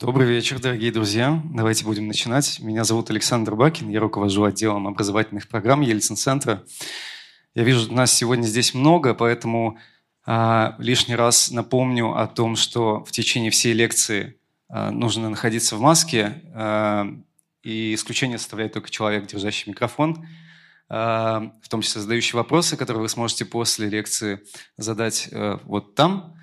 Добрый 0.00 0.28
вечер, 0.28 0.60
дорогие 0.60 0.92
друзья. 0.92 1.42
Давайте 1.52 1.84
будем 1.84 2.06
начинать. 2.06 2.60
Меня 2.60 2.84
зовут 2.84 3.10
Александр 3.10 3.56
Бакин, 3.56 3.88
я 3.88 3.98
руковожу 3.98 4.44
отделом 4.44 4.86
образовательных 4.86 5.48
программ 5.48 5.80
Ельцин-центра. 5.80 6.62
Я 7.56 7.64
вижу, 7.64 7.92
нас 7.92 8.12
сегодня 8.12 8.46
здесь 8.46 8.74
много, 8.74 9.12
поэтому 9.12 9.76
а, 10.24 10.76
лишний 10.78 11.16
раз 11.16 11.50
напомню 11.50 12.16
о 12.16 12.28
том, 12.28 12.54
что 12.54 13.02
в 13.02 13.10
течение 13.10 13.50
всей 13.50 13.72
лекции 13.72 14.38
а, 14.68 14.92
нужно 14.92 15.30
находиться 15.30 15.74
в 15.74 15.80
маске, 15.80 16.44
а, 16.54 17.08
и 17.64 17.92
исключение 17.94 18.38
составляет 18.38 18.74
только 18.74 18.90
человек, 18.90 19.26
держащий 19.26 19.68
микрофон, 19.68 20.24
а, 20.88 21.50
в 21.60 21.68
том 21.68 21.80
числе 21.80 22.02
задающий 22.02 22.36
вопросы, 22.36 22.76
которые 22.76 23.02
вы 23.02 23.08
сможете 23.08 23.44
после 23.44 23.88
лекции 23.88 24.42
задать 24.76 25.28
а, 25.32 25.58
вот 25.64 25.96
там. 25.96 26.36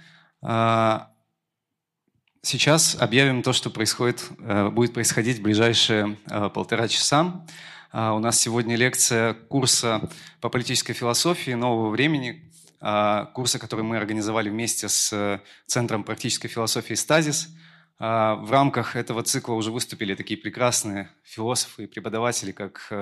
Сейчас 2.46 2.96
объявим 3.00 3.41
то, 3.41 3.54
что 3.54 3.71
происходит, 3.71 4.30
э, 4.38 4.70
будет 4.70 4.94
происходить 4.94 5.40
в 5.40 5.41
ближайшие 5.41 6.16
э, 6.30 6.49
полтора 6.53 6.88
часа. 6.88 7.44
А, 7.91 8.13
у 8.13 8.20
нас 8.20 8.40
сегодня 8.40 8.76
лекция 8.76 9.34
курса 9.34 10.12
по 10.41 10.50
политической 10.50 10.94
философии 10.94 11.55
нового 11.55 11.89
времени, 11.89 12.48
а, 12.80 13.26
курса, 13.34 13.58
который 13.58 13.81
мы 13.81 13.98
организовали 13.98 14.50
вместе 14.50 14.89
с 14.89 15.12
э, 15.12 15.39
Центром 15.66 16.03
практической 16.03 16.48
философии 16.48 16.94
«Стазис». 16.94 17.50
А, 17.98 18.36
в 18.36 18.52
рамках 18.52 18.95
этого 18.95 19.23
цикла 19.23 19.55
уже 19.55 19.72
выступили 19.72 20.14
такие 20.14 20.39
прекрасные 20.39 21.09
философы 21.23 21.86
и 21.86 21.88
преподаватели, 21.88 22.52
как 22.52 22.94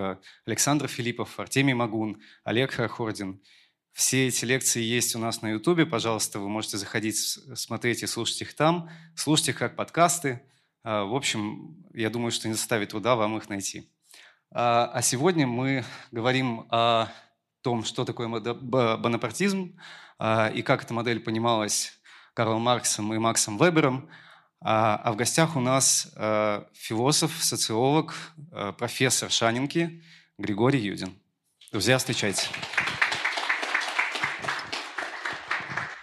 Александр 0.46 0.88
Филиппов, 0.88 1.38
Артемий 1.38 1.73
Магун, 1.73 2.22
Олег 2.46 2.72
Хархордин– 2.72 3.42
все 3.94 4.28
эти 4.28 4.44
лекции 4.44 4.82
есть 4.82 5.16
у 5.16 5.20
нас 5.20 5.44
на 5.44 5.52
Ютубе. 5.52 5.86
Пожалуйста, 5.86 6.40
вы 6.40 6.50
можете 6.50 6.78
заходить, 6.78 7.16
смотреть 7.18 8.02
и 8.02 8.08
слушать 8.08 8.42
их 8.42 8.56
там. 8.56 8.90
Слушать 9.16 9.50
их 9.50 9.58
как 9.58 9.76
подкасты. 9.76 10.42
А, 10.84 11.06
в 11.06 11.16
общем, 11.16 11.86
я 11.94 12.10
думаю, 12.10 12.32
что 12.32 12.48
не 12.48 12.56
составит 12.56 12.90
труда 12.90 13.16
вам 13.16 13.38
их 13.38 13.50
найти. 13.50 13.88
А, 14.52 14.90
а 14.92 15.02
сегодня 15.04 15.45
мы 15.45 15.86
говорим 16.12 16.66
о 16.70 17.08
том, 17.62 17.84
что 17.84 18.04
такое 18.04 18.28
бонапартизм 18.28 19.80
а, 20.17 20.50
и 20.50 20.64
как 20.64 20.84
эта 20.84 20.94
модель 20.94 21.20
понималась 21.20 21.94
Карлом 22.34 22.64
Марксом 22.64 23.14
и 23.14 23.20
Максом 23.20 23.58
Вебером. 23.58 24.10
А 24.66 25.12
в 25.12 25.17
гостях 25.17 25.58
у 25.58 25.60
нас 25.60 26.10
философ, 26.73 27.44
социолог, 27.44 28.16
профессор 28.78 29.30
Шанинки 29.30 30.02
Григорий 30.38 30.80
Юдин. 30.80 31.14
Друзья, 31.73 31.98
встречайте. 31.98 32.48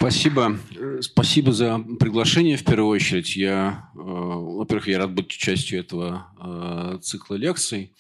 Спасибо. 0.01 0.59
Спасибо 1.03 1.53
за 1.53 1.79
приглашение 1.79 2.57
в 2.57 2.65
первую 2.65 2.89
очередь. 2.89 3.37
Я, 3.37 3.91
э, 3.95 3.99
во-первых, 3.99 4.89
я 4.89 4.97
рад 4.97 5.13
быть 5.13 5.29
частью 5.29 5.79
этого 5.79 6.27
э, 6.41 6.99
цикла 7.03 7.35
лекций. 7.35 7.95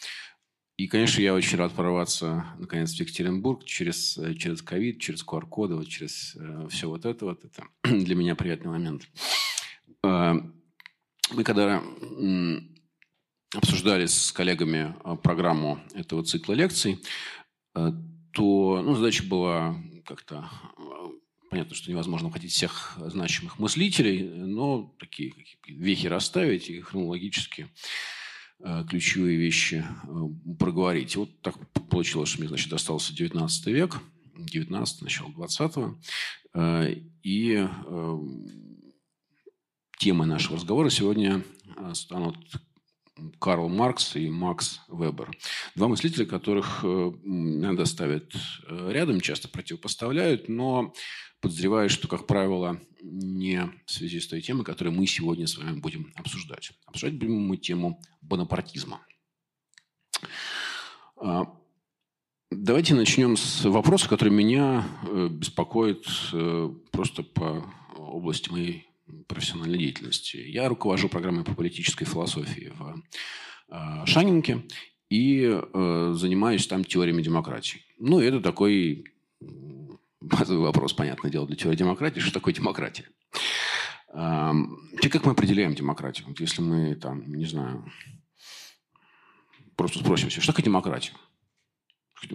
И, 0.78 0.86
конечно, 0.88 1.20
я 1.20 1.34
очень 1.34 1.58
рад 1.58 1.72
прорваться, 1.72 2.46
наконец, 2.58 2.94
в 2.94 3.00
Екатеринбург 3.00 3.66
через, 3.66 4.18
через 4.38 4.62
ковид, 4.62 4.98
через 4.98 5.22
QR-коды, 5.22 5.74
вот 5.74 5.88
через 5.88 6.34
э, 6.36 6.68
все 6.70 6.88
вот 6.88 7.04
это. 7.04 7.26
Вот 7.26 7.44
это 7.44 7.64
для 7.84 8.14
меня 8.14 8.34
приятный 8.34 8.70
момент. 8.70 9.06
Мы 10.02 11.44
когда 11.44 11.82
обсуждали 13.54 14.06
с 14.06 14.32
коллегами 14.32 14.94
программу 15.22 15.78
этого 15.94 16.24
цикла 16.24 16.54
лекций, 16.54 16.98
то 17.74 18.82
ну, 18.82 18.94
задача 18.94 19.22
была 19.24 19.76
как-то 20.06 20.48
Понятно, 21.50 21.74
что 21.74 21.90
невозможно 21.90 22.28
охватить 22.28 22.52
всех 22.52 22.96
значимых 22.96 23.58
мыслителей, 23.58 24.22
но 24.22 24.94
такие 25.00 25.34
вехи 25.66 26.06
расставить 26.06 26.70
и 26.70 26.80
хронологически 26.80 27.68
э, 28.60 28.84
ключевые 28.88 29.36
вещи 29.36 29.84
э, 30.04 30.54
проговорить. 30.60 31.16
Вот 31.16 31.40
так 31.42 31.56
получилось, 31.88 32.28
что 32.28 32.38
мне, 32.38 32.48
значит, 32.48 32.70
достался 32.70 33.12
19 33.12 33.66
век, 33.66 33.98
19 34.36 35.02
начало 35.02 35.30
20-го. 35.30 35.98
Э, 36.54 36.94
и 37.24 37.66
темой 39.98 40.28
нашего 40.28 40.54
разговора 40.56 40.88
сегодня 40.88 41.42
станут 41.94 42.36
Карл 43.38 43.68
Маркс 43.68 44.16
и 44.16 44.28
Макс 44.28 44.80
Вебер. 44.88 45.30
Два 45.74 45.88
мыслителя, 45.88 46.26
которых 46.26 46.84
иногда 46.84 47.84
ставят 47.84 48.32
рядом, 48.68 49.20
часто 49.20 49.48
противопоставляют, 49.48 50.48
но 50.48 50.92
подозреваю, 51.40 51.88
что, 51.88 52.08
как 52.08 52.26
правило, 52.26 52.80
не 53.02 53.70
в 53.86 53.90
связи 53.90 54.20
с 54.20 54.28
той 54.28 54.42
темой, 54.42 54.64
которую 54.64 54.94
мы 54.94 55.06
сегодня 55.06 55.46
с 55.46 55.56
вами 55.56 55.78
будем 55.78 56.12
обсуждать. 56.16 56.72
Обсуждать 56.86 57.18
будем 57.18 57.40
мы 57.46 57.56
тему 57.56 58.00
бонапартизма. 58.20 59.00
А, 61.16 61.52
давайте 62.50 62.94
начнем 62.94 63.36
с 63.36 63.64
вопроса, 63.64 64.08
который 64.08 64.30
меня 64.32 64.86
э, 65.08 65.28
беспокоит 65.30 66.06
э, 66.32 66.70
просто 66.90 67.22
по 67.22 67.64
области 67.96 68.50
моей 68.50 68.89
профессиональной 69.26 69.78
деятельности. 69.78 70.36
Я 70.36 70.68
руковожу 70.68 71.08
программой 71.08 71.44
по 71.44 71.54
политической 71.54 72.04
философии 72.04 72.72
в 72.76 73.02
э, 73.68 74.06
Шанинке 74.06 74.62
и 75.08 75.60
занимаюсь 75.74 76.68
там 76.68 76.84
теориями 76.84 77.20
демократии. 77.20 77.82
Ну, 77.98 78.20
это 78.20 78.40
такой 78.40 79.04
базовый 80.20 80.62
вопрос, 80.62 80.92
понятное 80.92 81.30
дело, 81.30 81.46
для 81.46 81.56
теории 81.56 81.76
демократии. 81.76 82.20
Что 82.20 82.34
такое 82.34 82.54
демократия? 82.54 83.08
Как 84.12 85.24
мы 85.24 85.32
определяем 85.32 85.74
демократию? 85.74 86.26
Вот 86.28 86.40
если 86.40 86.62
мы 86.62 86.94
там, 86.94 87.32
не 87.32 87.46
знаю, 87.46 87.90
просто 89.76 90.00
спросимся, 90.00 90.40
что 90.40 90.52
такое 90.52 90.64
демократия? 90.64 91.12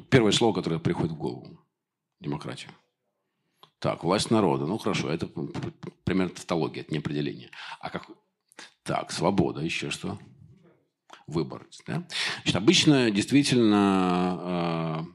Первое 0.10 0.32
слово, 0.32 0.54
которое 0.54 0.80
приходит 0.80 1.12
в 1.12 1.18
голову. 1.18 1.66
Демократия. 2.20 2.70
Так, 3.86 4.04
власть 4.04 4.32
народа. 4.32 4.66
Ну, 4.66 4.80
хорошо, 4.80 5.12
это 5.12 5.30
примерно 6.06 6.34
тавтология, 6.34 6.82
это 6.82 6.92
не 6.92 6.98
определение. 6.98 7.52
А 7.80 7.92
как... 7.92 8.08
Так, 8.82 9.12
свобода, 9.12 9.62
еще 9.62 9.92
что? 9.92 10.18
Выбор. 11.28 11.68
Да? 11.86 12.08
Значит, 12.38 12.56
обычно 12.56 13.12
действительно 13.12 13.78
а, 14.42 15.06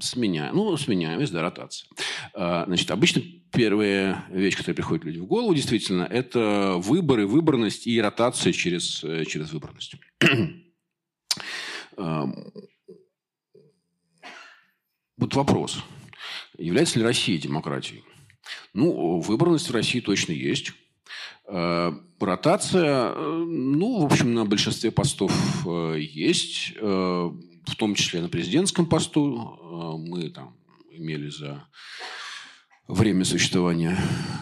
сменяем, 0.00 0.54
ну, 0.54 0.76
сменяемость, 0.76 1.32
да, 1.32 1.42
ротация. 1.42 1.88
А, 2.32 2.66
значит, 2.66 2.88
обычно 2.92 3.20
первая 3.52 4.24
вещь, 4.30 4.54
которая 4.54 4.76
приходит 4.76 5.06
людям 5.06 5.24
в 5.24 5.26
голову, 5.26 5.52
действительно, 5.52 6.04
это 6.04 6.76
выборы, 6.76 7.26
выборность 7.26 7.88
и 7.88 8.00
ротация 8.00 8.52
через, 8.52 9.02
э, 9.02 9.24
через 9.24 9.52
выборность. 9.52 9.96
Вот 15.16 15.34
вопрос. 15.34 15.82
Является 16.56 17.00
ли 17.00 17.04
Россия 17.04 17.36
демократией? 17.36 18.04
Ну, 18.72 19.20
выборность 19.20 19.68
в 19.68 19.74
России 19.74 20.00
точно 20.00 20.32
есть. 20.32 20.72
А, 21.46 21.94
ротация, 22.20 23.12
э, 23.14 23.44
ну, 23.46 24.00
в 24.00 24.04
общем, 24.04 24.34
на 24.34 24.44
большинстве 24.44 24.90
постов 24.90 25.32
э, 25.66 25.96
есть 25.98 26.74
в 27.70 27.76
том 27.76 27.94
числе 27.94 28.20
на 28.20 28.28
президентском 28.28 28.86
посту. 28.86 29.58
Э, 29.62 30.08
мы 30.08 30.30
там 30.30 30.56
имели 30.90 31.28
за 31.28 31.66
время 32.88 33.24
существования 33.24 33.96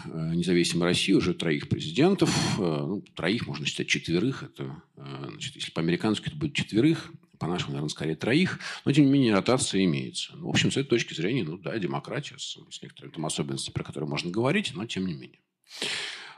э, 0.05 0.31
независимой 0.35 0.85
России 0.85 1.13
уже 1.13 1.33
троих 1.33 1.69
президентов. 1.69 2.29
Э, 2.59 2.83
ну, 2.87 3.01
троих, 3.15 3.47
можно 3.47 3.65
считать 3.65 3.87
четверых. 3.87 4.43
Это, 4.43 4.81
значит, 4.95 5.55
если 5.55 5.71
по-американски 5.71 6.27
это 6.27 6.35
будет 6.35 6.53
четверых, 6.53 7.11
по-нашему, 7.39 7.71
наверное, 7.71 7.89
скорее 7.89 8.15
троих. 8.15 8.59
Но, 8.85 8.91
тем 8.91 9.05
не 9.05 9.11
менее, 9.11 9.33
ротация 9.33 9.83
имеется. 9.85 10.35
Ну, 10.35 10.47
в 10.47 10.49
общем, 10.49 10.71
с 10.71 10.77
этой 10.77 10.89
точки 10.89 11.13
зрения, 11.13 11.43
ну 11.43 11.57
да, 11.57 11.77
демократия 11.79 12.37
с, 12.37 12.57
с 12.69 12.81
некоторыми 12.81 13.13
там 13.13 13.25
особенностями, 13.25 13.73
про 13.73 13.83
которые 13.83 14.09
можно 14.09 14.29
говорить, 14.29 14.73
но 14.75 14.85
тем 14.85 15.07
не 15.07 15.13
менее. 15.13 15.39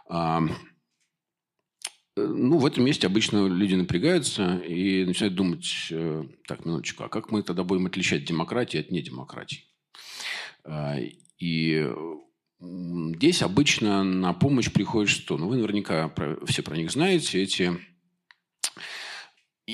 Э, 0.09 0.39
ну, 2.15 2.57
в 2.57 2.65
этом 2.65 2.85
месте 2.85 3.07
обычно 3.07 3.47
люди 3.47 3.75
напрягаются 3.75 4.57
и 4.57 5.05
начинают 5.05 5.35
думать, 5.35 5.87
э, 5.89 6.25
так, 6.47 6.65
минуточку, 6.65 7.03
а 7.03 7.09
как 7.09 7.31
мы 7.31 7.41
тогда 7.41 7.63
будем 7.63 7.87
отличать 7.87 8.25
демократию 8.25 8.81
от 8.81 8.91
недемократии? 8.91 9.63
А, 10.63 10.97
и 11.39 11.89
здесь 12.59 13.41
обычно 13.41 14.03
на 14.03 14.33
помощь 14.33 14.71
приходит 14.71 15.09
что? 15.09 15.37
Ну, 15.37 15.47
вы 15.47 15.57
наверняка 15.57 16.07
про, 16.09 16.45
все 16.45 16.61
про 16.61 16.77
них 16.77 16.91
знаете, 16.91 17.41
эти 17.41 17.71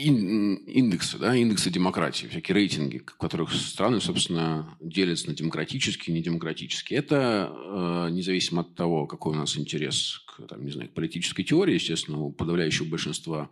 индексы, 0.06 1.18
да, 1.18 1.36
индексы 1.36 1.70
демократии, 1.70 2.28
всякие 2.28 2.56
рейтинги, 2.56 3.00
в 3.00 3.18
которых 3.18 3.54
страны, 3.54 4.00
собственно, 4.00 4.78
делятся 4.80 5.28
на 5.28 5.36
демократические 5.36 6.16
и 6.16 6.20
недемократические. 6.20 7.00
Это 7.00 7.52
э, 7.54 8.10
независимо 8.12 8.62
от 8.62 8.76
того, 8.76 9.08
какой 9.08 9.34
у 9.34 9.38
нас 9.38 9.58
интерес 9.58 10.24
к 10.28 10.46
там, 10.48 10.64
не 10.64 10.72
знаю, 10.72 10.90
к 10.90 10.94
политической 10.94 11.44
теории, 11.44 11.76
естественно, 11.76 12.20
у 12.20 12.32
подавляющего 12.32 12.88
большинства 12.88 13.50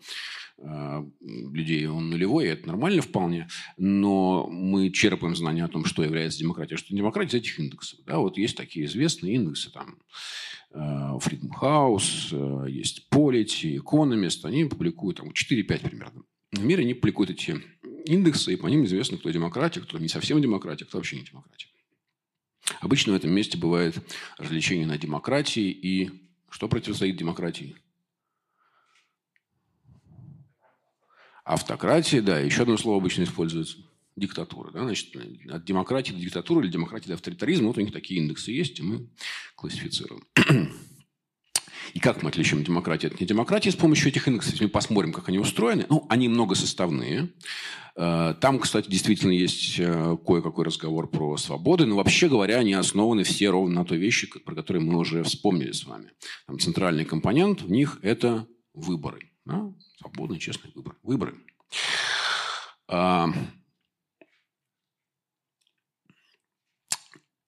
э, 0.58 1.06
людей 1.28 1.88
он 1.88 2.10
нулевой, 2.10 2.46
и 2.46 2.50
это 2.50 2.68
нормально 2.68 3.02
вполне, 3.02 3.48
но 3.78 4.48
мы 4.48 4.92
черпаем 4.92 5.36
знания 5.36 5.64
о 5.64 5.70
том, 5.70 5.86
что 5.86 6.04
является 6.04 6.40
демократией, 6.40 6.78
что 6.78 6.96
демократия 6.96 7.38
из 7.38 7.42
этих 7.44 7.60
индексов. 7.60 8.00
Да, 8.06 8.20
вот 8.20 8.38
есть 8.38 8.56
такие 8.56 8.86
известные 8.86 9.36
индексы, 9.36 9.72
там, 9.72 9.98
э, 10.72 10.78
Freedom 10.78 11.50
House, 11.62 12.30
э, 12.32 12.70
есть 12.70 13.08
Polity, 13.12 13.78
Economist, 13.78 14.42
они 14.44 14.66
публикуют 14.66 15.18
там 15.18 15.32
4-5 15.32 15.90
примерно. 15.90 16.24
В 16.52 16.64
мире 16.64 16.84
они 16.84 16.94
публикуют 16.94 17.32
эти 17.32 17.62
индексы, 18.06 18.54
и 18.54 18.58
по 18.58 18.68
ним 18.68 18.86
известно, 18.86 19.18
кто 19.18 19.30
демократия, 19.30 19.82
кто 19.82 19.98
не 19.98 20.08
совсем 20.08 20.42
демократия, 20.42 20.86
кто 20.86 20.98
вообще 20.98 21.18
не 21.18 21.24
демократия. 21.24 21.68
Обычно 22.80 23.14
в 23.14 23.16
этом 23.16 23.32
месте 23.32 23.58
бывает 23.58 23.96
развлечение 24.38 24.88
на 24.88 24.98
демократии 24.98 25.70
и 25.70 26.12
что 26.50 26.68
противостоит 26.68 27.18
демократии? 27.18 27.76
Автократия, 31.44 32.22
да, 32.22 32.40
еще 32.40 32.64
одно 32.64 32.78
слово 32.78 32.98
обычно 32.98 33.24
используется. 33.24 33.78
Диктатура. 34.16 34.72
Да? 34.72 34.84
Значит, 34.84 35.14
от 35.50 35.66
демократии 35.66 36.14
до 36.14 36.20
диктатуры 36.20 36.66
или 36.66 36.72
демократии 36.72 37.10
до 37.10 37.16
авторитаризма. 37.16 37.68
Вот 37.68 37.78
у 37.78 37.82
них 37.82 37.92
такие 37.92 38.22
индексы 38.22 38.52
есть, 38.52 38.80
и 38.80 38.84
мы 38.84 39.10
классифицируем. 39.56 40.26
И 41.96 42.00
как 42.02 42.22
мы 42.22 42.30
отличим 42.30 42.62
демократию 42.62 43.14
от 43.14 43.22
недемократии? 43.22 43.70
С 43.70 43.76
помощью 43.78 44.10
этих 44.10 44.28
индексов 44.28 44.60
мы 44.60 44.68
посмотрим, 44.68 45.14
как 45.14 45.30
они 45.30 45.40
устроены. 45.40 45.86
Ну, 45.90 46.06
они 46.10 46.28
многосоставные. 46.28 47.30
Э, 47.96 48.36
там, 48.42 48.60
кстати, 48.60 48.90
действительно 48.90 49.32
есть 49.32 49.80
э, 49.80 50.18
кое-какой 50.28 50.66
разговор 50.66 51.10
про 51.10 51.38
свободы, 51.38 51.86
но 51.86 51.96
вообще 51.96 52.28
говоря, 52.28 52.58
они 52.58 52.74
основаны 52.74 53.24
все 53.24 53.50
ровно 53.50 53.76
на 53.76 53.86
той 53.86 53.98
вещи, 53.98 54.28
про 54.28 54.56
которые 54.56 54.84
мы 54.84 54.98
уже 54.98 55.24
вспомнили 55.24 55.72
с 55.72 55.86
вами. 55.86 56.12
Там 56.48 56.60
центральный 56.60 57.06
компонент 57.06 57.62
в 57.62 57.72
них– 57.72 57.98
это 58.02 58.46
выборы. 58.74 59.32
Да? 59.46 59.74
Свободный, 59.98 60.38
честный 60.38 60.74
выбор. 60.76 60.98
Выборы. 61.02 61.36
А, 62.90 63.30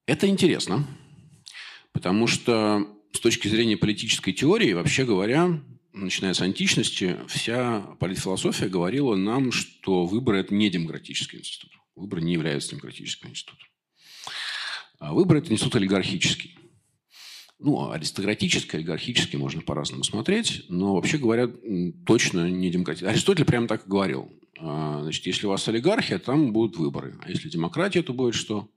это 0.06 0.26
интересно, 0.26 0.86
потому 1.92 2.26
что 2.26 2.97
с 3.12 3.20
точки 3.20 3.48
зрения 3.48 3.76
политической 3.76 4.32
теории, 4.32 4.72
вообще 4.72 5.04
говоря, 5.04 5.62
начиная 5.92 6.34
с 6.34 6.40
античности, 6.40 7.16
вся 7.28 7.80
политфилософия 7.98 8.68
говорила 8.68 9.16
нам, 9.16 9.52
что 9.52 10.06
выборы– 10.06 10.38
это 10.40 10.54
не 10.54 10.70
демократический 10.70 11.38
институт. 11.38 11.72
Выборы 11.94 12.22
не 12.22 12.32
являются 12.32 12.70
демократическим 12.70 13.30
институтом. 13.30 13.66
А 14.98 15.12
выборы– 15.14 15.38
это 15.40 15.52
институт 15.52 15.76
олигархический. 15.76 16.56
Ну, 17.58 17.90
аристократический, 17.90 18.78
олигархический 18.78 19.36
можно 19.36 19.60
по-разному 19.62 20.04
смотреть, 20.04 20.66
но, 20.68 20.94
вообще 20.94 21.18
говоря, 21.18 21.48
точно 22.06 22.48
не 22.48 22.70
демократический. 22.70 23.10
Аристотель 23.10 23.44
прямо 23.44 23.66
так 23.66 23.84
и 23.84 23.90
говорил. 23.90 24.30
А, 24.60 25.02
значит, 25.02 25.26
если 25.26 25.46
у 25.46 25.50
вас 25.50 25.66
олигархия, 25.66 26.18
там 26.18 26.52
будут 26.52 26.76
выборы. 26.76 27.18
А 27.20 27.30
если 27.30 27.48
демократия, 27.48 28.02
то 28.02 28.12
будет 28.12 28.34
что? 28.34 28.70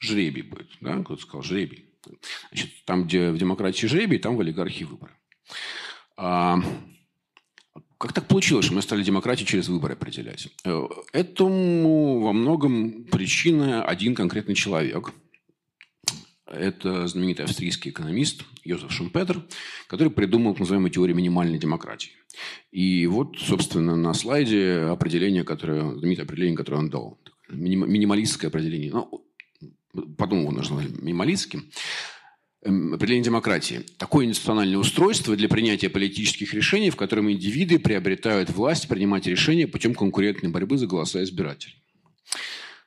Жребий 0.00 0.42
будет. 0.42 0.70
Да? 0.82 1.02
Кто-то 1.02 1.22
сказал 1.22 1.42
жребий. 1.42 1.93
Значит, 2.50 2.70
там, 2.84 3.04
где 3.04 3.30
в 3.30 3.38
демократии 3.38 3.86
жребий, 3.86 4.18
там 4.18 4.36
в 4.36 4.40
олигархии 4.40 4.84
выборы. 4.84 5.12
А, 6.16 6.58
как 7.98 8.12
так 8.12 8.28
получилось, 8.28 8.66
что 8.66 8.74
мы 8.74 8.82
стали 8.82 9.02
демократию 9.02 9.46
через 9.46 9.68
выборы 9.68 9.94
определять? 9.94 10.48
Э, 10.64 10.82
этому 11.12 12.20
во 12.20 12.32
многом 12.32 13.04
причина 13.04 13.84
один 13.84 14.14
конкретный 14.14 14.54
человек. 14.54 15.12
Это 16.46 17.06
знаменитый 17.06 17.46
австрийский 17.46 17.90
экономист 17.90 18.44
Йозеф 18.62 18.92
Шумпетер, 18.92 19.42
который 19.88 20.10
придумал 20.10 20.52
так 20.52 20.60
называемую 20.60 20.90
теорию 20.90 21.16
минимальной 21.16 21.58
демократии. 21.58 22.12
И 22.70 23.06
вот, 23.06 23.38
собственно, 23.38 23.96
на 23.96 24.12
слайде 24.12 24.80
определение, 24.90 25.42
которое, 25.42 25.96
знаменитое 25.96 26.26
определение, 26.26 26.56
которое 26.56 26.78
он 26.78 26.90
дал. 26.90 27.18
Минималистское 27.48 28.50
определение. 28.50 28.92
Ну, 28.92 29.24
потом 30.18 30.40
его 30.40 30.52
назвали 30.52 30.88
минималистским, 30.88 31.70
эм, 32.62 32.94
определение 32.94 33.24
демократии. 33.24 33.80
Такое 33.98 34.26
институциональное 34.26 34.78
устройство 34.78 35.36
для 35.36 35.48
принятия 35.48 35.88
политических 35.88 36.54
решений, 36.54 36.90
в 36.90 36.96
котором 36.96 37.30
индивиды 37.30 37.78
приобретают 37.78 38.50
власть 38.50 38.88
принимать 38.88 39.26
решения 39.26 39.66
путем 39.66 39.94
конкурентной 39.94 40.50
борьбы 40.50 40.78
за 40.78 40.86
голоса 40.86 41.22
избирателей. 41.22 41.82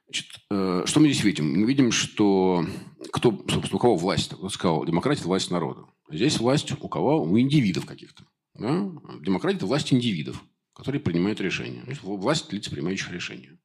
Значит, 0.08 0.28
э, 0.50 0.84
что 0.86 1.00
мы 1.00 1.10
здесь 1.10 1.24
видим? 1.24 1.52
Мы 1.52 1.68
видим, 1.68 1.92
что 1.92 2.66
кто, 3.12 3.32
собственно, 3.32 3.76
у 3.76 3.80
кого 3.80 3.96
власть? 3.98 4.34
Кто 4.34 4.50
сказал, 4.50 4.86
демократия– 4.86 5.24
власть 5.26 5.52
народа. 5.52 5.86
Здесь 6.10 6.40
власть 6.40 6.72
у 6.72 6.88
кого? 6.88 7.22
У 7.24 7.38
индивидов 7.38 7.86
каких-то. 7.86 8.24
Да? 8.54 8.90
Демократия– 9.22 9.58
это 9.58 9.66
власть 9.66 9.92
индивидов, 9.92 10.42
которые 10.74 11.02
принимают 11.02 11.42
решения. 11.42 11.84
Власть 12.02 12.54
лиц, 12.54 12.70
принимающих 12.70 13.12
решения. 13.12 13.58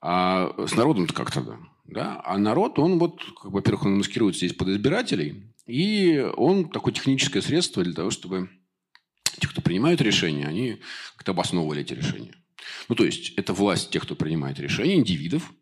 А 0.00 0.54
с 0.66 0.74
народом-то 0.74 1.12
как 1.12 1.30
тогда? 1.30 1.58
Да? 1.84 2.20
А 2.24 2.38
народ, 2.38 2.78
он 2.78 2.98
вот, 2.98 3.20
во-первых, 3.42 3.86
он 3.86 3.98
маскируется 3.98 4.46
здесь 4.46 4.56
под 4.56 4.68
избирателей, 4.68 5.54
и 5.66 6.26
он 6.36 6.68
такое 6.70 6.92
техническое 6.92 7.42
средство 7.42 7.82
для 7.82 7.94
того, 7.94 8.10
чтобы 8.10 8.50
те, 9.40 9.48
кто 9.48 9.60
принимают 9.60 10.00
решения, 10.00 10.46
они 10.46 10.80
как-то 11.16 11.32
обосновывали 11.32 11.82
эти 11.82 11.94
решения. 11.94 12.34
Ну, 12.88 12.94
то 12.94 13.04
есть, 13.04 13.32
это 13.36 13.52
власть 13.52 13.90
тех, 13.90 14.02
кто 14.02 14.14
принимает 14.14 14.58
решения, 14.58 14.96
индивидов, 14.96 15.52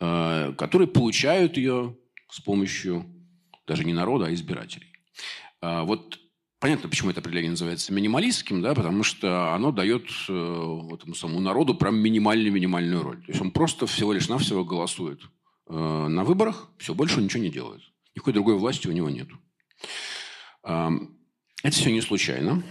э, 0.00 0.54
которые 0.56 0.88
получают 0.88 1.56
ее 1.56 1.96
с 2.30 2.40
помощью 2.40 3.06
даже 3.66 3.84
не 3.84 3.92
народа, 3.92 4.26
а 4.26 4.34
избирателей. 4.34 4.92
Э, 5.60 5.82
вот 5.82 6.18
Понятно, 6.64 6.88
почему 6.88 7.10
это 7.10 7.20
определение 7.20 7.50
называется 7.50 7.92
минималистским, 7.92 8.62
да, 8.62 8.74
потому 8.74 9.02
что 9.02 9.52
оно 9.52 9.70
дает 9.70 10.08
э, 10.30 10.80
этому 10.94 11.14
самому 11.14 11.40
народу 11.40 11.74
прям 11.74 11.96
минимальную-минимальную 11.96 13.02
роль. 13.02 13.18
То 13.18 13.32
есть 13.32 13.40
он 13.42 13.50
просто 13.50 13.86
всего 13.86 14.14
лишь 14.14 14.30
навсего 14.30 14.64
голосует 14.64 15.20
э, 15.68 15.74
на 15.74 16.24
выборах, 16.24 16.70
все, 16.78 16.94
больше 16.94 17.18
он 17.18 17.24
ничего 17.24 17.42
не 17.42 17.50
делает. 17.50 17.82
Никакой 18.14 18.32
другой 18.32 18.56
власти 18.56 18.88
у 18.88 18.92
него 18.92 19.10
нет. 19.10 19.28
Это 20.62 21.70
все 21.70 21.92
не 21.92 22.00
случайно. 22.00 22.62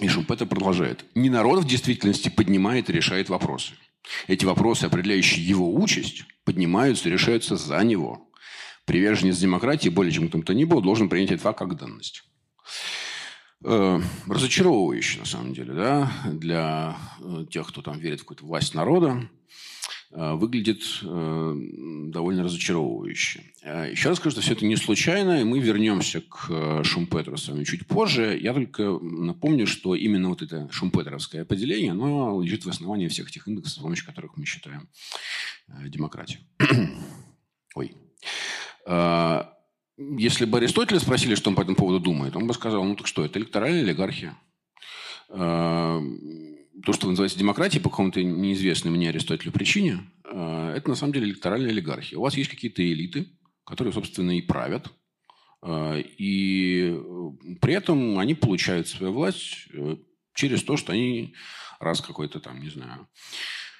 И 0.00 0.06
Шумпетер 0.06 0.46
продолжает. 0.46 1.06
Не 1.14 1.30
народ 1.30 1.64
в 1.64 1.66
действительности 1.66 2.28
поднимает 2.28 2.90
и 2.90 2.92
решает 2.92 3.30
вопросы. 3.30 3.72
Эти 4.26 4.44
вопросы, 4.44 4.84
определяющие 4.84 5.42
его 5.46 5.74
участь, 5.74 6.24
поднимаются 6.44 7.08
и 7.08 7.12
решаются 7.12 7.56
за 7.56 7.82
него. 7.84 8.30
Приверженец 8.84 9.38
демократии, 9.38 9.88
более 9.88 10.12
чем 10.12 10.28
кто-то 10.28 10.52
ни 10.52 10.64
был, 10.64 10.82
должен 10.82 11.08
принять 11.08 11.30
этот 11.30 11.40
факт 11.40 11.60
как 11.60 11.74
данность 11.78 12.28
разочаровывающе, 13.60 15.20
на 15.20 15.26
самом 15.26 15.52
деле, 15.52 15.72
да, 15.72 16.12
для 16.32 16.96
э, 17.20 17.44
тех, 17.50 17.66
кто 17.66 17.82
там 17.82 17.98
верит 17.98 18.20
в 18.20 18.22
какую-то 18.22 18.44
власть 18.44 18.72
народа, 18.74 19.28
э, 20.12 20.34
выглядит 20.34 20.82
э, 21.02 21.54
довольно 22.12 22.44
разочаровывающе. 22.44 23.42
Э, 23.64 23.90
еще 23.90 24.10
раз 24.10 24.18
скажу, 24.18 24.30
что 24.30 24.42
все 24.42 24.52
это 24.52 24.64
не 24.64 24.76
случайно, 24.76 25.40
и 25.40 25.44
мы 25.44 25.58
вернемся 25.58 26.20
к 26.20 26.46
э, 26.48 26.84
Шумпетеру 26.84 27.36
с 27.36 27.48
вами 27.48 27.64
чуть 27.64 27.88
позже. 27.88 28.38
Я 28.40 28.54
только 28.54 28.96
напомню, 29.00 29.66
что 29.66 29.96
именно 29.96 30.28
вот 30.28 30.42
это 30.42 30.68
шумпетеровское 30.70 31.42
определение, 31.42 31.90
оно 31.90 32.40
лежит 32.40 32.64
в 32.64 32.68
основании 32.68 33.08
всех 33.08 33.28
этих 33.28 33.48
индексов, 33.48 33.72
с 33.72 33.82
помощью 33.82 34.06
которых 34.06 34.36
мы 34.36 34.44
считаем 34.46 34.88
демократию. 35.66 36.40
Ой. 37.74 37.92
Если 39.98 40.44
бы 40.44 40.58
Аристотеля 40.58 41.00
спросили, 41.00 41.34
что 41.34 41.50
он 41.50 41.56
по 41.56 41.62
этому 41.62 41.76
поводу 41.76 41.98
думает, 41.98 42.36
он 42.36 42.46
бы 42.46 42.54
сказал, 42.54 42.84
ну 42.84 42.94
так 42.94 43.08
что, 43.08 43.24
это 43.24 43.40
электоральная 43.40 43.82
олигархия. 43.82 44.38
А, 45.28 46.00
то, 46.84 46.92
что 46.92 47.06
вы 47.06 47.12
называете 47.12 47.38
демократией 47.38 47.82
по 47.82 47.90
какому-то 47.90 48.22
неизвестной 48.22 48.92
мне 48.92 49.08
Аристотелю 49.08 49.50
причине, 49.50 50.08
а, 50.24 50.72
это 50.72 50.88
на 50.88 50.94
самом 50.94 51.14
деле 51.14 51.26
электоральная 51.26 51.70
олигархия. 51.70 52.16
У 52.16 52.22
вас 52.22 52.36
есть 52.36 52.48
какие-то 52.48 52.80
элиты, 52.80 53.26
которые, 53.64 53.92
собственно, 53.92 54.38
и 54.38 54.40
правят, 54.40 54.92
а, 55.62 55.98
и 55.98 56.96
при 57.60 57.74
этом 57.74 58.20
они 58.20 58.34
получают 58.34 58.86
свою 58.86 59.12
власть 59.12 59.66
э, 59.72 59.96
через 60.34 60.62
то, 60.62 60.76
что 60.76 60.92
они 60.92 61.34
раз 61.80 62.00
какой-то 62.00 62.38
там, 62.38 62.60
не 62.60 62.70
знаю, 62.70 63.08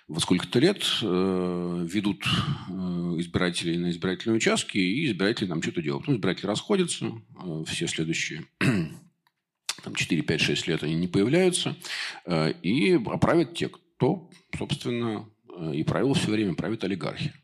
во 0.08 0.20
сколько-то 0.20 0.58
лет 0.58 0.82
э, 1.02 1.86
ведут 1.86 2.24
э, 2.24 2.72
избирателей 3.18 3.76
на 3.76 3.90
избирательные 3.90 4.38
участки, 4.38 4.78
и 4.78 5.06
избиратели 5.06 5.48
там 5.48 5.62
что-то 5.62 5.82
делают. 5.82 6.04
Потом 6.04 6.16
избиратели 6.16 6.46
расходятся, 6.46 7.12
э, 7.44 7.64
все 7.66 7.86
следующие 7.86 8.46
там 8.58 9.94
4, 9.94 10.22
5, 10.22 10.40
6 10.40 10.66
лет 10.66 10.82
они 10.82 10.94
не 10.94 11.08
появляются, 11.08 11.76
э, 12.24 12.52
и 12.62 12.98
правят 13.20 13.54
те, 13.54 13.68
кто, 13.68 14.30
собственно, 14.56 15.28
э, 15.54 15.74
и 15.74 15.84
правил 15.84 16.14
все 16.14 16.30
время, 16.30 16.54
правит 16.54 16.84
олигархия. 16.84 17.34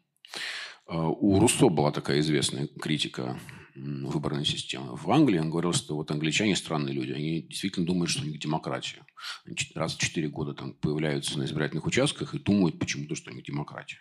Э, 0.89 0.97
у 0.97 1.39
Руссо 1.39 1.69
была 1.69 1.93
такая 1.93 2.21
известная 2.21 2.69
критика 2.81 3.39
выборной 3.75 4.45
системы. 4.45 4.97
В 4.97 5.11
Англии 5.11 5.39
он 5.39 5.51
говорил, 5.51 5.73
что 5.73 5.97
вот 5.97 6.11
англичане 6.11 6.57
странные 6.57 6.95
люди. 6.95 7.13
Они 7.13 7.43
действительно 7.43 7.87
думают, 7.87 8.11
что 8.11 8.23
у 8.23 8.27
них 8.27 8.39
демократия. 8.39 9.05
Они 9.45 9.57
раз 9.75 9.97
в 9.97 10.01
четыре 10.01 10.29
года 10.29 10.55
там 10.55 10.75
появляются 10.75 11.39
на 11.39 11.45
избирательных 11.45 11.87
участках 11.87 12.35
и 12.35 12.39
думают 12.39 12.79
почему-то, 12.79 13.15
что 13.15 13.31
у 13.31 13.35
них 13.35 13.45
демократия. 13.45 13.99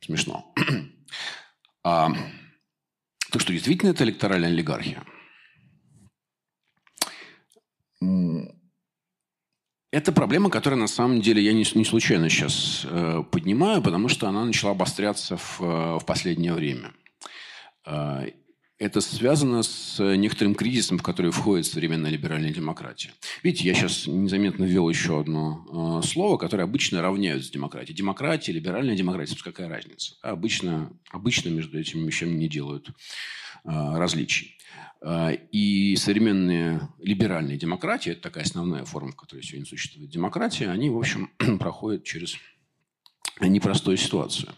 Смешно. 0.00 0.54
А, 1.88 2.10
Так 3.30 3.40
что 3.40 3.52
действительно 3.52 3.90
это 3.90 4.02
электоральная 4.04 4.48
олигархия. 4.48 5.04
Это 9.92 10.12
проблема, 10.12 10.50
которая 10.50 10.78
на 10.78 10.88
самом 10.88 11.20
деле 11.20 11.42
я 11.42 11.52
не, 11.52 11.64
не 11.74 11.84
случайно 11.84 12.28
сейчас 12.28 12.84
э, 12.84 13.22
поднимаю, 13.30 13.82
потому 13.82 14.08
что 14.08 14.28
она 14.28 14.44
начала 14.44 14.72
обостряться 14.72 15.36
в, 15.36 15.60
э, 15.60 15.98
в 15.98 16.04
последнее 16.04 16.52
время. 16.52 16.92
Э, 17.86 18.26
это 18.78 19.00
связано 19.00 19.62
с 19.62 19.98
некоторым 20.16 20.54
кризисом, 20.54 20.98
в 20.98 21.02
который 21.02 21.30
входит 21.30 21.64
современная 21.64 22.10
либеральная 22.10 22.52
демократия. 22.52 23.10
Видите, 23.42 23.68
я 23.68 23.74
сейчас 23.74 24.06
незаметно 24.06 24.64
ввел 24.64 24.88
еще 24.90 25.18
одно 25.18 26.00
э, 26.02 26.06
слово, 26.06 26.36
которое 26.36 26.64
обычно 26.64 27.00
равняются 27.00 27.50
демократии. 27.50 27.94
Демократия, 27.94 28.52
либеральная 28.52 28.94
демократия, 28.94 29.36
какая 29.42 29.68
разница? 29.68 30.16
Обычно, 30.20 30.92
обычно 31.10 31.48
между 31.48 31.80
этими 31.80 32.06
вещами 32.06 32.34
не 32.34 32.48
делают 32.48 32.88
э, 32.88 32.92
различий. 33.64 34.58
Э, 35.00 35.34
и 35.52 35.96
современные 35.96 36.86
либеральные 36.98 37.56
демократии, 37.56 38.12
это 38.12 38.20
такая 38.20 38.44
основная 38.44 38.84
форма, 38.84 39.12
в 39.12 39.16
которой 39.16 39.42
сегодня 39.42 39.66
существует 39.66 40.10
демократия, 40.10 40.68
они, 40.68 40.90
в 40.90 40.98
общем, 40.98 41.30
проходят 41.58 42.04
через 42.04 42.36
непростую 43.40 43.96
ситуацию. 43.96 44.52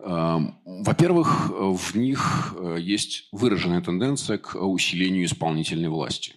Эм, 0.00 0.54
во-первых, 0.64 1.50
в 1.50 1.94
них 1.96 2.54
э, 2.56 2.76
есть 2.78 3.28
выраженная 3.32 3.80
тенденция 3.80 4.38
к 4.38 4.54
усилению 4.54 5.24
исполнительной 5.24 5.88
власти, 5.88 6.36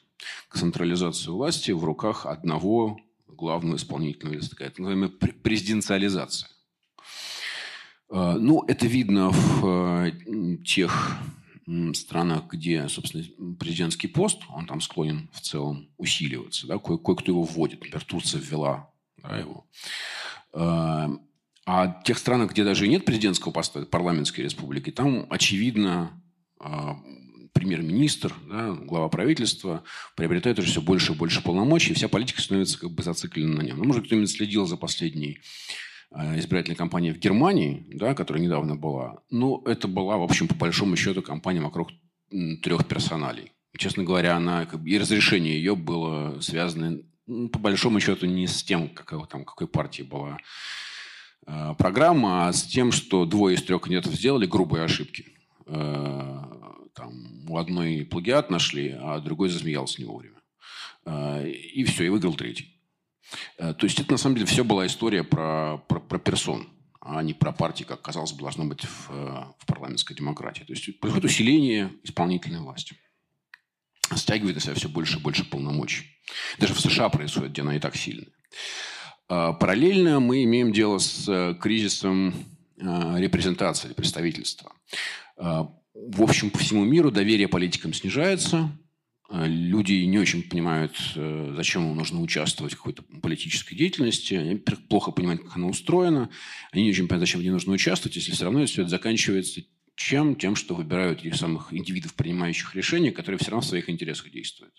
к 0.50 0.58
централизации 0.58 1.30
власти 1.30 1.72
в 1.72 1.84
руках 1.84 2.26
одного 2.26 3.00
главного 3.28 3.76
исполнительного 3.76 4.36
лица, 4.36 4.50
такая 4.50 4.70
так 4.70 4.80
называемая 4.80 5.10
президенциализация. 5.10 6.50
Э, 8.10 8.34
ну, 8.40 8.64
это 8.68 8.88
видно 8.88 9.30
в 9.30 9.66
э, 9.66 10.58
тех 10.66 11.18
странах, 11.94 12.46
где, 12.52 12.90
собственно, 12.90 13.24
президентский 13.60 14.08
пост, 14.08 14.42
он 14.50 14.66
там 14.66 14.82
склонен 14.82 15.30
в 15.34 15.42
целом 15.42 15.88
усиливаться. 15.98 16.66
Да? 16.66 16.80
Кое-кто 16.80 17.32
его 17.32 17.44
вводит. 17.44 17.80
Например, 17.80 18.04
Турция 18.04 18.42
ввела 18.42 18.92
да, 19.18 19.38
его. 19.38 19.66
А 21.74 22.02
тех 22.04 22.18
странах, 22.18 22.52
где 22.52 22.66
даже 22.66 22.86
нет 22.86 23.06
президентского 23.06 23.54
поста, 23.54 23.86
парламентской 23.86 24.42
республики, 24.42 24.92
там, 24.92 25.26
очевидно, 25.30 26.22
а, 26.60 26.98
премьер-министр, 27.54 28.34
да, 28.50 28.74
глава 28.74 29.08
правительства 29.08 29.82
приобретает 30.18 30.60
уже 30.60 30.68
все 30.68 30.82
больше 30.82 31.14
и 31.14 31.16
больше 31.16 31.42
полномочий, 31.42 31.92
и 31.92 31.94
вся 31.94 32.10
политика 32.10 32.42
становится 32.42 32.78
как 32.78 32.92
бы 32.92 33.02
зациклена 33.04 33.56
на 33.56 33.62
нем. 33.62 33.78
Ну, 33.78 33.86
может, 33.86 34.06
кто-нибудь 34.06 34.30
следил 34.30 34.66
за 34.66 34.76
последней 34.76 35.40
а, 36.12 36.38
избирательной 36.38 36.76
кампанией 36.76 37.14
в 37.14 37.20
Германии, 37.20 37.88
да, 37.94 38.16
которая 38.16 38.44
недавно 38.44 38.76
была. 38.76 39.22
Ну, 39.30 39.64
это 39.66 39.88
была, 39.88 40.18
в 40.18 40.24
общем, 40.24 40.50
по 40.50 40.56
большому 40.56 40.98
счету, 40.98 41.22
кампания 41.22 41.62
вокруг 41.62 41.92
трех 42.64 42.86
персоналей. 42.86 43.54
Честно 43.78 44.04
говоря, 44.04 44.36
она, 44.36 44.66
как 44.66 44.82
бы, 44.82 44.90
и 44.90 44.98
разрешение 44.98 45.56
ее 45.56 45.78
было 45.78 46.42
связано, 46.42 47.00
по 47.26 47.60
большому 47.60 48.02
счету, 48.02 48.26
не 48.26 48.46
с 48.46 48.62
тем, 48.62 48.90
какой, 48.90 49.26
там, 49.26 49.46
какой 49.46 49.70
партии 49.70 50.04
была 50.04 50.38
программа, 51.46 52.48
а 52.48 52.54
с 52.54 52.64
тем, 52.64 52.92
что 52.92 53.26
двое 53.26 53.56
из 53.56 53.64
трех 53.64 53.82
кандидатов 53.82 54.14
сделали 54.14 54.46
грубые 54.46 54.84
ошибки. 54.84 55.26
Э, 55.66 56.40
там, 56.94 57.50
у 57.50 57.58
одной 57.58 58.06
плагиат 58.06 58.50
нашли, 58.50 58.96
а 59.00 59.20
другой 59.20 59.50
засмеялся 59.50 60.02
не 60.02 60.08
вовремя. 60.08 60.40
Э, 61.06 61.50
и 61.50 61.84
все, 61.84 62.06
и 62.06 62.10
выиграл 62.10 62.34
третий. 62.36 62.78
То 63.58 63.78
есть 63.84 63.98
это 63.98 64.12
на 64.12 64.18
самом 64.18 64.36
деле 64.36 64.48
все 64.48 64.66
была 64.66 64.86
история 64.86 65.24
про, 65.24 65.78
про, 65.88 66.02
про 66.02 66.20
персон, 66.20 66.68
а 67.00 67.24
не 67.24 67.34
про 67.34 67.54
партии, 67.54 67.86
как 67.86 68.02
казалось 68.02 68.34
бы, 68.34 68.42
должно 68.42 68.66
быть 68.66 68.84
в, 68.84 69.08
в 69.08 69.66
парламентской 69.66 70.16
демократии. 70.16 70.64
То 70.64 70.74
есть 70.74 71.00
происходит 71.00 71.32
усиление 71.32 71.94
исполнительной 72.04 72.60
власти. 72.60 72.98
Стягивает 74.14 74.56
на 74.56 74.62
себя 74.62 74.74
все 74.74 74.90
больше 74.90 75.18
и 75.18 75.22
больше 75.22 75.50
полномочий. 75.50 76.08
Даже 76.60 76.74
в 76.74 76.82
США 76.82 77.08
происходит, 77.08 77.52
где 77.52 77.62
она 77.62 77.78
и 77.78 77.80
так 77.80 77.96
сильная. 77.96 78.28
А, 79.34 79.54
параллельно 79.54 80.20
мы 80.20 80.44
имеем 80.44 80.74
дело 80.74 80.98
с 80.98 81.26
э, 81.30 81.56
кризисом 81.58 82.34
а, 82.82 83.16
репрезентации, 83.18 83.94
представительства. 83.94 84.74
А, 85.38 85.72
в 85.94 86.22
общем, 86.22 86.50
по 86.50 86.58
всему 86.58 86.84
миру 86.84 87.12
доверие 87.12 87.48
политикам 87.48 87.94
снижается. 87.94 88.70
Люди 89.30 89.94
не 89.94 90.20
очень 90.20 90.44
понимают, 90.44 90.98
э, 91.16 91.54
зачем 91.56 91.90
им 91.90 91.96
нужно 91.96 92.20
участвовать 92.20 92.74
в 92.74 92.78
какой-то 92.78 93.04
политической 93.22 93.74
деятельности. 93.74 94.34
Они 94.34 94.56
плохо 94.58 95.12
понимают, 95.12 95.44
как 95.44 95.56
она 95.56 95.68
устроена. 95.68 96.30
Они 96.74 96.84
не 96.84 96.90
очень 96.90 97.08
понимают, 97.08 97.30
зачем 97.30 97.40
ней 97.40 97.52
нужно 97.52 97.72
участвовать, 97.72 98.18
если 98.18 98.34
все 98.34 98.44
равно 98.44 98.66
все 98.66 98.82
это 98.82 98.90
заканчивается 98.90 99.62
чем? 99.96 100.36
Тем, 100.36 100.58
что 100.58 100.76
выбирают 100.76 101.20
этих 101.20 101.36
самых 101.36 101.74
индивидов, 101.74 102.16
принимающих 102.16 102.76
решения, 102.76 103.12
которые 103.12 103.40
все 103.40 103.52
равно 103.52 103.62
в 103.62 103.70
своих 103.70 103.90
интересах 103.90 104.30
действуют 104.30 104.74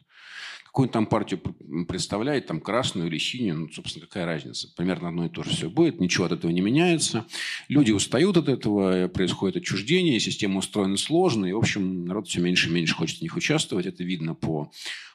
какую 0.72 0.88
там 0.88 1.04
партию 1.04 1.38
представляет, 1.86 2.46
там 2.46 2.58
красную 2.58 3.08
или 3.08 3.18
синюю, 3.18 3.58
ну, 3.58 3.68
собственно, 3.68 4.06
какая 4.06 4.24
разница? 4.24 4.72
Примерно 4.74 5.08
одно 5.08 5.26
и 5.26 5.28
то 5.28 5.42
же 5.42 5.50
все 5.50 5.68
будет, 5.68 6.00
ничего 6.00 6.24
от 6.24 6.32
этого 6.32 6.50
не 6.50 6.62
меняется. 6.62 7.26
Люди 7.68 7.92
устают 7.92 8.38
от 8.38 8.48
этого, 8.48 9.08
происходит 9.08 9.58
отчуждение, 9.58 10.18
система 10.18 10.60
устроена 10.60 10.96
сложно, 10.96 11.44
и, 11.44 11.52
в 11.52 11.58
общем, 11.58 12.06
народ 12.06 12.26
все 12.26 12.40
меньше 12.40 12.70
и 12.70 12.72
меньше 12.72 12.94
хочет 12.94 13.18
в 13.18 13.22
них 13.22 13.36
участвовать. 13.36 13.84
Это 13.84 14.02
видно 14.02 14.34
по 14.34 14.72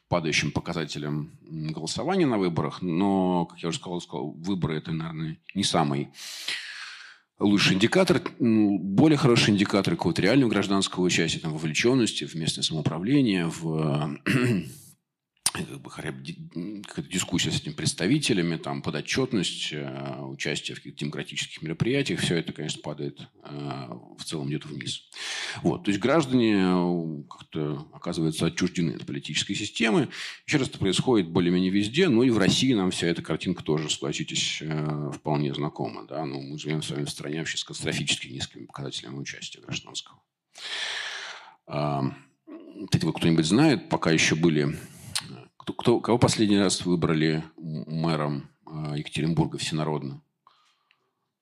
падающим 0.10 0.52
показателям 0.52 1.32
голосования 1.50 2.28
на 2.28 2.38
выборах, 2.38 2.84
но, 2.84 3.46
как 3.46 3.58
я 3.58 3.70
уже 3.70 3.80
сказал, 3.80 4.00
сказал 4.00 4.34
выборы– 4.34 4.76
это, 4.78 4.92
наверное, 4.92 5.40
не 5.56 5.64
самый 5.64 6.10
лучший 7.40 7.74
индикатор, 7.74 8.22
более 8.40 9.18
хороший 9.18 9.56
индикатор 9.56 9.96
какого-то 9.96 10.22
реального 10.22 10.52
гражданского 10.52 11.04
участия, 11.04 11.40
там, 11.40 11.54
вовлеченности 11.54 12.26
в 12.26 12.36
местное 12.36 12.64
самоуправление, 12.64 13.48
в 13.48 14.20
как 15.52 15.82
бы, 15.82 15.90
какая-то 15.90 17.10
дискуссия 17.10 17.52
с 17.52 17.62
этими 17.62 17.74
представителями, 17.74 18.58
там, 18.58 18.82
подотчетность, 18.82 19.70
э, 19.72 20.22
участие 20.22 20.76
в 20.76 20.80
каких-то 20.80 21.00
демократических 21.00 21.62
мероприятиях, 21.62 22.20
все 22.20 22.38
это, 22.38 22.54
конечно, 22.54 22.82
падает 22.82 23.28
э, 23.44 23.90
в 24.18 24.24
целом 24.24 24.48
где-то 24.48 24.68
вниз. 24.68 25.04
Вот. 25.64 25.84
То 25.84 25.90
есть 25.90 26.02
граждане 26.02 26.56
э, 26.56 27.24
как-то 27.30 27.88
оказываются 27.94 28.48
отчуждены 28.48 28.92
от 28.92 29.06
политической 29.06 29.56
системы. 29.56 30.10
Еще 30.46 30.58
раз 30.58 30.70
это 30.70 30.80
происходит 30.80 31.30
более-менее 31.30 31.72
везде, 31.72 32.10
но 32.10 32.24
и 32.24 32.30
в 32.30 32.38
России 32.38 32.74
нам 32.74 32.92
вся 32.92 33.08
эта 33.08 33.22
картинка 33.22 33.64
тоже, 33.64 33.90
согласитесь, 33.90 34.62
вполне 35.14 35.54
знакома. 35.54 36.06
Да? 36.08 36.26
Ну, 36.26 36.42
мы 36.42 36.60
живем 36.60 36.82
с 36.82 36.90
вами 36.90 37.06
в 37.06 37.10
стране 37.10 37.40
вообще 37.40 37.58
с 37.58 37.64
катастрофически 37.64 38.28
низкими 38.28 38.66
показателями 38.66 39.18
участия 39.18 39.62
гражданского. 39.62 40.20
Кстати, 42.86 43.12
кто-нибудь 43.12 43.46
знает, 43.46 43.90
пока 43.90 44.12
еще 44.12 44.36
были 44.36 44.78
кто, 45.68 45.74
кто, 45.74 46.00
кого 46.00 46.18
последний 46.18 46.58
раз 46.58 46.86
выбрали 46.86 47.44
мэром 47.58 48.50
э, 48.66 49.00
Екатеринбурга 49.00 49.58
всенародно? 49.58 50.22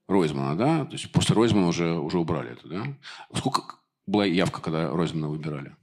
Ройзмана, 0.07 0.55
да? 0.55 0.85
То 0.85 0.93
есть 0.93 1.11
после 1.11 1.35
Ройзмана 1.35 1.67
уже, 1.67 1.93
уже 1.93 2.17
убрали 2.17 2.53
это, 2.53 2.67
да? 2.67 2.97
Сколько 3.35 3.75
была 4.07 4.25
явка, 4.25 4.61
когда 4.61 4.89
Ройзмана 4.89 5.29
выбирали? 5.29 5.75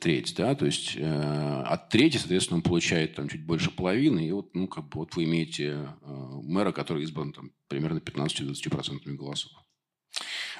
Треть, 0.00 0.34
да? 0.36 0.56
То 0.56 0.66
есть 0.66 0.96
э, 0.96 1.62
от 1.62 1.88
трети, 1.88 2.16
соответственно, 2.16 2.56
он 2.56 2.62
получает 2.62 3.14
там 3.14 3.28
чуть 3.28 3.46
больше 3.46 3.70
половины. 3.70 4.26
И 4.26 4.32
вот, 4.32 4.52
ну, 4.54 4.66
как 4.66 4.88
бы, 4.88 5.00
вот 5.00 5.14
вы 5.14 5.24
имеете 5.24 5.88
э, 6.00 6.40
мэра, 6.42 6.72
который 6.72 7.04
избран 7.04 7.32
там 7.32 7.52
примерно 7.68 7.98
15-20% 7.98 9.04
голосов. 9.14 9.52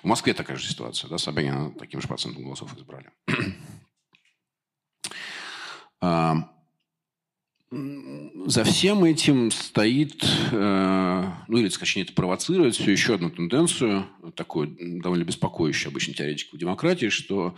В 0.02 0.06
Москве 0.06 0.34
такая 0.34 0.56
же 0.56 0.68
ситуация, 0.68 1.10
да? 1.10 1.18
Собянина 1.18 1.72
таким 1.72 2.00
же 2.00 2.06
процентом 2.06 2.44
голосов 2.44 2.76
избрали. 2.76 3.10
А, 6.02 6.48
за 7.70 8.64
всем 8.64 9.04
этим 9.04 9.50
стоит, 9.50 10.22
э, 10.50 11.24
ну 11.48 11.58
или, 11.58 11.68
точнее, 11.68 12.02
это 12.02 12.12
провоцирует 12.12 12.74
все 12.74 12.90
еще 12.90 13.14
одну 13.14 13.30
тенденцию, 13.30 14.06
такую 14.34 14.76
довольно 15.00 15.22
беспокоящую 15.22 15.90
обычно 15.90 16.12
теоретиков 16.12 16.58
демократии, 16.58 17.08
что 17.08 17.56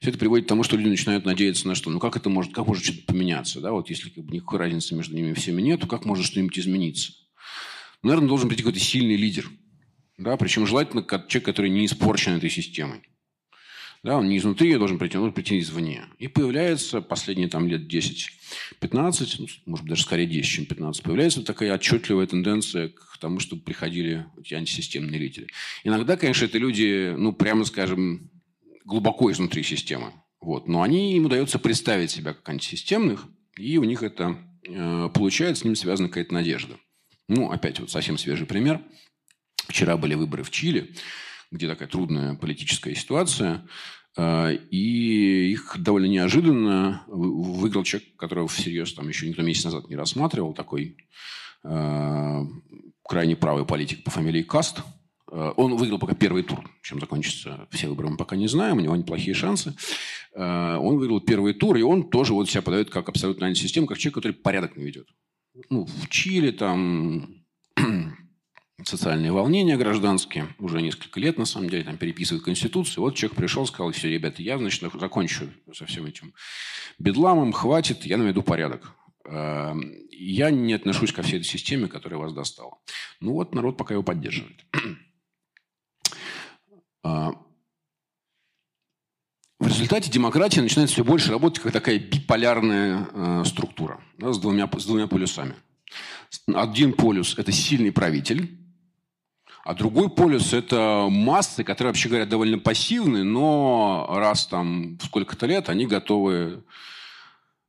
все 0.00 0.10
это 0.10 0.18
приводит 0.18 0.46
к 0.46 0.48
тому, 0.48 0.64
что 0.64 0.76
люди 0.76 0.88
начинают 0.88 1.24
надеяться 1.24 1.68
на 1.68 1.76
что? 1.76 1.88
Ну 1.88 2.00
как 2.00 2.16
это 2.16 2.28
может, 2.28 2.52
как 2.52 2.66
может 2.66 2.84
что-то 2.84 3.04
поменяться? 3.06 3.60
Да? 3.60 3.72
Вот 3.72 3.88
если 3.90 4.10
как 4.10 4.24
бы, 4.24 4.34
никакой 4.34 4.58
разницы 4.58 4.94
между 4.94 5.14
ними 5.14 5.32
всеми 5.32 5.62
нет, 5.62 5.80
то 5.80 5.86
как 5.86 6.04
может 6.04 6.26
что-нибудь 6.26 6.58
измениться? 6.58 7.12
Ну, 8.02 8.10
наверное, 8.10 8.28
должен 8.28 8.48
быть 8.48 8.58
какой-то 8.58 8.80
сильный 8.80 9.16
лидер. 9.16 9.48
Да? 10.18 10.36
Причем 10.36 10.66
желательно 10.66 11.02
человек, 11.02 11.44
который 11.44 11.70
не 11.70 11.86
испорчен 11.86 12.32
этой 12.32 12.50
системой. 12.50 13.02
Да, 14.08 14.16
он 14.16 14.30
не 14.30 14.38
изнутри 14.38 14.74
должен 14.76 14.98
прийти, 14.98 15.18
он 15.18 15.24
должен 15.24 15.34
прийти 15.34 15.58
извне. 15.58 16.06
И 16.18 16.28
появляется 16.28 17.02
последние 17.02 17.48
там, 17.48 17.68
лет 17.68 17.82
10-15, 17.92 18.30
ну, 19.38 19.46
может 19.66 19.84
быть, 19.84 19.90
даже 19.90 20.02
скорее 20.02 20.26
10, 20.26 20.50
чем 20.50 20.64
15, 20.64 21.02
появляется 21.02 21.42
такая 21.42 21.74
отчетливая 21.74 22.26
тенденция 22.26 22.88
к 22.88 23.18
тому, 23.20 23.38
чтобы 23.38 23.60
приходили 23.60 24.24
эти 24.40 24.54
антисистемные 24.54 25.20
лидеры. 25.20 25.48
Иногда, 25.84 26.16
конечно, 26.16 26.46
это 26.46 26.56
люди, 26.56 27.12
ну, 27.18 27.34
прямо 27.34 27.66
скажем, 27.66 28.30
глубоко 28.86 29.30
изнутри 29.30 29.62
системы. 29.62 30.14
Вот. 30.40 30.68
Но 30.68 30.80
они, 30.80 31.14
им 31.14 31.26
удается 31.26 31.58
представить 31.58 32.10
себя 32.10 32.32
как 32.32 32.48
антисистемных, 32.48 33.26
и 33.58 33.76
у 33.76 33.84
них 33.84 34.02
это 34.02 34.38
э, 34.66 35.10
получается, 35.12 35.60
с 35.60 35.64
ним 35.66 35.76
связана 35.76 36.08
какая-то 36.08 36.32
надежда. 36.32 36.78
Ну, 37.28 37.50
опять 37.50 37.78
вот 37.78 37.90
совсем 37.90 38.16
свежий 38.16 38.46
пример. 38.46 38.80
Вчера 39.66 39.98
были 39.98 40.14
выборы 40.14 40.44
в 40.44 40.50
Чили 40.50 40.94
где 41.50 41.66
такая 41.66 41.88
трудная 41.88 42.34
политическая 42.34 42.94
ситуация. 42.94 43.66
А, 44.18 44.50
и 44.50 45.52
их 45.52 45.76
довольно 45.78 46.06
неожиданно 46.06 47.04
выиграл 47.06 47.84
человек, 47.84 48.16
которого 48.16 48.48
всерьез 48.48 48.92
там 48.92 49.08
еще 49.08 49.28
никто 49.28 49.42
месяц 49.42 49.64
назад 49.64 49.88
не 49.88 49.94
рассматривал, 49.94 50.54
такой 50.54 50.96
а, 51.62 52.44
крайне 53.04 53.36
правый 53.36 53.64
политик 53.64 54.02
по 54.02 54.10
фамилии 54.10 54.42
Каст. 54.42 54.82
А, 55.30 55.52
он 55.52 55.76
выиграл 55.76 56.00
пока 56.00 56.16
первый 56.16 56.42
тур. 56.42 56.68
Чем 56.82 56.98
закончится 56.98 57.68
все 57.70 57.86
выборы, 57.86 58.08
мы 58.08 58.16
пока 58.16 58.34
не 58.34 58.48
знаем. 58.48 58.78
У 58.78 58.80
него 58.80 58.96
неплохие 58.96 59.34
шансы. 59.34 59.76
Он 60.34 60.98
выиграл 60.98 61.20
первый 61.20 61.54
тур, 61.54 61.76
и 61.76 61.82
он 61.82 62.10
тоже 62.10 62.32
вот 62.32 62.48
себя 62.48 62.62
подает 62.62 62.90
как 62.90 63.08
абсолютно 63.08 63.46
антисистема, 63.46 63.86
как 63.86 63.98
человек, 63.98 64.14
который 64.16 64.32
порядок 64.32 64.76
наведет. 64.76 65.08
Ну, 65.70 65.84
в 65.84 66.08
Чили 66.08 66.50
там 66.50 67.37
социальные 68.84 69.32
волнения 69.32 69.76
гражданские, 69.76 70.48
уже 70.58 70.80
несколько 70.80 71.18
лет, 71.20 71.38
на 71.38 71.44
самом 71.44 71.68
деле, 71.68 71.84
там 71.84 71.96
переписывают 71.96 72.44
Конституцию. 72.44 73.02
Вот 73.02 73.16
человек 73.16 73.36
пришел, 73.36 73.66
сказал, 73.66 73.92
все, 73.92 74.08
ребята, 74.08 74.42
я, 74.42 74.58
значит, 74.58 74.82
закончу 74.94 75.48
со 75.74 75.86
всем 75.86 76.06
этим 76.06 76.32
бедламом, 76.98 77.52
хватит, 77.52 78.04
я 78.04 78.16
наведу 78.16 78.42
порядок. 78.42 78.94
Эм, 79.24 79.94
я 80.10 80.50
не 80.50 80.74
отношусь 80.74 81.12
ко 81.12 81.22
всей 81.22 81.36
этой 81.40 81.46
системе, 81.46 81.88
которая 81.88 82.18
вас 82.20 82.32
достала. 82.32 82.78
Ну 83.20 83.32
вот 83.32 83.54
народ 83.54 83.76
пока 83.76 83.94
его 83.94 84.02
поддерживает. 84.02 84.64
А, 87.04 87.30
в 89.60 89.66
результате 89.66 90.10
демократия 90.10 90.60
начинает 90.60 90.90
все 90.90 91.04
больше 91.04 91.30
работать 91.30 91.62
как 91.62 91.72
такая 91.72 92.00
биполярная 92.00 93.08
э, 93.12 93.44
структура 93.46 94.00
да, 94.18 94.32
с, 94.32 94.38
двумя, 94.38 94.68
с 94.76 94.84
двумя 94.84 95.06
полюсами. 95.06 95.54
Один 96.52 96.92
полюс– 96.92 97.36
это 97.38 97.52
сильный 97.52 97.92
правитель, 97.92 98.58
а 99.68 99.74
другой 99.74 100.08
полюс– 100.08 100.52
это 100.54 101.08
массы, 101.10 101.62
которые, 101.62 101.90
вообще 101.90 102.08
говоря, 102.08 102.24
довольно 102.24 102.58
пассивны, 102.58 103.22
но 103.22 104.06
раз 104.08 104.46
там 104.46 104.98
сколько-то 105.02 105.44
лет 105.44 105.68
они 105.68 105.86
готовы 105.86 106.64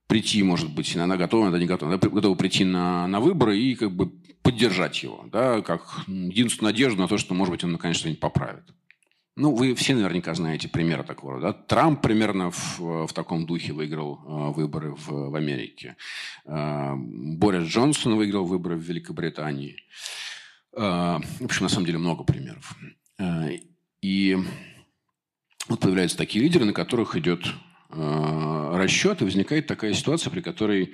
прийти, 0.08 0.41
может 0.41 0.74
быть, 0.74 0.96
иногда 0.96 1.18
готовы, 1.18 1.44
иногда 1.44 1.60
не 1.60 1.65
готовы, 1.65 1.98
готовы 1.98 2.38
прийти 2.38 2.63
на, 2.63 3.06
на 3.08 3.20
выборы 3.20 3.60
и 3.60 3.75
как 3.75 3.91
бы 3.91 4.13
поддержать 4.41 5.03
его, 5.03 5.25
да, 5.29 5.62
как 5.62 6.06
единственную 6.08 6.72
надежду 6.72 7.01
на 7.01 7.10
то, 7.10 7.18
что, 7.18 7.34
может 7.34 7.51
быть, 7.51 7.65
он 7.65 7.74
наконец 7.74 7.98
что-нибудь 7.98 8.22
поправит. 8.22 8.63
Ну, 9.36 9.53
вы 9.53 9.75
все 9.75 9.94
наверняка 9.94 10.34
знаете 10.36 10.70
примеры 10.70 11.03
такого. 11.03 11.41
Да? 11.41 11.51
Трамп 11.51 12.01
примерно 12.01 12.51
в, 12.51 13.08
в 13.08 13.13
таком 13.13 13.46
духе 13.46 13.74
выиграл 13.74 14.22
э, 14.25 14.53
выборы 14.53 14.96
в, 14.96 15.32
в 15.32 15.36
Америке. 15.36 15.98
Э, 16.46 16.94
Борис 16.96 17.68
Джонсон 17.68 18.15
выиграл 18.15 18.46
выборы 18.46 18.77
в 18.77 18.82
Великобритании. 18.82 19.75
Э, 19.75 20.29
в 20.82 21.44
общем, 21.44 21.64
на 21.64 21.70
самом 21.70 21.86
деле 21.86 21.98
много 21.98 22.24
примеров. 22.24 22.76
Э, 23.18 23.58
и 24.02 24.38
вот 25.68 25.80
появляются 25.80 26.18
такие 26.18 26.44
лидеры, 26.44 26.66
на 26.66 26.74
которых 26.74 27.16
идет 27.16 27.46
э, 27.90 28.72
расчет, 28.78 29.22
и 29.22 29.26
возникает 29.26 29.68
такая 29.68 29.94
ситуация, 29.94 30.32
при 30.32 30.42
которой 30.42 30.94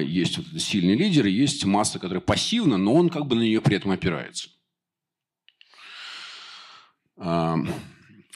есть 0.00 0.38
вот 0.38 0.46
сильный 0.62 0.94
лидер, 0.94 1.26
и 1.26 1.30
есть 1.30 1.64
масса, 1.66 1.98
которая 1.98 2.22
пассивна, 2.22 2.78
но 2.78 2.94
он 2.94 3.10
как 3.10 3.26
бы 3.26 3.36
на 3.36 3.42
нее 3.42 3.60
при 3.60 3.76
этом 3.76 3.90
опирается. 3.90 4.48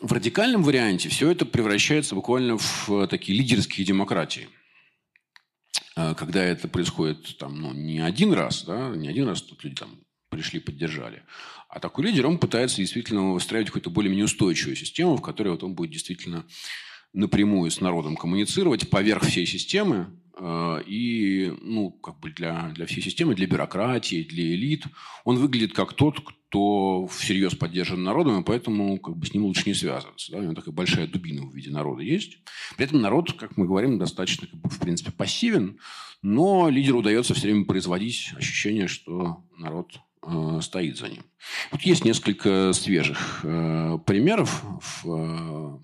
В 0.02 0.12
радикальном 0.12 0.64
варианте 0.64 1.09
все 1.09 1.31
это 1.31 1.47
превращается 1.47 2.17
буквально 2.17 2.59
в 2.59 2.91
э, 2.91 3.07
такие 3.07 3.38
лидерские 3.38 3.87
демократии. 3.87 4.49
А, 5.95 6.14
когда 6.14 6.43
это 6.43 6.67
происходит 6.67 7.38
там, 7.38 7.61
ну, 7.61 7.73
не 7.73 8.00
один 8.00 8.33
раз, 8.33 8.64
да, 8.64 8.88
не 8.97 9.07
один 9.07 9.29
раз 9.29 9.43
тут 9.43 9.62
люди 9.62 9.76
там 9.76 10.01
пришли, 10.32 10.58
поддержали. 10.58 11.22
А 11.68 11.78
такой 11.78 12.06
лидер, 12.06 12.26
он 12.26 12.38
пытается 12.38 12.78
действительно 12.78 13.32
выстраивать 13.32 13.68
какую-то 13.68 13.90
более-менее 13.90 14.24
устойчивую 14.24 14.74
систему, 14.74 15.16
в 15.16 15.22
которой 15.22 15.50
вот 15.50 15.62
он 15.62 15.74
будет 15.74 15.92
действительно 15.92 16.44
напрямую 17.12 17.70
с 17.70 17.80
народом 17.80 18.16
коммуницировать 18.16 18.90
поверх 18.90 19.22
всей 19.22 19.46
системы, 19.46 20.08
Э, 20.38 20.82
и 20.86 21.52
ну, 21.60 21.90
как 21.90 22.18
бы 22.20 22.30
для, 22.30 22.70
для 22.74 22.86
всей 22.86 23.02
системы, 23.02 23.34
для 23.34 23.46
бюрократии, 23.46 24.22
для 24.22 24.54
элит, 24.54 24.84
он 25.24 25.36
выглядит 25.36 25.74
как 25.74 25.92
тот, 25.92 26.20
кто 26.20 27.06
всерьез 27.06 27.54
поддержан 27.54 28.02
народом, 28.02 28.40
и 28.40 28.44
поэтому 28.44 28.98
как 28.98 29.16
бы, 29.16 29.26
с 29.26 29.34
ним 29.34 29.44
лучше 29.44 29.64
не 29.66 29.74
связываться. 29.74 30.32
Да? 30.32 30.38
У 30.38 30.42
него 30.42 30.54
такая 30.54 30.74
большая 30.74 31.06
дубина 31.06 31.46
в 31.46 31.54
виде 31.54 31.70
народа 31.70 32.02
есть. 32.02 32.38
При 32.76 32.86
этом 32.86 33.00
народ, 33.00 33.32
как 33.32 33.56
мы 33.56 33.66
говорим, 33.66 33.98
достаточно, 33.98 34.46
как 34.46 34.60
бы, 34.60 34.68
в 34.68 34.78
принципе, 34.78 35.12
пассивен, 35.12 35.78
но 36.22 36.68
лидеру 36.68 36.98
удается 36.98 37.34
все 37.34 37.44
время 37.48 37.64
производить 37.64 38.32
ощущение, 38.36 38.88
что 38.88 39.44
народ 39.58 40.00
стоит 40.61 40.99
за 40.99 41.08
ним. 41.08 41.25
Вот 41.71 41.82
есть 41.82 42.04
несколько 42.04 42.73
свежих 42.73 43.41
э, 43.43 43.99
примеров, 44.06 44.63
э, 45.04 45.78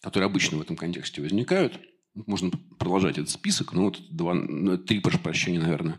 которые 0.00 0.26
обычно 0.26 0.58
в 0.58 0.62
этом 0.62 0.76
контексте 0.76 1.20
возникают– 1.20 1.78
можно 2.14 2.50
продолжать 2.78 3.18
этот 3.18 3.30
список, 3.30 3.72
но 3.72 3.84
вот 3.84 4.00
два, 4.10 4.34
ну, 4.34 4.78
три, 4.78 5.00
прошу 5.00 5.18
прощения, 5.18 5.58
наверное, 5.58 5.98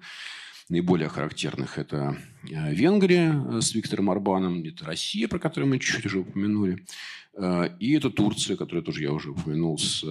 наиболее 0.70 1.10
характерных. 1.10 1.78
Это 1.78 2.18
э, 2.50 2.74
Венгрия 2.74 3.34
э, 3.34 3.62
с 3.62 3.74
Виктором 3.76 4.10
Орбаном, 4.10 4.64
это 4.64 4.86
Россия, 4.86 5.28
про 5.28 5.40
которую 5.40 5.70
мы 5.70 5.80
чуть-чуть 5.80 6.06
уже 6.06 6.20
упомянули, 6.20 6.86
э, 7.34 7.70
и 7.80 7.94
это 7.94 8.10
Турция, 8.10 8.56
которую 8.56 8.84
тоже 8.84 9.04
я 9.04 9.12
уже 9.12 9.32
упомянул 9.32 9.78
с 9.78 10.04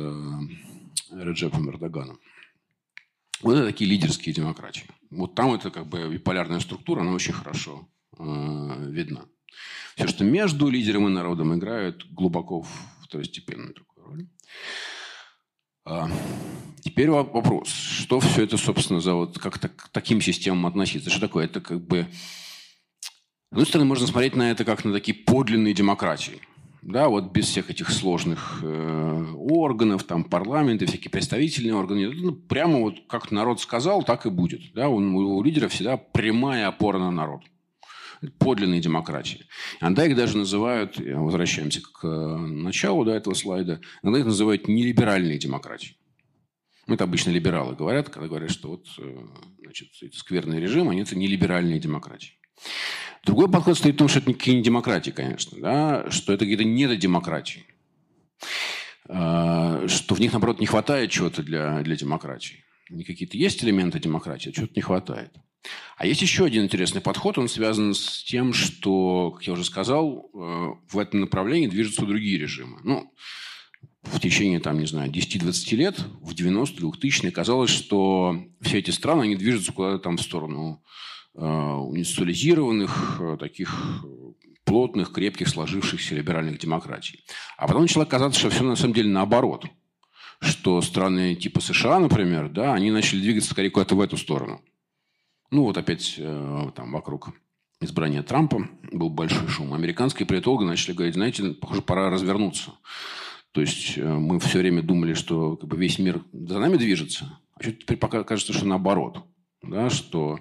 Реджепом 1.10 1.68
Эрдоганом. 1.70 2.18
Вот 3.40 3.56
это 3.56 3.66
такие 3.66 3.90
лидерские 3.90 4.34
демократии. 4.34 4.84
Вот 5.14 5.34
там 5.34 5.54
это 5.54 5.70
как 5.70 5.86
бы 5.86 6.08
биполярная 6.08 6.60
структура, 6.60 7.00
она 7.00 7.12
очень 7.12 7.32
хорошо 7.32 7.88
э, 8.18 8.22
видна. 8.90 9.26
Все, 9.96 10.08
что 10.08 10.24
между 10.24 10.68
лидером 10.68 11.06
и 11.06 11.10
народом 11.10 11.54
играет 11.54 12.04
глубоко 12.12 12.66
второстепенную 13.02 13.74
такую 13.74 14.06
роль. 14.06 14.26
А, 15.86 16.10
теперь 16.80 17.10
вопрос, 17.10 17.68
что 17.68 18.18
все 18.20 18.44
это, 18.44 18.56
собственно, 18.56 19.00
за 19.00 19.14
вот 19.14 19.38
как 19.38 19.58
-то 19.58 19.68
к 19.68 19.88
таким 19.90 20.20
системам 20.20 20.66
относиться? 20.66 21.10
Что 21.10 21.20
такое? 21.20 21.44
Это 21.44 21.60
как 21.60 21.80
бы... 21.86 22.06
С 23.00 23.10
одной 23.52 23.66
стороны, 23.66 23.88
можно 23.88 24.06
смотреть 24.06 24.34
на 24.34 24.50
это 24.50 24.64
как 24.64 24.84
на 24.84 24.92
такие 24.92 25.14
подлинные 25.14 25.74
демократии. 25.74 26.40
Да, 26.84 27.08
вот 27.08 27.32
без 27.32 27.46
всех 27.46 27.70
этих 27.70 27.88
сложных 27.88 28.60
э, 28.62 29.24
органов, 29.36 30.04
там 30.04 30.22
парламенты, 30.22 30.84
всякие 30.84 31.10
представительные 31.10 31.74
органы. 31.74 32.10
Ну, 32.10 32.32
прямо 32.32 32.78
вот 32.80 32.96
как 33.08 33.30
народ 33.30 33.58
сказал, 33.60 34.02
так 34.02 34.26
и 34.26 34.30
будет. 34.30 34.60
Да, 34.74 34.90
у, 34.90 34.96
у 34.96 35.42
лидера 35.42 35.68
всегда 35.68 35.96
прямая 35.96 36.68
опора 36.68 36.98
на 36.98 37.10
народ 37.10 37.40
подлинной 38.38 38.80
демократии. 38.80 39.46
Иногда 39.80 40.06
их 40.06 40.14
даже 40.14 40.36
называют, 40.36 40.98
возвращаемся 40.98 41.80
к 41.80 42.04
э, 42.04 42.36
началу 42.36 43.04
да, 43.04 43.16
этого 43.16 43.34
слайда, 43.34 43.80
иногда 44.02 44.20
их 44.20 44.26
называют 44.26 44.68
нелиберальной 44.68 45.38
демократией. 45.38 45.96
Это 46.86 47.04
обычно 47.04 47.30
либералы 47.30 47.74
говорят, 47.74 48.10
когда 48.10 48.28
говорят, 48.28 48.50
что 48.50 48.68
вот, 48.68 48.86
э, 48.98 49.26
значит, 49.62 49.88
это 50.02 50.16
скверный 50.16 50.60
режим, 50.60 50.90
они 50.90 51.00
это 51.00 51.16
нелиберальные 51.16 51.80
демократии. 51.80 52.34
Другой 53.24 53.50
подход 53.50 53.78
стоит 53.78 53.94
в 53.94 53.98
том, 53.98 54.08
что 54.08 54.18
это 54.18 54.30
не 54.30 54.62
демократии, 54.62 55.10
конечно, 55.10 55.58
да, 55.60 56.10
что 56.10 56.32
это 56.32 56.44
какие-то 56.44 56.64
недодемократии. 56.64 57.64
А, 59.08 59.86
что 59.88 60.14
в 60.14 60.20
них, 60.20 60.32
наоборот, 60.32 60.60
не 60.60 60.66
хватает 60.66 61.10
чего-то 61.10 61.42
для, 61.42 61.80
для 61.80 61.96
демократии. 61.96 62.64
Они 62.90 63.04
какие-то 63.04 63.36
есть 63.36 63.64
элементы 63.64 63.98
демократии, 63.98 64.50
а 64.50 64.52
чего-то 64.52 64.72
не 64.74 64.82
хватает. 64.82 65.32
А 65.96 66.06
есть 66.06 66.20
еще 66.20 66.44
один 66.44 66.64
интересный 66.64 67.00
подход, 67.00 67.38
он 67.38 67.48
связан 67.48 67.94
с 67.94 68.22
тем, 68.24 68.52
что, 68.52 69.30
как 69.30 69.46
я 69.46 69.54
уже 69.54 69.64
сказал, 69.64 70.28
э, 70.34 70.68
в 70.88 70.98
этом 70.98 71.20
направлении 71.20 71.68
движутся 71.68 72.04
другие 72.04 72.38
режимы. 72.38 72.80
Ну, 72.84 73.10
в 74.02 74.20
течение, 74.20 74.60
там, 74.60 74.78
не 74.78 74.86
знаю, 74.86 75.10
10-20 75.10 75.76
лет, 75.76 75.98
в 76.20 76.34
90-е, 76.34 76.90
2000-е, 76.90 77.30
казалось, 77.30 77.70
что 77.70 78.36
все 78.60 78.78
эти 78.78 78.90
страны, 78.90 79.22
они 79.22 79.36
движутся 79.36 79.72
куда-то 79.72 79.98
там 80.00 80.18
в 80.18 80.22
сторону 80.22 80.82
э, 81.34 81.40
индустриализированных, 81.40 83.20
э, 83.20 83.36
таких 83.38 84.04
плотных, 84.64 85.12
крепких, 85.12 85.48
сложившихся 85.48 86.14
либеральных 86.14 86.58
демократий. 86.58 87.24
А 87.56 87.66
потом 87.66 87.82
начало 87.82 88.04
казаться, 88.04 88.40
что 88.40 88.50
все 88.50 88.64
на 88.64 88.76
самом 88.76 88.94
деле 88.94 89.10
наоборот. 89.10 89.66
Что 90.40 90.80
страны 90.82 91.34
типа 91.34 91.60
США, 91.60 91.98
например, 92.00 92.48
да, 92.48 92.74
они 92.74 92.90
начали 92.90 93.20
двигаться 93.20 93.50
скорее 93.50 93.70
куда-то 93.70 93.94
в 93.94 94.00
эту 94.00 94.16
сторону– 94.16 94.60
ну, 95.54 95.62
вот 95.62 95.78
опять 95.78 96.16
э, 96.18 96.70
там 96.74 96.90
вокруг 96.90 97.30
избрания 97.80 98.24
Трампа 98.24 98.68
был 98.90 99.08
большой 99.08 99.46
шум. 99.46 99.72
Американские 99.72 100.26
политологи 100.26 100.64
начали 100.64 100.94
говорить, 100.94 101.14
знаете, 101.14 101.50
похоже, 101.50 101.80
пора 101.80 102.10
развернуться. 102.10 102.72
То 103.52 103.60
есть 103.60 103.96
э, 103.96 104.02
мы 104.02 104.40
все 104.40 104.58
время 104.58 104.82
думали, 104.82 105.14
что 105.14 105.56
как 105.56 105.68
бы, 105.68 105.76
весь 105.76 106.00
мир 106.00 106.24
за 106.32 106.58
нами 106.58 106.76
движется, 106.76 107.38
а 107.54 107.62
теперь 107.62 107.98
пока 107.98 108.24
кажется, 108.24 108.52
что 108.52 108.66
наоборот, 108.66 109.24
да, 109.62 109.90
что 109.90 110.40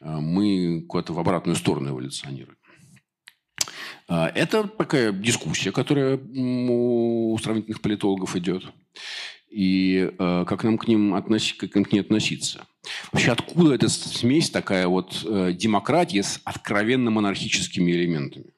мы 0.00 0.84
куда-то 0.88 1.12
в 1.12 1.18
обратную 1.18 1.56
сторону 1.56 1.90
эволюционируем. 1.90 2.58
А, 4.08 4.28
это 4.34 4.66
такая 4.66 5.12
дискуссия, 5.12 5.72
которая 5.72 6.16
у 6.16 7.38
сравнительных 7.42 7.80
политологов 7.80 8.36
идет 8.36 8.64
и 9.50 10.10
э, 10.18 10.44
как 10.46 10.62
нам 10.64 10.76
к 10.76 10.86
ним 10.88 11.14
относи, 11.14 11.54
как 11.54 11.72
к 11.72 11.92
ним 11.92 12.02
относиться. 12.02 12.66
Вообще, 13.12 13.32
откуда 13.32 13.74
эта 13.74 13.88
смесь 13.88 14.50
такая 14.50 14.86
вот 14.88 15.24
э, 15.24 15.52
демократия 15.54 16.22
с 16.22 16.40
откровенно 16.44 17.10
монархическими 17.10 17.90
элементами? 17.92 18.52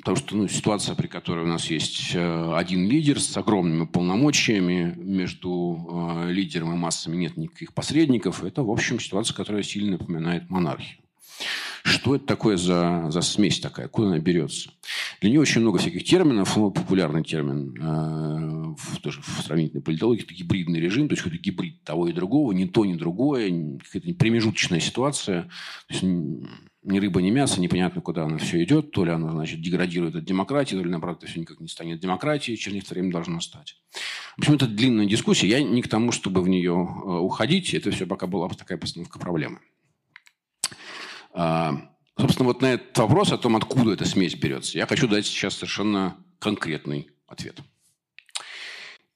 Потому 0.00 0.16
что 0.16 0.36
ну, 0.36 0.48
ситуация, 0.48 0.94
при 0.94 1.06
которой 1.06 1.44
у 1.44 1.48
нас 1.48 1.70
есть 1.70 2.14
один 2.14 2.88
лидер 2.88 3.20
с 3.20 3.36
огромными 3.36 3.86
полномочиями, 3.86 4.94
между 4.96 6.26
лидером 6.28 6.74
и 6.74 6.76
массами 6.76 7.16
нет 7.16 7.36
никаких 7.36 7.74
посредников, 7.74 8.42
это, 8.42 8.62
в 8.62 8.70
общем, 8.70 8.98
ситуация, 8.98 9.34
которая 9.34 9.62
сильно 9.62 9.92
напоминает 9.92 10.48
монархию. 10.48 10.98
Что 11.82 12.14
это 12.16 12.26
такое 12.26 12.56
за, 12.58 13.06
за 13.10 13.22
смесь 13.22 13.60
такая? 13.60 13.88
Куда 13.88 14.08
она 14.08 14.18
берется? 14.18 14.70
Для 15.20 15.30
нее 15.30 15.40
очень 15.40 15.62
много 15.62 15.78
всяких 15.78 16.04
терминов. 16.04 16.56
Ну, 16.56 16.70
популярный 16.70 17.24
термин 17.24 17.74
э, 17.80 18.74
в, 18.76 19.00
тоже 19.00 19.22
в 19.22 19.42
сравнительной 19.42 19.82
политологии– 19.82 20.22
это 20.24 20.34
гибридный 20.34 20.80
режим, 20.80 21.08
то 21.08 21.14
есть 21.14 21.22
какой-то 21.22 21.42
гибрид 21.42 21.82
того 21.82 22.08
и 22.08 22.12
другого, 22.12 22.52
ни 22.52 22.66
то, 22.66 22.84
ни 22.84 22.94
другое, 22.94 23.78
какая-то 23.78 24.14
промежуточная 24.14 24.80
ситуация. 24.80 25.44
То 25.88 25.94
есть 25.94 26.04
ни 26.82 26.98
рыба, 26.98 27.20
ни 27.20 27.30
мясо, 27.30 27.60
непонятно, 27.60 28.00
куда 28.00 28.24
оно 28.24 28.38
все 28.38 28.62
идет. 28.64 28.90
То 28.92 29.04
ли 29.04 29.10
оно, 29.10 29.30
значит, 29.32 29.60
деградирует 29.60 30.16
от 30.16 30.24
демократии, 30.24 30.76
то 30.76 30.82
ли, 30.82 30.90
наоборот, 30.90 31.18
это 31.18 31.30
все 31.30 31.40
никак 31.40 31.60
не 31.60 31.68
станет 31.68 32.00
демократией, 32.00 32.56
через 32.56 32.76
некоторое 32.76 33.00
время 33.02 33.12
должно 33.12 33.40
стать. 33.40 33.76
В 34.36 34.40
общем, 34.40 34.54
это 34.54 34.66
длинная 34.66 35.06
дискуссия. 35.06 35.46
Я 35.48 35.62
не 35.62 35.82
к 35.82 35.88
тому, 35.88 36.12
чтобы 36.12 36.42
в 36.42 36.48
нее 36.48 36.72
э, 36.72 37.08
уходить. 37.18 37.74
Это 37.74 37.90
все 37.90 38.06
пока 38.06 38.26
была 38.26 38.48
такая 38.48 38.78
постановка 38.78 39.18
проблемы. 39.18 39.60
А, 41.32 41.90
собственно, 42.18 42.46
вот 42.46 42.62
на 42.62 42.72
этот 42.72 42.96
вопрос 42.96 43.32
о 43.32 43.38
том, 43.38 43.56
откуда 43.56 43.92
эта 43.92 44.06
смесь 44.06 44.34
берется, 44.34 44.78
я 44.78 44.86
хочу 44.86 45.06
дать 45.06 45.26
сейчас 45.26 45.54
совершенно 45.54 46.16
конкретный 46.38 47.10
ответ. 47.26 47.60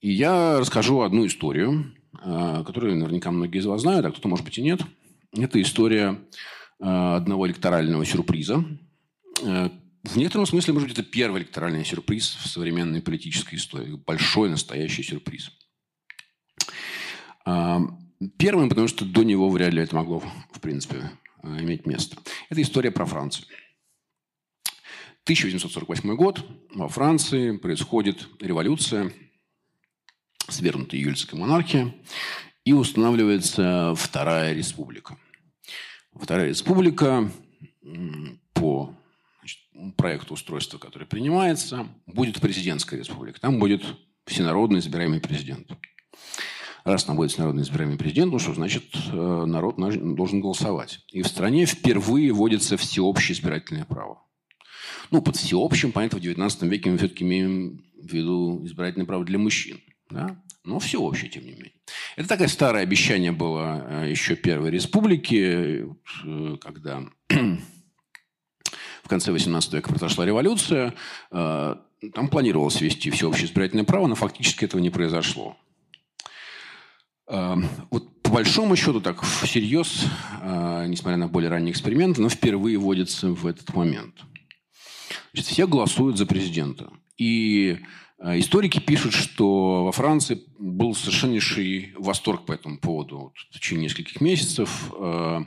И 0.01 0.11
я 0.13 0.61
расскажу 0.61 1.01
одну 1.01 1.27
историю, 1.27 1.95
а, 2.21 2.63
которую 2.63 2.97
наверняка 2.97 3.31
многие 3.31 3.59
из 3.59 3.67
вас 3.67 3.81
знают, 3.81 4.05
а 4.05 4.11
кто-то, 4.11 4.29
может 4.29 4.45
быть, 4.45 4.59
и 4.59 4.63
нет. 4.63 4.83
Это 5.33 5.61
история 5.61 6.21
одного 6.79 7.47
электорального 7.47 8.05
сюрприза. 8.05 8.65
В 9.43 10.17
некотором 10.17 10.47
смысле, 10.47 10.75
может 10.75 10.89
быть, 10.89 10.99
это 10.99 11.09
первый 11.09 11.43
электоральный 11.43 11.85
сюрприз 11.85 12.37
в 12.43 12.49
современной 12.49 13.01
политической 13.01 13.55
истории. 13.55 13.97
Большой 13.97 14.51
настоящий 14.51 15.03
сюрприз. 15.03 15.51
Первым, 17.45 18.69
потому 18.69 18.89
что 18.89 19.05
до 19.05 19.23
него 19.23 19.49
вряд 19.51 19.73
ли 19.73 19.83
это 19.83 19.97
могло, 19.97 20.23
в 20.53 20.61
принципе, 20.61 21.11
Э, 21.45 21.61
иметь 21.61 21.87
место. 21.87 22.17
Это 22.49 22.63
история 22.63 22.91
про 22.91 23.05
Францию. 23.05 23.47
1848 25.25 26.17
год. 26.17 26.45
Во 26.75 26.89
Франции 26.89 27.57
происходит 27.57 28.27
революция, 28.41 29.13
свергнута 30.49 30.97
июльская 30.97 31.39
монархия, 31.39 31.95
и 32.65 32.73
устанавливается 32.73 33.95
Вторая 33.97 34.55
Республика. 34.55 35.19
Вторая 36.17 36.49
Республика 36.49 37.31
по 38.53 38.95
значит, 39.41 39.97
проекту 39.97 40.35
устройства, 40.35 40.79
который 40.79 41.07
принимается, 41.07 41.89
будет 42.07 42.41
президентская 42.41 43.01
республика. 43.01 43.41
Там 43.41 43.59
будет 43.59 43.83
всенародно 44.27 44.79
избираемый 44.79 45.21
президент. 45.21 45.69
Раз 46.85 47.05
там 47.05 47.17
будет 47.17 47.37
народный 47.39 47.63
избираемый 47.63 47.97
президент, 47.97 48.31
ну 48.31 48.39
что 48.39 48.53
значит, 48.53 48.85
э, 49.11 49.45
народ 49.47 49.77
должен 49.77 50.41
голосовать. 50.41 51.01
И 51.09 51.23
в 51.23 51.27
стране 51.27 51.65
впервые 51.65 52.31
вводится 52.33 52.77
всеобщее 52.77 53.35
избирательное 53.35 53.87
право. 53.87 54.23
Ну, 55.11 55.23
под 55.23 55.37
всеобщим, 55.37 55.93
понятно, 55.93 56.19
в 56.19 56.23
19 56.23 56.63
веке 56.65 56.91
мы 56.91 56.99
все-таки 56.99 57.25
имеем 57.25 57.85
в 57.97 58.13
виду 58.13 58.61
избирательное 58.65 59.07
право 59.07 59.25
для 59.25 59.39
мужчин. 59.39 59.81
Да? 60.15 60.37
Но 60.65 60.79
всеобщее, 60.79 61.31
тем 61.31 61.45
не 61.45 61.53
менее. 61.53 61.73
Это 62.17 62.29
такое 62.29 62.49
старое 62.49 62.83
обещание 62.83 63.33
было 63.33 63.87
э, 63.87 64.11
еще 64.11 64.35
Первой 64.35 64.71
Республики, 64.71 65.87
э, 66.25 66.57
когда 66.61 67.03
в 69.03 69.09
конце 69.09 69.33
18 69.33 69.73
века 69.75 69.91
произошла 69.91 70.25
революция. 70.25 70.95
Там 71.31 72.29
планировалось 72.31 72.81
ввести 72.81 73.11
всеобщее 73.11 73.47
избирательное 73.47 73.85
право, 73.85 74.07
но 74.07 74.15
фактически 74.15 74.65
этого 74.65 74.81
не 74.81 74.91
произошло. 74.91 75.57
Вот 77.27 78.15
по 78.25 78.31
большому 78.31 78.75
счету, 78.75 79.01
так 79.01 79.23
всерьез, 79.23 80.07
э, 80.41 80.87
несмотря 80.89 81.19
на 81.19 81.29
более 81.29 81.51
ранние 81.51 81.73
эксперименты, 81.73 82.23
но 82.23 82.31
впервые 82.31 82.79
вводится 82.79 83.29
в 83.29 83.47
этот 83.47 83.73
момент. 83.75 84.15
Значит, 85.33 85.51
все 85.51 85.67
голосуют 85.69 86.17
за 86.17 86.25
президента. 86.25 86.91
И 87.19 87.79
э, 87.79 87.85
историки 88.25 88.79
пишут, 88.79 89.13
что 89.13 89.85
во 89.85 89.93
Франции 89.93 90.43
был 90.59 90.95
совершеннейший 90.95 91.93
восторг 91.97 92.47
по 92.47 92.53
этому 92.53 92.79
поводу. 92.79 93.19
Вот 93.19 93.35
в 93.37 93.51
течение 93.51 93.85
нескольких 93.85 94.21
месяцев 94.21 94.93
э, 94.99 95.41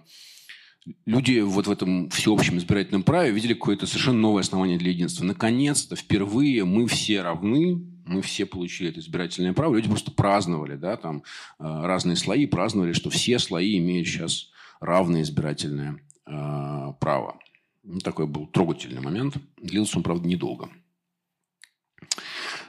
люди 1.05 1.39
вот 1.39 1.67
в 1.67 1.71
этом 1.71 2.09
всеобщем 2.09 2.57
избирательном 2.57 3.03
праве 3.03 3.31
видели 3.31 3.53
какое-то 3.53 3.87
совершенно 3.87 4.19
новое 4.19 4.41
основание 4.41 4.77
для 4.77 4.91
единства. 4.91 5.23
Наконец-то, 5.23 5.95
впервые 5.95 6.65
мы 6.65 6.87
все 6.87 7.21
равны, 7.21 7.81
мы 8.05 8.21
все 8.21 8.45
получили 8.45 8.89
это 8.89 8.99
избирательное 8.99 9.53
право. 9.53 9.75
Люди 9.75 9.89
просто 9.89 10.11
праздновали, 10.11 10.75
да, 10.75 10.97
там 10.97 11.23
э, 11.59 11.63
разные 11.63 12.15
слои 12.15 12.45
праздновали, 12.45 12.93
что 12.93 13.09
все 13.09 13.39
слои 13.39 13.77
имеют 13.77 14.07
сейчас 14.07 14.51
равное 14.79 15.23
избирательное 15.23 15.99
э, 16.25 16.93
право. 16.99 17.39
Ну, 17.83 17.99
такой 17.99 18.27
был 18.27 18.47
трогательный 18.47 19.01
момент. 19.01 19.37
Длился 19.61 19.97
он, 19.97 20.03
правда, 20.03 20.27
недолго. 20.27 20.69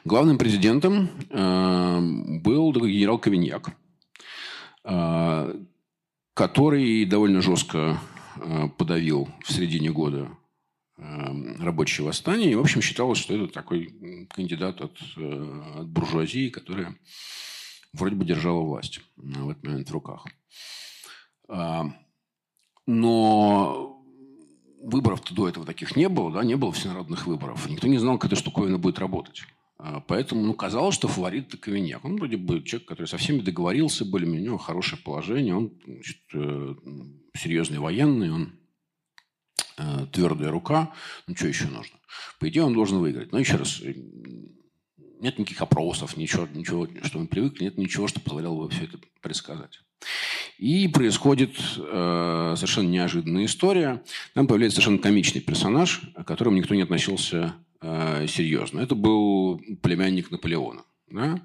Главным 0.04 0.38
президентом 0.38 1.10
э, 1.30 2.00
был 2.40 2.72
генерал 2.72 3.18
Ковиньяк, 3.18 3.70
э, 4.84 5.64
который 6.34 7.04
довольно 7.04 7.42
жестко 7.42 8.00
э, 8.36 8.68
подавил 8.76 9.28
в 9.44 9.52
середине 9.52 9.90
года 9.90 10.30
рабочее 11.60 12.04
восстание. 12.04 12.50
И, 12.50 12.54
в 12.56 12.60
общем, 12.60 12.82
считалось, 12.82 13.18
что 13.18 13.32
это 13.32 13.46
такой 13.46 14.26
кандидат 14.34 14.80
от, 14.80 14.98
от 15.16 15.88
буржуазии, 15.88 16.48
которая 16.48 16.96
вроде 17.92 18.16
бы 18.16 18.24
держала 18.24 18.62
власть 18.62 19.00
в 19.14 19.48
этот 19.48 19.62
момент 19.62 19.88
в 19.88 19.92
руках. 19.92 20.26
Но 22.84 24.02
выборов-то 24.82 25.34
до 25.36 25.48
этого 25.48 25.64
таких 25.64 25.94
не 25.94 26.08
было, 26.08 26.32
да, 26.32 26.42
не 26.42 26.56
было 26.56 26.72
всенародных 26.72 27.28
выборов. 27.28 27.70
Никто 27.70 27.86
не 27.86 27.98
знал, 27.98 28.18
как 28.18 28.32
эта 28.32 28.40
штуковина 28.40 28.78
будет 28.78 28.98
работать. 28.98 29.44
А, 29.78 30.00
поэтому 30.00 30.42
ну, 30.42 30.54
казалось, 30.54 30.94
что 30.94 31.08
фаворит 31.08 31.48
это 31.48 31.56
Ковиньяк. 31.56 32.04
Он 32.04 32.16
вроде 32.16 32.36
бы 32.36 32.62
человек, 32.62 32.88
который 32.88 33.06
со 33.06 33.16
всеми 33.16 33.40
договорился, 33.40 34.04
были 34.04 34.24
у 34.24 34.34
него 34.34 34.58
хорошее 34.58 35.00
положение, 35.02 35.54
он 35.54 35.72
значит, 35.86 36.18
э, 36.34 36.74
серьезный 37.34 37.78
военный, 37.78 38.30
он 38.30 38.58
Э, 39.78 40.06
твердая 40.12 40.50
рука, 40.50 40.92
ну 41.28 41.36
что 41.36 41.46
еще 41.46 41.66
нужно? 41.66 41.96
По 42.40 42.48
идее, 42.48 42.64
он 42.64 42.74
должен 42.74 42.98
выиграть. 42.98 43.30
Но 43.30 43.38
еще 43.38 43.56
раз, 43.56 43.80
э, 43.80 43.94
нет 45.20 45.38
никаких 45.38 45.62
опросов, 45.62 46.16
ничего, 46.16 46.48
ничего, 46.52 46.88
что 47.04 47.20
мы 47.20 47.28
привыкли, 47.28 47.64
нет 47.64 47.78
ничего, 47.78 48.08
что 48.08 48.20
позволяло 48.20 48.64
бы 48.64 48.70
все 48.70 48.84
это 48.84 48.98
предсказать. 49.22 49.80
И 50.58 50.88
происходит 50.88 51.56
э, 51.76 52.54
совершенно 52.56 52.88
неожиданная 52.88 53.44
история. 53.44 54.02
Там 54.34 54.48
появляется 54.48 54.80
совершенно 54.80 54.98
комичный 54.98 55.40
персонаж, 55.40 56.02
к 56.16 56.24
которому 56.24 56.56
никто 56.56 56.74
не 56.74 56.82
относился 56.82 57.54
э, 57.80 58.26
серьезно. 58.26 58.80
Это 58.80 58.94
был 58.94 59.60
племянник 59.82 60.30
Наполеона. 60.30 60.84
Да, 61.10 61.40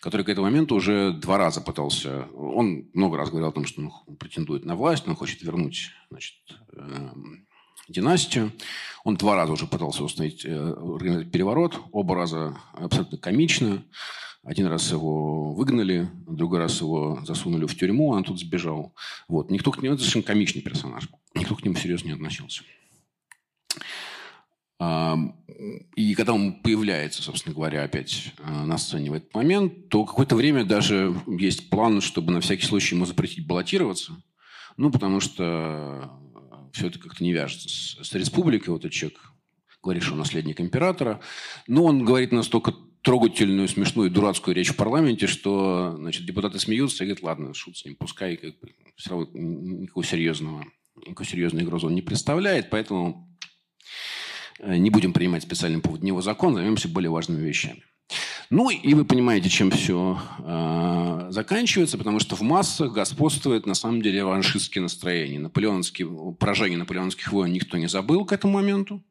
который 0.00 0.26
к 0.26 0.28
этому 0.28 0.46
моменту 0.46 0.74
уже 0.74 1.12
два 1.12 1.38
раза 1.38 1.62
пытался... 1.62 2.28
Он 2.34 2.86
много 2.92 3.16
раз 3.16 3.30
говорил 3.30 3.48
о 3.48 3.52
том, 3.52 3.64
что 3.64 3.80
он 3.80 4.16
претендует 4.16 4.66
на 4.66 4.76
власть, 4.76 5.08
он 5.08 5.16
хочет 5.16 5.40
вернуть 5.40 5.90
значит, 6.10 6.34
э, 6.74 7.10
династию. 7.88 8.52
Он 9.04 9.16
два 9.16 9.36
раза 9.36 9.52
уже 9.52 9.66
пытался 9.66 10.04
установить 10.04 10.44
э, 10.44 10.50
переворот. 11.32 11.80
Оба 11.92 12.14
раза 12.14 12.58
абсолютно 12.74 13.18
комично. 13.18 13.84
Один 14.42 14.66
раз 14.66 14.92
его 14.92 15.52
выгнали, 15.54 16.08
другой 16.26 16.60
раз 16.60 16.80
его 16.80 17.18
засунули 17.24 17.66
в 17.66 17.76
тюрьму, 17.76 18.10
он 18.10 18.22
тут 18.22 18.38
сбежал. 18.38 18.94
Вот. 19.26 19.50
Никто 19.50 19.72
к 19.72 19.82
нему, 19.82 19.94
это 19.94 20.02
совершенно 20.02 20.24
комичный 20.24 20.62
персонаж. 20.62 21.08
Никто 21.34 21.56
к 21.56 21.64
нему 21.64 21.74
серьезно 21.74 22.08
не 22.08 22.12
относился. 22.12 22.62
И 24.78 26.14
когда 26.14 26.34
он 26.34 26.60
появляется, 26.60 27.22
собственно 27.22 27.54
говоря, 27.54 27.82
опять 27.82 28.34
э, 28.38 28.50
на 28.50 28.76
сцене 28.76 29.10
в 29.10 29.14
этот 29.14 29.32
момент, 29.34 29.88
то 29.88 30.04
какое-то 30.04 30.36
время 30.36 30.66
даже 30.66 31.18
есть 31.26 31.70
план, 31.70 32.02
чтобы 32.02 32.30
на 32.32 32.42
всякий 32.42 32.66
случай 32.66 32.94
ему 32.94 33.06
запретить 33.06 33.46
баллотироваться. 33.46 34.22
Ну, 34.76 34.90
потому 34.90 35.20
что 35.20 36.10
все 36.74 36.88
это 36.88 36.98
как-то 36.98 37.24
не 37.24 37.32
вяжется 37.32 37.70
с, 37.70 38.06
с 38.06 38.12
республикой. 38.12 38.68
Вот 38.68 38.80
этот 38.80 38.92
человек 38.92 39.18
говорит, 39.82 40.02
что 40.02 40.12
он 40.12 40.18
наследник 40.18 40.60
императора. 40.60 41.20
Но 41.66 41.84
он 41.84 42.04
говорит 42.04 42.32
настолько 42.32 42.74
трогательную, 43.06 43.68
смешную, 43.68 44.10
дурацкую 44.10 44.54
речь 44.54 44.72
в 44.72 44.76
парламенте, 44.76 45.26
что 45.28 45.94
значит, 45.96 46.26
депутаты 46.26 46.58
смеются 46.58 47.04
и 47.04 47.06
говорят, 47.06 47.22
ладно, 47.22 47.54
шут 47.54 47.78
с 47.78 47.84
ним, 47.84 47.94
пускай 47.94 48.36
как 48.36 48.58
бы, 48.58 48.74
все 48.96 49.10
равно 49.10 49.28
никакого 49.32 50.04
серьезного, 50.04 50.64
никакой 50.96 51.24
серьезной 51.24 51.62
угрозы 51.62 51.86
он 51.86 51.94
не 51.94 52.02
представляет, 52.02 52.68
поэтому 52.68 53.32
э, 53.80 53.86
не 54.58 54.90
будем 54.90 55.12
принимать 55.12 55.42
специальный 55.42 55.80
повод 55.80 56.02
него 56.02 56.22
закон, 56.22 56.54
займемся 56.54 56.88
более 56.88 57.10
важными 57.10 57.46
вещами. 57.46 57.82
Ну, 58.48 58.70
и 58.70 58.94
вы 58.94 59.04
понимаете, 59.04 59.48
чем 59.48 59.72
все 59.72 60.20
э, 60.38 61.26
заканчивается, 61.30 61.98
потому 61.98 62.20
что 62.20 62.36
в 62.36 62.42
массах 62.42 62.92
господствует, 62.92 63.66
на 63.66 63.74
самом 63.74 64.02
деле, 64.02 64.18
реваншистские 64.18 64.82
настроения. 64.82 65.40
Наполеонские, 65.40 66.08
поражение 66.38 66.78
наполеонских 66.78 67.32
войн 67.32 67.52
никто 67.52 67.76
не 67.76 67.88
забыл 67.88 68.24
к 68.24 68.32
этому 68.32 68.54
моменту. 68.54 69.02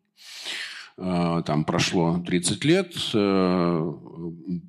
Э, 0.98 1.44
там 1.46 1.66
прошло 1.66 2.24
30 2.26 2.64
лет, 2.64 2.96
э, 3.14 3.94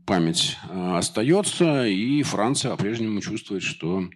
память 0.05 0.57
э, 0.69 0.97
остается, 0.97 1.87
и 1.87 2.23
Франция 2.25 2.73
по-прежнему 2.73 3.21
чувствует, 3.21 3.63
что 3.63 4.09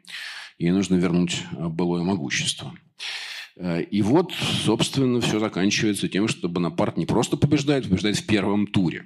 ей 0.59 0.73
нужно 0.73 0.97
вернуть 0.97 1.45
былое 1.53 2.03
могущество. 2.03 2.75
И 3.91 4.03
вот, 4.03 4.33
собственно, 4.33 5.21
все 5.21 5.39
заканчивается 5.39 6.09
тем, 6.09 6.29
что 6.29 6.49
Бонапарт 6.49 6.97
не 6.97 7.07
просто 7.07 7.37
побеждает, 7.37 7.89
побеждает 7.89 8.17
в 8.17 8.27
первом 8.27 8.67
туре. 8.67 9.05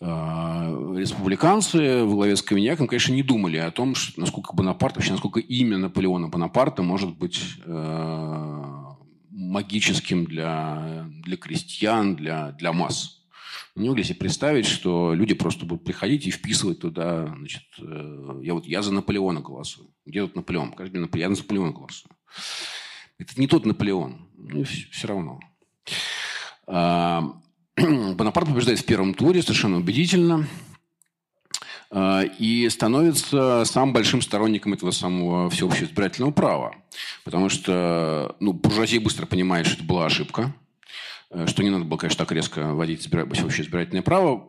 Республиканцы 0.00 2.04
в 2.04 2.14
главе 2.14 2.36
с 2.36 2.42
Каменяком, 2.42 2.86
конечно, 2.86 3.12
не 3.12 3.22
думали 3.22 3.58
о 3.58 3.70
том, 3.70 3.94
что, 3.94 4.20
насколько 4.20 4.54
Бонапарт, 4.54 4.96
вообще 4.96 5.12
насколько 5.12 5.40
имя 5.40 5.76
Наполеона 5.76 6.28
Бонапарта 6.28 6.82
может 6.82 7.18
быть 7.18 7.40
магическим 9.30 10.24
для, 10.24 11.06
для 11.24 11.36
крестьян, 11.36 12.16
для, 12.16 12.52
для 12.52 12.72
масс. 12.72 13.18
Не 13.76 13.88
могли 13.88 14.02
себе 14.02 14.16
представить, 14.16 14.66
что 14.66 15.14
люди 15.14 15.34
просто 15.34 15.64
будут 15.64 15.84
приходить 15.84 16.26
и 16.26 16.30
вписывать 16.30 16.80
туда, 16.80 17.32
значит, 17.36 17.62
э, 17.78 18.40
я 18.42 18.54
вот 18.54 18.66
я 18.66 18.82
за 18.82 18.92
Наполеона 18.92 19.40
голосую. 19.40 19.90
Где 20.04 20.22
тут 20.22 20.34
Наполеон? 20.34 20.70
Наполеон. 20.70 21.10
Я 21.14 21.34
за 21.34 21.42
Наполеона 21.42 21.70
голосую. 21.70 22.10
Это 23.18 23.38
не 23.40 23.46
тот 23.46 23.66
Наполеон. 23.66 24.28
Ну, 24.36 24.64
все 24.64 25.08
равно. 25.08 25.40
А, 26.66 27.34
Бонапарт 27.76 28.48
побеждает 28.48 28.78
в 28.78 28.84
первом 28.84 29.14
туре 29.14 29.42
совершенно 29.42 29.78
убедительно. 29.78 30.46
А, 31.90 32.22
и 32.22 32.68
становится 32.68 33.64
самым 33.64 33.92
большим 33.92 34.22
сторонником 34.22 34.74
этого 34.74 34.90
самого 34.92 35.50
всеобщего 35.50 35.86
избирательного 35.86 36.30
права. 36.30 36.74
Потому 37.24 37.48
что 37.48 38.36
ну, 38.40 38.52
буржуазия 38.52 39.00
быстро 39.00 39.26
понимает, 39.26 39.66
что 39.66 39.76
это 39.76 39.84
была 39.84 40.06
ошибка, 40.06 40.54
что 41.46 41.62
не 41.62 41.70
надо 41.70 41.84
было, 41.84 41.98
конечно, 41.98 42.24
так 42.24 42.32
резко 42.32 42.74
вводить 42.74 43.00
всеобщее 43.00 43.66
избирательное 43.66 44.02
право, 44.02 44.48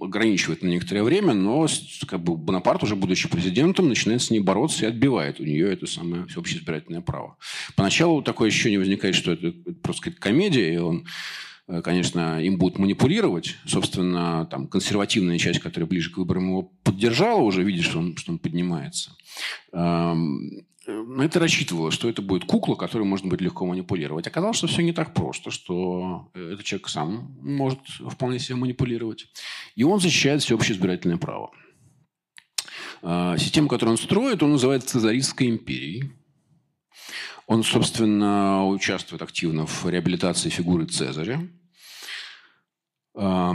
ограничивает 0.00 0.62
на 0.62 0.68
некоторое 0.68 1.02
время, 1.02 1.34
но 1.34 1.66
как 2.06 2.22
бы, 2.22 2.36
Бонапарт, 2.36 2.82
уже 2.84 2.96
будучи 2.96 3.28
президентом, 3.28 3.88
начинает 3.88 4.22
с 4.22 4.30
ней 4.30 4.40
бороться 4.40 4.84
и 4.84 4.88
отбивает 4.88 5.40
у 5.40 5.44
нее 5.44 5.72
это 5.72 5.86
самое 5.86 6.26
всеобщее 6.26 6.60
избирательное 6.60 7.00
право. 7.00 7.36
Поначалу 7.74 8.22
такое 8.22 8.48
ощущение 8.48 8.78
возникает, 8.78 9.14
что 9.14 9.32
это 9.32 9.52
просто 9.82 10.12
комедия, 10.12 10.74
и 10.74 10.76
он 10.76 11.06
Э, 11.70 11.82
конечно, 11.82 12.42
им 12.42 12.58
будут 12.58 12.78
манипулировать. 12.78 13.56
Собственно, 13.64 14.46
там, 14.50 14.66
консервативная 14.66 15.38
часть, 15.38 15.60
которая 15.60 15.88
ближе 15.88 16.10
к 16.10 16.18
выборам 16.18 16.48
его 16.48 16.62
поддержала, 16.82 17.40
уже 17.40 17.62
видит, 17.62 17.84
что 17.84 18.00
он, 18.00 18.16
что 18.16 18.32
он 18.32 18.38
поднимается. 18.38 19.12
Эм, 19.72 20.66
на 20.90 21.22
это 21.22 21.38
рассчитывала, 21.38 21.90
что 21.90 22.08
это 22.08 22.22
будет 22.22 22.44
кукла, 22.44 22.74
которую 22.74 23.06
можно 23.06 23.28
будет 23.28 23.40
легко 23.40 23.66
манипулировать. 23.66 24.26
Оказалось, 24.26 24.56
что 24.56 24.66
все 24.66 24.82
не 24.82 24.92
так 24.92 25.14
просто, 25.14 25.50
что 25.50 26.30
этот 26.34 26.64
человек 26.64 26.88
сам 26.88 27.36
может 27.40 27.80
вполне 27.86 28.38
себе 28.38 28.56
манипулировать. 28.56 29.26
И 29.74 29.84
он 29.84 30.00
защищает 30.00 30.42
всеобщее 30.42 30.76
избирательное 30.76 31.16
право. 31.16 31.50
Э, 33.02 33.36
систему, 33.38 33.68
которую 33.68 33.92
он 33.92 33.98
строит, 33.98 34.42
он 34.42 34.52
называет 34.52 34.88
Цезаристской 34.88 35.48
империей. 35.48 36.12
Он, 37.46 37.64
собственно, 37.64 38.66
участвует 38.66 39.22
активно 39.22 39.66
в 39.66 39.86
реабилитации 39.86 40.50
фигуры 40.50 40.86
Цезаря. 40.86 41.48
Э, 43.14 43.52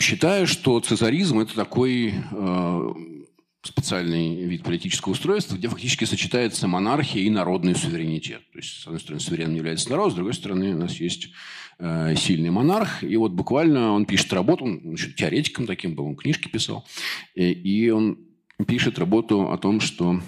считаю, 0.00 0.46
что 0.46 0.80
цезаризм– 0.80 1.38
это 1.40 1.54
такой 1.54 2.14
э, 2.14 2.92
специальный 3.66 4.44
вид 4.44 4.62
политического 4.62 5.12
устройства, 5.12 5.56
где 5.56 5.68
фактически 5.68 6.04
сочетается 6.04 6.68
монархия 6.68 7.22
и 7.22 7.30
народный 7.30 7.74
суверенитет. 7.74 8.42
То 8.52 8.58
есть, 8.58 8.80
с 8.80 8.86
одной 8.86 9.00
стороны, 9.00 9.20
суверенным 9.20 9.56
является 9.56 9.90
народ, 9.90 10.12
с 10.12 10.14
другой 10.14 10.34
стороны, 10.34 10.74
у 10.74 10.78
нас 10.78 10.94
есть 10.94 11.28
э, 11.78 12.14
сильный 12.16 12.50
монарх. 12.50 13.02
И 13.02 13.16
вот 13.16 13.32
буквально 13.32 13.92
он 13.92 14.06
пишет 14.06 14.32
работу, 14.32 14.64
он 14.64 14.80
значит, 14.82 15.16
теоретиком 15.16 15.66
таким 15.66 15.94
был, 15.94 16.06
он 16.06 16.16
книжки 16.16 16.48
писал, 16.48 16.86
и 17.34 17.90
он 17.94 18.18
пишет 18.66 18.98
работу 18.98 19.50
о 19.50 19.58
том, 19.58 19.80
что 19.80 20.20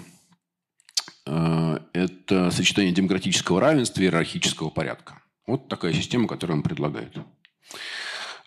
это 1.25 2.51
сочетание 2.51 2.91
демократического 2.91 3.61
равенства 3.61 4.01
и 4.01 4.05
иерархического 4.05 4.69
порядка. 4.69 5.21
Вот 5.45 5.67
такая 5.67 5.93
система, 5.93 6.27
которую 6.27 6.57
он 6.57 6.63
предлагает. 6.63 7.15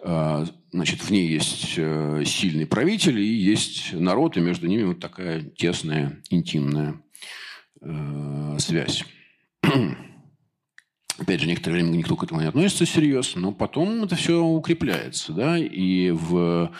А, 0.04 0.44
значит, 0.72 1.00
в 1.00 1.10
ней 1.10 1.28
есть 1.28 1.74
э, 1.76 2.24
сильный 2.26 2.66
правитель 2.66 3.18
и 3.20 3.26
есть 3.26 3.92
народ, 3.92 4.36
и 4.36 4.40
между 4.40 4.66
ними 4.66 4.84
вот 4.84 5.00
такая 5.00 5.42
тесная, 5.42 6.22
интимная 6.30 7.00
э, 7.80 8.56
связь. 8.58 9.04
Опять 11.18 11.40
же, 11.40 11.46
некоторое 11.46 11.74
время 11.74 11.96
никто 11.96 12.16
к 12.16 12.24
этому 12.24 12.40
не 12.40 12.48
относится 12.48 12.86
серьезно, 12.86 13.40
но 13.42 13.52
потом 13.52 14.04
это 14.04 14.16
все 14.16 14.42
укрепляется. 14.42 15.32
Да? 15.32 15.56
И 15.58 16.10
в 16.10 16.72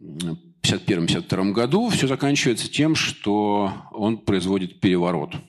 1951-1952 0.00 1.52
году 1.52 1.88
все 1.88 2.06
заканчивается 2.06 2.70
тем, 2.70 2.94
что 2.94 3.72
он 3.92 4.18
производит 4.18 4.80
переворот– 4.80 5.36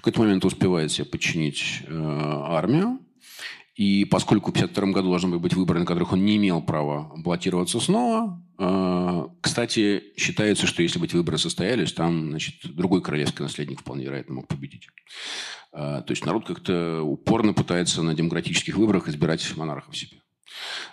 в 0.00 0.02
какой-то 0.02 0.20
момент 0.22 0.46
успевает 0.46 0.90
себе 0.90 1.04
подчинить 1.04 1.82
э, 1.86 1.94
армию. 1.94 2.99
И 3.80 4.04
поскольку 4.04 4.50
в 4.50 4.54
1952 4.56 4.92
году 4.92 5.08
должны 5.08 5.38
быть 5.38 5.54
выборы, 5.54 5.80
на 5.80 5.86
которых 5.86 6.12
он 6.12 6.22
не 6.22 6.36
имел 6.36 6.60
права 6.60 7.10
баллотироваться 7.16 7.80
снова, 7.80 8.38
э, 8.58 9.28
кстати, 9.40 10.02
считается, 10.18 10.66
что 10.66 10.82
если 10.82 10.98
бы 10.98 11.06
эти 11.06 11.16
выборы 11.16 11.38
состоялись, 11.38 11.94
там 11.94 12.28
значит, 12.28 12.56
другой 12.76 13.00
королевский 13.00 13.42
наследник 13.42 13.80
вполне 13.80 14.04
вероятно 14.04 14.34
мог 14.34 14.48
победить. 14.48 14.86
Э, 15.72 16.02
то 16.06 16.10
есть 16.10 16.26
народ 16.26 16.46
как-то 16.46 17.00
упорно 17.02 17.54
пытается 17.54 18.02
на 18.02 18.12
демократических 18.12 18.76
выборах 18.76 19.08
избирать 19.08 19.56
монархов 19.56 19.96
себе. 19.96 20.18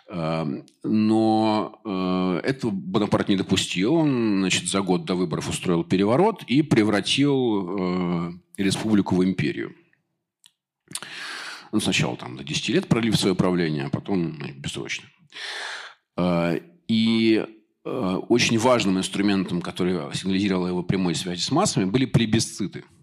Эм, 0.08 0.64
но 0.86 1.82
э, 1.84 2.40
этого 2.48 2.72
Бонапарт 2.72 3.28
не 3.28 3.36
допустил. 3.36 3.96
Он 3.96 4.40
значит, 4.40 4.70
за 4.70 4.80
год 4.80 5.04
до 5.04 5.16
выборов 5.16 5.50
устроил 5.50 5.84
переворот 5.84 6.44
и 6.44 6.62
превратил 6.62 8.30
э, 8.30 8.32
республику 8.56 9.18
в 9.18 9.26
империю. 9.26 9.76
Он 11.72 11.82
сначала 11.82 12.16
там 12.18 12.38
до 12.38 12.44
10 12.44 12.70
лет 12.70 12.88
пролив 12.88 13.18
свое 13.18 13.36
правление, 13.36 13.86
а 13.86 13.90
потом 13.90 14.38
ну, 14.40 14.48
бессрочно. 14.56 15.06
Э, 16.18 16.60
и 16.88 17.46
очень 17.84 18.58
важным 18.58 18.98
инструментом, 18.98 19.62
который 19.62 20.14
сигнализировал 20.14 20.68
его 20.68 20.84
прямой 20.84 21.16
связи 21.16 21.40
с 21.40 21.52
массами, 21.52 21.86
были 21.86 22.06
плебисциты– 22.06 22.84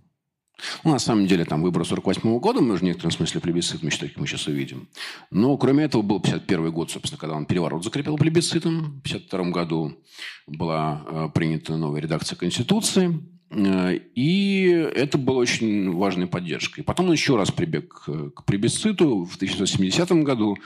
ну, 0.84 0.92
на 0.92 0.98
самом 0.98 1.26
деле, 1.26 1.44
там 1.44 1.62
выборы 1.62 1.84
48 1.84 2.38
года, 2.38 2.60
мы 2.60 2.74
уже 2.74 2.80
в 2.80 2.84
некотором 2.84 3.10
смысле 3.10 3.40
плебисцитом 3.40 3.90
считать, 3.90 4.16
мы 4.16 4.26
сейчас 4.26 4.46
увидим. 4.46 4.88
Но, 5.30 5.56
кроме 5.56 5.84
этого, 5.84 6.02
был 6.02 6.20
51 6.20 6.70
год, 6.70 6.90
собственно, 6.90 7.18
когда 7.18 7.36
он 7.36 7.46
переворот 7.46 7.82
закрепил 7.82 8.16
плебисцитом. 8.16 9.00
В 9.00 9.02
52 9.02 9.50
году 9.50 9.98
была 10.46 11.04
э, 11.06 11.28
принята 11.34 11.76
новая 11.76 12.00
редакция 12.00 12.36
Конституции. 12.36 13.20
Э, 13.50 13.98
и 14.14 14.66
это 14.94 15.18
было 15.18 15.38
очень 15.38 15.90
важной 15.92 16.26
поддержкой. 16.26 16.82
Потом 16.82 17.06
он 17.06 17.12
еще 17.12 17.36
раз 17.36 17.50
прибег 17.50 18.04
к, 18.34 18.44
плебисциту 18.44 19.24
в 19.24 19.36
1970 19.36 20.10
году. 20.24 20.56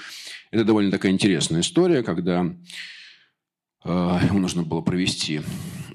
Это 0.50 0.64
довольно 0.64 0.90
такая 0.90 1.12
интересная 1.12 1.60
история, 1.60 2.02
когда 2.02 2.46
э, 3.84 3.88
ему 3.88 4.38
нужно 4.38 4.62
было 4.62 4.80
провести 4.80 5.40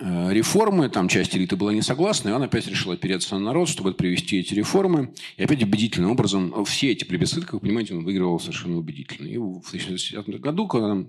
Э, 0.05 0.33
реформы, 0.33 0.89
там 0.89 1.07
часть 1.07 1.33
элиты 1.33 1.55
была 1.55 1.73
не 1.73 1.81
согласна, 1.81 2.27
и 2.27 2.31
он 2.33 2.43
опять 2.43 2.67
решил 2.67 2.91
опереться 2.91 3.35
на 3.35 3.45
народ, 3.45 3.69
чтобы 3.69 3.93
привести 3.93 4.37
эти 4.37 4.53
реформы. 4.53 5.13
И 5.37 5.43
опять 5.43 5.63
убедительным 5.63 6.11
образом 6.11 6.65
все 6.65 6.91
эти 6.91 7.05
плебисциты, 7.05 7.43
как 7.43 7.53
вы 7.53 7.59
понимаете, 7.61 7.95
он 7.95 8.03
выигрывал 8.03 8.37
совершенно 8.37 8.77
убедительно. 8.77 9.27
И 9.27 9.37
в 9.37 9.61
2010 9.61 10.41
году, 10.41 10.67
когда, 10.67 11.05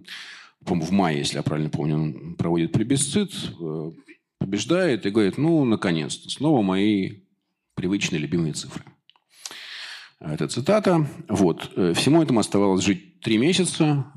в 0.60 0.92
мае, 0.92 1.18
если 1.18 1.36
я 1.36 1.42
правильно 1.42 1.70
помню, 1.70 1.96
он 1.96 2.34
проводит 2.36 2.70
плебисцит, 2.70 3.32
побеждает 4.44 5.06
и 5.06 5.10
говорит, 5.10 5.38
ну, 5.38 5.64
наконец-то, 5.64 6.28
снова 6.28 6.60
мои 6.62 7.22
привычные 7.74 8.18
любимые 8.20 8.52
цифры. 8.52 8.84
Это 10.20 10.48
цитата. 10.48 11.08
Вот. 11.28 11.72
Всему 11.96 12.22
этому 12.22 12.40
оставалось 12.40 12.84
жить 12.84 13.20
три 13.20 13.38
месяца. 13.38 14.12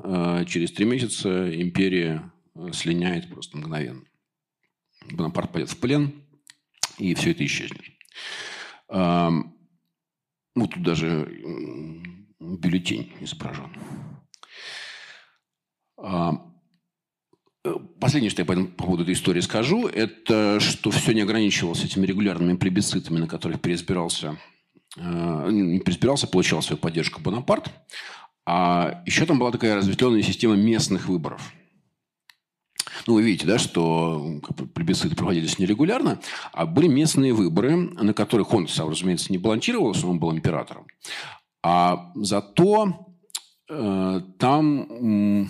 Через 0.48 0.72
три 0.74 0.86
месяца 0.86 1.50
империя 1.62 2.32
слиняет 2.74 3.30
просто 3.30 3.58
мгновенно. 3.58 4.04
Бонапарт 5.12 5.52
пойдет 5.52 5.72
в 5.72 5.80
плен, 5.80 6.14
и 6.98 7.14
все 7.16 7.32
это 7.32 7.46
исчезнет. 7.46 7.84
Вот 8.90 9.46
тут 10.56 10.84
даже 10.84 11.26
бюллетень 12.40 13.14
изображен. 13.22 13.72
Последнее, 18.00 18.30
что 18.30 18.42
я 18.42 18.46
по, 18.46 18.56
по 18.56 18.84
поводу 18.84 19.04
этой 19.04 19.14
истории 19.14 19.42
скажу, 19.42 19.88
это 19.88 20.60
что 20.60 20.92
все 20.92 21.14
не 21.14 21.22
ограничивалось 21.22 21.84
этими 21.84 22.06
регулярными 22.06 22.56
плебисцитами, 22.56 23.18
на 23.18 23.28
которых 23.28 23.60
переизбирался, 23.62 24.38
э, 24.96 25.50
не 25.52 25.80
переизбирался, 25.80 26.28
получал 26.28 26.62
свою 26.62 26.80
поддержку 26.80 27.22
Бонапарт, 27.22 27.70
А 28.46 29.02
еще 29.06 29.26
там 29.26 29.40
была 29.40 29.52
такая 29.52 29.76
разветвленная 29.76 30.22
система 30.22 30.56
местных 30.56 31.08
выборов. 31.08 31.54
Ну, 33.06 33.16
вы 33.16 33.24
видите, 33.24 33.46
да, 33.46 33.58
что 33.58 34.42
плебисциты 34.74 35.16
проводились 35.16 35.60
нерегулярно, 35.60 36.20
а 36.52 36.66
были 36.66 36.88
местные 36.88 37.34
выборы, 37.34 37.76
на 37.76 38.14
которых 38.14 38.54
он 38.54 38.68
сам, 38.68 38.90
разумеется, 38.90 39.32
не 39.32 39.38
балансировался, 39.38 40.08
он 40.08 40.20
был 40.20 40.32
императором. 40.32 40.88
А 41.64 42.12
зато 42.16 43.16
э, 43.70 44.22
там 44.40 45.50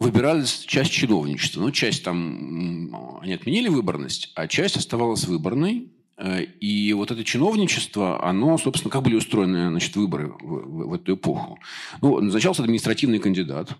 выбиралась 0.00 0.64
часть 0.66 0.92
чиновничества. 0.92 1.60
Ну, 1.60 1.70
часть 1.70 2.04
там, 2.04 3.20
они 3.22 3.32
отменили 3.32 3.68
выборность, 3.68 4.32
а 4.34 4.48
часть 4.48 4.76
оставалась 4.76 5.24
выборной. 5.24 5.90
Э, 6.16 6.42
и 6.42 6.92
вот 6.92 7.10
это 7.10 7.24
чиновничество, 7.24 8.26
оно, 8.26 8.56
собственно, 8.58 8.90
как 8.90 9.02
были 9.02 9.16
устроены 9.16 9.70
значит, 9.70 9.96
выборы 9.96 10.28
в, 10.28 10.42
в, 10.42 10.88
в 10.88 10.94
эту 10.94 11.14
эпоху? 11.14 11.58
Ну, 12.02 12.20
назначался 12.20 12.62
административный 12.62 13.18
кандидат, 13.18 13.76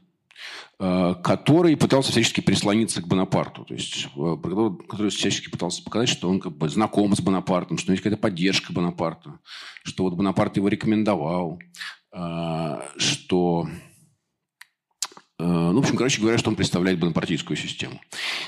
э, 0.79 1.15
который 1.23 1.77
пытался 1.77 2.13
всячески 2.13 2.41
прислониться 2.41 3.03
к 3.03 3.07
Бонапарту. 3.07 3.65
То 3.65 3.75
есть, 3.75 4.09
э, 4.17 4.37
который 4.89 5.11
всячески 5.11 5.51
пытался 5.51 5.83
показать, 5.83 6.09
что 6.09 6.29
он 6.29 6.41
как 6.41 6.57
бы 6.57 6.69
знаком 6.69 7.15
с 7.15 7.21
Бонапартом, 7.21 7.79
что 7.79 7.93
есть 7.93 8.03
какая-то 8.03 8.21
поддержка 8.21 8.73
Бонапарта, 8.73 9.39
что 9.85 10.05
вот 10.05 10.15
Бонапарт 10.15 10.57
его 10.57 10.69
рекомендовал, 10.69 11.59
что 12.97 13.67
ну, 15.39 15.75
в 15.75 15.79
общем, 15.81 15.97
короче 15.97 16.21
говоря, 16.21 16.39
что 16.39 16.51
он 16.51 16.57
представляет 16.57 17.01
бонапартийскую 17.01 17.57
систему. 17.57 18.01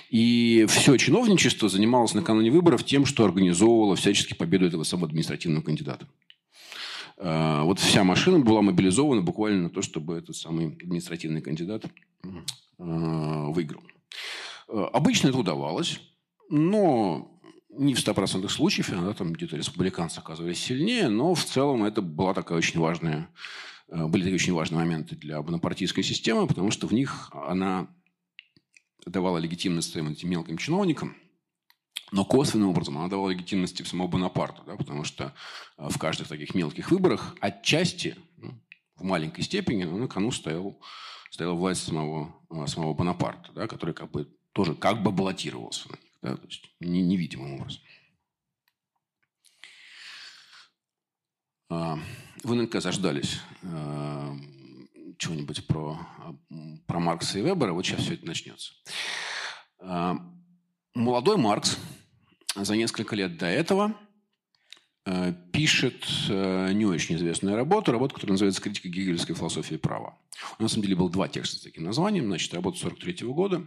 И 0.09 0.66
все 0.68 0.96
чиновничество 0.96 1.68
занималось 1.68 2.14
накануне 2.14 2.51
выборов 2.51 2.85
тем, 2.85 3.07
что 3.07 3.25
организовывало 3.25 3.96
всячески 3.96 4.35
победу 4.35 4.66
этого 4.66 4.85
самого 4.85 5.09
административного 5.09 5.64
кандидата. 5.64 6.07
Э, 7.18 7.62
вот 7.62 7.81
вся 7.81 8.05
машина 8.05 8.38
была 8.38 8.62
мобилизована 8.62 9.20
буквально 9.20 9.64
на 9.64 9.70
то, 9.70 9.83
чтобы 9.83 10.16
этот 10.16 10.37
самый 10.37 10.68
административный 10.68 11.40
кандидат 11.40 11.85
э, 12.22 12.29
выиграл. 12.79 13.83
Обычно 14.68 15.29
это 15.29 15.38
удавалось, 15.38 16.01
но 16.51 17.40
не 17.70 17.94
в 17.94 17.99
100% 17.99 18.49
случаев, 18.49 18.90
иногда 18.90 19.12
там 19.12 19.33
где-то 19.33 19.57
республиканцы 19.57 20.18
оказывались 20.18 20.59
сильнее, 20.59 21.09
но 21.09 21.35
в 21.35 21.44
целом 21.44 21.85
это 21.85 22.03
была 22.03 22.35
такая 22.35 22.59
очень 22.59 22.81
важная 22.81 23.29
Э, 23.29 23.76
были 23.88 24.22
такие 24.22 24.37
очень 24.37 24.53
важные 24.53 24.79
моменты 24.79 25.16
для 25.16 25.40
бонапартийской 25.42 26.03
системы, 26.03 26.46
потому 26.46 26.70
что 26.70 26.87
в 26.87 26.92
них 26.92 27.31
она 27.33 27.88
давала 29.07 29.38
легитимность 29.38 29.92
своим 29.92 30.09
этим 30.09 30.31
мелким 30.31 30.59
чиновникам, 30.59 31.16
но 32.12 32.25
косвенным 32.25 32.70
образом 32.70 32.99
она 32.99 33.09
давала 33.09 33.31
легитимность 33.31 33.85
самого 33.87 34.09
Бонапарта, 34.09 34.62
да, 34.64 34.77
потому 34.77 35.05
что 35.05 35.35
э, 35.77 35.88
в 35.88 35.99
каждых 35.99 36.29
таких 36.29 36.55
мелких 36.55 36.90
выборах 36.90 37.37
отчасти, 37.40 38.16
ну, 38.37 38.61
в 38.96 39.03
маленькой 39.03 39.42
степени, 39.42 39.85
на 39.85 40.07
кону 40.07 40.31
стоял, 40.31 40.81
стояла 41.31 41.55
власть 41.55 41.83
самого, 41.83 42.35
э, 42.51 42.66
самого 42.66 42.94
Бонапарта, 42.94 43.53
да, 43.53 43.66
который 43.66 43.94
как 43.94 44.11
бы 44.11 44.29
тоже 44.53 44.75
как 44.75 45.03
бы 45.03 45.11
баллотировался 45.11 45.88
на 45.88 45.96
них, 45.96 46.12
да, 46.22 46.37
то 46.37 46.46
есть 46.46 46.70
невидимым 46.81 47.61
образом. 47.61 47.83
Вы 52.42 52.55
наверняка 52.55 52.81
заждались 52.81 53.40
э, 53.62 54.37
чего-нибудь 55.16 55.66
про, 55.66 55.99
про 56.87 57.01
Маркса 57.01 57.38
и 57.38 57.42
Вебера. 57.42 57.72
Вот 57.72 57.87
сейчас 57.87 58.01
все 58.01 58.14
это 58.14 58.27
начнется. 58.27 58.75
Э, 59.81 60.14
молодой 60.94 61.38
Маркс 61.38 61.79
за 62.55 62.77
несколько 62.77 63.16
лет 63.16 63.38
до 63.38 63.46
этого 63.46 63.96
э, 65.07 65.33
пишет 65.53 66.07
э, 66.29 66.72
не 66.72 66.85
очень 66.85 67.16
известную 67.16 67.57
работу, 67.57 67.90
работу, 67.90 68.14
которая 68.14 68.35
называется 68.35 68.61
«Критика 68.61 68.88
гегельской 68.88 69.35
философии 69.35 69.77
права». 69.77 70.18
У 70.59 70.62
нас, 70.62 70.72
на 70.72 70.75
самом 70.75 70.83
деле, 70.83 70.96
было 70.96 71.11
два 71.11 71.29
текста 71.29 71.57
с 71.57 71.62
таким 71.62 71.85
названием. 71.85 72.27
Значит, 72.27 72.53
работа 72.53 72.79
43 72.79 73.25
-го 73.25 73.33
года, 73.33 73.66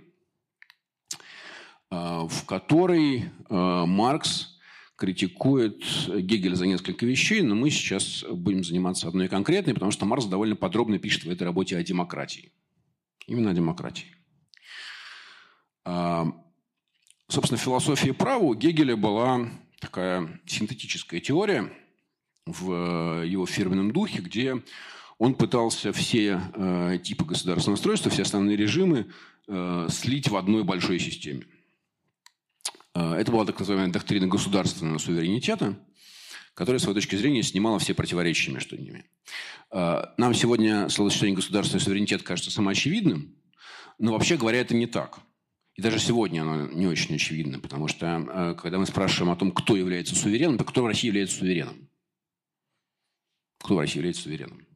э, 1.89 2.27
в 2.29 2.45
которой 2.45 3.31
э, 3.49 3.85
Маркс 3.85 4.58
критикует 4.99 5.81
Гегель 6.07 6.55
за 6.55 6.67
несколько 6.67 7.05
вещей, 7.05 7.41
но 7.41 7.55
мы 7.55 7.69
сейчас 7.69 8.25
будем 8.29 8.63
заниматься 8.63 9.07
одной 9.07 9.29
конкретной, 9.29 9.73
потому 9.73 9.91
что 9.91 10.05
Марс 10.05 10.25
довольно 10.25 10.57
подробно 10.57 10.99
пишет 10.99 11.23
в 11.23 11.29
этой 11.29 11.43
работе 11.43 11.77
о 11.77 11.83
демократии. 11.83 12.51
Именно 13.25 13.51
о 13.51 13.53
демократии. 13.53 14.07
А, 15.85 16.27
собственно, 17.29 17.57
философия 17.57 18.13
права 18.13 18.43
у 18.43 18.53
Гегеля 18.53 18.97
была 18.97 19.49
такая 19.79 20.41
синтетическая 20.45 21.21
теория 21.21 21.71
в 22.45 23.23
его 23.23 23.45
фирменном 23.45 23.91
духе, 23.91 24.21
где 24.21 24.61
он 25.17 25.33
пытался 25.33 25.93
все 25.93 26.41
э, 26.53 26.99
типы 27.01 27.23
государственного 27.23 27.75
устройства, 27.75 28.11
все 28.11 28.23
основные 28.23 28.57
режимы 28.57 29.07
э, 29.47 29.87
слить 29.89 30.27
в 30.27 30.35
одной 30.35 30.63
большой 30.65 30.99
системе. 30.99 31.45
Э, 32.99 33.13
это 33.15 33.31
была 33.31 33.45
так 33.45 33.59
называемая 33.59 33.91
доктрина 33.91 34.27
государственного 34.27 34.97
суверенитета, 34.97 35.79
которая, 36.53 36.79
с 36.79 36.83
своей 36.83 36.95
точки 36.95 37.15
зрения, 37.15 37.43
снимала 37.43 37.79
все 37.79 37.93
противоречия 37.93 38.51
между 38.51 38.77
ними. 38.77 39.05
Э, 39.71 40.01
нам 40.17 40.33
сегодня 40.33 40.89
словосочетание 40.89 41.35
«государственный 41.35 41.79
суверенитет» 41.79 42.23
кажется 42.23 42.51
самоочевидным, 42.51 43.35
но 43.97 44.13
вообще 44.13 44.37
говоря, 44.37 44.59
это 44.59 44.75
не 44.75 44.87
так. 44.87 45.19
И 45.75 45.81
даже 45.81 45.99
сегодня 45.99 46.41
оно 46.41 46.67
не 46.67 46.87
очень 46.87 47.15
очевидно, 47.15 47.59
потому 47.59 47.87
что 47.87 48.05
э, 48.05 48.55
когда 48.61 48.77
мы 48.77 48.85
спрашиваем 48.85 49.31
о 49.31 49.37
том, 49.37 49.51
кто 49.51 49.77
является 49.77 50.15
сувереном, 50.15 50.57
то 50.57 50.65
кто 50.65 50.83
в 50.83 50.87
России 50.87 51.07
является 51.07 51.37
сувереном? 51.37 51.89
Кто 53.59 53.75
в 53.75 53.79
России 53.79 53.97
является 53.97 54.23
сувереном? 54.23 54.68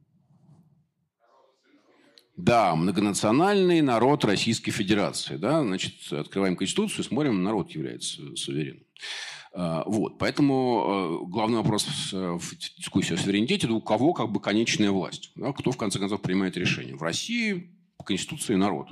Да, 2.36 2.74
многонациональный 2.74 3.80
народ 3.80 4.24
Российской 4.24 4.72
Федерации. 4.72 5.36
Да? 5.36 5.62
Значит, 5.62 6.12
открываем 6.12 6.56
Конституцию, 6.56 7.04
смотрим, 7.04 7.42
народ 7.42 7.70
является 7.70 8.34
суверенным. 8.36 8.84
А, 9.52 9.84
вот. 9.86 10.18
Поэтому 10.18 11.22
э, 11.26 11.30
главный 11.30 11.58
вопрос 11.58 11.86
в 12.12 12.58
дискуссии 12.76 13.14
о 13.14 13.16
суверенитете– 13.16 13.68
у 13.68 13.80
кого 13.80 14.12
как 14.12 14.32
бы 14.32 14.40
конечная 14.40 14.90
власть? 14.90 15.30
Да? 15.36 15.52
Кто, 15.52 15.70
в 15.70 15.76
конце 15.76 16.00
концов, 16.00 16.22
принимает 16.22 16.56
решение? 16.56 16.96
В 16.96 17.02
России 17.02 17.70
по 17.96 18.04
Конституции 18.04 18.56
народ. 18.56 18.88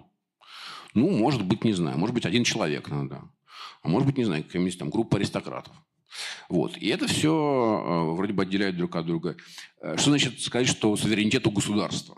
Ну, 0.95 1.11
может 1.11 1.45
быть, 1.45 1.65
не 1.65 1.73
знаю. 1.73 1.99
Может 1.99 2.15
быть, 2.15 2.27
один 2.27 2.45
человек 2.45 2.89
надо. 2.91 3.23
А 3.83 3.89
может 3.89 4.07
быть, 4.07 4.19
не 4.19 4.25
знаю, 4.25 4.45
какая-нибудь 4.45 4.79
там 4.79 4.91
группа 4.91 5.17
аристократов. 5.17 5.75
Вот. 6.49 6.77
И 6.77 6.87
это 6.89 7.09
все 7.09 7.33
э, 7.33 8.15
вроде 8.15 8.33
бы 8.33 8.43
отделяет 8.43 8.77
друг 8.77 8.95
от 8.95 9.07
друга. 9.07 9.37
Э, 9.81 9.97
что 9.97 10.11
значит 10.11 10.41
сказать, 10.41 10.69
что 10.69 10.95
суверенитет 10.97 11.47
у 11.47 11.51
государства? 11.51 12.17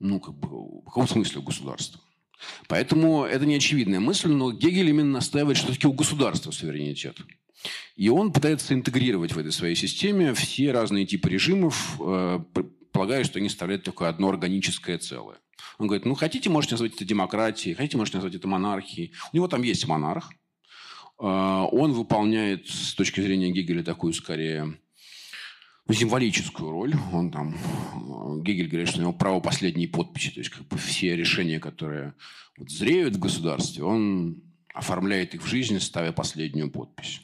Ну, 0.00 0.20
как 0.20 0.34
бы, 0.34 0.48
в 0.82 0.84
каком 0.84 1.08
смысле 1.08 1.40
у 1.40 1.42
государства? 1.42 2.00
Поэтому 2.68 3.24
это 3.24 3.46
не 3.46 3.56
очевидная 3.56 4.00
мысль, 4.00 4.28
но 4.28 4.52
Гегель 4.52 4.90
именно 4.90 5.12
настаивает, 5.12 5.56
что 5.56 5.72
таки 5.72 5.86
у 5.86 5.92
государства 5.92 6.50
суверенитет. 6.50 7.18
И 7.96 8.08
он 8.08 8.32
пытается 8.32 8.74
интегрировать 8.74 9.32
в 9.32 9.38
этой 9.38 9.52
своей 9.52 9.74
системе 9.74 10.34
все 10.34 10.72
разные 10.72 11.06
типы 11.06 11.30
режимов, 11.30 11.98
э, 12.00 12.40
полагая, 12.92 13.24
что 13.24 13.38
они 13.38 13.48
составляют 13.48 13.84
такое 13.84 14.08
одно 14.08 14.28
органическое 14.28 14.98
целое. 14.98 15.38
Он 15.78 15.86
говорит, 15.86 16.04
ну, 16.04 16.14
хотите, 16.14 16.50
можете 16.50 16.74
назвать 16.74 16.94
это 16.94 17.04
демократией, 17.04 17.74
хотите, 17.74 17.96
можете 17.96 18.18
назвать 18.18 18.34
это 18.34 18.46
монархией. 18.46 19.12
У 19.32 19.36
него 19.36 19.48
там 19.48 19.62
есть 19.62 19.86
монарх. 19.86 20.30
Э, 21.18 21.66
он 21.70 21.92
выполняет 21.92 22.68
с 22.68 22.94
точки 22.94 23.20
зрения 23.20 23.50
Гегеля 23.50 23.82
такую, 23.82 24.12
скорее, 24.12 24.78
символическую 25.92 26.70
роль. 26.70 26.94
Он 27.12 27.30
там, 27.30 27.54
Гегель 28.42 28.68
говорит, 28.68 28.88
что 28.88 28.98
у 28.98 29.02
него 29.02 29.12
право 29.12 29.40
последней 29.40 29.86
подписи. 29.86 30.30
То 30.30 30.40
есть 30.40 30.50
как 30.50 30.66
бы 30.66 30.78
все 30.78 31.16
решения, 31.16 31.60
которые 31.60 32.14
вот 32.56 32.70
зреют 32.70 33.16
в 33.16 33.20
государстве, 33.20 33.84
он 33.84 34.42
оформляет 34.72 35.34
их 35.34 35.42
в 35.42 35.46
жизни, 35.46 35.78
ставя 35.78 36.12
последнюю 36.12 36.70
подпись. 36.70 37.20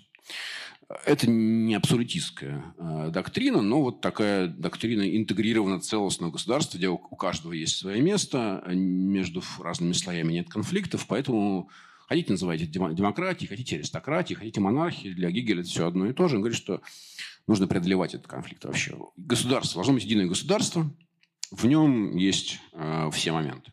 Это 1.07 1.31
не 1.31 1.75
абсолютистская 1.75 2.65
э, 2.77 3.11
доктрина, 3.13 3.63
но 3.63 3.81
вот 3.81 4.01
такая 4.01 4.49
доктрина 4.49 5.17
интегрированного 5.17 5.81
целостного 5.81 6.33
государства, 6.33 6.79
где 6.79 6.89
у, 6.89 6.99
каждого 6.99 7.53
есть 7.53 7.77
свое 7.77 8.03
место, 8.03 8.65
между 8.67 9.41
разными 9.61 9.93
слоями 9.93 10.33
нет 10.33 10.49
конфликтов, 10.49 11.07
поэтому 11.07 11.71
хотите 12.09 12.33
называйте 12.33 12.67
демократией, 12.67 13.49
хотите 13.49 13.77
аристократией, 13.77 14.37
хотите 14.37 14.61
монархией, 14.61 15.15
для 15.15 15.31
Гегеля 15.31 15.61
это 15.61 15.71
все 15.71 15.87
одно 15.87 16.07
и 16.07 16.13
то 16.13 16.27
же. 16.27 16.37
Он 16.37 16.43
говорит, 16.43 16.59
что 16.59 16.81
нужно 17.51 17.67
преодолевать 17.67 18.15
этот 18.15 18.29
конфликт 18.29 18.65
вообще. 18.65 18.97
Государство, 19.17 19.79
должно 19.79 19.95
быть 19.95 20.05
единое 20.05 20.27
государство, 20.27 20.89
в 21.51 21.67
нем 21.67 22.17
есть 22.17 22.61
э, 22.73 23.11
все 23.13 23.33
моменты. 23.33 23.73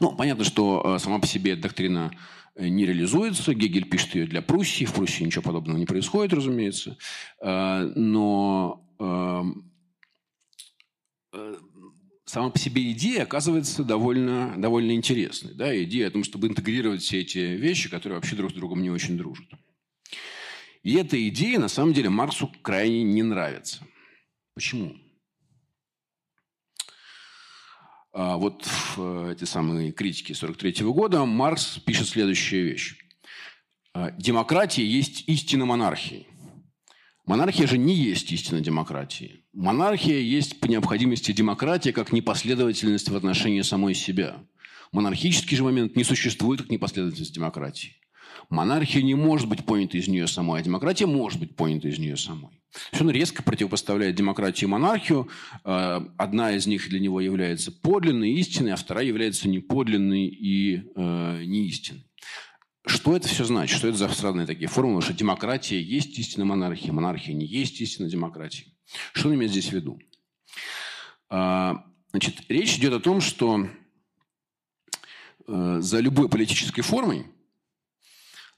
Ну, 0.00 0.16
понятно, 0.16 0.44
что 0.44 0.82
э, 0.82 0.98
сама 0.98 1.18
по 1.18 1.26
себе 1.26 1.56
доктрина 1.56 2.10
э, 2.54 2.68
не 2.68 2.86
реализуется. 2.86 3.54
Гегель 3.54 3.86
пишет 3.86 4.14
ее 4.14 4.26
для 4.26 4.40
Пруссии. 4.40 4.86
В 4.86 4.94
Пруссии 4.94 5.24
ничего 5.24 5.42
подобного 5.42 5.76
не 5.76 5.84
происходит, 5.84 6.32
разумеется. 6.32 6.96
Э, 7.42 7.82
но 7.94 8.82
э, 8.98 9.42
э, 11.34 11.56
сама 12.24 12.48
по 12.48 12.58
себе 12.58 12.90
идея 12.92 13.24
оказывается 13.24 13.84
довольно, 13.84 14.54
довольно 14.56 14.92
интересной. 14.92 15.52
Да? 15.52 15.82
Идея 15.84 16.08
о 16.08 16.12
том, 16.12 16.24
чтобы 16.24 16.48
интегрировать 16.48 17.02
все 17.02 17.20
эти 17.20 17.38
вещи, 17.38 17.90
которые 17.90 18.16
вообще 18.18 18.36
друг 18.36 18.52
с 18.52 18.54
другом 18.54 18.80
не 18.80 18.88
очень 18.88 19.18
дружат. 19.18 19.48
И 20.82 20.94
эта 20.94 21.28
идея, 21.28 21.58
на 21.58 21.68
самом 21.68 21.92
деле, 21.92 22.08
Марксу 22.08 22.50
крайне 22.62 23.02
не 23.02 23.22
нравится. 23.22 23.80
Почему? 24.54 24.96
а, 28.18 28.36
вот 28.36 28.66
в 28.96 29.30
эти 29.30 29.44
самые 29.44 29.92
критики 29.92 30.32
43 30.32 30.82
-го 30.82 30.92
года 30.92 31.24
Маркс 31.24 31.78
пишет 31.78 32.08
следующую 32.08 32.64
вещь. 32.64 32.96
А, 33.94 34.10
Демократия 34.10 34.84
есть 34.84 35.28
истина 35.28 35.66
монархии. 35.66 36.26
Монархия 37.26 37.68
же 37.68 37.78
не 37.78 37.94
есть 37.94 38.32
истина 38.32 38.60
демократии. 38.60 39.44
Монархия 39.52 40.18
есть 40.18 40.58
по 40.58 40.66
необходимости 40.66 41.30
демократия 41.30 41.92
как 41.92 42.10
непоследовательность 42.10 43.08
в 43.08 43.14
отношении 43.14 43.62
самой 43.62 43.94
себя. 43.94 44.44
Монархический 44.90 45.56
же 45.56 45.62
момент 45.62 45.94
не 45.94 46.02
существует 46.02 46.62
как 46.62 46.70
непоследовательность 46.70 47.34
демократии. 47.34 47.97
Монархия 48.48 49.02
не 49.02 49.14
может 49.14 49.46
быть 49.48 49.64
понята 49.66 49.98
из 49.98 50.08
нее 50.08 50.26
самой, 50.26 50.60
а 50.60 50.64
демократия 50.64 51.06
может 51.06 51.38
быть 51.38 51.54
понята 51.54 51.88
из 51.88 51.98
нее 51.98 52.16
самой. 52.16 52.62
Он 52.98 53.10
резко 53.10 53.42
противопоставляет 53.42 54.14
демократию 54.14 54.68
и 54.68 54.70
монархию. 54.70 55.28
Э, 55.64 56.00
одна 56.16 56.52
из 56.52 56.66
них 56.66 56.88
для 56.88 56.98
него 56.98 57.20
является 57.20 57.70
подлинной, 57.72 58.30
истинной, 58.32 58.72
а 58.72 58.76
вторая 58.76 59.04
является 59.04 59.48
неподлинной 59.48 60.26
и 60.26 60.76
э, 60.94 61.44
неистинной. 61.44 62.06
Что 62.86 63.14
это 63.14 63.28
все 63.28 63.44
значит? 63.44 63.76
Что 63.76 63.88
это 63.88 63.98
за 63.98 64.08
странные 64.08 64.46
такие 64.46 64.68
формулы? 64.68 65.02
Что 65.02 65.12
демократия 65.12 65.80
есть 65.80 66.18
истина 66.18 66.46
монархии, 66.46 66.90
монархия 66.90 67.34
не 67.34 67.44
есть 67.44 67.78
истина 67.82 68.08
демократии. 68.08 68.74
Что 69.12 69.28
он 69.28 69.34
имеет 69.34 69.50
здесь 69.50 69.68
в 69.68 69.72
виду? 69.72 70.00
Э, 71.28 71.74
значит, 72.12 72.36
речь 72.48 72.78
идет 72.78 72.94
о 72.94 73.00
том, 73.00 73.20
что 73.20 73.68
э, 75.46 75.78
за 75.80 76.00
любой 76.00 76.30
политической 76.30 76.80
формой 76.80 77.26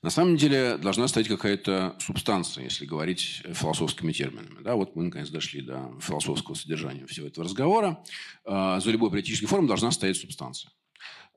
на 0.03 0.11
самом 0.11 0.37
деле 0.37 0.79
должна 0.79 1.09
стоять 1.09 1.29
какая-то 1.29 1.95
субстанция, 1.99 2.65
если 2.65 2.87
говорить 2.87 3.43
философскими 3.53 4.13
терминами. 4.13 4.63
Да, 4.63 4.75
вот 4.75 4.97
мы 4.97 5.05
наконец 5.05 5.29
дошли 5.29 5.61
до 5.61 5.93
философского 6.01 6.55
содержания 6.55 7.07
всего 7.07 7.27
этого 7.27 7.45
разговора. 7.45 8.03
А, 8.45 8.81
за 8.81 8.91
любой 8.91 9.11
политической 9.11 9.47
формой 9.47 9.69
должна 9.69 9.91
стоять 9.91 10.17
субстанция. 10.17 10.71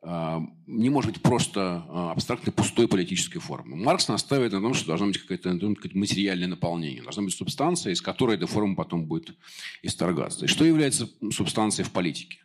А, 0.02 0.42
не 0.66 0.90
может 0.90 1.12
быть 1.12 1.22
просто 1.22 1.86
а, 1.90 2.12
абстрактной 2.12 2.54
пустой 2.54 2.88
политической 2.88 3.40
формы. 3.40 3.76
Маркс 3.76 4.08
настаивает 4.08 4.54
на 4.54 4.62
том, 4.62 4.74
что 4.74 4.88
должно 4.88 5.08
быть 5.08 5.18
какое-то 5.18 5.50
материальное 5.94 6.48
наполнение, 6.48 7.04
должна 7.04 7.24
быть 7.24 7.34
субстанция, 7.34 7.92
из 7.92 8.02
которой 8.02 8.38
эта 8.38 8.48
форма 8.48 8.76
потом 8.76 9.06
будет 9.06 9.36
исторгаться. 9.82 10.46
И 10.46 10.48
что 10.48 10.64
является 10.64 11.10
субстанцией 11.32 11.86
в 11.86 11.92
политике? 11.92 12.43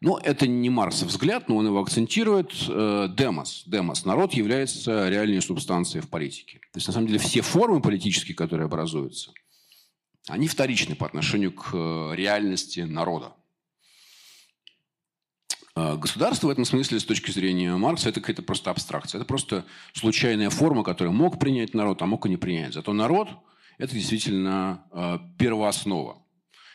Ну, 0.00 0.18
это 0.18 0.46
не 0.46 0.68
Марсов 0.68 1.08
взгляд, 1.08 1.48
но 1.48 1.56
он 1.56 1.66
его 1.66 1.80
акцентирует. 1.80 2.52
Э, 2.68 3.08
демос. 3.10 3.64
Демос. 3.66 4.04
Народ 4.04 4.34
является 4.34 5.08
реальной 5.08 5.40
субстанцией 5.40 6.02
в 6.02 6.08
политике. 6.08 6.58
То 6.72 6.76
есть, 6.76 6.86
на 6.86 6.92
самом 6.92 7.06
деле, 7.06 7.18
все 7.18 7.40
формы 7.40 7.80
политические, 7.80 8.34
которые 8.34 8.66
образуются, 8.66 9.32
они 10.28 10.48
вторичны 10.48 10.96
по 10.96 11.06
отношению 11.06 11.52
к 11.52 11.70
э, 11.72 12.12
реальности 12.14 12.80
народа. 12.80 13.32
Э, 15.74 15.96
государство 15.96 16.48
в 16.48 16.50
этом 16.50 16.66
смысле, 16.66 17.00
с 17.00 17.04
точки 17.04 17.30
зрения 17.30 17.74
Маркса, 17.74 18.10
это 18.10 18.20
какая-то 18.20 18.42
просто 18.42 18.70
абстракция. 18.70 19.18
Это 19.18 19.26
просто 19.26 19.64
случайная 19.94 20.50
форма, 20.50 20.84
которую 20.84 21.14
мог 21.14 21.38
принять 21.38 21.72
народ, 21.72 22.02
а 22.02 22.06
мог 22.06 22.26
и 22.26 22.28
не 22.28 22.36
принять. 22.36 22.74
Зато 22.74 22.92
народ– 22.92 23.30
это 23.78 23.94
действительно 23.94 24.84
первооснова. 25.38 26.22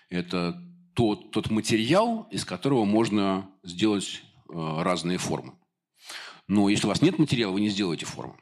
Это 0.10 0.60
тот, 0.94 1.32
тот 1.32 1.50
материал, 1.50 2.28
из 2.32 2.46
которого 2.46 2.86
можно 2.86 3.50
сделать 3.64 4.24
э, 4.50 4.82
разные 4.82 5.18
формы. 5.18 5.54
Но 6.48 6.70
если 6.70 6.86
у 6.86 6.90
вас 6.90 7.02
нет 7.02 7.18
материала, 7.18 7.54
вы 7.54 7.62
не 7.62 7.70
сделаете 7.70 8.06
форму. 8.06 8.38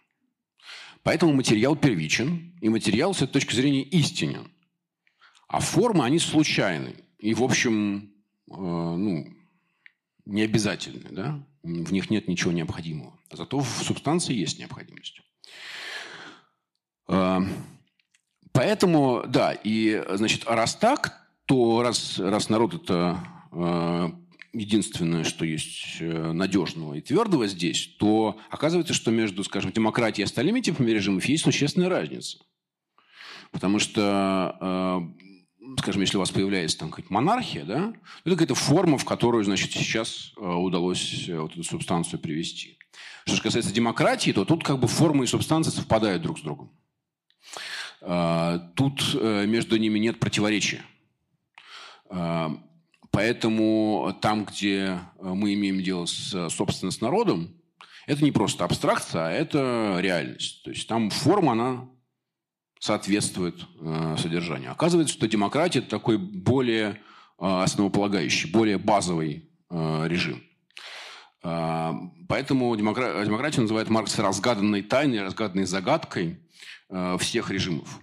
Поэтому 1.04 1.34
материал 1.34 1.76
первичен, 1.76 2.58
и 2.62 2.70
материал 2.70 3.14
с 3.14 3.22
этой 3.22 3.34
точки 3.34 3.56
зрения 3.56 3.84
истинен. 3.84 4.52
А 5.48 5.60
формы, 5.60 6.04
они 6.06 6.20
случайны. 6.20 6.96
И, 7.20 7.34
в 7.34 7.44
общем, 7.44 8.14
э, 8.50 8.56
ну, 8.56 9.28
не 10.26 10.42
обязательны. 10.42 11.10
Да? 11.12 11.48
В 11.64 11.92
них 11.92 12.10
нет 12.10 12.28
ничего 12.28 12.52
необходимого. 12.52 13.18
Зато 13.32 13.60
в 13.60 13.84
субстанции 13.84 14.34
есть 14.34 14.60
необходимость. 14.60 15.22
Э, 17.08 17.40
поэтому, 18.52 19.24
да, 19.28 19.54
и, 19.54 20.04
значит, 20.16 20.46
раз 20.46 20.76
так, 20.76 21.29
то 21.50 21.82
раз, 21.82 22.20
раз 22.20 22.48
народ 22.50 22.76
это 22.76 23.18
э, 23.52 24.10
единственное, 24.54 25.24
что 25.24 25.46
есть 25.46 25.98
э, 26.00 26.32
надежного 26.32 26.94
и 26.94 27.02
твердого 27.02 27.48
здесь, 27.48 27.90
то 27.98 28.38
оказывается, 28.52 28.94
что 28.94 29.10
между, 29.10 29.44
скажем, 29.44 29.72
демократией 29.72 30.26
и 30.26 30.26
остальными 30.26 30.62
типами 30.62 30.92
режимов 30.92 31.26
есть 31.26 31.44
существенная 31.44 31.90
разница. 31.90 32.38
Потому 33.50 33.80
что, 33.80 34.56
э, 34.62 35.76
скажем, 35.80 36.02
если 36.02 36.18
у 36.18 36.20
вас 36.20 36.30
появляется 36.30 36.78
там 36.78 36.92
какая-то 36.92 37.12
монархия, 37.12 37.66
да, 37.66 37.96
это 38.24 38.36
какая-то 38.36 38.54
форма, 38.54 39.00
в 39.00 39.06
которую, 39.06 39.44
значит, 39.44 39.72
сейчас 39.72 40.34
э, 40.38 40.46
удалось 40.46 41.28
э, 41.28 41.40
вот 41.40 41.54
эту 41.54 41.64
субстанцию 41.64 42.20
привести. 42.20 42.78
Что 43.26 43.38
же 43.38 43.42
касается 43.42 43.74
демократии, 43.74 44.30
то 44.30 44.46
тут 44.46 44.64
как 44.64 44.78
бы 44.78 44.88
формы 44.88 45.24
и 45.24 45.28
субстанции 45.28 45.72
совпадают 45.72 46.22
друг 46.22 46.38
с 46.38 46.42
другом. 46.44 46.72
Тут 48.76 49.14
между 49.14 49.78
ними 49.78 50.00
нет 50.00 50.20
противоречия. 50.20 50.84
Эм, 52.10 52.64
поэтому 53.12 54.16
там, 54.22 54.46
где 54.46 54.78
э, 54.78 54.98
мы 55.20 55.54
имеем 55.54 55.82
дело 55.82 56.06
с, 56.06 56.50
собственно, 56.50 56.92
с 56.92 57.02
народом, 57.02 57.56
это 58.08 58.24
не 58.24 58.32
просто 58.32 58.66
абстракция, 58.66 59.28
а 59.28 59.32
это 59.32 59.98
реальность. 60.00 60.64
То 60.64 60.72
есть 60.72 60.88
там 60.88 61.12
форма, 61.12 61.52
она 61.52 61.90
соответствует 62.80 63.56
э, 63.80 64.16
содержанию. 64.18 64.72
Оказывается, 64.72 65.14
что 65.14 65.28
демократия– 65.28 65.80
это 65.80 65.90
такой 65.90 66.18
более 66.18 66.90
э, 66.90 66.96
основополагающий, 67.40 68.50
более 68.50 68.78
базовый 68.78 69.50
э, 69.70 70.08
режим. 70.08 70.42
Э, 71.44 71.92
поэтому 72.28 72.76
демокра... 72.76 73.24
демократию 73.24 73.64
называет 73.64 73.90
Маркс 73.90 74.18
разгаданной 74.18 74.82
тайной, 74.82 75.22
разгаданной 75.22 75.66
загадкой 75.66 76.40
э, 76.90 77.18
всех 77.20 77.52
режимов 77.52 78.00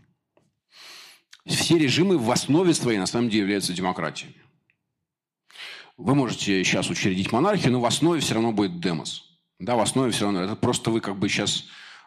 все 1.54 1.78
режимы 1.78 2.18
в 2.18 2.30
основе 2.30 2.74
своей 2.74 2.98
на 2.98 3.06
самом 3.06 3.28
деле 3.28 3.42
являются 3.42 3.72
демократиями. 3.72 4.34
Вы 5.96 6.14
можете 6.14 6.62
сейчас 6.62 6.90
учредить 6.90 7.32
монархию, 7.32 7.72
но 7.72 7.80
в 7.80 7.86
основе 7.86 8.20
все 8.20 8.34
равно 8.34 8.52
будет 8.52 8.80
демос. 8.80 9.22
Да, 9.58 9.76
в 9.76 9.80
основе 9.80 10.10
все 10.10 10.24
равно. 10.24 10.42
Это 10.42 10.56
просто 10.56 10.90
вы 10.90 11.00
как 11.00 11.16
бы 11.18 11.28
сейчас 11.28 11.64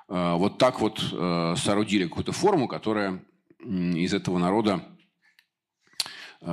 э, 0.08 0.34
вот 0.36 0.60
так 0.60 0.80
вот 0.80 1.04
э, 1.12 1.56
соорудили 1.58 2.04
какую-то 2.04 2.32
форму, 2.32 2.68
которая 2.68 3.24
из 3.60 4.14
этого 4.14 4.38
народа 4.38 4.86
э, 6.42 6.46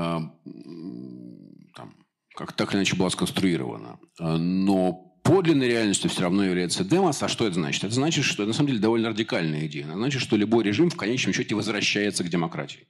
там, 1.74 1.94
как 2.34 2.52
так 2.54 2.70
или 2.70 2.78
иначе 2.78 2.96
была 2.96 3.10
сконструирована. 3.10 3.98
Э, 4.18 4.36
но 4.36 5.05
подлинной 5.26 5.68
реальностью 5.68 6.08
все 6.08 6.22
равно 6.22 6.44
является 6.44 6.84
демос. 6.84 7.22
А 7.22 7.28
что 7.28 7.46
это 7.46 7.54
значит? 7.54 7.84
Это 7.84 7.94
значит, 7.94 8.24
что 8.24 8.42
это 8.42 8.48
на 8.48 8.54
самом 8.54 8.68
деле 8.68 8.80
довольно 8.80 9.10
радикальная 9.10 9.66
идея. 9.66 9.84
Это 9.84 9.94
значит, 9.94 10.22
что 10.22 10.36
любой 10.36 10.64
режим 10.64 10.90
в 10.90 10.96
конечном 10.96 11.34
счете 11.34 11.54
возвращается 11.54 12.24
к 12.24 12.28
демократии. 12.28 12.86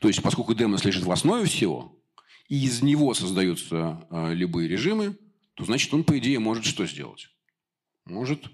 То 0.00 0.08
есть, 0.08 0.22
поскольку 0.22 0.54
демос 0.54 0.84
лежит 0.84 1.04
в 1.04 1.10
основе 1.10 1.46
всего, 1.46 1.96
и 2.48 2.64
из 2.64 2.82
него 2.82 3.14
создаются 3.14 4.06
э, 4.10 4.34
любые 4.34 4.68
режимы, 4.68 5.16
то 5.54 5.64
значит 5.64 5.92
он, 5.92 6.04
по 6.04 6.18
идее, 6.18 6.38
может 6.38 6.64
что 6.64 6.86
сделать? 6.86 7.30
Может 8.04 8.46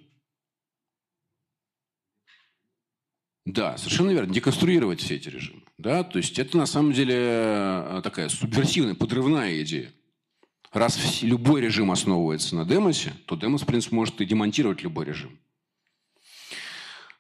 Да, 3.45 3.77
совершенно 3.77 4.11
верно. 4.11 4.33
Деконструировать 4.33 5.01
все 5.01 5.17
эти 5.17 5.29
режимы. 5.29 5.63
Да? 5.77 6.03
То 6.03 6.19
есть 6.19 6.39
это 6.39 6.57
на 6.57 6.67
самом 6.67 6.93
деле 6.93 7.15
э, 7.19 8.01
такая 8.03 8.29
субверсивная, 8.31 8.95
подрывная 8.95 9.63
идея. 9.63 9.93
Раз 10.75 11.23
любой 11.23 11.61
режим 11.61 11.93
основывается 11.93 12.57
на 12.57 12.65
демосе, 12.65 13.13
то 13.27 13.37
демос, 13.37 13.63
в 13.63 13.67
принципе, 13.67 13.95
может 13.95 14.21
и 14.21 14.27
демонтировать 14.27 14.83
любой 14.83 15.05
режим. 15.05 15.39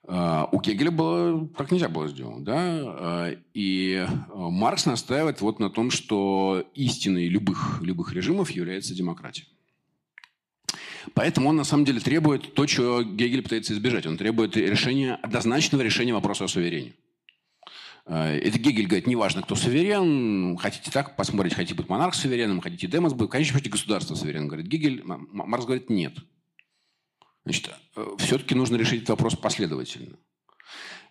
А, 0.06 0.48
у 0.50 0.60
Гегеля 0.60 0.90
было, 0.90 1.48
так 1.56 1.70
нельзя 1.70 1.88
было 1.88 2.08
сделать. 2.08 2.42
Да? 2.42 2.56
А, 2.58 3.36
и 3.54 4.06
а, 4.08 4.50
Маркс 4.50 4.86
настаивает 4.86 5.40
вот 5.40 5.60
на 5.60 5.70
том, 5.70 5.92
что 5.92 6.68
истиной 6.74 7.28
любых, 7.28 7.80
любых 7.80 8.12
режимов 8.12 8.50
является 8.50 8.92
демократия. 8.92 9.44
Поэтому 11.14 11.50
он 11.50 11.56
на 11.56 11.64
самом 11.64 11.84
деле 11.84 12.00
требует 12.00 12.54
то, 12.54 12.66
чего 12.66 13.04
Гегель 13.04 13.42
пытается 13.42 13.72
избежать. 13.72 14.04
Он 14.04 14.16
требует 14.16 14.56
решения, 14.56 15.14
однозначного 15.22 15.82
решения 15.82 16.12
вопроса 16.12 16.44
о 16.44 16.48
суверене. 16.48 16.94
Э, 18.06 18.36
это 18.36 18.58
Гегель 18.58 18.86
говорит, 18.86 19.06
неважно, 19.06 19.42
кто 19.42 19.54
суверен, 19.54 20.56
хотите 20.56 20.90
так 20.90 21.16
посмотреть, 21.16 21.54
хотите 21.54 21.74
быть 21.74 21.88
монарх 21.88 22.14
суверенным, 22.14 22.60
хотите 22.60 22.86
демос 22.86 23.12
быть, 23.12 23.30
конечно, 23.30 23.54
хотите 23.54 23.70
государство 23.70 24.14
суверенным. 24.14 24.48
Говорит 24.48 24.66
Гегель, 24.66 25.02
Маркс 25.04 25.64
говорит, 25.64 25.90
нет. 25.90 26.14
Значит, 27.44 27.70
э, 27.96 28.06
все-таки 28.18 28.54
нужно 28.54 28.76
решить 28.76 29.02
этот 29.02 29.10
вопрос 29.10 29.36
последовательно. 29.36 30.16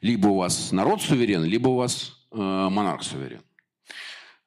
Либо 0.02 0.28
у 0.28 0.36
вас 0.36 0.72
народ 0.72 1.02
суверен, 1.02 1.44
либо 1.44 1.70
у 1.70 1.76
вас 1.76 2.28
э, 2.32 2.36
монарх 2.38 3.04
суверен. 3.04 3.42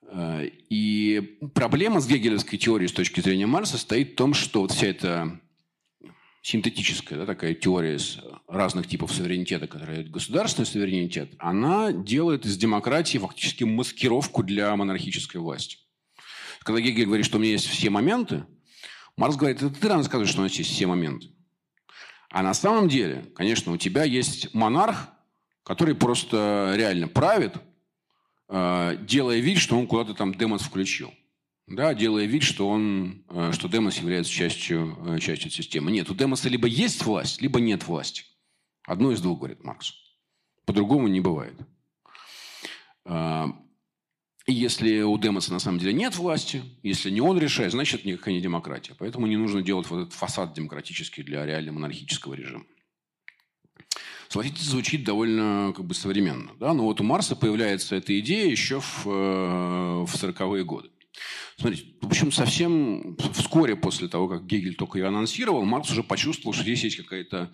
Э, 0.02 0.46
и 0.68 1.38
проблема 1.54 2.00
с 2.00 2.06
гегелевской 2.06 2.58
теорией 2.58 2.88
с 2.88 2.92
точки 2.92 3.20
зрения 3.20 3.46
Марса 3.46 3.72
состоит 3.72 4.12
в 4.12 4.16
том, 4.16 4.34
что 4.34 4.62
вот 4.62 4.72
вся 4.72 4.88
эта 4.88 5.40
синтетическая 6.46 7.18
да, 7.18 7.26
такая 7.26 7.54
теория 7.54 7.98
с 7.98 8.20
разных 8.46 8.86
типов 8.86 9.12
суверенитета, 9.12 9.66
которая 9.66 10.04
государственный 10.04 10.64
суверенитет, 10.64 11.32
она 11.40 11.90
делает 11.90 12.46
из 12.46 12.56
демократии 12.56 13.18
фактически 13.18 13.64
маскировку 13.64 14.44
для 14.44 14.76
монархической 14.76 15.40
власти. 15.40 15.78
Когда 16.60 16.80
Гегель 16.80 17.06
говорит, 17.06 17.26
что 17.26 17.38
у 17.38 17.40
меня 17.40 17.50
есть 17.50 17.66
все 17.66 17.90
моменты, 17.90 18.44
Маркс 19.16 19.36
говорит, 19.36 19.60
это 19.60 19.70
ты 19.70 19.88
рассказываешь, 19.88 20.30
что 20.30 20.38
у 20.40 20.44
нас 20.44 20.52
есть 20.52 20.70
все 20.70 20.86
моменты. 20.86 21.30
А 22.30 22.44
на 22.44 22.54
самом 22.54 22.88
деле, 22.88 23.24
конечно, 23.34 23.72
у 23.72 23.76
тебя 23.76 24.04
есть 24.04 24.54
монарх, 24.54 25.08
который 25.64 25.96
просто 25.96 26.74
реально 26.76 27.08
правит, 27.08 27.54
э, 28.48 28.98
делая 29.00 29.40
вид, 29.40 29.58
что 29.58 29.76
он 29.76 29.88
куда-то 29.88 30.14
там 30.14 30.32
демос 30.32 30.62
включил. 30.62 31.12
Да, 31.66 31.94
делая 31.94 32.26
вид, 32.26 32.44
что, 32.44 32.68
он, 32.68 33.24
э, 33.28 33.50
что 33.52 33.68
демос 33.68 33.98
является 33.98 34.30
частью, 34.30 34.96
э, 35.06 35.18
частью 35.18 35.50
системы. 35.50 35.90
Нет, 35.90 36.08
у 36.10 36.14
демоса 36.14 36.48
либо 36.48 36.68
есть 36.68 37.04
власть, 37.04 37.40
либо 37.42 37.60
нет 37.60 37.86
власти. 37.86 38.22
Одно 38.84 39.10
из 39.10 39.20
двух, 39.20 39.38
говорит 39.38 39.64
Маркс. 39.64 39.94
По-другому 40.64 41.08
не 41.08 41.20
бывает. 41.20 41.56
И 44.46 44.52
если 44.52 45.02
у 45.02 45.18
Демоса 45.18 45.52
на 45.52 45.58
самом 45.58 45.80
деле 45.80 45.92
нет 45.92 46.16
власти, 46.16 46.62
если 46.84 47.10
не 47.10 47.20
он 47.20 47.36
решает, 47.38 47.72
значит, 47.72 48.04
никакая 48.04 48.34
не 48.34 48.40
демократия. 48.40 48.94
Поэтому 48.96 49.26
не 49.26 49.36
нужно 49.36 49.60
делать 49.60 49.90
вот 49.90 50.02
этот 50.02 50.12
фасад 50.12 50.54
демократический 50.54 51.24
для 51.24 51.44
реально 51.44 51.72
монархического 51.72 52.34
режима. 52.34 52.64
Согласитесь, 54.28 54.64
звучит 54.64 55.04
довольно 55.04 55.72
как 55.74 55.84
бы 55.84 55.94
современно. 55.94 56.52
Да? 56.60 56.74
Но 56.74 56.84
вот 56.84 57.00
у 57.00 57.04
Марса 57.04 57.34
появляется 57.34 57.96
эта 57.96 58.18
идея 58.20 58.48
еще 58.48 58.80
в, 58.80 59.06
э, 59.06 60.04
в 60.04 60.14
40-е 60.14 60.64
годы. 60.64 60.90
Смотрите, 61.58 61.86
в 62.00 62.06
общем, 62.06 62.32
совсем 62.32 63.16
вскоре 63.32 63.76
после 63.76 64.08
того, 64.08 64.28
как 64.28 64.46
Гегель 64.46 64.74
только 64.74 64.98
ее 64.98 65.06
анонсировал, 65.06 65.64
Маркс 65.64 65.90
уже 65.90 66.02
почувствовал, 66.02 66.52
что 66.52 66.62
здесь 66.62 66.84
есть 66.84 66.96
какая-то... 66.96 67.52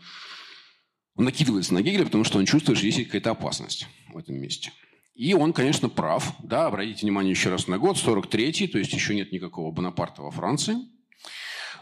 Он 1.15 1.27
накидывается 1.27 1.75
на 1.75 1.83
Гегеля, 1.83 2.05
потому 2.05 2.25
что 2.25 2.39
он 2.39 2.47
чувствует, 2.47 2.79
что 2.79 2.87
здесь 2.87 2.99
есть 2.99 3.09
какая-то 3.09 3.33
опасность 3.33 3.87
в 4.13 4.17
этом 4.17 4.37
месте. 4.37 4.73
И 5.15 5.35
он, 5.35 5.53
конечно, 5.53 5.89
прав. 5.89 6.35
Да, 6.43 6.67
обратите 6.67 7.03
внимание 7.03 7.31
еще 7.31 7.51
раз 7.51 7.69
на 7.69 7.79
год, 7.79 7.97
43-й, 7.97 8.67
то 8.69 8.79
есть 8.79 8.93
еще 8.93 9.15
нет 9.15 9.31
никакого 9.31 9.71
Бонапарта 9.71 10.23
во 10.23 10.31
Франции. 10.31 10.77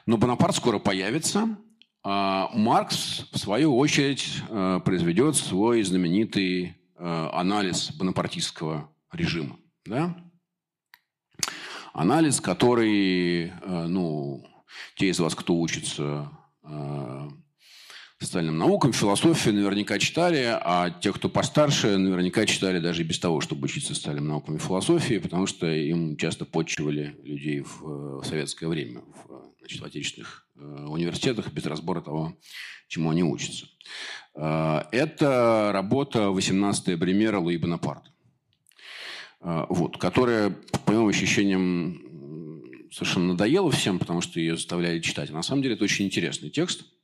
Но 0.07 0.17
Бонапарт 0.17 0.57
скоро 0.57 0.79
появится. 0.79 1.57
А 2.03 2.51
Маркс, 2.55 3.27
в 3.31 3.39
свою 3.39 3.77
очередь, 3.77 4.27
э, 4.49 4.81
произведет 4.85 5.37
свой 5.37 5.83
знаменитый 5.83 6.75
э, 6.97 7.29
анализ 7.33 7.93
бонапартистского 7.93 8.91
режима. 9.13 9.59
Да? 9.85 10.17
Анализ, 11.93 12.41
который, 12.41 13.47
э, 13.47 13.87
ну, 13.89 14.45
те 14.97 15.09
из 15.09 15.19
вас, 15.19 15.35
кто 15.35 15.55
учится 15.57 16.31
социальным 18.21 18.59
наукам, 18.59 18.93
философию 18.93 19.55
наверняка 19.55 19.99
читали, 19.99 20.45
а 20.47 20.91
те, 20.91 21.11
кто 21.13 21.31
постарше, 21.31 21.97
наверняка 21.97 22.45
читали 22.45 22.79
даже 22.79 23.03
без 23.03 23.19
того, 23.19 23.41
чтобы 23.41 23.65
учиться 23.65 23.95
социальным 23.95 24.29
наукам 24.29 24.57
и 24.57 24.59
философии, 24.59 25.19
потому 25.19 25.47
что 25.47 25.67
им 25.67 26.19
часто 26.19 26.45
подчивали 26.45 27.17
людей 27.23 27.63
в, 27.63 28.21
в 28.21 28.25
советское 28.25 28.69
время 28.69 29.01
в, 29.01 29.55
значит, 29.59 29.81
в 29.81 29.85
отечественных 29.85 30.47
э, 30.55 30.61
университетах 30.61 31.51
без 31.51 31.65
разбора 31.65 32.03
того, 32.03 32.37
чему 32.89 33.09
они 33.09 33.23
учатся. 33.23 33.67
Э, 34.35 34.83
это 34.93 35.71
работа 35.73 36.25
«18 36.25 36.99
примера 36.99 37.39
Луи 37.39 37.57
Бонапарта», 37.57 38.11
э, 38.11 38.20
вот, 39.41 39.97
которая, 39.97 40.51
по 40.85 40.93
моим 40.93 41.09
ощущениям, 41.09 42.03
совершенно 42.93 43.29
надоела 43.29 43.71
всем, 43.71 43.99
потому 43.99 44.21
что 44.21 44.39
ее 44.39 44.57
заставляли 44.57 45.01
читать. 45.01 45.31
А 45.31 45.35
на 45.35 45.43
самом 45.43 45.63
деле 45.63 45.75
это 45.75 45.85
очень 45.85 46.07
интересный 46.07 46.51
текст– 46.51 46.85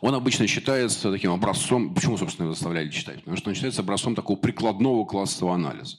он 0.00 0.14
обычно 0.14 0.46
считается 0.46 1.10
таким 1.10 1.32
образцом, 1.32 1.94
почему, 1.94 2.16
собственно, 2.16 2.46
его 2.46 2.54
заставляли 2.54 2.90
читать? 2.90 3.18
Потому 3.18 3.36
что 3.36 3.50
он 3.50 3.54
считается 3.54 3.82
образцом 3.82 4.14
такого 4.14 4.36
прикладного 4.36 5.04
классового 5.04 5.54
анализа. 5.54 5.98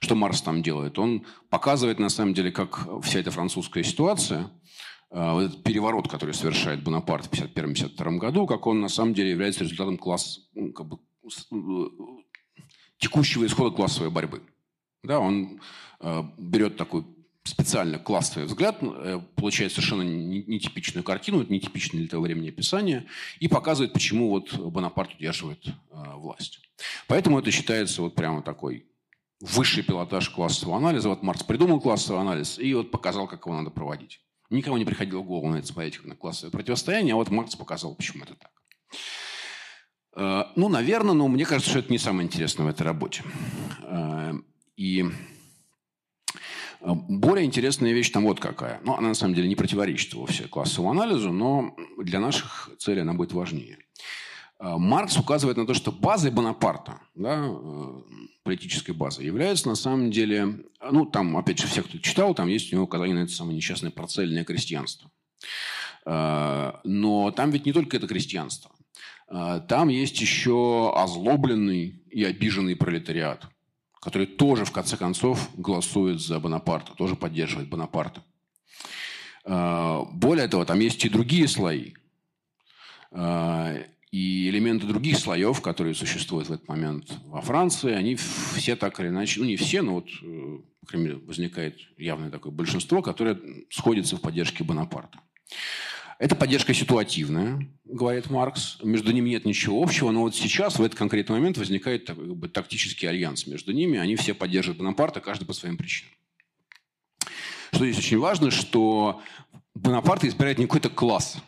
Что 0.00 0.14
Марс 0.14 0.42
там 0.42 0.62
делает? 0.62 0.98
Он 0.98 1.26
показывает, 1.48 1.98
на 1.98 2.08
самом 2.08 2.34
деле, 2.34 2.50
как 2.50 2.86
вся 3.02 3.20
эта 3.20 3.30
французская 3.30 3.84
ситуация, 3.84 4.50
э, 5.10 5.32
вот 5.32 5.40
этот 5.42 5.62
переворот, 5.62 6.08
который 6.08 6.34
совершает 6.34 6.82
Бонапарт 6.82 7.26
в 7.26 7.32
1951-1952 7.32 8.18
году, 8.18 8.46
как 8.46 8.66
он 8.66 8.80
на 8.80 8.88
самом 8.88 9.14
деле 9.14 9.30
является 9.30 9.64
результатом 9.64 9.98
класс, 9.98 10.48
ну, 10.54 10.72
как 10.72 10.88
бы, 10.88 10.98
э, 11.26 11.86
текущего 13.00 13.44
исхода 13.46 13.74
классовой 13.74 14.10
борьбы. 14.10 14.42
Да, 15.02 15.18
он 15.18 15.60
э, 16.00 16.22
берет 16.38 16.76
такой 16.76 17.04
специально 17.42 17.98
классовый 17.98 18.46
взгляд, 18.46 18.78
э, 18.82 19.20
получает 19.34 19.72
совершенно 19.72 20.02
нетипичную 20.02 21.02
картину, 21.02 21.42
это 21.42 21.52
нетипичное 21.52 22.02
для 22.02 22.10
того 22.10 22.24
времени 22.24 22.50
описание, 22.50 23.06
и 23.40 23.48
показывает, 23.48 23.94
почему 23.94 24.28
вот 24.28 24.54
Бонапарт 24.54 25.14
удерживает 25.14 25.66
э, 25.66 25.72
власть. 26.16 26.60
Поэтому 27.06 27.38
это 27.38 27.50
считается 27.50 28.02
вот 28.02 28.14
прямо 28.14 28.42
такой 28.42 28.86
высший 29.40 29.82
пилотаж 29.82 30.28
классового 30.28 30.76
анализа. 30.76 31.08
Вот 31.08 31.22
Маркс 31.22 31.42
придумал 31.42 31.80
классовый 31.80 32.20
анализ 32.20 32.58
и 32.58 32.74
вот 32.74 32.90
показал, 32.90 33.26
как 33.26 33.46
его 33.46 33.56
надо 33.56 33.70
проводить. 33.70 34.20
Никому 34.50 34.76
не 34.76 34.84
приходило 34.84 35.20
в 35.20 35.26
голову 35.26 35.48
на 35.48 35.56
это 35.56 35.66
смотреть 35.66 35.96
как 35.96 36.06
на 36.06 36.16
классовое 36.16 36.50
противостояние, 36.50 37.14
а 37.14 37.16
вот 37.16 37.30
Маркс 37.30 37.56
показал, 37.56 37.94
почему 37.94 38.24
это 38.24 38.34
так. 38.34 38.50
Э, 40.14 40.44
ну, 40.56 40.68
наверное, 40.68 41.14
но 41.14 41.28
мне 41.28 41.44
кажется, 41.44 41.70
что 41.70 41.78
это 41.80 41.92
не 41.92 41.98
самое 41.98 42.26
интересное 42.26 42.66
в 42.66 42.68
этой 42.68 42.82
работе. 42.82 43.22
Э, 43.82 44.34
и 44.76 45.04
а, 46.80 46.94
более 46.94 47.44
интересная 47.44 47.92
вещь 47.92 48.10
там 48.10 48.24
вот 48.24 48.40
какая. 48.40 48.80
Ну, 48.84 48.94
она 48.94 49.08
на 49.08 49.14
самом 49.14 49.34
деле 49.34 49.48
не 49.48 49.56
противоречит 49.56 50.14
вовсе 50.14 50.44
классовому 50.44 50.90
анализу, 50.92 51.32
но 51.32 51.76
для 51.98 52.20
наших 52.20 52.70
целей 52.78 53.02
она 53.02 53.14
будет 53.14 53.32
важнее. 53.32 53.78
Маркс 54.58 55.16
указывает 55.16 55.56
на 55.56 55.66
то, 55.66 55.72
что 55.72 55.90
базой 55.90 56.30
Бонапарта, 56.30 57.00
да, 57.14 57.46
э, 57.46 58.02
политической 58.42 58.92
базой, 58.92 59.24
является 59.24 59.68
на 59.68 59.74
самом 59.74 60.10
деле, 60.10 60.66
ну, 60.90 61.06
там, 61.06 61.34
опять 61.38 61.58
же, 61.58 61.66
все, 61.66 61.82
кто 61.82 61.96
читал, 61.96 62.34
там 62.34 62.46
есть 62.46 62.70
у 62.70 62.76
него 62.76 62.84
указание 62.84 63.16
на 63.16 63.22
это 63.22 63.32
самое 63.32 63.56
несчастное 63.56 63.90
парцельное 63.90 64.44
крестьянство. 64.44 65.10
Но 66.04 67.32
там 67.36 67.50
ведь 67.50 67.66
не 67.66 67.72
только 67.72 67.96
это 67.96 68.06
крестьянство. 68.06 68.70
Там 69.30 69.88
есть 69.88 70.20
еще 70.20 70.92
озлобленный 70.94 72.02
и 72.10 72.24
обиженный 72.24 72.76
пролетариат– 72.76 73.46
который 74.00 74.26
тоже, 74.26 74.64
в 74.64 74.72
конце 74.72 74.96
концов, 74.96 75.50
голосует 75.56 76.20
за 76.20 76.40
Бонапарта, 76.40 76.94
тоже 76.94 77.16
поддерживает 77.16 77.68
Бонапарта. 77.68 78.24
А, 79.44 80.04
более 80.04 80.48
того, 80.48 80.64
там 80.64 80.80
есть 80.80 81.04
и 81.04 81.08
другие 81.08 81.46
слои. 81.46 81.92
А, 83.12 83.76
и 84.10 84.48
элементы 84.48 84.86
других 84.86 85.18
слоев, 85.18 85.60
которые 85.60 85.94
существуют 85.94 86.48
в 86.48 86.52
этот 86.52 86.66
момент 86.66 87.12
во 87.26 87.42
Франции, 87.42 87.92
они 87.92 88.16
все 88.16 88.74
так 88.74 88.98
или 88.98 89.08
иначе, 89.08 89.38
ну 89.38 89.46
не 89.46 89.56
все, 89.56 89.82
но 89.82 89.94
вот, 89.94 90.08
э, 90.22 90.58
мере, 90.94 91.16
возникает 91.16 91.78
явное 91.96 92.30
такое 92.30 92.52
большинство, 92.52 93.02
которое 93.02 93.38
сходится 93.70 94.16
в 94.16 94.20
поддержке 94.20 94.64
Бонапарта. 94.64 95.20
Это 96.20 96.36
поддержка 96.36 96.74
ситуативная, 96.74 97.66
говорит 97.86 98.28
Маркс. 98.28 98.76
Между 98.82 99.10
ними 99.10 99.30
нет 99.30 99.46
ничего 99.46 99.82
общего, 99.82 100.10
но 100.10 100.20
вот 100.20 100.36
сейчас, 100.36 100.78
в 100.78 100.82
этот 100.82 100.98
конкретный 100.98 101.36
момент, 101.38 101.56
возникает 101.56 102.08
как 102.08 102.18
бы, 102.18 102.46
тактический 102.46 103.08
альянс 103.08 103.46
между 103.46 103.72
ними. 103.72 103.98
Они 103.98 104.16
все 104.16 104.34
поддерживают 104.34 104.80
Бонапарта, 104.80 105.20
каждый 105.20 105.46
по 105.46 105.54
своим 105.54 105.78
причинам. 105.78 106.12
Что 107.72 107.86
здесь 107.86 107.96
очень 107.96 108.18
важно, 108.18 108.50
что 108.50 109.22
Бонапарт 109.74 110.24
избирает 110.24 110.58
не 110.58 110.66
какой-то 110.66 110.90
класс. 110.90 111.38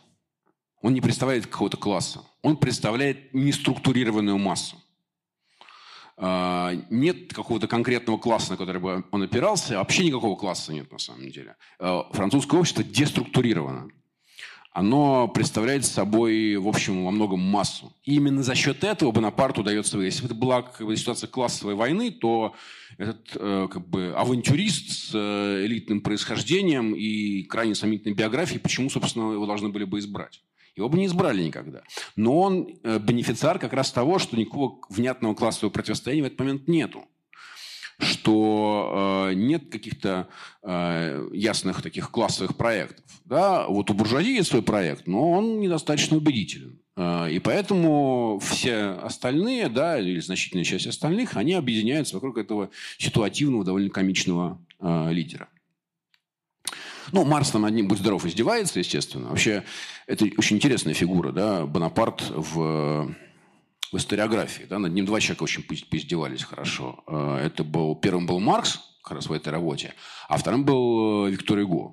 Он 0.81 0.91
не 0.95 1.01
представляет 1.01 1.45
какого-то 1.45 1.77
класса. 1.77 2.23
Он 2.41 2.57
представляет 2.57 3.31
неструктурированную 3.31 4.39
массу. 4.39 4.77
А, 6.17 6.73
нет 6.89 7.31
какого-то 7.31 7.67
конкретного 7.67 8.17
класса, 8.17 8.53
на 8.53 8.57
который 8.57 8.81
бы 8.81 9.05
он 9.11 9.21
опирался. 9.21 9.77
Вообще 9.77 10.03
никакого 10.03 10.35
класса 10.35 10.73
нет 10.73 10.91
на 10.91 10.97
самом 10.97 11.29
деле. 11.29 11.57
А, 11.77 12.09
французское 12.11 12.59
общество 12.59 12.83
деструктурировано 12.83 13.91
оно 14.73 15.27
представляет 15.27 15.85
собой, 15.85 16.57
в 16.57 16.67
общем, 16.67 17.05
во 17.05 17.11
многом 17.11 17.39
массу. 17.39 17.93
И 18.03 18.15
именно 18.15 18.41
за 18.41 18.55
счет 18.55 18.83
этого 18.83 19.11
Бонапарту 19.11 19.61
удается, 19.61 19.99
если 19.99 20.21
бы 20.21 20.25
это 20.25 20.35
была 20.35 20.63
как 20.63 20.87
бы, 20.87 20.97
ситуация 20.97 21.27
классовой 21.27 21.75
войны, 21.75 22.09
то 22.09 22.55
этот 22.97 23.35
э, 23.35 23.67
как 23.71 23.87
бы 23.87 24.13
авантюрист 24.17 24.89
с 24.89 25.11
э, 25.13 25.65
элитным 25.65 26.01
происхождением 26.01 26.95
и 26.95 27.43
крайне 27.43 27.75
сомнительной 27.75 28.15
биографией, 28.15 28.59
почему, 28.59 28.89
собственно, 28.89 29.31
его 29.31 29.45
должны 29.45 29.69
были 29.69 29.83
бы 29.83 29.99
избрать? 29.99 30.41
Его 30.75 30.89
бы 30.89 30.97
не 30.97 31.05
избрали 31.05 31.43
никогда. 31.43 31.83
Но 32.15 32.39
он 32.39 32.67
э, 32.83 32.97
бенефициар 32.97 33.59
как 33.59 33.73
раз 33.73 33.91
того, 33.91 34.17
что 34.17 34.35
никакого 34.35 34.79
внятного 34.89 35.35
классового 35.35 35.71
противостояния 35.71 36.23
в 36.23 36.25
этот 36.25 36.39
момент 36.39 36.67
нету 36.67 37.05
что 37.99 39.27
э, 39.29 39.33
нет 39.35 39.69
каких-то 39.69 40.27
э, 40.61 41.29
ясных 41.33 41.81
таких 41.81 42.11
классовых 42.11 42.55
проектов. 42.55 43.05
Да? 43.25 43.67
Вот 43.67 43.89
у 43.89 43.93
буржуазии 43.93 44.35
есть 44.35 44.49
свой 44.49 44.61
проект, 44.61 45.07
но 45.07 45.31
он 45.31 45.59
недостаточно 45.59 46.17
убедителен. 46.17 46.79
Э, 46.95 47.29
и 47.29 47.39
поэтому 47.39 48.39
все 48.43 48.99
остальные, 49.01 49.69
да, 49.69 49.99
или 49.99 50.19
значительная 50.19 50.65
часть 50.65 50.87
остальных, 50.87 51.37
они 51.37 51.53
объединяются 51.53 52.15
вокруг 52.15 52.37
этого 52.37 52.69
ситуативного, 52.97 53.65
довольно 53.65 53.89
комичного 53.89 54.59
э, 54.79 55.11
лидера. 55.11 55.49
Ну, 57.11 57.25
Марс 57.25 57.51
там 57.51 57.63
над 57.63 57.73
ним, 57.73 57.87
будь 57.87 57.99
здоров, 57.99 58.25
издевается, 58.25 58.79
естественно. 58.79 59.29
Вообще, 59.29 59.63
это 60.07 60.25
очень 60.37 60.55
интересная 60.55 60.93
фигура, 60.93 61.31
да, 61.31 61.65
Бонапарт 61.65 62.31
в 62.35 63.13
в 63.93 63.97
историографии. 63.97 64.63
Да? 64.69 64.79
Над 64.79 64.91
ним 64.93 65.05
два 65.05 65.21
человека 65.21 65.43
очень 65.43 65.63
поиздевались 65.63 66.43
хорошо. 66.43 67.03
Э, 67.07 67.37
это 67.45 67.63
был, 67.63 67.95
первым 67.95 68.25
был 68.25 68.39
Маркс, 68.39 68.79
как 69.03 69.13
раз 69.13 69.27
в 69.27 69.31
этой 69.31 69.49
работе. 69.49 69.93
А 70.27 70.37
вторым 70.37 70.65
был 70.65 71.27
Виктор 71.27 71.59
Юго. 71.59 71.91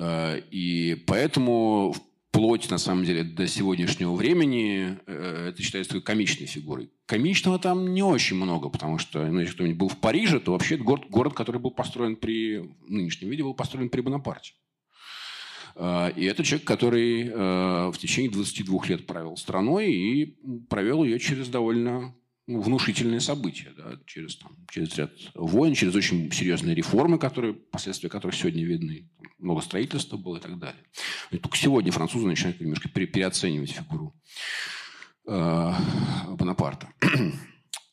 И 0.00 1.04
поэтому 1.06 1.94
вплоть, 2.30 2.70
на 2.70 2.78
самом 2.78 3.04
деле, 3.04 3.24
до 3.24 3.46
сегодняшнего 3.46 4.14
времени 4.14 4.98
это 5.06 5.60
считается 5.60 5.90
такой 5.90 6.02
комичной 6.02 6.46
фигурой. 6.46 6.90
Комичного 7.04 7.58
там 7.58 7.92
не 7.92 8.02
очень 8.02 8.36
много, 8.36 8.70
потому 8.70 8.98
что, 8.98 9.26
ну, 9.26 9.40
если 9.40 9.52
кто-нибудь 9.52 9.76
был 9.78 9.88
в 9.88 9.98
Париже, 9.98 10.40
то 10.40 10.52
вообще 10.52 10.76
это 10.76 10.84
город, 10.84 11.04
город, 11.10 11.34
который 11.34 11.60
был 11.60 11.72
построен 11.72 12.16
при, 12.16 12.74
нынешнем 12.88 13.28
виде, 13.28 13.42
был 13.42 13.52
построен 13.52 13.90
при 13.90 14.00
Бонапарте. 14.00 14.54
А, 15.76 16.08
и 16.08 16.24
это 16.24 16.44
человек, 16.44 16.66
который 16.66 17.30
а, 17.32 17.90
в 17.90 17.98
течение 17.98 18.30
22 18.30 18.86
лет 18.86 19.06
правил 19.06 19.36
страной 19.36 19.92
и 19.92 20.38
провел 20.68 21.04
ее 21.04 21.18
через 21.18 21.48
довольно 21.48 22.14
ну, 22.46 22.60
внушительные 22.60 23.20
события, 23.20 23.72
да, 23.76 23.98
через, 24.04 24.36
там, 24.36 24.56
через 24.70 24.96
ряд 24.96 25.12
войн, 25.34 25.74
через 25.74 25.94
очень 25.94 26.30
серьезные 26.32 26.74
реформы, 26.74 27.18
которые, 27.18 27.54
последствия 27.54 28.10
которых 28.10 28.34
сегодня 28.34 28.64
видны. 28.64 29.08
Много 29.38 29.60
строительства 29.60 30.16
было 30.16 30.38
и 30.38 30.40
так 30.40 30.58
далее. 30.58 30.82
И 31.30 31.38
только 31.38 31.56
сегодня 31.56 31.92
французы 31.92 32.26
начинают 32.26 32.60
немножко 32.60 32.88
переоценивать 32.88 33.70
фигуру 33.70 34.14
э, 35.28 35.72
Бонапарта. 36.30 36.88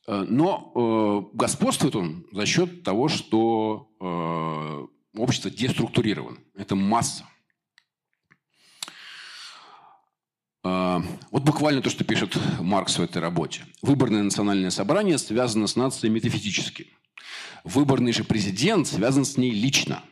Но 0.08 1.30
э, 1.32 1.38
господствует 1.38 1.96
он 1.96 2.26
за 2.32 2.48
счет 2.48 2.82
того, 2.82 3.10
что 3.10 3.92
э, 4.02 4.88
общество 5.20 5.52
деструктурировано. 5.52 6.38
Это 6.56 6.76
масса. 6.76 7.26
А, 8.36 8.42
вот 10.64 11.43
буквально 11.43 11.82
то, 11.82 11.89
что 11.89 12.03
пишет 12.03 12.38
Маркс 12.60 12.97
в 12.97 13.01
этой 13.01 13.22
работе. 13.22 13.66
Выборное 13.82 14.24
национальное 14.24 14.72
собрание 14.72 15.18
связано 15.18 15.68
с 15.68 15.76
нацией 15.76 16.12
метафизически. 16.12 16.88
Выборный 17.64 18.12
же 18.12 18.24
президент 18.24 18.88
связан 18.88 19.26
с 19.26 19.38
ней 19.38 19.51
лично. 19.51 20.03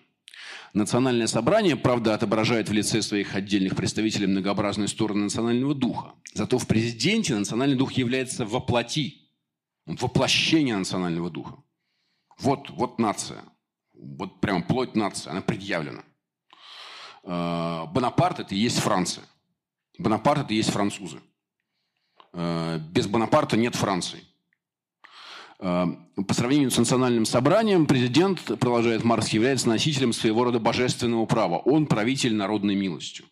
Национальное 0.73 1.27
собрание, 1.27 1.75
правда, 1.75 2.13
отображает 2.13 2.69
в 2.69 2.73
лице 2.73 3.01
своих 3.01 3.35
отдельных 3.35 3.75
представителей 3.75 4.27
многообразные 4.27 4.87
стороны 4.87 5.23
национального 5.23 5.73
духа. 5.73 6.13
Зато 6.33 6.57
в 6.59 6.67
президенте 6.67 7.35
национальный 7.35 7.75
дух 7.77 7.93
является 7.93 8.45
воплоти, 8.45 9.29
воплощение 9.85 10.77
национального 10.77 11.29
духа. 11.29 11.55
Вот, 12.37 12.69
вот 12.69 12.99
нация. 12.99 13.41
Вот 13.93 14.39
прямо 14.41 14.61
плоть 14.61 14.95
нации. 14.95 15.29
Она 15.29 15.41
предъявлена. 15.41 16.03
А, 17.23 17.87
Бонапарт– 17.87 18.39
это 18.41 18.53
и 18.53 18.59
есть 18.59 18.79
Франция. 18.79 19.23
Бонапарт– 19.97 20.41
это 20.45 20.53
есть 20.53 20.69
французы. 20.69 21.19
Э, 22.33 22.79
без 22.91 23.07
Бонапарта 23.07 23.57
нет 23.57 23.75
Франции. 23.75 24.23
Э, 25.59 25.85
по 26.27 26.33
сравнению 26.33 26.71
с 26.71 26.77
национальным 26.77 27.25
собранием, 27.25 27.85
президент, 27.85 28.43
продолжает 28.59 29.03
Маркс, 29.03 29.29
является 29.29 29.69
носителем 29.69 30.13
своего 30.13 30.43
рода 30.43 30.59
божественного 30.59 31.25
права. 31.25 31.57
Он 31.57 31.87
правитель 31.87 32.35
народной 32.35 32.75
милостью. 32.75 33.25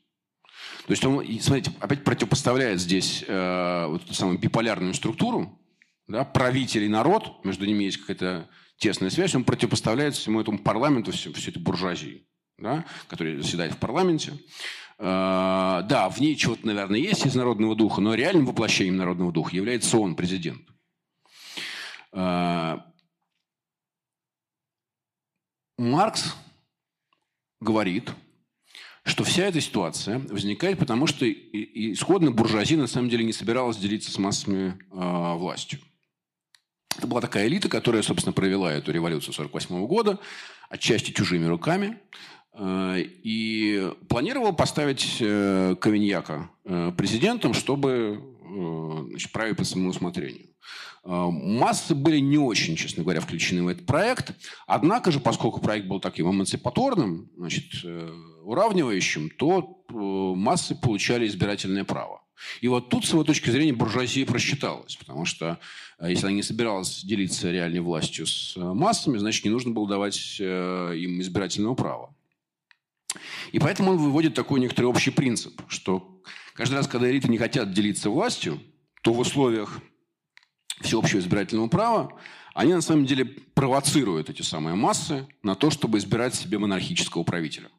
То 0.88 0.92
есть 0.92 1.04
он, 1.04 1.26
смотрите, 1.42 1.72
опять 1.80 2.04
противопоставляет 2.04 2.80
здесь 2.80 3.24
э, 3.28 3.86
вот 3.88 4.04
эту 4.04 4.14
самую 4.14 4.38
биполярную 4.38 4.94
структуру, 4.94 5.60
да, 6.08 6.24
правитель 6.24 6.84
и 6.84 6.88
народ, 6.88 7.44
между 7.44 7.66
ними 7.66 7.86
есть 7.86 7.98
какая-то 7.98 8.48
тесная 8.78 9.10
связь, 9.10 9.34
он 9.34 9.44
противопоставляет 9.44 10.16
всему 10.16 10.40
этому 10.42 10.60
парламенту, 10.60 11.12
всей, 11.12 11.34
всей 11.34 11.50
этой 11.50 11.64
буржуазии, 11.64 12.28
да, 12.60 12.86
которая 13.08 13.42
заседает 13.42 13.74
в 13.74 13.78
парламенте. 13.78 14.34
Э, 14.98 15.82
да, 15.84 16.10
в 16.10 16.20
ней 16.20 16.36
чего-то, 16.36 16.66
наверное, 16.66 17.00
есть 17.00 17.26
из 17.26 17.36
народного 17.36 17.76
духа, 17.76 18.02
но 18.02 18.14
реальным 18.14 18.46
воплощением 18.46 18.98
народного 18.98 19.32
духа 19.32 19.56
является 19.56 19.98
он, 19.98 20.16
президент. 20.16 20.62
Э, 22.14 22.78
Маркс 25.78 26.36
говорит, 27.60 28.12
что 29.04 29.24
вся 29.24 29.44
эта 29.44 29.60
ситуация 29.60 30.20
возникает 30.20 30.80
потому, 30.80 31.06
что 31.08 31.30
исходно 31.30 32.32
буржуазия 32.32 32.78
на 32.78 32.88
самом 32.88 33.10
деле 33.10 33.26
не 33.26 33.34
собиралась 33.34 33.78
делиться 33.78 34.12
с 34.12 34.18
массами 34.18 34.80
э, 34.92 35.38
властью. 35.38 35.80
Это 36.98 37.08
была 37.08 37.20
такая 37.20 37.48
элита, 37.48 37.68
которая, 37.68 38.02
собственно, 38.02 38.32
провела 38.32 38.72
эту 38.72 38.94
революцию 38.94 39.34
1948 39.34 39.86
года, 39.88 40.20
отчасти 40.70 41.12
чужими 41.12 41.46
руками, 41.46 42.00
и 42.58 43.92
планировал 44.08 44.54
поставить 44.54 45.18
э, 45.20 45.76
Кавиньяка 45.80 46.50
э, 46.64 46.94
президентом, 46.96 47.54
чтобы 47.54 48.22
значит, 49.10 49.32
править 49.32 49.58
по 49.58 49.66
своему 49.66 49.90
усмотрению. 49.90 50.48
Массы 51.04 51.94
были 51.94 52.20
не 52.20 52.38
очень, 52.38 52.76
честно 52.76 53.04
говоря, 53.04 53.20
включены 53.20 53.64
в 53.64 53.68
этот 53.68 53.86
проект. 53.86 54.34
Однако 54.66 55.12
же, 55.12 55.20
поскольку 55.20 55.60
проект 55.60 55.88
был 55.88 56.00
таким 56.00 56.32
эмансипаторным, 56.32 57.30
значит, 57.38 57.86
уравнивающим, 58.42 59.30
то 59.32 59.84
массы 59.90 60.74
получали 60.74 61.28
избирательное 61.28 61.84
право. 61.84 62.24
И 62.62 62.68
вот 62.68 62.90
тут, 62.90 63.06
с 63.06 63.12
его 63.12 63.24
точки 63.24 63.50
зрения, 63.50 63.74
буржуазия 63.74 64.26
просчиталась. 64.26 64.96
Потому 64.96 65.26
что 65.26 65.60
если 66.02 66.28
она 66.28 66.36
не 66.36 66.44
собиралась 66.44 67.04
делиться 67.04 67.52
реальной 67.52 67.82
властью 67.82 68.26
с 68.26 68.56
массами, 68.56 69.18
значит, 69.18 69.44
не 69.44 69.52
нужно 69.52 69.72
было 69.72 69.88
давать 69.88 70.40
им 70.40 71.20
избирательного 71.20 71.76
права. 71.76 72.15
И 73.52 73.60
поэтому 73.60 73.92
он 73.92 73.98
выводит 73.98 74.34
такой 74.34 74.60
некоторый 74.60 74.86
общий 74.86 75.12
принцип, 75.12 75.62
что 75.68 76.22
каждый 76.54 76.76
раз, 76.76 76.88
когда 76.88 77.10
элиты 77.10 77.28
не 77.28 77.38
хотят 77.38 77.74
делиться 77.74 78.10
властью, 78.10 78.60
то 79.02 79.14
в 79.14 79.20
условиях 79.20 79.80
всеобщего 80.82 81.20
избирательного 81.20 81.68
права 81.68 82.20
они 82.54 82.74
на 82.74 82.82
самом 82.82 83.06
деле 83.06 83.26
провоцируют 83.26 84.30
эти 84.30 84.42
самые 84.42 84.76
массы 84.76 85.28
на 85.44 85.56
то, 85.56 85.70
чтобы 85.70 85.98
избирать 85.98 86.36
себе 86.36 86.58
монархического 86.58 87.24
правителя. 87.24 87.70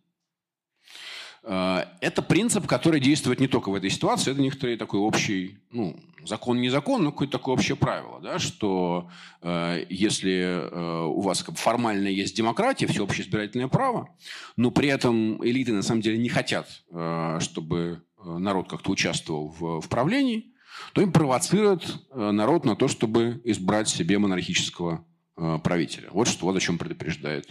Э, 1.47 1.85
это 2.01 2.23
принцип, 2.23 2.67
который 2.67 3.01
действует 3.01 3.41
не 3.41 3.47
только 3.47 3.71
в 3.71 3.75
этой 3.75 3.89
ситуации, 3.89 4.33
это 4.33 4.41
некоторый 4.43 4.77
такой 4.77 5.01
общий, 5.01 5.59
ну, 5.71 5.97
закон 6.27 6.61
не 6.61 6.69
закон, 6.69 7.05
но 7.05 7.13
какое-то 7.13 7.39
такое 7.39 7.55
общее 7.55 7.77
правило, 7.77 8.21
да, 8.21 8.39
что 8.39 9.09
э, 9.43 9.87
если 9.89 10.33
э, 10.33 11.05
у 11.07 11.21
вас 11.21 11.45
как 11.45 11.57
формально 11.57 12.09
есть 12.09 12.37
демократия, 12.37 12.87
всеобщее 12.87 13.25
избирательное 13.25 13.69
право, 13.69 14.09
но 14.57 14.73
при 14.73 14.89
этом 14.89 15.45
элиты 15.47 15.73
на 15.73 15.83
самом 15.83 16.01
деле 16.01 16.19
не 16.19 16.29
хотят, 16.29 16.83
э, 16.91 17.39
чтобы 17.41 18.03
э, 18.19 18.39
народ 18.39 18.69
как-то 18.69 18.91
участвовал 18.91 19.49
в, 19.49 19.81
в 19.81 19.89
правлении, 19.89 20.53
то 20.93 21.01
им 21.01 21.13
провоцирует 21.13 21.87
э, 22.11 22.31
народ 22.33 22.65
на 22.65 22.75
то, 22.75 22.89
чтобы 22.89 23.41
избрать 23.45 23.89
себе 23.89 24.19
монархического 24.19 25.07
э, 25.37 25.59
правителя. 25.63 26.09
Вот 26.11 26.27
что 26.27 26.47
вот 26.47 26.57
о 26.57 26.61
чем 26.61 26.77
предупреждает 26.77 27.49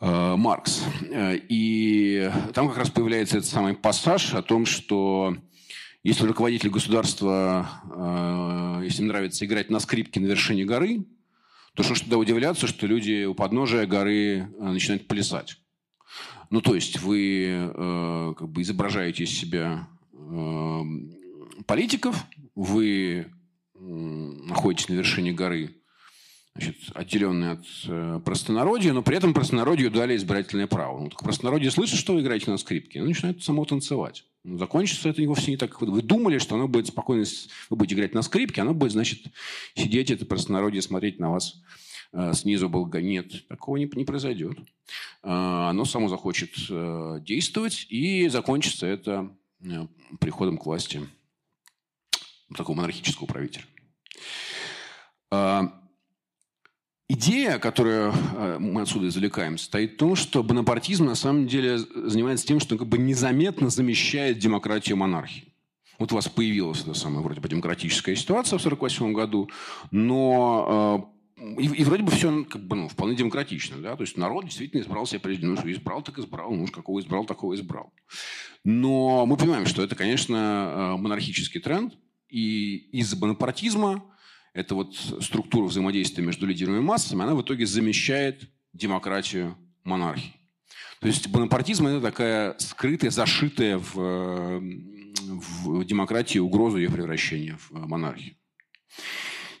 Маркс. 0.00 0.84
Э, 1.10 1.36
и 1.36 2.30
там 2.54 2.68
как 2.68 2.78
раз 2.78 2.90
появляется 2.90 3.38
этот 3.38 3.48
самый 3.48 3.74
пассаж 3.74 4.34
о 4.34 4.42
том, 4.42 4.64
что 4.64 5.36
если 6.04 6.24
руководитель 6.24 6.70
государства, 6.70 7.68
э, 7.90 8.84
если 8.84 9.02
им 9.02 9.08
нравится 9.08 9.44
играть 9.44 9.70
на 9.70 9.80
скрипке 9.80 10.20
на 10.20 10.26
вершине 10.26 10.64
горы, 10.64 11.04
то 11.74 11.82
что 11.82 11.94
ж 11.94 12.00
тогда 12.00 12.18
удивляться, 12.18 12.66
что 12.66 12.86
люди 12.86 13.24
у 13.24 13.34
подножия 13.34 13.86
горы 13.86 14.48
начинают 14.58 15.06
плясать. 15.06 15.58
Ну, 16.50 16.60
то 16.60 16.74
есть 16.74 17.00
вы 17.00 18.34
как 18.36 18.48
бы 18.48 18.62
изображаете 18.62 19.24
из 19.24 19.30
себя 19.30 19.86
политиков, 21.66 22.16
вы 22.56 23.26
находитесь 23.74 24.88
на 24.88 24.94
вершине 24.94 25.32
горы, 25.32 25.76
значит, 26.58 26.76
отделенные 26.94 27.52
от 27.52 27.66
э, 27.86 28.20
простонародья, 28.24 28.92
но 28.92 29.02
при 29.02 29.16
этом 29.16 29.32
простонародью 29.32 29.90
дали 29.90 30.16
избирательное 30.16 30.66
право. 30.66 31.00
Ну, 31.00 31.08
так 31.08 31.22
простонародье 31.22 31.70
слышит, 31.70 31.98
что 31.98 32.14
вы 32.14 32.20
играете 32.20 32.50
на 32.50 32.58
скрипке, 32.58 32.98
оно 32.98 33.08
начинает 33.08 33.42
само 33.44 33.64
танцевать. 33.64 34.24
Ну, 34.42 34.58
закончится 34.58 35.08
это 35.08 35.22
вовсе 35.22 35.52
не 35.52 35.56
так, 35.56 35.70
как 35.70 35.82
вы. 35.82 36.02
Думали, 36.02 36.38
что 36.38 36.56
оно 36.56 36.66
будет 36.66 36.88
спокойно, 36.88 37.24
вы 37.70 37.76
будете 37.76 37.94
играть 37.94 38.12
на 38.12 38.22
скрипке, 38.22 38.60
оно 38.62 38.74
будет, 38.74 38.92
значит, 38.92 39.26
сидеть, 39.76 40.10
это 40.10 40.26
простонародье, 40.26 40.82
смотреть 40.82 41.20
на 41.20 41.30
вас 41.30 41.62
э, 42.12 42.32
снизу 42.34 42.68
был 42.68 42.90
Нет, 42.92 43.46
такого 43.46 43.76
не, 43.76 43.88
не 43.94 44.04
произойдет. 44.04 44.58
Э, 45.22 45.68
оно 45.70 45.84
само 45.84 46.08
захочет 46.08 46.50
э, 46.70 47.20
действовать, 47.22 47.86
и 47.88 48.28
закончится 48.28 48.86
это 48.86 49.30
э, 49.60 49.86
приходом 50.18 50.58
к 50.58 50.66
власти 50.66 51.02
такого 52.56 52.78
монархического 52.78 53.26
правителя. 53.26 53.64
Идея, 57.10 57.58
которую 57.58 58.12
э, 58.12 58.58
мы 58.58 58.82
отсюда 58.82 59.08
извлекаем, 59.08 59.56
стоит 59.56 59.94
в 59.94 59.96
том, 59.96 60.14
что 60.14 60.42
бонапартизм 60.42 61.06
на 61.06 61.14
самом 61.14 61.46
деле 61.46 61.78
занимается 61.78 62.46
тем, 62.46 62.60
что 62.60 62.76
как 62.76 62.86
бы 62.86 62.98
незаметно 62.98 63.70
замещает 63.70 64.38
демократию 64.38 64.98
монархии. 64.98 65.54
Вот 65.98 66.12
у 66.12 66.16
вас 66.16 66.28
появилась 66.28 66.82
эта 66.82 66.92
самая 66.92 67.22
вроде 67.22 67.40
бы 67.40 67.48
демократическая 67.48 68.14
ситуация 68.14 68.58
в 68.58 68.66
1948 68.66 69.12
году, 69.14 69.48
но 69.90 71.10
э, 71.40 71.58
и, 71.60 71.66
и 71.66 71.84
вроде 71.84 72.02
бы 72.02 72.10
все 72.10 72.44
как 72.44 72.62
бы, 72.62 72.76
ну, 72.76 72.88
вполне 72.88 73.16
демократично. 73.16 73.78
Да? 73.78 73.96
То 73.96 74.02
есть 74.02 74.16
народ 74.16 74.44
действительно 74.44 74.82
избрал 74.82 75.06
себе 75.06 75.20
президента. 75.20 75.62
Ну, 75.64 75.72
избрал, 75.72 76.02
так 76.02 76.18
избрал. 76.18 76.52
Ну, 76.52 76.66
какого 76.66 77.00
избрал, 77.00 77.24
такого 77.24 77.54
избрал. 77.54 77.92
Но 78.64 79.24
мы 79.24 79.36
понимаем, 79.36 79.66
что 79.66 79.82
это, 79.82 79.94
конечно, 79.96 80.34
э, 80.96 81.00
монархический 81.00 81.60
тренд. 81.60 81.94
И 82.28 82.76
из-за 82.92 83.16
бонапартизма 83.16 84.04
эта 84.54 84.74
вот 84.74 84.94
структура 84.94 85.66
взаимодействия 85.66 86.24
между 86.24 86.46
лидерами 86.46 86.78
и 86.78 86.80
массами, 86.80 87.22
она 87.22 87.34
в 87.34 87.42
итоге 87.42 87.66
замещает 87.66 88.50
демократию 88.72 89.56
монархии. 89.84 90.34
То 91.00 91.06
есть 91.06 91.28
бонапартизм– 91.28 91.86
это 91.88 92.00
такая 92.00 92.56
скрытая, 92.58 93.10
зашитая 93.10 93.78
в, 93.78 94.60
в 94.60 95.84
демократии 95.84 96.38
угроза 96.38 96.78
ее 96.78 96.90
превращения 96.90 97.56
в 97.56 97.86
монархию. 97.86 98.34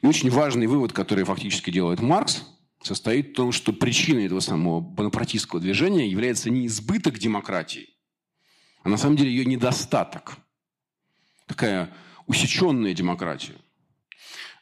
И 0.02 0.06
очень 0.06 0.30
важный 0.30 0.66
вывод, 0.66 0.92
который 0.92 1.24
фактически 1.24 1.70
делает 1.70 2.00
Маркс, 2.00 2.44
состоит 2.82 3.30
в 3.30 3.34
том, 3.34 3.52
что 3.52 3.72
причиной 3.72 4.26
этого 4.26 4.40
самого 4.40 4.80
бонапартистского 4.80 5.60
движения 5.60 6.08
является 6.08 6.50
не 6.50 6.66
избыток 6.66 7.18
демократии, 7.18 7.88
а 8.82 8.88
на 8.88 8.96
самом 8.96 9.16
деле 9.16 9.30
ее 9.30 9.44
недостаток. 9.44 10.38
Такая 11.46 11.92
усеченная 12.26 12.94
демократия. 12.94 13.56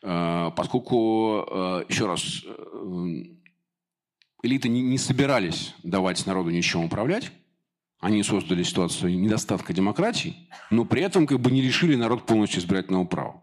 Э, 0.03 0.51
поскольку, 0.55 1.44
э, 1.51 1.84
еще 1.88 2.07
раз, 2.07 2.42
э, 2.44 3.22
элиты 4.42 4.68
не, 4.68 4.99
собирались 4.99 5.74
давать 5.82 6.24
народу 6.26 6.51
ничем 6.51 6.84
управлять, 6.84 7.32
они 8.01 8.22
создали 8.22 8.62
ситуацию 8.62 9.18
недостатка 9.18 9.72
демократии, 9.72 10.49
но 10.70 10.84
при 10.84 11.03
этом 11.03 11.26
как 11.26 11.40
бы 11.40 11.51
не 11.51 11.62
лишили 11.62 11.97
народ 11.97 12.26
полностью 12.26 12.61
избирательного 12.61 13.05
права. 13.05 13.42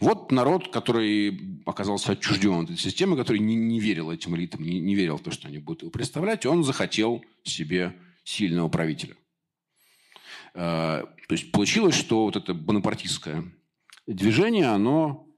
Вот 0.00 0.32
народ, 0.32 0.72
который 0.72 1.60
оказался 1.66 2.12
отчужден 2.12 2.64
от 2.64 2.70
этой 2.70 2.78
системы, 2.78 3.16
который 3.16 3.38
не, 3.38 3.54
не 3.54 3.78
верил 3.78 4.10
этим 4.10 4.34
элитам, 4.34 4.62
не, 4.62 4.80
не 4.80 4.94
верил 4.94 5.18
в 5.18 5.22
то, 5.22 5.30
что 5.30 5.46
они 5.46 5.58
будут 5.58 5.82
его 5.82 5.90
представлять, 5.90 6.46
он 6.46 6.64
захотел 6.64 7.22
себе 7.44 7.94
сильного 8.24 8.68
правителя. 8.68 9.14
То 10.54 11.06
есть 11.30 11.50
получилось, 11.52 11.94
что 11.94 12.24
вот 12.24 12.36
это 12.36 12.52
бонапартистское 12.52 13.44
движение, 14.06 14.66
оно 14.66 15.31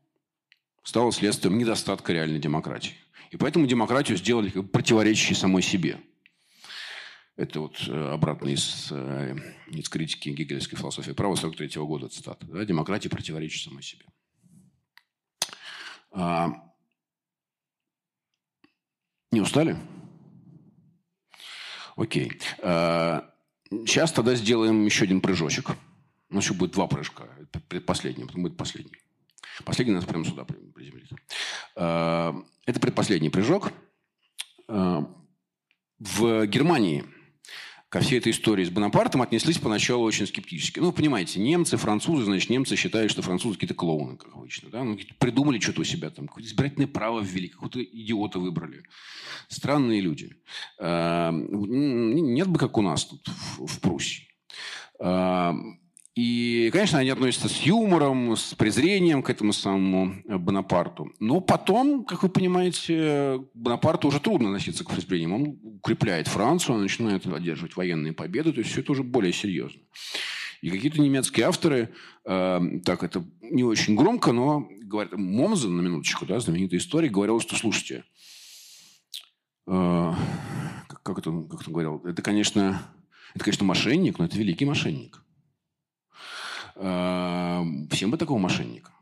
стало 0.84 1.10
следствием 1.12 1.58
недостатка 1.58 2.12
реальной 2.12 2.38
демократии. 2.38 2.94
И 3.30 3.36
поэтому 3.36 3.66
демократию 3.66 4.16
сделали 4.16 4.50
противоречащей 4.50 5.34
самой 5.34 5.62
себе. 5.62 6.00
Это 7.36 7.58
вот 7.60 7.76
э, 7.88 8.08
обратно 8.12 8.48
из, 8.50 8.88
э, 8.92 9.36
из 9.66 9.88
критики 9.88 10.28
гегельской 10.28 10.78
философии 10.78 11.10
права 11.10 11.34
43 11.34 11.66
-го 11.80 11.86
года 11.86 12.08
цитата. 12.08 12.46
Да? 12.46 12.64
Демократия 12.64 13.08
противоречит 13.08 13.64
самой 13.64 13.82
себе. 13.82 14.04
А... 16.12 16.52
Не 19.32 19.40
устали? 19.40 19.76
Окей. 21.96 22.30
А... 22.62 23.28
Сейчас 23.68 24.12
тогда 24.12 24.36
сделаем 24.36 24.84
еще 24.84 25.04
один 25.04 25.20
прыжочек. 25.20 25.70
У 26.30 26.36
еще 26.36 26.54
будет 26.54 26.72
два 26.72 26.86
прыжка. 26.86 27.24
Предпоследний, 27.68 28.26
потом 28.26 28.42
будет 28.42 28.56
последний. 28.56 29.03
Последний 29.64 29.94
нас 29.94 30.04
прямо 30.04 30.24
сюда 30.24 30.44
приземлит. 30.44 31.10
А, 31.76 32.34
это 32.66 32.80
предпоследний 32.80 33.30
прыжок. 33.30 33.72
А, 34.68 35.06
в 35.98 36.46
Германии 36.46 37.04
ко 37.88 38.00
всей 38.00 38.18
этой 38.18 38.32
истории 38.32 38.64
с 38.64 38.70
Бонапартом 38.70 39.22
отнеслись 39.22 39.58
поначалу 39.58 40.02
очень 40.04 40.26
скептически. 40.26 40.80
Ну, 40.80 40.90
понимаете, 40.90 41.38
немцы, 41.38 41.76
французы, 41.76 42.24
значит, 42.24 42.50
немцы 42.50 42.74
считают, 42.74 43.12
что 43.12 43.22
французы 43.22 43.54
какие-то 43.54 43.74
клоуны, 43.74 44.16
как 44.16 44.34
обычно. 44.34 44.68
Да? 44.68 44.82
Ну, 44.82 44.98
придумали 45.20 45.60
что-то 45.60 45.82
у 45.82 45.84
себя 45.84 46.10
там, 46.10 46.26
какое-то 46.26 46.50
избирательное 46.50 46.88
право 46.88 47.20
ввели, 47.20 47.46
какого-то 47.46 47.80
идиота 47.84 48.40
выбрали. 48.40 48.82
Странные 49.46 50.00
люди. 50.00 50.34
А, 50.80 51.30
нет 51.30 52.48
бы, 52.48 52.58
как 52.58 52.76
у 52.78 52.82
нас 52.82 53.04
тут 53.04 53.28
в 53.58 53.78
Пруссии. 53.78 54.26
И, 56.14 56.70
конечно, 56.72 57.00
они 57.00 57.10
относятся 57.10 57.48
с 57.48 57.62
юмором, 57.62 58.36
с 58.36 58.54
презрением 58.54 59.22
к 59.22 59.30
этому 59.30 59.52
самому 59.52 60.14
э, 60.24 60.38
Бонапарту. 60.38 61.12
Но 61.18 61.40
потом, 61.40 62.04
как 62.04 62.22
вы 62.22 62.28
понимаете, 62.28 63.40
Бонапарту 63.52 64.06
уже 64.08 64.20
трудно 64.20 64.50
относиться 64.50 64.84
к 64.84 64.90
презрениям. 64.90 65.32
Он 65.32 65.58
укрепляет 65.64 66.28
Францию, 66.28 66.76
он 66.76 66.82
начинает 66.82 67.26
одерживать 67.26 67.74
военные 67.74 68.12
победы. 68.12 68.52
То 68.52 68.60
есть 68.60 68.70
все 68.70 68.82
это 68.82 68.92
уже 68.92 69.02
более 69.02 69.32
серьезно. 69.32 69.80
И 70.62 70.70
какие-то 70.70 71.00
немецкие 71.00 71.46
авторы, 71.46 71.92
э, 72.24 72.60
так 72.84 73.02
это 73.02 73.24
не 73.42 73.64
очень 73.64 73.96
громко, 73.96 74.30
но 74.30 74.68
говорят, 74.82 75.14
Момзен, 75.14 75.76
на 75.76 75.80
минуточку, 75.80 76.26
да, 76.26 76.38
знаменитый 76.38 76.78
историк, 76.78 77.10
говорил, 77.10 77.40
что, 77.40 77.56
слушайте, 77.56 78.04
э, 79.66 80.12
как, 80.86 81.18
это, 81.18 81.30
как 81.50 81.66
он 81.66 81.72
говорил, 81.72 82.02
это, 82.04 82.22
конечно, 82.22 82.80
это, 83.34 83.44
конечно, 83.44 83.66
мошенник, 83.66 84.20
но 84.20 84.26
это 84.26 84.38
великий 84.38 84.64
мошенник. 84.64 85.23
Эм, 86.76 87.88
всем 87.90 88.10
бы 88.10 88.16
такого 88.16 88.38
мошенника. 88.38 88.92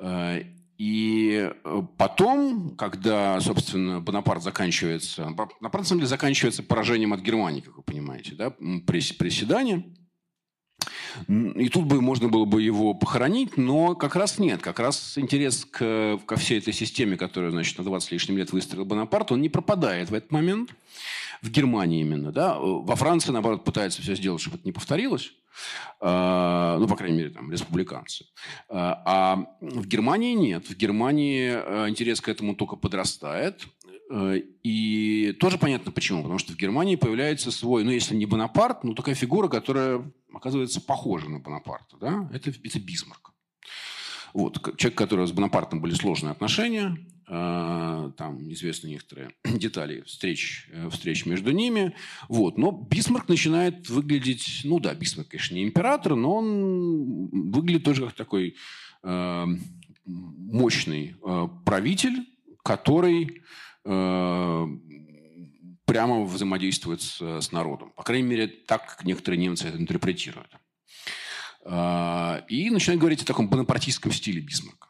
Э, 0.00 0.42
и 0.78 1.52
потом, 1.98 2.74
когда, 2.76 3.38
собственно, 3.40 4.00
Бонапарт 4.00 4.42
заканчивается... 4.42 5.24
Бонапарт, 5.26 5.60
на 5.60 5.84
самом 5.84 6.00
деле, 6.00 6.08
заканчивается 6.08 6.62
поражением 6.62 7.12
от 7.12 7.20
Германии, 7.20 7.60
как 7.60 7.76
вы 7.76 7.82
понимаете, 7.82 8.34
да, 8.34 8.50
при, 8.50 9.02
при. 9.12 9.30
И 11.28 11.68
тут 11.68 11.84
бы 11.84 12.00
можно 12.00 12.28
было 12.28 12.44
бы 12.44 12.62
его 12.62 12.94
похоронить, 12.94 13.56
но 13.56 13.94
как 13.94 14.16
раз 14.16 14.38
нет. 14.38 14.62
Как 14.62 14.78
раз 14.80 15.18
интерес 15.18 15.66
к, 15.66 16.18
ко 16.24 16.36
всей 16.36 16.58
этой 16.58 16.72
системе, 16.72 17.16
которую, 17.16 17.52
значит, 17.52 17.76
на 17.78 17.84
20 17.84 18.08
с 18.08 18.10
лишним 18.12 18.38
лет 18.38 18.52
выстроил 18.52 18.84
Бонапарт, 18.84 19.32
он 19.32 19.42
не 19.42 19.48
пропадает 19.48 20.10
в 20.10 20.14
этот 20.14 20.30
момент. 20.30 20.74
В 21.42 21.50
Германии 21.50 22.00
именно. 22.00 22.32
Да? 22.32 22.58
Во 22.58 22.96
Франции, 22.96 23.32
наоборот, 23.32 23.64
пытается 23.64 24.02
все 24.02 24.14
сделать, 24.14 24.40
чтобы 24.40 24.56
это 24.56 24.66
не 24.66 24.72
повторилось. 24.72 25.32
А, 26.00 26.78
ну, 26.78 26.86
по 26.86 26.96
крайней 26.96 27.18
мере, 27.18 27.30
там, 27.30 27.50
республиканцы. 27.50 28.26
А, 28.68 29.02
а 29.04 29.46
в 29.60 29.86
Германии 29.86 30.34
нет. 30.34 30.68
В 30.68 30.76
Германии 30.76 31.50
э, 31.52 31.88
интерес 31.88 32.20
к 32.20 32.28
этому 32.28 32.54
только 32.54 32.76
подрастает. 32.76 33.66
Э, 34.10 34.40
и 34.62 35.36
тоже 35.40 35.58
понятно 35.58 35.92
почему. 35.92 36.22
Потому 36.22 36.38
что 36.38 36.52
в 36.52 36.56
Германии 36.56 36.96
появляется 36.96 37.50
свой, 37.50 37.84
ну, 37.84 37.90
если 37.90 38.14
не 38.14 38.26
Бонапарт, 38.26 38.84
ну, 38.84 38.94
такая 38.94 39.14
фигура, 39.14 39.48
которая 39.48 40.10
оказывается 40.32 40.80
похожа 40.80 41.28
на 41.28 41.38
Бонапарта. 41.38 41.96
Да? 41.98 42.28
Это, 42.32 42.50
это 42.50 42.80
Бисмарк. 42.80 43.32
Вот, 44.34 44.76
человек, 44.76 45.00
у 45.00 45.02
которого 45.02 45.26
с 45.26 45.32
Бонапартом 45.32 45.80
были 45.80 45.94
сложные 45.94 46.32
отношения, 46.32 46.96
э, 47.28 48.12
там 48.16 48.52
известны 48.52 48.88
некоторые 48.88 49.30
детали 49.44 50.02
встреч, 50.02 50.68
э, 50.72 50.88
встреч 50.90 51.26
между 51.26 51.52
ними. 51.52 51.94
Вот. 52.28 52.58
Но 52.58 52.72
Бисмарк 52.72 53.28
начинает 53.28 53.88
выглядеть, 53.88 54.62
ну 54.64 54.80
да, 54.80 54.94
Бисмарк, 54.94 55.28
конечно, 55.28 55.54
не 55.54 55.64
император, 55.64 56.14
но 56.16 56.36
он 56.36 57.50
выглядит 57.50 57.84
тоже 57.84 58.06
как 58.06 58.14
такой 58.14 58.56
э, 59.02 59.46
мощный 60.04 61.16
э, 61.22 61.48
правитель, 61.64 62.26
который 62.62 63.42
э, 63.84 64.66
прямо 65.84 66.24
взаимодействует 66.24 67.02
с, 67.02 67.20
с 67.20 67.52
народом. 67.52 67.92
По 67.96 68.02
крайней 68.02 68.28
мере, 68.28 68.46
так 68.46 69.00
некоторые 69.04 69.40
немцы 69.40 69.68
это 69.68 69.78
интерпретируют. 69.78 70.59
А, 71.64 72.44
и 72.48 72.70
начинает 72.70 73.00
говорить 73.00 73.22
о 73.22 73.26
таком 73.26 73.48
бонапартийском 73.48 74.12
стиле 74.12 74.40
Бисмарка. 74.40 74.88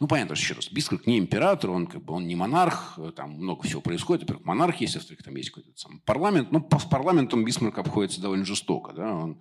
Ну, 0.00 0.08
понятно, 0.08 0.34
что 0.34 0.44
еще 0.44 0.54
раз, 0.54 0.70
Бисмарк 0.70 1.06
не 1.06 1.18
император, 1.18 1.70
он 1.70 1.86
как 1.86 2.02
бы 2.02 2.14
он 2.14 2.26
не 2.26 2.34
монарх, 2.34 2.98
там 3.14 3.32
много 3.32 3.62
всего 3.62 3.80
происходит. 3.80 4.22
Во-первых, 4.22 4.44
монарх 4.44 4.76
есть, 4.76 4.96
во-вторых, 4.96 5.22
там 5.22 5.36
есть 5.36 5.50
какой-то 5.50 5.78
сам 5.78 6.00
парламент. 6.00 6.50
Но 6.50 6.66
с 6.78 6.84
парламентом 6.84 7.44
Бисмарк 7.44 7.78
обходится 7.78 8.20
довольно 8.20 8.44
жестоко. 8.44 8.92
Да? 8.92 9.14
Он 9.14 9.40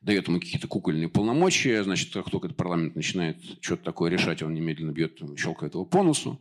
дает 0.00 0.26
ему 0.28 0.40
какие-то 0.40 0.66
кукольные 0.68 1.08
полномочия, 1.08 1.82
значит, 1.84 2.12
как 2.12 2.30
только 2.30 2.48
этот 2.48 2.56
парламент 2.56 2.96
начинает 2.96 3.38
что-то 3.60 3.84
такое 3.84 4.10
решать, 4.10 4.42
он 4.42 4.54
немедленно 4.54 4.92
бьет, 4.92 5.20
щелкает 5.38 5.74
его 5.74 5.84
по 5.84 6.02
носу. 6.02 6.40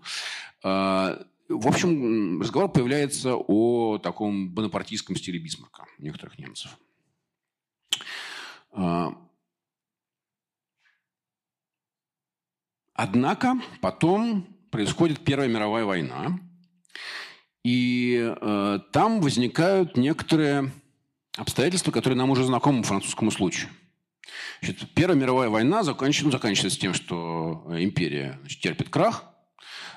А, 0.63 1.23
в 1.47 1.67
общем, 1.67 2.41
разговор 2.41 2.71
появляется 2.71 3.35
о 3.35 3.99
таком 3.99 4.49
бонапартийском 4.49 5.15
стиле 5.15 5.39
Бисмарка 5.39 5.85
некоторых 5.99 6.39
немцев. 6.39 6.77
Однако 12.95 13.59
потом 13.81 14.47
происходит 14.71 15.19
Первая 15.19 15.49
мировая 15.49 15.83
война, 15.83 16.39
и 17.63 18.33
э, 18.39 18.79
там 18.93 19.19
возникают 19.19 19.97
некоторые 19.97 20.71
обстоятельства, 21.35 21.91
которые 21.91 22.17
нам 22.17 22.29
уже 22.29 22.45
знакомы 22.45 22.83
французскому 22.83 23.31
случаю. 23.31 23.69
Значит, 24.61 24.93
Первая 24.93 25.17
мировая 25.17 25.49
война 25.49 25.83
заканчивается, 25.83 26.25
ну, 26.25 26.31
заканчивается 26.31 26.79
тем, 26.79 26.93
что 26.93 27.65
империя 27.77 28.37
значит, 28.41 28.61
терпит 28.61 28.87
крах, 28.87 29.25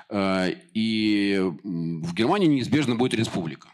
э, 0.09 0.55
и 0.73 1.39
в 1.63 2.13
Германии 2.13 2.47
неизбежно 2.47 2.95
будет 2.95 3.13
республика. 3.13 3.69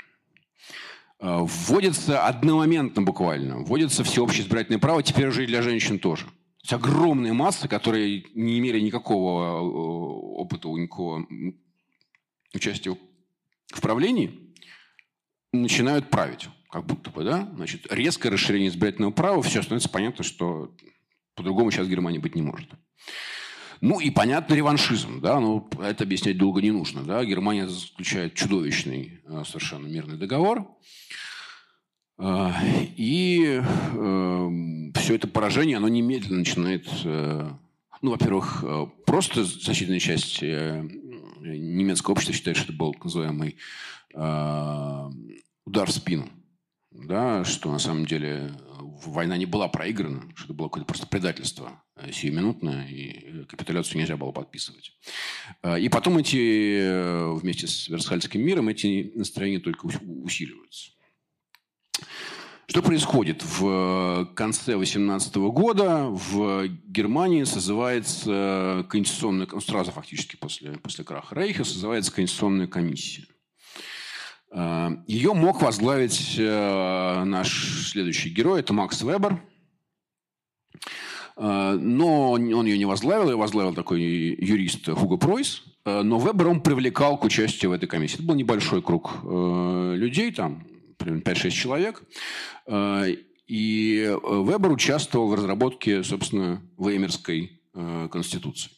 Э, 1.19 1.39
вводится 1.41 2.27
одномоментно 2.27 3.01
буквально, 3.01 3.57
вводится 3.57 4.03
всеобщее 4.03 4.43
избирательное 4.43 4.79
право, 4.79 5.01
теперь 5.01 5.27
уже 5.27 5.45
и 5.45 5.47
для 5.47 5.63
женщин 5.63 5.97
тоже– 5.97 6.27
есть 6.65 6.73
огромные 6.73 7.31
массы, 7.31 7.67
которые 7.67 8.25
не 8.33 8.57
имели 8.57 8.79
никакого 8.79 9.59
э, 9.59 10.41
опыта, 10.41 10.67
никакого 10.69 11.27
участия 12.55 12.97
в 13.67 13.81
правлении, 13.81 14.51
начинают 15.53 16.09
править. 16.09 16.49
Как 16.71 16.85
будто 16.87 17.11
бы, 17.11 17.23
да? 17.23 17.47
Значит, 17.55 17.85
резкое 17.93 18.29
расширение 18.29 18.69
избирательного 18.69 19.11
права, 19.11 19.43
все 19.43 19.61
становится 19.61 19.89
понятно, 19.89 20.23
что 20.23 20.75
по-другому 21.35 21.69
сейчас 21.69 21.85
в 21.85 21.89
Германии 21.91 22.17
быть 22.17 22.33
не 22.33 22.41
может. 22.41 22.67
Ну 23.81 23.99
и, 23.99 24.09
понятно, 24.09 24.55
реваншизм. 24.55 25.21
Да? 25.21 25.39
Ну, 25.39 25.69
это 25.79 26.03
объяснять 26.03 26.39
долго 26.39 26.63
не 26.63 26.71
нужно. 26.71 27.03
Да? 27.03 27.23
Германия 27.23 27.67
заключает 27.67 28.33
чудовищный 28.33 29.21
э, 29.23 29.43
совершенно 29.45 29.85
мирный 29.85 30.17
договор. 30.17 30.67
Э, 32.17 32.51
и 32.95 33.61
э, 33.61 34.91
все 34.95 35.15
это 35.15 35.27
поражение, 35.27 35.77
оно 35.77 35.87
немедленно 35.87 36.39
начинает... 36.39 36.87
Э, 37.03 37.51
ну, 38.01 38.11
во-первых, 38.11 38.63
э, 38.63 38.85
просто 39.05 39.43
значительная 39.43 39.99
часть 39.99 40.43
э, 40.43 40.87
немецкого 41.41 42.13
общества 42.13 42.33
считает, 42.33 42.57
что 42.57 42.67
это 42.67 42.77
был 42.77 42.93
так 42.93 43.05
называемый 43.05 43.57
э, 44.13 45.09
удар 45.65 45.87
в 45.87 45.91
спину. 45.91 46.29
Да, 46.91 47.43
что 47.43 47.71
на 47.71 47.79
самом 47.79 48.05
деле 48.05 48.51
война 49.05 49.37
не 49.37 49.45
была 49.45 49.67
проиграна, 49.67 50.23
что 50.35 50.45
это 50.45 50.53
было 50.53 50.67
какое-то 50.67 50.87
просто 50.87 51.07
предательство 51.07 51.83
э, 51.95 52.11
сиюминутное, 52.11 52.87
и 52.87 53.45
капитуляцию 53.45 53.99
нельзя 53.99 54.17
было 54.17 54.31
подписывать. 54.31 54.93
Э, 55.61 55.79
и 55.79 55.89
потом 55.89 56.17
эти, 56.17 56.79
э, 56.79 57.33
вместе 57.33 57.67
с 57.67 57.87
Версальским 57.89 58.41
миром, 58.41 58.69
эти 58.69 59.11
настроения 59.15 59.59
только 59.59 59.85
усиливаются. 59.85 60.91
Что 62.67 62.81
происходит? 62.81 63.43
В 63.43 64.25
конце 64.33 64.75
18 64.75 65.35
года 65.35 66.07
в 66.09 66.67
Германии 66.67 67.43
созывается 67.43 68.85
конституционная, 68.89 69.47
сразу 69.59 69.91
фактически 69.91 70.35
после, 70.35 70.71
после 70.73 71.03
краха 71.03 71.35
Рейха, 71.35 71.63
созывается 71.63 72.11
конституционная 72.11 72.67
комиссия. 72.67 73.25
Э, 74.51 74.89
Ее 75.05 75.33
мог 75.33 75.61
возглавить 75.61 76.35
э, 76.37 77.23
наш 77.23 77.89
следующий 77.91 78.29
герой, 78.29 78.61
это 78.61 78.73
Макс 78.73 79.01
Вебер. 79.01 79.41
Э, 81.37 81.77
но 81.79 82.31
он 82.31 82.65
ее 82.65 82.77
не 82.77 82.85
возглавил, 82.85 83.29
ее 83.29 83.37
возглавил 83.37 83.73
такой 83.73 84.01
юрист 84.01 84.89
Хуго 84.89 85.17
Пройс. 85.17 85.63
Но 85.85 86.17
Вебер 86.17 86.47
он 86.47 86.61
привлекал 86.61 87.15
к 87.15 87.25
участию 87.25 87.69
в 87.69 87.73
этой 87.75 87.85
комиссии. 87.85 88.15
Это 88.15 88.23
был 88.23 88.33
небольшой 88.33 88.81
круг 88.81 89.23
людей, 89.23 90.31
там 90.31 90.65
примерно 91.05 91.21
5-6 91.21 91.49
человек. 91.51 92.03
И 93.47 94.17
Вебер 94.23 94.71
участвовал 94.71 95.29
в 95.29 95.35
разработке, 95.35 96.03
собственно, 96.03 96.61
Веймерской 96.77 97.61
конституции. 98.11 98.71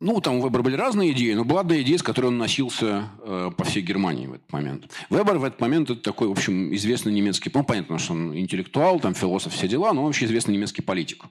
Ну, 0.00 0.20
там 0.20 0.36
у 0.36 0.46
Вебера 0.46 0.62
были 0.62 0.76
разные 0.76 1.10
идеи, 1.10 1.32
но 1.32 1.44
была 1.44 1.62
одна 1.62 1.80
идея, 1.82 1.98
с 1.98 2.04
которой 2.04 2.26
он 2.26 2.38
носился 2.38 3.10
э, 3.20 3.50
по 3.56 3.64
всей 3.64 3.82
Германии 3.82 4.28
в 4.28 4.34
этот 4.34 4.52
момент. 4.52 4.88
Вебер 5.10 5.38
в 5.38 5.44
этот 5.44 5.60
момент 5.60 5.90
это 5.90 6.00
такой, 6.00 6.28
в 6.28 6.32
общем, 6.32 6.72
известный 6.72 7.12
немецкий, 7.12 7.50
ну, 7.52 7.64
понятно, 7.64 7.98
что 7.98 8.12
он 8.12 8.36
интеллектуал, 8.38 9.00
там, 9.00 9.14
философ, 9.14 9.54
все 9.54 9.66
дела, 9.66 9.92
но 9.92 10.02
он 10.02 10.06
вообще 10.06 10.26
известный 10.26 10.54
немецкий 10.54 10.82
политик. 10.82 11.24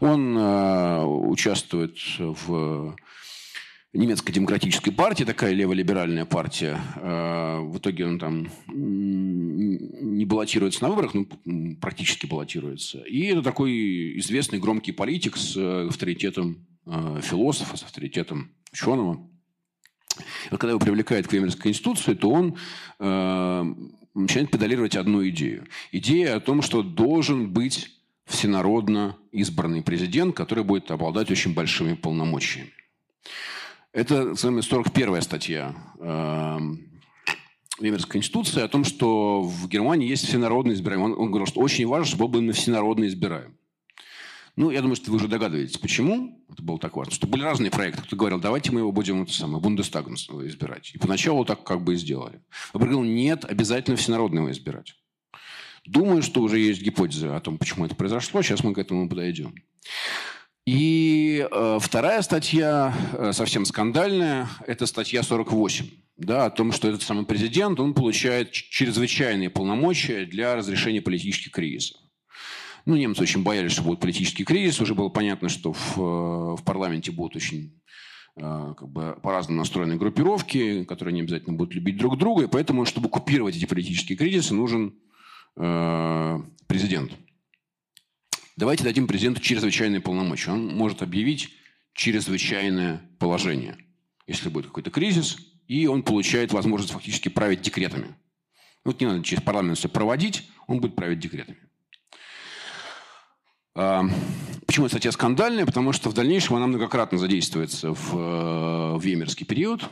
Он 0.00 0.34
э, 0.34 1.04
участвует 1.04 1.98
в 2.18 2.96
немецкой 3.94 4.32
демократической 4.32 4.90
партии, 4.90 5.24
такая 5.24 5.52
леволиберальная 5.52 6.24
партия. 6.24 6.78
Э, 6.96 7.60
в 7.60 7.78
итоге 7.78 8.06
он 8.06 8.18
там 8.18 8.48
не 8.68 10.24
баллотируется 10.24 10.82
на 10.82 10.90
выборах, 10.90 11.14
но 11.14 11.26
практически 11.80 12.26
баллотируется. 12.26 12.98
И 12.98 13.26
это 13.26 13.42
такой 13.42 14.18
известный 14.18 14.58
громкий 14.58 14.92
политик 14.92 15.36
с 15.36 15.56
э, 15.56 15.86
авторитетом 15.88 16.66
Э, 16.86 17.20
философа, 17.22 17.76
с 17.78 17.82
авторитетом 17.82 18.50
ученого. 18.70 19.26
И 20.46 20.56
когда 20.56 20.70
его 20.70 20.78
привлекает 20.78 21.26
к 21.26 21.32
Веймарской 21.32 21.62
конституции, 21.62 22.14
то 22.14 22.30
он 22.30 22.58
начинает 24.14 24.50
педалировать 24.50 24.94
одну 24.94 25.26
идею. 25.28 25.66
Идея 25.90 26.36
о 26.36 26.40
том, 26.40 26.62
что 26.62 26.82
должен 26.82 27.50
быть 27.50 27.90
всенародно 28.26 29.16
избранный 29.32 29.82
президент, 29.82 30.36
который 30.36 30.62
будет 30.62 30.90
обладать 30.92 31.32
очень 31.32 31.52
большими 31.52 31.94
полномочиями. 31.94 32.70
Это 33.94 34.32
41-я 34.32 35.22
статья 35.22 35.72
э, 36.00 36.58
Веймарской 37.78 38.10
конституции 38.10 38.60
о 38.60 38.66
том, 38.66 38.82
что 38.82 39.40
в 39.40 39.68
Германии 39.68 40.08
есть 40.08 40.26
всенародный 40.26 40.74
избираемый. 40.74 41.12
Он, 41.12 41.20
он 41.20 41.28
говорил, 41.28 41.46
что 41.46 41.60
очень 41.60 41.86
важно, 41.86 42.16
чтобы 42.16 42.40
именно 42.40 42.52
всенародно 42.52 43.06
избираем. 43.06 43.56
Ну, 44.56 44.72
я 44.72 44.80
думаю, 44.80 44.96
что 44.96 45.12
вы 45.12 45.18
уже 45.18 45.28
догадываетесь, 45.28 45.78
почему 45.78 46.44
это 46.50 46.60
было 46.60 46.80
так 46.80 46.96
важно. 46.96 47.12
Что 47.12 47.28
были 47.28 47.42
разные 47.42 47.70
проекты. 47.70 48.02
Кто 48.02 48.16
говорил, 48.16 48.40
давайте 48.40 48.72
мы 48.72 48.80
его 48.80 48.90
будем 48.90 49.22
это 49.22 49.32
самое, 49.32 49.62
Бундестагом 49.62 50.14
избирать. 50.14 50.90
И 50.92 50.98
поначалу 50.98 51.44
так 51.44 51.62
как 51.62 51.84
бы 51.84 51.94
и 51.94 51.96
сделали. 51.96 52.40
А 52.72 52.78
говорил, 52.78 53.04
нет, 53.04 53.44
обязательно 53.44 53.96
всенародного 53.96 54.50
избирать. 54.50 54.96
Думаю, 55.86 56.22
что 56.22 56.40
уже 56.40 56.58
есть 56.58 56.82
гипотеза 56.82 57.36
о 57.36 57.40
том, 57.40 57.58
почему 57.58 57.86
это 57.86 57.94
произошло. 57.94 58.42
Сейчас 58.42 58.64
мы 58.64 58.74
к 58.74 58.78
этому 58.78 59.08
подойдем. 59.08 59.54
И 60.66 61.46
э, 61.50 61.78
вторая 61.80 62.22
статья, 62.22 62.94
э, 63.12 63.32
совсем 63.32 63.66
скандальная, 63.66 64.48
это 64.66 64.86
статья 64.86 65.22
48, 65.22 65.86
да, 66.16 66.46
о 66.46 66.50
том, 66.50 66.72
что 66.72 66.88
этот 66.88 67.02
самый 67.02 67.26
президент, 67.26 67.78
он 67.80 67.92
получает 67.92 68.50
чрезвычайные 68.50 69.50
полномочия 69.50 70.24
для 70.24 70.56
разрешения 70.56 71.02
политических 71.02 71.52
кризисов. 71.52 72.00
Ну, 72.86 72.96
немцы 72.96 73.22
очень 73.22 73.42
боялись, 73.42 73.72
что 73.72 73.82
будет 73.82 74.00
политический 74.00 74.44
кризис. 74.44 74.80
Уже 74.80 74.94
было 74.94 75.08
понятно, 75.08 75.48
что 75.48 75.72
в, 75.72 75.98
э, 75.98 76.56
в 76.56 76.64
парламенте 76.64 77.12
будут 77.12 77.36
очень 77.36 77.80
э, 78.36 78.74
как 78.76 78.88
бы 78.88 79.18
по-разному 79.22 79.58
настроенные 79.58 79.98
группировки, 79.98 80.84
которые 80.84 81.14
не 81.14 81.22
обязательно 81.22 81.56
будут 81.56 81.74
любить 81.74 81.96
друг 81.96 82.18
друга. 82.18 82.44
И 82.44 82.48
поэтому, 82.48 82.84
чтобы 82.84 83.08
купировать 83.08 83.56
эти 83.56 83.64
политические 83.64 84.18
кризисы, 84.18 84.54
нужен 84.54 84.94
э, 85.56 86.38
президент. 86.66 87.12
Давайте 88.56 88.84
дадим 88.84 89.06
президенту 89.06 89.40
чрезвычайные 89.40 90.00
полномочия. 90.00 90.52
Он 90.52 90.66
может 90.68 91.02
объявить 91.02 91.50
чрезвычайное 91.92 93.02
положение, 93.18 93.76
если 94.26 94.48
будет 94.48 94.66
какой-то 94.66 94.90
кризис, 94.90 95.38
и 95.66 95.86
он 95.86 96.02
получает 96.02 96.52
возможность 96.52 96.92
фактически 96.92 97.28
править 97.28 97.62
декретами. 97.62 98.14
Вот 98.84 99.00
не 99.00 99.06
надо 99.06 99.24
через 99.24 99.42
парламент 99.42 99.78
все 99.78 99.88
проводить, 99.88 100.48
он 100.66 100.80
будет 100.80 100.94
править 100.94 101.18
декретами. 101.18 101.58
Почему 103.74 104.86
эта 104.86 104.94
статья 104.94 105.10
скандальная? 105.10 105.66
Потому 105.66 105.92
что 105.92 106.08
в 106.08 106.14
дальнейшем 106.14 106.56
она 106.56 106.68
многократно 106.68 107.18
задействуется 107.18 107.92
в, 107.92 108.14
э, 108.14 108.98
Веймерский 109.00 109.44
период. 109.44 109.90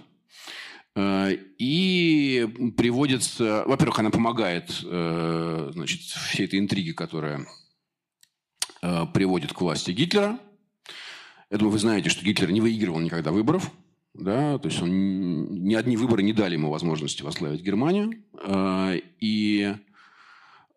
Э, 0.94 1.36
и 1.58 2.46
приводится... 2.76 3.64
Во-первых, 3.66 3.98
она 3.98 4.10
помогает 4.10 4.70
э, 4.84 5.70
значит, 5.72 6.00
всей 6.00 6.46
этой 6.46 6.60
интриге, 6.60 6.94
которая 6.94 7.44
приводит 9.14 9.52
к 9.52 9.60
власти 9.60 9.92
Гитлера. 9.92 10.38
Думаю, 11.50 11.70
вы 11.70 11.78
знаете, 11.78 12.10
что 12.10 12.24
Гитлер 12.24 12.50
не 12.50 12.60
выигрывал 12.60 13.00
никогда 13.00 13.30
выборов. 13.30 13.70
Да, 14.14 14.58
то 14.58 14.68
есть 14.68 14.82
он, 14.82 15.64
ни 15.64 15.74
одни 15.74 15.96
выборы 15.96 16.22
не 16.22 16.32
дали 16.32 16.54
ему 16.54 16.70
возможности 16.70 17.22
возглавить 17.22 17.62
Германию. 17.62 18.22
И 19.20 19.74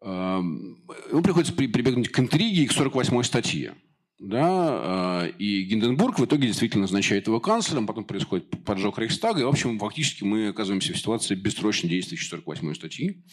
Эм, 0.06 0.78
ему 1.10 1.24
приходится 1.24 1.51
прибегнуть 1.51 2.10
к 2.10 2.20
интриге 2.20 2.64
и 2.64 2.68
к 2.68 2.72
48-й 2.72 3.24
статье. 3.24 3.74
Да, 4.20 5.24
э, 5.26 5.32
и 5.39 5.64
Гинденбург 5.64 6.20
в 6.20 6.26
итоге 6.26 6.47
действительно 6.47 6.84
назначает 6.84 7.26
его 7.26 7.39
канцлером, 7.39 7.88
потом 7.88 8.06
происходит 8.06 8.64
поджог 8.64 8.99
Рейхстага, 8.99 9.41
и, 9.41 9.43
в 9.43 9.47
общем, 9.47 9.80
фактически 9.80 10.24
мы 10.24 10.49
оказываемся 10.49 10.93
в 10.93 10.97
ситуации 10.97 11.34
бессрочно 11.34 11.89
действующей 11.89 12.30
48 12.30 12.76
статьи. 12.76 13.24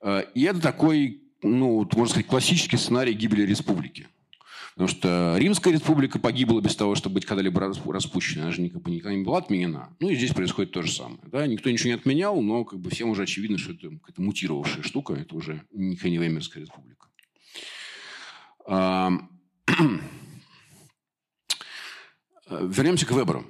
Э, 0.00 0.22
и 0.32 0.44
это 0.44 0.60
такой, 0.60 1.24
ну, 1.42 1.88
можно 1.92 2.06
сказать, 2.06 2.26
классический 2.26 2.76
сценарий 2.76 3.12
гибели 3.12 3.42
республики. 3.42 4.08
Потому 4.74 4.88
что 4.88 5.36
Римская 5.38 5.72
республика 5.72 6.18
погибла 6.18 6.60
без 6.60 6.76
того, 6.76 6.94
чтобы 6.94 7.14
быть 7.14 7.24
когда-либо 7.24 7.72
распущена. 7.86 8.42
Она 8.42 8.52
же 8.52 8.60
никогда, 8.60 9.10
не 9.10 9.22
была 9.22 9.38
отменена. 9.38 9.96
Ну 10.00 10.10
и 10.10 10.16
здесь 10.16 10.34
происходит 10.34 10.72
то 10.72 10.82
же 10.82 10.92
самое. 10.92 11.20
Да? 11.32 11.46
Никто 11.46 11.70
ничего 11.70 11.88
не 11.88 11.94
отменял, 11.94 12.38
но 12.42 12.62
как 12.64 12.80
бы 12.80 12.90
всем 12.90 13.08
уже 13.08 13.22
очевидно, 13.22 13.56
что 13.56 13.72
это 13.72 13.88
какая-то 13.88 14.20
мутировавшая 14.20 14.82
штука. 14.82 15.14
Это 15.14 15.34
уже 15.34 15.62
не 15.72 15.96
Веймерская 15.96 16.62
республика. 16.62 17.08
Вернемся 22.50 23.06
к 23.06 23.12
Веберу 23.12 23.46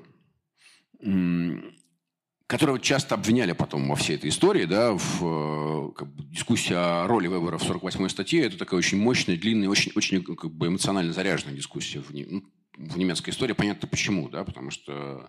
которого 2.47 2.79
часто 2.79 3.15
обвиняли 3.15 3.53
потом 3.53 3.89
во 3.89 3.97
всей 3.97 4.17
этой 4.17 4.31
истории, 4.31 4.67
да, 4.67 4.93
в 4.93 5.23
э, 5.23 5.93
как 5.97 6.13
бы, 6.13 6.23
дискуссии 6.25 6.75
о 6.75 7.07
роли 7.07 7.27
выборов 7.27 7.63
в 7.63 7.71
48-й 7.71 8.11
статье. 8.11 8.47
Это 8.47 8.57
такая 8.57 8.79
очень 8.79 8.99
мощная, 8.99 9.37
длинная, 9.37 9.69
очень, 9.69 9.93
очень 9.97 10.23
как 10.23 10.53
бы, 10.53 10.69
эмоционально 10.69 11.13
заряженная 11.13 11.57
дискуссия 11.57 12.01
в, 12.01 12.11
ну, 12.13 12.45
в 12.77 12.99
немецкой 12.99 13.31
истории. 13.31 13.53
Понятно 13.53 13.89
почему, 13.89 14.29
да, 14.29 14.45
потому 14.45 14.71
что 14.71 15.29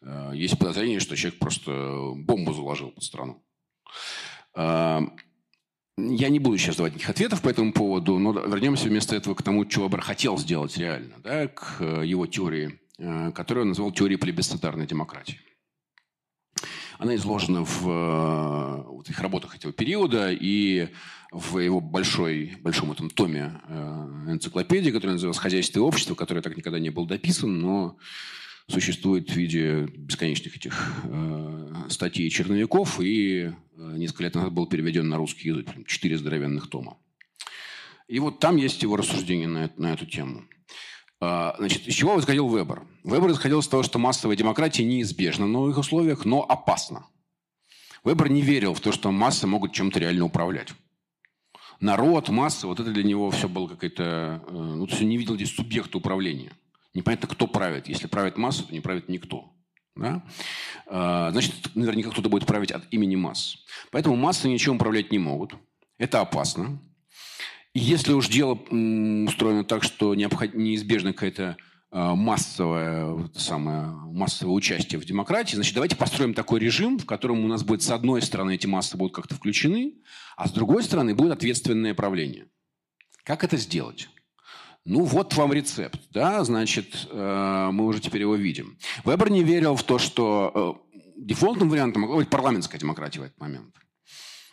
э, 0.00 0.32
есть 0.34 0.58
подозрение, 0.58 1.00
что 1.00 1.16
человек 1.16 1.38
просто 1.38 2.12
бомбу 2.16 2.54
заложил 2.54 2.92
под 2.92 3.04
страну. 3.04 3.44
Э, 4.56 5.00
я 5.98 6.28
не 6.30 6.38
буду 6.38 6.56
сейчас 6.56 6.76
давать 6.76 6.94
никаких 6.94 7.10
ответов 7.10 7.42
по 7.42 7.50
этому 7.50 7.74
поводу, 7.74 8.18
но 8.18 8.32
вернемся 8.32 8.88
вместо 8.88 9.14
этого 9.14 9.34
к 9.34 9.42
тому, 9.42 9.66
чего 9.66 9.86
Вебер 9.86 10.00
хотел 10.00 10.38
сделать 10.38 10.76
реально, 10.78 11.16
да, 11.22 11.46
к 11.46 11.82
его 12.02 12.26
теории, 12.26 12.80
э, 12.98 13.32
которую 13.32 13.64
он 13.64 13.68
назвал 13.68 13.92
теорией 13.92 14.18
плебисцитарной 14.18 14.86
демократии. 14.86 15.38
Она 17.04 17.16
изложена 17.16 17.66
в 17.66 17.86
э, 17.86 18.82
вот, 18.88 19.10
их 19.10 19.20
работах 19.20 19.54
этого 19.54 19.74
периода 19.74 20.32
и 20.32 20.88
в 21.32 21.58
его 21.58 21.78
большой, 21.78 22.56
большом 22.62 22.92
этом 22.92 23.10
томе 23.10 23.60
э, 23.68 23.74
энциклопедии, 24.28 24.90
который 24.90 25.12
называется 25.12 25.42
«Хозяйство 25.42 25.80
и 25.80 25.82
общество», 25.82 26.14
который 26.14 26.42
так 26.42 26.56
никогда 26.56 26.78
не 26.78 26.88
был 26.88 27.04
дописан, 27.04 27.60
но 27.60 27.98
существует 28.68 29.28
в 29.28 29.36
виде 29.36 29.86
бесконечных 29.98 30.56
этих 30.56 30.94
э, 31.04 31.74
статей 31.90 32.30
черновиков 32.30 32.98
и 32.98 33.52
э, 33.52 33.52
несколько 33.76 34.22
лет 34.22 34.34
назад 34.34 34.54
был 34.54 34.66
переведен 34.66 35.06
на 35.06 35.18
русский 35.18 35.48
язык. 35.50 35.68
Четыре 35.86 36.16
здоровенных 36.16 36.70
тома. 36.70 36.96
И 38.08 38.18
вот 38.18 38.40
там 38.40 38.56
есть 38.56 38.82
его 38.82 38.96
рассуждения 38.96 39.46
на, 39.46 39.70
на 39.76 39.92
эту 39.92 40.06
тему. 40.06 40.44
А, 41.24 41.54
значит, 41.58 41.88
из 41.88 41.94
чего 41.94 42.18
исходил 42.20 42.48
Вебер? 42.48 42.82
Вебер 43.02 43.30
исходил 43.32 43.60
из 43.60 43.68
того, 43.68 43.82
что 43.82 43.98
массовая 43.98 44.36
демократия 44.36 44.84
неизбежна 44.84 45.46
в 45.46 45.48
новых 45.48 45.78
условиях, 45.78 46.26
но 46.26 46.44
опасна. 46.46 47.06
Вебер 48.04 48.30
не 48.30 48.42
верил 48.42 48.74
в 48.74 48.80
то, 48.80 48.92
что 48.92 49.10
массы 49.10 49.46
могут 49.46 49.72
чем-то 49.72 49.98
реально 49.98 50.26
управлять. 50.26 50.74
Народ, 51.80 52.28
масса, 52.28 52.66
вот 52.66 52.78
это 52.78 52.90
для 52.90 53.02
него 53.02 53.30
все 53.30 53.48
было 53.48 53.66
какое-то... 53.66 54.42
Э, 54.46 54.52
ну, 54.52 54.82
он 54.82 55.08
не 55.08 55.16
видел 55.16 55.36
здесь 55.36 55.54
субъекта 55.54 55.96
управления. 55.96 56.52
Непонятно, 56.92 57.26
кто 57.26 57.46
правит. 57.46 57.88
Если 57.88 58.06
правит 58.06 58.36
масса, 58.36 58.64
то 58.64 58.72
не 58.72 58.80
правит 58.80 59.08
никто. 59.08 59.50
Да? 59.96 60.22
А, 60.86 61.30
значит, 61.30 61.54
наверняка 61.74 62.10
кто-то 62.10 62.28
будет 62.28 62.46
править 62.46 62.70
от 62.70 62.84
имени 62.92 63.16
масс. 63.16 63.56
Поэтому 63.90 64.16
массы 64.16 64.48
ничем 64.48 64.76
управлять 64.76 65.10
не 65.10 65.18
могут. 65.18 65.54
Это 65.96 66.20
опасно. 66.20 66.80
Если 67.74 68.12
уж 68.12 68.28
дело 68.28 68.54
устроено 68.54 69.64
так, 69.64 69.82
что 69.82 70.14
неизбежна 70.14 71.12
какая-то 71.12 71.56
а, 71.90 72.14
массовое, 72.14 73.28
самое, 73.34 73.86
массовое 73.86 74.54
участие 74.54 75.00
в 75.00 75.04
демократии, 75.04 75.56
значит, 75.56 75.74
давайте 75.74 75.96
построим 75.96 76.34
такой 76.34 76.60
режим, 76.60 76.98
в 76.98 77.06
котором 77.06 77.44
у 77.44 77.48
нас 77.48 77.64
будет 77.64 77.82
с 77.82 77.90
одной 77.90 78.22
стороны 78.22 78.54
эти 78.54 78.68
массы 78.68 78.96
будут 78.96 79.14
как-то 79.14 79.34
включены, 79.34 79.94
а 80.36 80.46
с 80.46 80.52
другой 80.52 80.84
стороны 80.84 81.16
будет 81.16 81.32
ответственное 81.32 81.94
правление. 81.94 82.46
Как 83.24 83.42
это 83.42 83.56
сделать? 83.56 84.08
Ну, 84.84 85.04
вот 85.04 85.34
вам 85.34 85.52
рецепт, 85.52 86.00
да, 86.10 86.44
значит, 86.44 87.08
э, 87.10 87.70
мы 87.72 87.86
уже 87.86 88.00
теперь 88.00 88.20
его 88.20 88.34
видим. 88.34 88.78
Вебер 89.04 89.30
не 89.30 89.42
верил 89.42 89.76
в 89.76 89.82
то, 89.82 89.98
что 89.98 90.80
э, 90.86 91.00
дефолтным 91.16 91.70
вариантом 91.70 92.02
могла 92.02 92.16
быть 92.16 92.28
парламентская 92.28 92.78
демократия 92.78 93.20
в 93.20 93.22
этот 93.22 93.40
момент. 93.40 93.74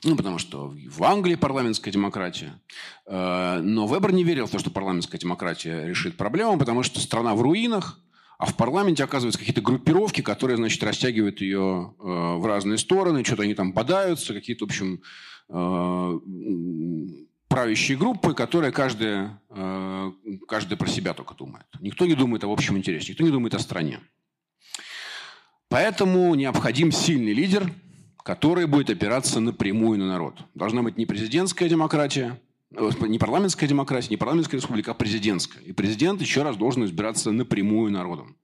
Ну, 0.03 0.15
потому 0.15 0.39
что 0.39 0.73
в 0.89 1.03
Англии 1.03 1.35
парламентская 1.35 1.93
демократия. 1.93 2.59
Э, 3.05 3.59
но 3.61 3.85
Вебер 3.85 4.11
не 4.11 4.23
верил 4.23 4.47
в 4.47 4.49
то, 4.49 4.57
что 4.57 4.71
парламентская 4.71 5.19
демократия 5.19 5.85
решит 5.85 6.17
проблему, 6.17 6.57
потому 6.57 6.81
что 6.81 6.99
страна 6.99 7.35
в 7.35 7.41
руинах, 7.41 7.99
а 8.39 8.47
в 8.47 8.55
парламенте 8.55 9.03
оказываются 9.03 9.37
какие-то 9.37 9.61
группировки, 9.61 10.21
которые, 10.21 10.57
значит, 10.57 10.81
растягивают 10.83 11.41
ее 11.41 11.93
э, 11.99 12.03
в 12.03 12.45
разные 12.47 12.79
стороны, 12.79 13.23
что-то 13.23 13.43
они 13.43 13.53
там 13.53 13.73
бодаются, 13.73 14.33
какие-то, 14.33 14.65
в 14.65 14.69
общем, 14.69 15.03
э, 15.49 16.19
правящие 17.47 17.97
группы, 17.97 18.33
которые 18.33 18.71
каждая, 18.71 19.41
каждая 20.47 20.77
про 20.77 20.87
себя 20.87 21.13
только 21.13 21.35
думает. 21.35 21.65
Никто 21.81 22.05
не 22.05 22.15
думает 22.15 22.45
о 22.45 22.51
общем 22.51 22.77
интересе, 22.77 23.11
никто 23.11 23.25
не 23.25 23.29
думает 23.29 23.53
о 23.53 23.59
стране. 23.59 23.99
Поэтому 25.67 26.33
необходим 26.35 26.93
сильный 26.93 27.33
лидер– 27.33 27.69
который 28.23 28.67
будет 28.67 28.89
опираться 28.89 29.39
напрямую 29.39 29.99
на 29.99 30.07
народ. 30.07 30.35
Должна 30.55 30.83
быть 30.83 30.97
не 30.97 31.05
президентская 31.05 31.69
демократия, 31.69 32.39
э, 32.75 32.89
не 33.01 33.19
парламентская 33.19 33.67
демократия, 33.67 34.09
не 34.09 34.17
парламентская 34.17 34.59
республика, 34.59 34.91
а 34.91 34.93
президентская. 34.93 35.63
И 35.63 35.71
президент 35.71 36.21
еще 36.21 36.43
раз 36.43 36.57
должен 36.57 36.85
избираться 36.85 37.31
напрямую 37.31 37.91
народом. 37.91 38.37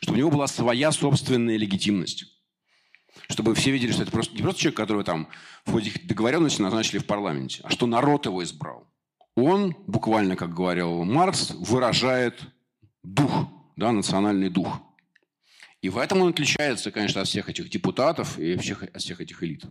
Чтобы 0.00 0.16
у 0.16 0.18
него 0.18 0.30
была 0.30 0.46
своя 0.46 0.92
собственная 0.92 1.56
легитимность. 1.56 2.26
Чтобы 3.28 3.54
все 3.54 3.70
видели, 3.70 3.92
что 3.92 4.02
это 4.02 4.12
просто 4.12 4.34
не 4.34 4.42
просто 4.42 4.60
человек, 4.60 4.76
которого 4.76 5.04
там 5.04 5.28
в 5.64 5.72
ходе 5.72 5.92
договоренности 6.04 6.60
назначили 6.60 6.98
в 6.98 7.06
парламенте, 7.06 7.60
а 7.64 7.70
что 7.70 7.86
народ 7.86 8.26
его 8.26 8.42
избрал. 8.44 8.86
Он, 9.34 9.74
буквально, 9.86 10.36
как 10.36 10.54
говорил 10.54 11.04
Маркс, 11.04 11.50
выражает 11.50 12.40
дух, 13.02 13.48
да, 13.76 13.92
национальный 13.92 14.48
дух. 14.48 14.80
И 15.82 15.88
в 15.88 15.98
этом 15.98 16.20
он 16.22 16.30
отличается, 16.30 16.90
конечно, 16.90 17.20
от 17.20 17.28
всех 17.28 17.48
этих 17.48 17.68
депутатов 17.68 18.38
и 18.38 18.56
всех, 18.56 18.82
от 18.82 19.00
всех 19.00 19.20
этих 19.20 19.42
элит. 19.42 19.64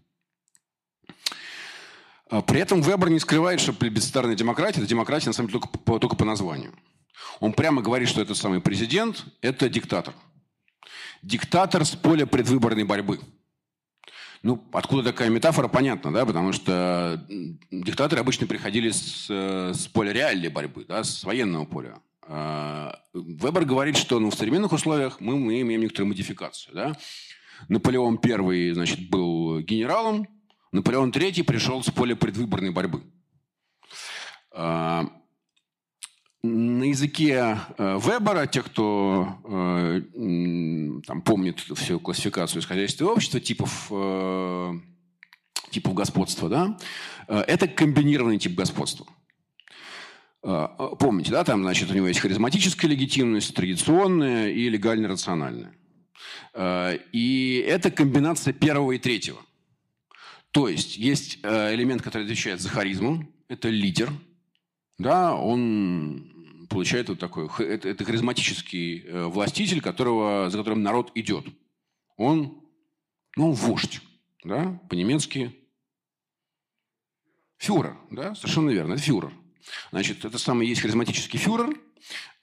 А 2.29 2.41
при 2.41 2.59
этом 2.59 2.81
Вебер 2.81 3.09
не 3.09 3.19
скрывает, 3.19 3.59
что 3.59 3.73
плебисцитарная 3.73 4.35
демократия– 4.35 4.79
это 4.81 4.89
демократия, 4.89 5.29
на 5.29 5.33
самом 5.33 5.49
деле, 5.49 5.59
только 5.59 5.77
по, 5.79 5.99
только 5.99 6.15
по 6.15 6.25
названию. 6.25 6.73
Он 7.39 7.53
прямо 7.53 7.81
говорит, 7.81 8.09
что 8.09 8.21
этот 8.21 8.37
самый 8.37 8.61
президент– 8.61 9.25
это 9.41 9.69
диктатор. 9.69 10.13
Диктатор 11.21 11.85
с 11.85 11.91
поля 11.95 12.25
предвыборной 12.25 12.83
борьбы. 12.83 13.19
Ну, 14.41 14.63
откуда 14.73 15.03
такая 15.03 15.29
метафора, 15.29 15.67
понятно, 15.67 16.13
да, 16.13 16.25
потому 16.25 16.53
что 16.53 17.25
диктаторы 17.71 18.21
обычно 18.21 18.45
приходили 18.45 18.91
с, 18.91 19.27
с 19.27 19.87
поля 19.87 20.13
реальной 20.13 20.49
борьбы, 20.49 20.85
да, 20.87 21.03
с 21.03 21.23
военного 21.23 21.65
поля. 21.65 21.99
А, 22.27 22.99
Вебер 23.13 23.65
говорит, 23.65 23.97
что 23.97 24.19
ну, 24.19 24.29
в 24.29 24.35
современных 24.35 24.71
условиях 24.71 25.19
мы, 25.19 25.35
мы 25.35 25.61
имеем 25.61 25.81
некоторую 25.81 26.09
модификацию. 26.09 26.73
Да? 26.73 26.97
Наполеон 27.69 28.19
I 28.23 28.73
значит, 28.73 29.09
был 29.09 29.59
генералом, 29.59 30.27
Наполеон 30.71 31.11
III 31.11 31.43
пришел 31.43 31.83
с 31.83 31.91
поля 31.91 32.15
предвыборной 32.15 32.71
борьбы. 32.71 33.03
А, 34.51 35.05
на 36.43 36.83
языке 36.83 37.57
э, 37.77 37.99
Вебера, 37.99 38.45
те, 38.45 38.61
кто 38.61 39.39
там, 39.43 41.21
помнит 41.21 41.59
всю 41.59 41.99
классификацию 41.99 42.61
из 42.61 42.65
хозяйства 42.65 43.05
и 43.05 43.07
общества, 43.07 43.39
типов, 43.39 43.87
типов 45.71 45.93
господства, 45.93 46.49
да, 46.49 46.77
это 47.27 47.67
комбинированный 47.67 48.37
тип 48.37 48.53
господства. 48.53 49.07
А, 50.47 50.75
а, 50.77 50.95
помните, 50.95 51.31
да, 51.31 51.43
там, 51.43 51.63
значит, 51.63 51.89
у 51.89 51.95
него 51.95 52.07
есть 52.07 52.19
харизматическая 52.19 52.89
легитимность, 52.89 53.55
традиционная 53.55 54.51
и 54.51 54.69
легально-рациональная. 54.69 55.73
А, 56.53 56.93
и 57.11 57.65
это 57.67 57.89
комбинация 57.89 58.53
первого 58.53 58.91
и 58.91 58.99
третьего. 58.99 59.39
То 60.51 60.69
есть 60.69 60.97
есть 60.97 61.39
элемент, 61.43 62.03
который 62.03 62.23
отвечает 62.23 62.61
за 62.61 62.69
харизму, 62.69 63.27
это 63.49 63.69
лидер, 63.69 64.11
да, 64.99 65.35
он 65.35 66.67
получает 66.69 67.09
вот 67.09 67.19
такой, 67.19 67.49
это, 67.65 67.89
это 67.89 68.05
харизматический 68.05 69.01
э, 69.01 69.25
властитель, 69.25 69.81
которого, 69.81 70.49
за 70.49 70.57
которым 70.57 70.81
народ 70.83 71.11
идет. 71.15 71.45
Он, 72.17 72.63
ну, 73.35 73.51
вождь, 73.51 74.01
да, 74.43 74.79
по-немецки 74.89 75.53
фюрер, 77.57 77.97
да, 78.11 78.35
совершенно 78.35 78.69
верно, 78.69 78.93
это 78.93 79.01
фюрер. 79.01 79.33
Значит, 79.91 80.25
это 80.25 80.37
самый 80.37 80.67
есть 80.67 80.81
харизматический 80.81 81.39
фюрер. 81.39 81.75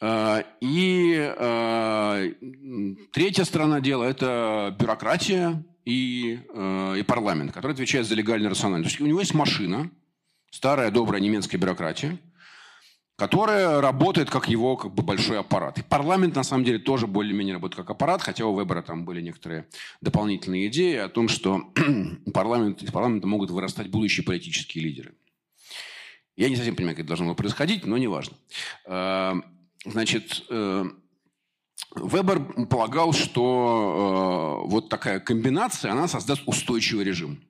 А, 0.00 0.44
и 0.60 1.14
а, 1.38 2.24
третья 3.12 3.44
сторона 3.44 3.80
дела– 3.80 4.04
это 4.10 4.74
бюрократия 4.78 5.64
и, 5.84 6.40
а, 6.54 6.94
и 6.94 7.02
парламент, 7.02 7.52
который 7.52 7.72
отвечает 7.72 8.06
за 8.06 8.14
легальный 8.14 8.48
рациональность. 8.48 8.90
То 8.90 8.94
есть 8.94 9.00
у 9.00 9.06
него 9.06 9.20
есть 9.20 9.34
машина, 9.34 9.90
старая 10.50 10.90
добрая 10.90 11.20
немецкая 11.20 11.58
бюрократия, 11.58 12.18
которая 13.16 13.80
работает 13.80 14.30
как 14.30 14.48
его 14.48 14.76
как 14.76 14.94
бы 14.94 15.04
большой 15.04 15.38
аппарат. 15.38 15.78
И 15.78 15.82
парламент, 15.82 16.34
на 16.34 16.42
самом 16.42 16.64
деле, 16.64 16.78
тоже 16.78 17.06
более-менее 17.06 17.54
работает 17.54 17.76
как 17.76 17.90
аппарат, 17.90 18.22
хотя 18.22 18.46
у 18.46 18.58
Вебера 18.58 18.82
там 18.82 19.04
были 19.04 19.20
некоторые 19.20 19.68
дополнительные 20.00 20.66
идеи 20.66 20.96
о 20.96 21.08
том, 21.08 21.28
что 21.28 21.72
парламент, 22.34 22.82
из 22.82 22.90
парламента 22.90 23.28
могут 23.28 23.50
вырастать 23.50 23.88
будущие 23.88 24.24
политические 24.24 24.84
лидеры. 24.84 25.14
Я 26.36 26.48
не 26.48 26.56
совсем 26.56 26.74
понимаю, 26.74 26.96
как 26.96 27.00
это 27.00 27.08
должно 27.08 27.26
было 27.26 27.34
происходить, 27.34 27.84
но 27.84 27.98
неважно. 27.98 28.36
Э, 28.86 29.34
значит, 29.84 30.44
э, 30.48 30.84
Вебер 31.94 32.66
полагал, 32.66 33.12
что 33.12 34.62
э, 34.64 34.70
вот 34.70 34.88
такая 34.88 35.20
комбинация, 35.20 35.92
она 35.92 36.08
создаст 36.08 36.42
устойчивый 36.46 37.04
режим. 37.04 37.44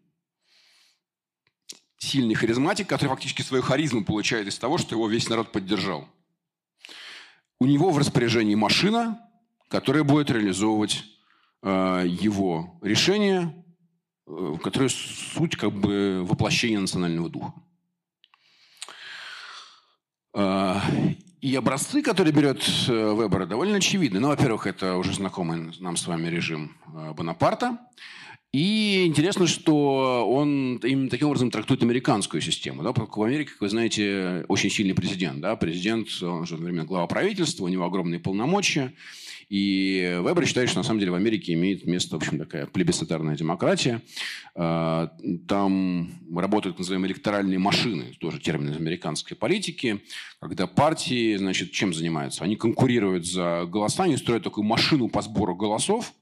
Сильный 1.98 2.34
харизматик, 2.34 2.88
который 2.88 3.10
фактически 3.10 3.42
свою 3.42 3.62
харизму 3.62 4.04
получает 4.04 4.48
из 4.48 4.58
того, 4.58 4.78
что 4.78 4.96
его 4.96 5.06
весь 5.06 5.28
народ 5.28 5.52
поддержал. 5.52 6.08
У 7.60 7.66
него 7.66 7.90
в 7.90 7.98
распоряжении 7.98 8.56
машина, 8.56 9.20
которая 9.68 10.02
будет 10.02 10.28
реализовывать 10.28 11.04
его 11.62 12.76
решения, 12.82 13.54
которое 14.26 14.88
суть 14.88 15.54
как 15.54 15.72
бы 15.72 16.24
воплощения 16.24 16.80
национального 16.80 17.30
духа. 17.30 17.54
А, 20.34 20.82
и 21.40 21.54
образцы, 21.56 22.02
которые 22.02 22.32
берет 22.32 22.62
э, 22.88 23.14
Вебер, 23.14 23.46
довольно 23.46 23.76
очевидны. 23.76 24.20
Ну, 24.20 24.28
во-первых, 24.28 24.66
это 24.66 24.96
уже 24.96 25.12
знакомый 25.12 25.72
нам 25.80 25.96
с 25.96 26.06
вами 26.06 26.28
режим 26.28 26.76
э, 26.94 27.12
Бонапарта. 27.14 27.78
И 28.52 29.04
интересно, 29.06 29.46
что 29.46 30.30
он 30.30 30.76
именно 30.76 31.08
таким 31.08 31.28
образом 31.28 31.50
трактует 31.50 31.82
американскую 31.82 32.42
систему. 32.42 32.82
Да? 32.82 32.92
Поскольку 32.92 33.20
в 33.20 33.24
Америке, 33.24 33.52
как 33.52 33.62
вы 33.62 33.68
знаете, 33.70 34.44
очень 34.48 34.70
сильный 34.70 34.94
президент. 34.94 35.40
Да? 35.40 35.56
Президент, 35.56 36.08
он 36.22 36.46
же 36.46 36.54
одновременно 36.54 36.84
глава 36.84 37.06
правительства, 37.06 37.64
у 37.64 37.68
него 37.68 37.86
огромные 37.86 38.20
полномочия. 38.20 38.92
И 39.52 40.18
Вебер 40.24 40.46
считает, 40.46 40.70
что 40.70 40.78
на 40.78 40.82
самом 40.82 41.00
деле 41.00 41.12
в 41.12 41.14
Америке 41.14 41.52
имеет 41.52 41.84
место, 41.86 42.14
в 42.14 42.22
общем, 42.22 42.38
такая 42.38 42.64
плебисцитарная 42.64 43.36
демократия. 43.36 44.00
А, 44.54 45.12
там 45.46 46.10
работают, 46.34 46.78
называемые, 46.78 47.12
электоральные 47.12 47.58
машины, 47.58 48.16
тоже 48.18 48.40
термин 48.40 48.70
из 48.70 48.76
американской 48.76 49.36
политики, 49.36 50.00
когда 50.40 50.66
партии, 50.66 51.36
значит, 51.36 51.70
чем 51.70 51.92
занимаются? 51.92 52.44
Они 52.44 52.56
конкурируют 52.56 53.26
за 53.26 53.66
голоса, 53.66 54.04
они 54.04 54.16
строят 54.16 54.42
такую 54.42 54.64
машину 54.64 55.08
по 55.08 55.20
сбору 55.20 55.54
голосов, 55.54 56.14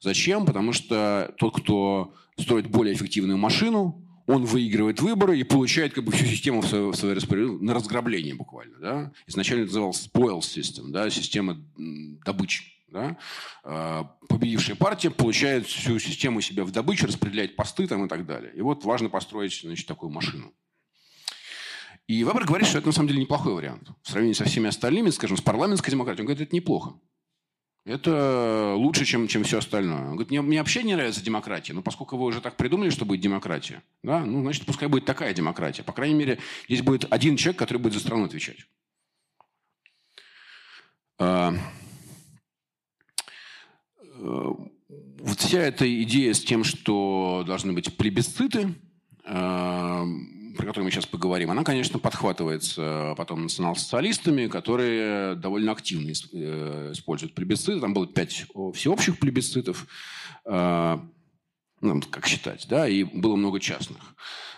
Зачем? 0.00 0.44
Потому 0.44 0.72
что 0.72 1.34
тот, 1.38 1.58
кто 1.58 2.12
строит 2.38 2.68
более 2.68 2.94
эффективную 2.94 3.38
машину, 3.38 4.05
он 4.26 4.44
выигрывает 4.44 5.00
выборы 5.00 5.38
и 5.38 5.44
получает 5.44 5.94
как 5.94 6.04
бы 6.04 6.12
всю 6.12 6.26
систему 6.26 6.60
в 6.60 6.66
свое, 6.66 6.90
в 6.90 6.96
свое 6.96 7.14
распоряжение 7.14 7.60
на 7.60 7.74
разграбление 7.74 8.34
буквально. 8.34 8.78
Да? 8.78 9.12
Изначально 9.26 9.62
это 9.62 9.70
называлось 9.70 10.08
spoil 10.12 10.40
system, 10.40 10.88
да? 10.88 11.08
система 11.10 11.56
добычи. 11.76 12.64
Да? 12.88 13.18
А, 13.62 14.04
победившая 14.28 14.76
партия 14.76 15.10
получает 15.10 15.66
всю 15.66 15.98
систему 15.98 16.40
себя 16.40 16.64
в 16.64 16.70
добычу, 16.70 17.06
распределяет 17.06 17.56
посты 17.56 17.86
там, 17.86 18.04
и 18.06 18.08
так 18.08 18.26
далее. 18.26 18.52
И 18.54 18.60
вот 18.60 18.84
важно 18.84 19.08
построить 19.08 19.60
значит, 19.60 19.86
такую 19.86 20.10
машину. 20.10 20.52
И 22.06 22.22
Вебер 22.22 22.44
говорит, 22.44 22.68
что 22.68 22.78
это 22.78 22.86
на 22.86 22.92
самом 22.92 23.08
деле 23.08 23.20
неплохой 23.20 23.54
вариант. 23.54 23.90
В 24.02 24.08
сравнении 24.08 24.34
со 24.34 24.44
всеми 24.44 24.68
остальными, 24.68 25.10
скажем, 25.10 25.36
с 25.36 25.40
парламентской 25.40 25.90
демократией, 25.90 26.22
он 26.22 26.26
говорит, 26.26 26.46
это 26.46 26.54
неплохо. 26.54 26.94
Это 27.86 28.74
лучше, 28.74 29.04
чем, 29.04 29.28
чем 29.28 29.44
все 29.44 29.58
остальное. 29.58 30.00
Он 30.00 30.10
говорит, 30.14 30.30
мне, 30.30 30.42
мне 30.42 30.58
вообще 30.58 30.82
не 30.82 30.96
нравится 30.96 31.22
демократия, 31.22 31.72
но 31.72 31.82
поскольку 31.82 32.16
вы 32.16 32.24
уже 32.24 32.40
так 32.40 32.56
придумали, 32.56 32.90
что 32.90 33.04
будет 33.04 33.20
демократия, 33.20 33.80
да, 34.02 34.24
ну, 34.24 34.40
значит, 34.40 34.66
пускай 34.66 34.88
будет 34.88 35.04
такая 35.04 35.32
демократия. 35.32 35.84
По 35.84 35.92
крайней 35.92 36.16
мере, 36.16 36.40
здесь 36.66 36.82
будет 36.82 37.06
один 37.12 37.36
человек, 37.36 37.60
который 37.60 37.78
будет 37.78 37.92
за 37.92 38.00
страну 38.00 38.24
отвечать. 38.24 38.66
А, 41.20 41.54
э, 44.18 44.52
вся 45.36 45.60
эта 45.60 46.02
идея 46.02 46.34
с 46.34 46.40
тем, 46.40 46.64
что 46.64 47.44
должны 47.46 47.72
быть 47.72 47.96
плебисциты, 47.96 48.74
про 50.66 50.72
который 50.72 50.84
мы 50.86 50.90
сейчас 50.90 51.06
поговорим, 51.06 51.52
она, 51.52 51.62
конечно, 51.62 52.00
подхватывается 52.00 53.14
потом 53.16 53.42
национал-социалистами, 53.42 54.48
которые 54.48 55.36
довольно 55.36 55.70
активно 55.70 56.10
э, 56.10 56.90
используют 56.92 57.34
плебисциты. 57.34 57.80
Там 57.80 57.94
было 57.94 58.08
пять 58.08 58.46
всеобщих 58.74 59.20
плебисцитов, 59.20 59.86
э, 60.44 60.98
ну, 61.80 62.02
как 62.10 62.26
считать, 62.26 62.66
да, 62.68 62.88
и 62.88 63.04
было 63.04 63.36
много 63.36 63.60
частных. 63.60 64.16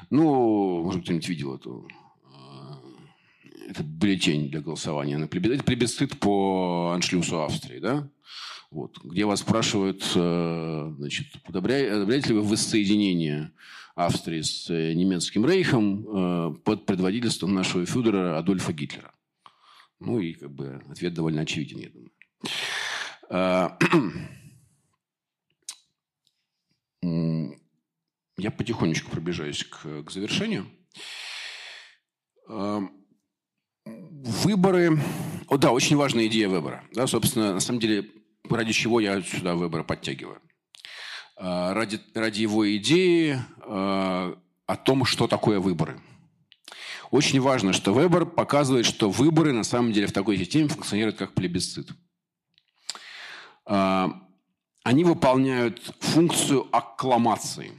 Ну, 0.08 0.82
может, 0.82 1.02
кто-нибудь 1.02 1.28
видел 1.28 1.54
эту 1.56 1.86
э, 2.24 3.68
это 3.68 3.82
бюллетень 3.82 4.48
для 4.48 4.62
голосования 4.62 5.18
на. 5.18 5.24
Это 5.24 5.64
плебисцит 5.64 6.18
по 6.18 6.92
аншлюсу 6.94 7.42
Австрии, 7.42 7.80
да? 7.80 8.08
Вот, 8.70 8.98
где 9.04 9.26
вас 9.26 9.40
спрашивают, 9.40 10.04
значит, 10.12 11.26
одобряете 11.44 12.28
ли 12.28 12.34
вы 12.34 12.42
воссоединение 12.42 13.52
Австрии 13.98 14.42
с 14.42 14.70
э, 14.70 14.94
немецким 14.94 15.44
рейхом 15.44 16.06
э, 16.06 16.54
под 16.62 16.86
предводительством 16.86 17.52
нашего 17.52 17.84
фюдера 17.84 18.38
Адольфа 18.38 18.72
Гитлера. 18.72 19.12
Ну 19.98 20.20
и 20.20 20.34
как 20.34 20.52
бы 20.52 20.80
ответ 20.88 21.14
довольно 21.14 21.42
очевиден, 21.42 21.78
я 21.80 21.90
думаю. 21.90 22.12
А, 23.28 23.76
я 28.38 28.50
потихонечку 28.52 29.10
пробежаюсь 29.10 29.64
к, 29.64 30.04
к 30.04 30.10
завершению. 30.12 30.66
А, 32.48 32.82
выборы... 33.84 34.96
О, 35.48 35.56
да, 35.56 35.72
очень 35.72 35.96
важная 35.96 36.28
идея 36.28 36.48
выбора. 36.48 36.84
Да, 36.92 37.08
собственно, 37.08 37.54
на 37.54 37.60
самом 37.60 37.80
деле, 37.80 38.08
ради 38.48 38.72
чего 38.72 39.00
я 39.00 39.20
сюда 39.22 39.56
выборы 39.56 39.82
подтягиваю. 39.82 40.40
Э, 41.38 41.72
ради, 41.72 42.00
ради 42.14 42.42
его 42.42 42.68
идеи 42.76 43.38
э, 43.64 44.34
о 44.66 44.76
том, 44.76 45.04
что 45.04 45.28
такое 45.28 45.60
выборы. 45.60 46.00
Очень 47.12 47.40
важно, 47.40 47.72
что 47.72 47.94
выбор 47.94 48.26
показывает, 48.26 48.84
что 48.84 49.08
выборы 49.08 49.52
на 49.52 49.62
самом 49.62 49.92
деле 49.92 50.08
в 50.08 50.12
такой 50.12 50.36
системе 50.36 50.68
функционируют 50.68 51.16
как 51.16 51.34
плебисцит. 51.34 51.90
Э, 53.66 54.08
они 54.82 55.04
выполняют 55.04 55.80
функцию 56.00 56.66
аккламации. 56.72 57.70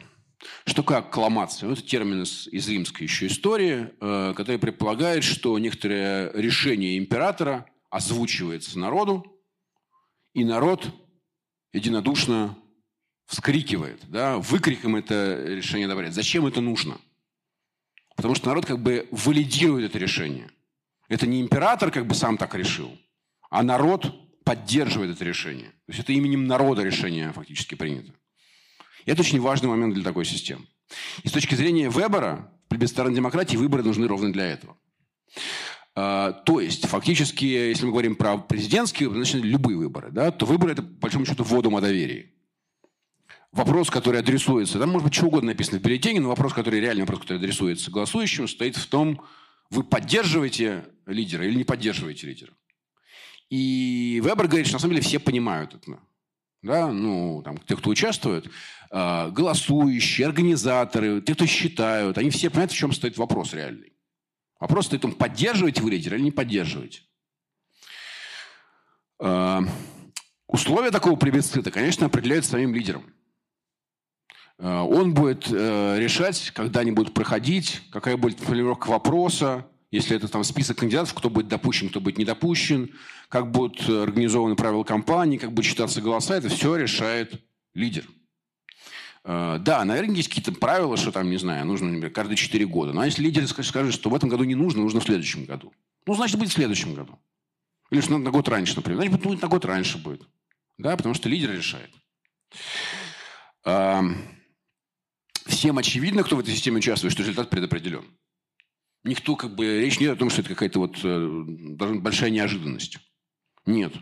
Что 0.66 0.76
такое 0.76 0.98
аккламация? 1.00 1.68
Ну, 1.68 1.74
это 1.74 1.82
термин 1.82 2.24
из, 2.24 2.48
из 2.48 2.70
римской 2.70 3.08
еще 3.08 3.28
истории, 3.28 3.90
который 4.00 4.58
предполагает, 4.58 5.26
что 5.26 5.58
некоторое 5.60 6.32
решение 6.34 6.98
императора 6.98 7.66
озвучивается 7.90 8.80
народу, 8.80 9.26
и 10.34 10.46
народ 10.46 10.88
единодушно 11.74 12.56
вскрикивает, 13.30 14.02
да, 14.08 14.40
выкриком 14.40 14.96
это 14.96 15.44
решение 15.46 15.86
одобряет. 15.86 16.16
Зачем 16.16 16.48
это 16.48 16.62
нужно? 16.62 16.98
Потому 18.16 18.34
что 18.34 18.48
народ 18.48 18.66
как 18.66 18.82
бы 18.82 19.08
валидирует 19.12 19.92
это 19.92 20.00
решение. 20.00 20.50
Это 21.10 21.28
не 21.28 21.40
император 21.40 21.92
как 21.92 22.08
бы 22.08 22.16
сам 22.16 22.38
так 22.38 22.56
решил, 22.56 22.98
а 23.52 23.62
народ 23.62 24.44
поддерживает 24.44 25.12
это 25.12 25.24
решение. 25.24 25.70
То 25.70 25.90
есть 25.90 26.00
это 26.00 26.12
именем 26.12 26.48
народа 26.48 26.82
решение 26.82 27.32
фактически 27.32 27.76
принято. 27.76 28.14
И 29.06 29.12
это 29.12 29.22
очень 29.22 29.40
важный 29.40 29.70
момент 29.70 29.94
для 29.94 30.04
такой 30.04 30.26
системы. 30.26 30.66
И 31.22 31.28
с 31.28 31.32
точки 31.32 31.54
зрения 31.54 31.88
Вебера, 31.88 32.52
в 32.66 32.70
плебисцитарной 32.70 33.16
демократии 33.16 33.58
выборы 33.58 33.84
нужны 33.84 34.08
ровно 34.08 34.34
для 34.34 34.48
этого. 34.48 34.76
А, 35.94 36.32
то 36.32 36.60
есть, 36.60 36.88
фактически, 36.88 37.46
если 37.46 37.86
мы 37.86 37.92
говорим 37.92 38.16
про 38.16 38.40
президентские, 38.40 39.12
значит, 39.12 39.44
любые 39.44 39.78
выборы, 39.78 40.10
да, 40.10 40.32
то 40.32 40.48
выборы– 40.48 40.72
это, 40.74 40.82
по 40.82 41.02
большому 41.02 41.28
счету, 41.28 41.44
вводом 41.44 41.76
о 41.76 41.82
доверии 41.82 42.34
вопрос, 43.52 43.90
который 43.90 44.20
адресуется, 44.20 44.80
там 44.80 44.90
может 44.90 45.08
быть 45.08 45.14
что 45.14 45.28
угодно 45.28 45.52
написано 45.52 45.80
в 45.80 45.82
бюллетене, 45.82 46.20
но 46.20 46.30
вопрос, 46.30 46.54
который 46.54 46.80
реальный 46.80 47.02
вопрос, 47.02 47.22
который 47.22 47.38
адресуется 47.38 47.92
голосующим, 47.92 48.48
стоит 48.48 48.76
в 48.76 48.88
том, 48.88 49.22
вы 49.70 49.84
поддерживаете 49.84 50.86
лидера 51.06 51.46
или 51.46 51.56
не 51.56 51.64
поддерживаете 51.64 52.28
лидера. 52.28 52.54
И 53.50 54.22
Вебер 54.24 54.48
говорит, 54.48 54.68
что 54.68 54.76
на 54.76 54.80
самом 54.80 54.94
деле 54.94 55.06
все 55.06 55.20
понимают 55.20 55.74
это. 55.74 56.00
Да, 56.62 56.92
ну, 56.92 57.42
там, 57.44 57.58
те, 57.58 57.76
кто 57.78 57.90
участвует, 57.90 58.48
э, 58.92 59.32
голосующие, 59.32 60.28
организаторы, 60.28 61.22
те, 61.22 61.34
кто 61.34 61.46
считают, 61.46 62.18
они 62.18 62.30
все 62.32 62.50
понимают, 62.50 62.72
в 62.72 62.76
чем 62.76 62.92
стоит 62.92 63.18
вопрос 63.18 63.54
реальный. 63.54 63.94
Вопрос 64.60 64.88
стоит 64.88 65.02
в 65.02 65.04
том, 65.04 65.14
поддерживаете 65.14 65.82
вы 65.82 65.92
лидера 65.92 66.18
или 66.18 66.26
не 66.26 66.32
поддерживаете. 66.32 67.02
Э, 69.22 69.62
условия 70.48 70.92
такого 70.92 71.16
плебисцита, 71.16 71.72
конечно, 71.72 72.08
определяются 72.08 72.52
самим 72.52 72.76
лидером. 72.76 73.14
Э, 74.60 74.82
он 74.82 75.14
будет 75.14 75.48
э, 75.50 75.98
решать, 75.98 76.52
когда 76.54 76.82
они 76.82 76.92
будут 76.92 77.14
проходить, 77.14 77.82
какая 77.92 78.18
будет 78.18 78.40
формулировка 78.40 78.90
вопроса, 78.90 79.66
если 79.92 80.16
это 80.16 80.28
там 80.28 80.44
список 80.44 80.78
кандидатов, 80.78 81.14
кто 81.16 81.30
будет 81.30 81.48
допущен, 81.48 81.90
кто 81.90 82.00
будет 82.00 82.18
не 82.20 82.26
допущен, 82.26 82.92
как 83.28 83.50
будут 83.50 83.90
организованы 83.90 84.56
правила 84.56 84.84
кампании, 84.84 85.38
как 85.38 85.52
будут 85.52 85.66
считаться 85.66 86.02
голоса, 86.02 86.36
это 86.36 86.50
все 86.50 86.76
решает 86.76 87.42
лидер. 87.74 88.06
Э, 89.24 89.58
да, 89.60 89.84
наверное, 89.86 90.16
есть 90.16 90.30
какие-то 90.30 90.52
правила, 90.52 90.98
что 90.98 91.12
там, 91.12 91.30
не 91.30 91.38
знаю, 91.38 91.66
нужно, 91.66 91.88
например, 91.88 92.12
каждые 92.12 92.36
4 92.36 92.66
года. 92.66 92.92
Но 92.94 93.06
если 93.06 93.24
лидер 93.24 93.48
скажет, 93.48 93.94
что 93.94 94.10
в 94.10 94.16
этом 94.16 94.30
году 94.30 94.44
не 94.44 94.56
нужно, 94.56 94.82
нужно 94.82 95.00
в 95.00 95.06
следующем 95.06 95.46
году. 95.46 95.74
Ну, 96.06 96.16
значит, 96.16 96.38
будет 96.38 96.50
в 96.50 96.54
следующем 96.54 96.94
году. 96.94 97.18
Или 97.92 98.02
что 98.02 98.18
на 98.18 98.30
год 98.30 98.48
раньше, 98.50 98.76
например. 98.76 99.02
Значит, 99.02 99.22
будет 99.24 99.42
на 99.42 99.48
год 99.48 99.66
раньше 99.66 99.98
будет. 99.98 100.22
Да, 100.78 100.96
потому 100.96 101.16
что 101.16 101.30
лидер 101.30 101.52
решает 101.52 101.90
всем 105.50 105.78
очевидно, 105.78 106.24
кто 106.24 106.36
в 106.36 106.40
этой 106.40 106.54
системе 106.54 106.78
участвует, 106.78 107.14
что 107.14 107.24
результат 107.24 107.50
предопределен. 107.50 108.06
Никто, 109.04 109.36
как 109.36 109.56
бы, 109.56 109.82
речь 109.82 110.00
не 110.00 110.06
идет 110.06 110.18
о 110.18 110.20
том, 110.20 110.30
что 110.30 110.42
это 110.42 110.50
какая-то 110.50 110.80
вот 110.80 111.00
э, 111.04 111.28
большая 112.00 112.30
неожиданность. 112.30 112.98
Нет. 113.66 113.94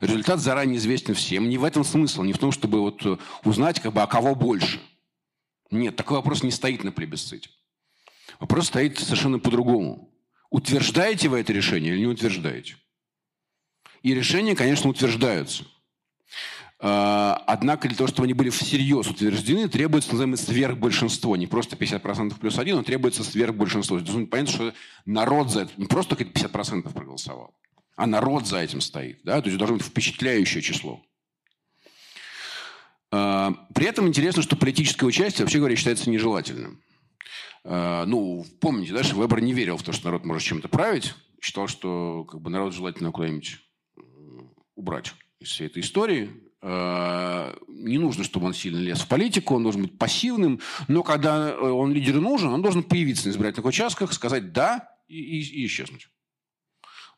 Результат 0.00 0.40
заранее 0.40 0.78
известен 0.78 1.14
всем. 1.14 1.48
Не 1.48 1.58
в 1.58 1.64
этом 1.64 1.84
смысл, 1.84 2.22
не 2.22 2.32
в 2.32 2.38
том, 2.38 2.50
чтобы 2.50 2.80
вот 2.80 3.06
э, 3.06 3.18
узнать, 3.44 3.80
как 3.80 3.92
бы, 3.92 4.02
а 4.02 4.06
кого 4.06 4.34
больше. 4.34 4.80
Нет, 5.70 5.96
такой 5.96 6.16
вопрос 6.16 6.42
не 6.42 6.50
стоит 6.50 6.82
на 6.82 6.92
плебисците. 6.92 7.50
Вопрос 8.40 8.66
стоит 8.66 8.98
совершенно 8.98 9.38
по-другому. 9.38 10.12
Утверждаете 10.50 11.28
вы 11.28 11.40
это 11.40 11.52
решение 11.52 11.94
или 11.94 12.00
не 12.00 12.06
утверждаете? 12.06 12.76
И 14.02 14.12
решения, 14.12 14.56
конечно, 14.56 14.90
утверждаются. 14.90 15.64
А, 16.84 17.40
однако 17.46 17.86
для 17.86 17.96
того, 17.96 18.08
чтобы 18.08 18.24
они 18.24 18.34
были 18.34 18.50
всерьез 18.50 19.06
утверждены, 19.06 19.68
требуется 19.68 20.10
называемое 20.10 20.36
сверхбольшинство. 20.36 21.36
Не 21.36 21.46
просто 21.46 21.76
50% 21.76 22.36
плюс 22.40 22.58
один, 22.58 22.76
но 22.76 22.82
требуется 22.82 23.22
сверхбольшинство. 23.22 24.00
То 24.00 24.12
есть 24.12 24.30
понятно, 24.30 24.52
что 24.52 24.74
народ 25.06 25.50
за 25.52 25.60
это, 25.62 25.72
не 25.76 25.86
просто 25.86 26.16
только 26.16 26.30
50% 26.32 26.92
проголосовал, 26.92 27.54
а 27.94 28.06
народ 28.06 28.48
за 28.48 28.58
этим 28.58 28.80
стоит. 28.80 29.20
Да? 29.22 29.40
То 29.40 29.46
есть 29.46 29.58
должно 29.58 29.76
быть 29.76 29.86
впечатляющее 29.86 30.60
число. 30.60 31.00
При 33.10 33.86
этом 33.86 34.08
интересно, 34.08 34.42
что 34.42 34.56
политическое 34.56 35.06
участие, 35.06 35.44
вообще 35.44 35.58
говоря, 35.58 35.76
считается 35.76 36.10
нежелательным. 36.10 36.82
Ну, 37.62 38.44
помните, 38.60 38.92
да, 38.92 39.04
что 39.04 39.20
Вебер 39.22 39.40
не 39.40 39.52
верил 39.52 39.76
в 39.76 39.84
то, 39.84 39.92
что 39.92 40.06
народ 40.06 40.24
может 40.24 40.42
чем-то 40.42 40.66
править. 40.66 41.14
Считал, 41.40 41.68
что 41.68 42.24
как 42.24 42.40
бы, 42.40 42.50
народ 42.50 42.74
желательно 42.74 43.12
куда-нибудь 43.12 43.60
убрать 44.74 45.12
из 45.38 45.48
всей 45.50 45.68
этой 45.68 45.82
истории. 45.82 46.30
Э, 46.62 47.52
не 47.66 47.98
нужно, 47.98 48.22
чтобы 48.22 48.46
он 48.46 48.54
сильно 48.54 48.78
лез 48.78 49.00
в 49.00 49.08
политику, 49.08 49.56
он 49.56 49.64
должен 49.64 49.82
быть 49.82 49.98
пассивным, 49.98 50.60
но 50.86 51.02
когда 51.02 51.50
э, 51.50 51.54
он 51.58 51.92
лидер 51.92 52.20
нужен, 52.20 52.52
он 52.52 52.62
должен 52.62 52.84
появиться 52.84 53.26
на 53.26 53.32
избирательных 53.32 53.66
участках, 53.66 54.12
сказать 54.12 54.52
«да» 54.52 54.88
и, 55.08 55.18
и, 55.18 55.62
и 55.62 55.66
исчезнуть. 55.66 56.08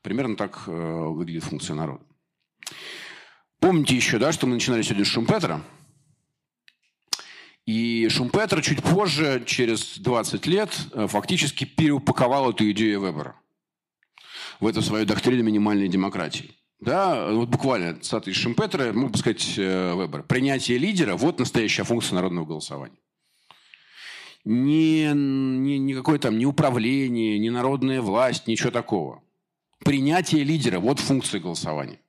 Примерно 0.01 0.37
так 0.37 0.63
э, 0.67 0.71
выглядит 0.71 1.45
функция 1.45 1.77
народа. 1.77 2.03
Помните 3.61 3.95
еще, 3.95 4.19
да, 4.19 4.33
что 4.33 4.47
мы 4.47 4.55
начинали 4.55 4.81
сегодня 4.81 5.05
с 5.05 5.09
Шумпетера? 5.09 5.63
И 7.67 8.09
Шумпетер 8.09 8.63
чуть 8.63 8.83
позже, 8.83 9.43
через 9.47 9.99
20 9.99 10.47
лет, 10.47 10.71
фактически 11.09 11.65
переупаковал 11.65 12.51
эту 12.51 12.71
идею 12.71 13.01
Вебера 13.01 13.37
в 14.61 14.67
эту 14.67 14.83
свою 14.83 15.07
доктрину 15.07 15.43
минимальной 15.43 15.89
демократии. 15.89 16.55
Да, 16.85 17.31
вот 17.31 17.49
буквально 17.49 17.99
цитата 17.99 18.29
из 18.31 18.37
Шимпетера, 18.37 18.93
мог 18.93 19.13
бы 19.13 19.17
сказать 19.17 19.55
э, 19.57 19.95
Вебер. 19.95 20.23
Принятие 20.23 20.77
лидера– 20.77 21.15
вот 21.17 21.39
настоящая 21.39 21.85
функция 21.85 22.17
народного 22.17 22.45
голосования. 22.45 22.99
Не, 24.45 25.11
не, 25.15 25.79
никакое 25.79 26.19
там 26.19 26.37
не 26.37 26.45
управление, 26.45 27.39
не 27.39 27.49
народная 27.49 28.03
власть, 28.03 28.47
ничего 28.47 28.71
такого. 28.71 29.23
Принятие 29.79 30.45
лидера– 30.45 30.79
вот 30.81 30.99
функция 30.99 31.41
голосования. 31.41 32.01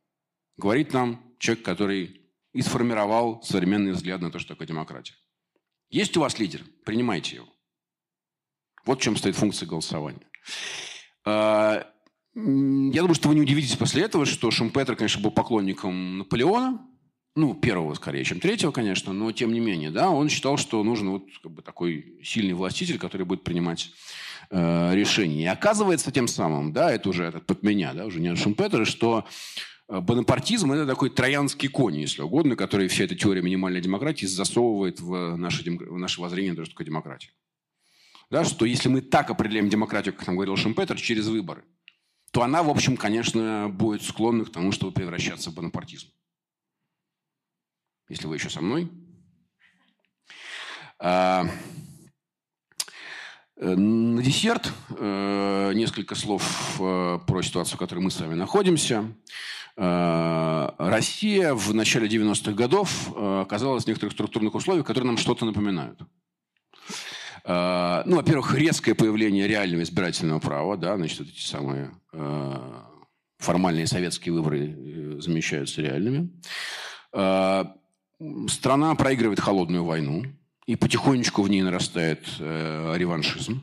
Говорит 0.58 0.92
нам 0.92 1.24
человек, 1.40 1.64
который 1.64 2.22
и 2.52 2.62
сформировал 2.62 3.42
современный 3.44 3.94
взгляд 3.94 4.20
на 4.20 4.30
то, 4.30 4.40
что 4.40 4.56
такое 4.56 4.68
демократия. 4.68 5.16
Есть 5.90 6.18
у 6.18 6.20
вас 6.20 6.38
лидер? 6.38 6.66
Принимайте 6.84 7.38
его. 7.38 7.48
Вот 8.86 9.00
в 9.00 9.02
чем 9.02 9.16
стоит 9.16 9.38
функция 9.38 9.68
голосования. 9.68 10.28
Я 12.36 13.02
думаю, 13.02 13.16
что 13.16 13.30
вы 13.30 13.36
не 13.36 13.42
удивитесь 13.42 13.78
после 13.78 14.04
этого, 14.04 14.26
что 14.26 14.52
Шумпетер, 14.52 14.98
конечно, 14.98 15.22
был 15.22 15.32
поклонником 15.32 16.18
Наполеона, 16.18 16.86
ну, 17.34 17.54
первого 17.54 17.94
скорее, 17.94 18.26
чем 18.26 18.42
третьего, 18.42 18.72
конечно, 18.72 19.14
но 19.14 19.32
тем 19.32 19.54
не 19.54 19.62
менее, 19.62 19.90
да, 19.90 20.10
он 20.10 20.28
считал, 20.28 20.58
что 20.58 20.84
нужен 20.84 21.10
вот 21.12 21.24
как 21.42 21.52
бы 21.54 21.62
такой 21.62 22.18
сильный 22.24 22.54
властитель, 22.54 22.98
который 22.98 23.26
будет 23.26 23.46
принимать 23.46 23.92
э, 24.52 24.96
решения. 24.96 25.44
И 25.44 25.46
оказывается 25.46 26.12
тем 26.12 26.28
самым, 26.28 26.74
да, 26.74 26.92
это 26.92 27.08
уже 27.08 27.24
этот 27.24 27.46
под 27.46 27.64
меня, 27.64 27.94
да, 27.94 28.06
уже 28.06 28.20
не 28.20 28.28
от 28.28 28.38
что 28.86 29.26
э, 29.88 30.00
бонапартизм– 30.02 30.72
это 30.74 30.86
такой 30.86 31.12
троянский 31.12 31.70
конь, 31.70 32.00
если 32.00 32.22
угодно, 32.22 32.58
который 32.58 32.90
вся 32.90 33.06
эта 33.06 33.16
теория 33.16 33.42
минимальной 33.42 33.80
демократии 33.80 34.26
засовывает 34.26 35.00
в 35.00 35.38
наше, 35.38 35.64
в 35.70 35.98
наше 35.98 36.20
воззрение 36.20 36.54
что 36.54 36.72
такое 36.72 36.88
демократия. 36.88 37.32
Да, 38.30 38.44
что 38.44 38.66
если 38.66 38.90
мы 38.90 39.00
так 39.00 39.30
определяем 39.30 39.70
демократию, 39.70 40.14
как 40.14 40.28
нам 40.28 40.36
говорил 40.36 40.58
Шумпетер, 40.58 41.00
через 41.00 41.28
выборы– 41.28 41.64
то 42.36 42.44
она, 42.44 42.64
в 42.64 42.70
общем, 42.70 42.98
конечно, 42.98 43.70
будет 43.70 44.04
склонна 44.04 44.44
к 44.44 44.52
тому, 44.52 44.74
чтобы 44.74 44.92
превращаться 44.92 45.52
в 45.52 45.54
бонапартизм. 45.54 46.10
Если 48.10 48.28
вы 48.28 48.36
еще 48.36 48.50
со 48.50 48.60
мной. 48.60 48.92
А, 51.00 51.46
э, 53.56 53.74
на 53.74 54.22
десерт 54.22 54.70
э, 54.90 55.72
несколько 55.76 56.16
слов 56.16 56.76
э, 56.78 57.20
про 57.26 57.42
ситуацию, 57.42 57.78
в 57.78 57.80
которой 57.80 58.00
мы 58.00 58.12
с 58.12 58.20
вами 58.20 58.36
находимся. 58.36 59.10
Россия 59.78 61.54
в 61.54 61.74
начале 61.74 62.10
90-х 62.10 62.52
годов 62.52 63.16
оказалась 63.16 63.86
в 63.86 63.88
некоторых 63.88 64.12
структурных 64.12 64.56
условиях, 64.56 64.86
которые 64.86 65.08
нам 65.08 65.18
что-то 65.18 65.46
напоминают. 65.46 66.02
Ну, 67.48 68.16
во-первых, 68.16 68.56
резкое 68.56 68.96
появление 68.96 69.48
реального 69.48 69.84
избирательного 69.84 70.40
права, 70.40 70.78
да, 70.78 70.98
значит, 70.98 71.20
вот 71.20 71.28
эти 71.28 71.42
самые 71.42 71.92
Э, 72.18 72.82
формальные 73.38 73.86
советские 73.88 74.34
выборы 74.34 74.70
э, 74.70 75.20
замещаются 75.20 75.82
реальными. 75.82 76.30
Э, 77.14 77.66
страна 78.48 78.96
проигрывает 78.96 79.40
холодную 79.42 79.84
войну, 79.84 80.24
и 80.66 80.76
потихонечку 80.76 81.44
в 81.44 81.50
ней 81.50 81.62
нарастает 81.62 82.26
реваншизм. 82.40 83.62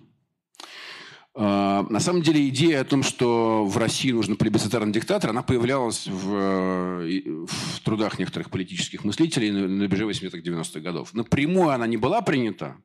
На 1.35 1.99
самом 2.01 2.21
деле 2.21 2.47
идея 2.51 2.83
о 2.83 2.85
том, 2.85 3.03
что 3.03 3.65
в 3.65 3.79
России 3.79 4.13
нужен 4.13 4.37
плебисцитарный 4.37 4.93
диктатор, 4.93 5.31
она 5.31 5.43
появлялась 5.43 6.07
в, 6.07 7.07
в 7.47 7.81
трудах 7.83 8.19
некоторых 8.19 8.51
политических 8.51 9.03
мыслителей 9.05 9.51
на 9.51 9.85
рубеже 9.85 10.05
80-х 10.05 10.39
90-х 10.39 10.81
годов. 10.81 11.15
Напрямую 11.15 11.71
она 11.71 11.87
не 11.87 11.97
была 11.97 12.21
принята, 12.21 12.77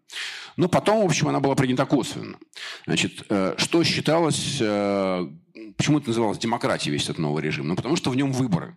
но 0.55 0.69
потом, 0.69 1.01
в 1.01 1.05
общем, 1.05 1.27
она 1.27 1.41
была 1.41 1.55
принята 1.55 1.85
косвенно. 1.85 2.37
Значит, 2.85 3.25
что 3.57 3.83
считалось 3.83 4.61
Почему 5.77 5.99
это 5.99 6.07
называлось 6.07 6.39
демократией, 6.39 6.91
весь 6.91 7.03
этот 7.03 7.19
новый 7.19 7.43
режим? 7.43 7.67
Ну, 7.67 7.75
потому 7.75 7.95
что 7.95 8.09
в 8.09 8.15
нем 8.15 8.31
выборы. 8.31 8.75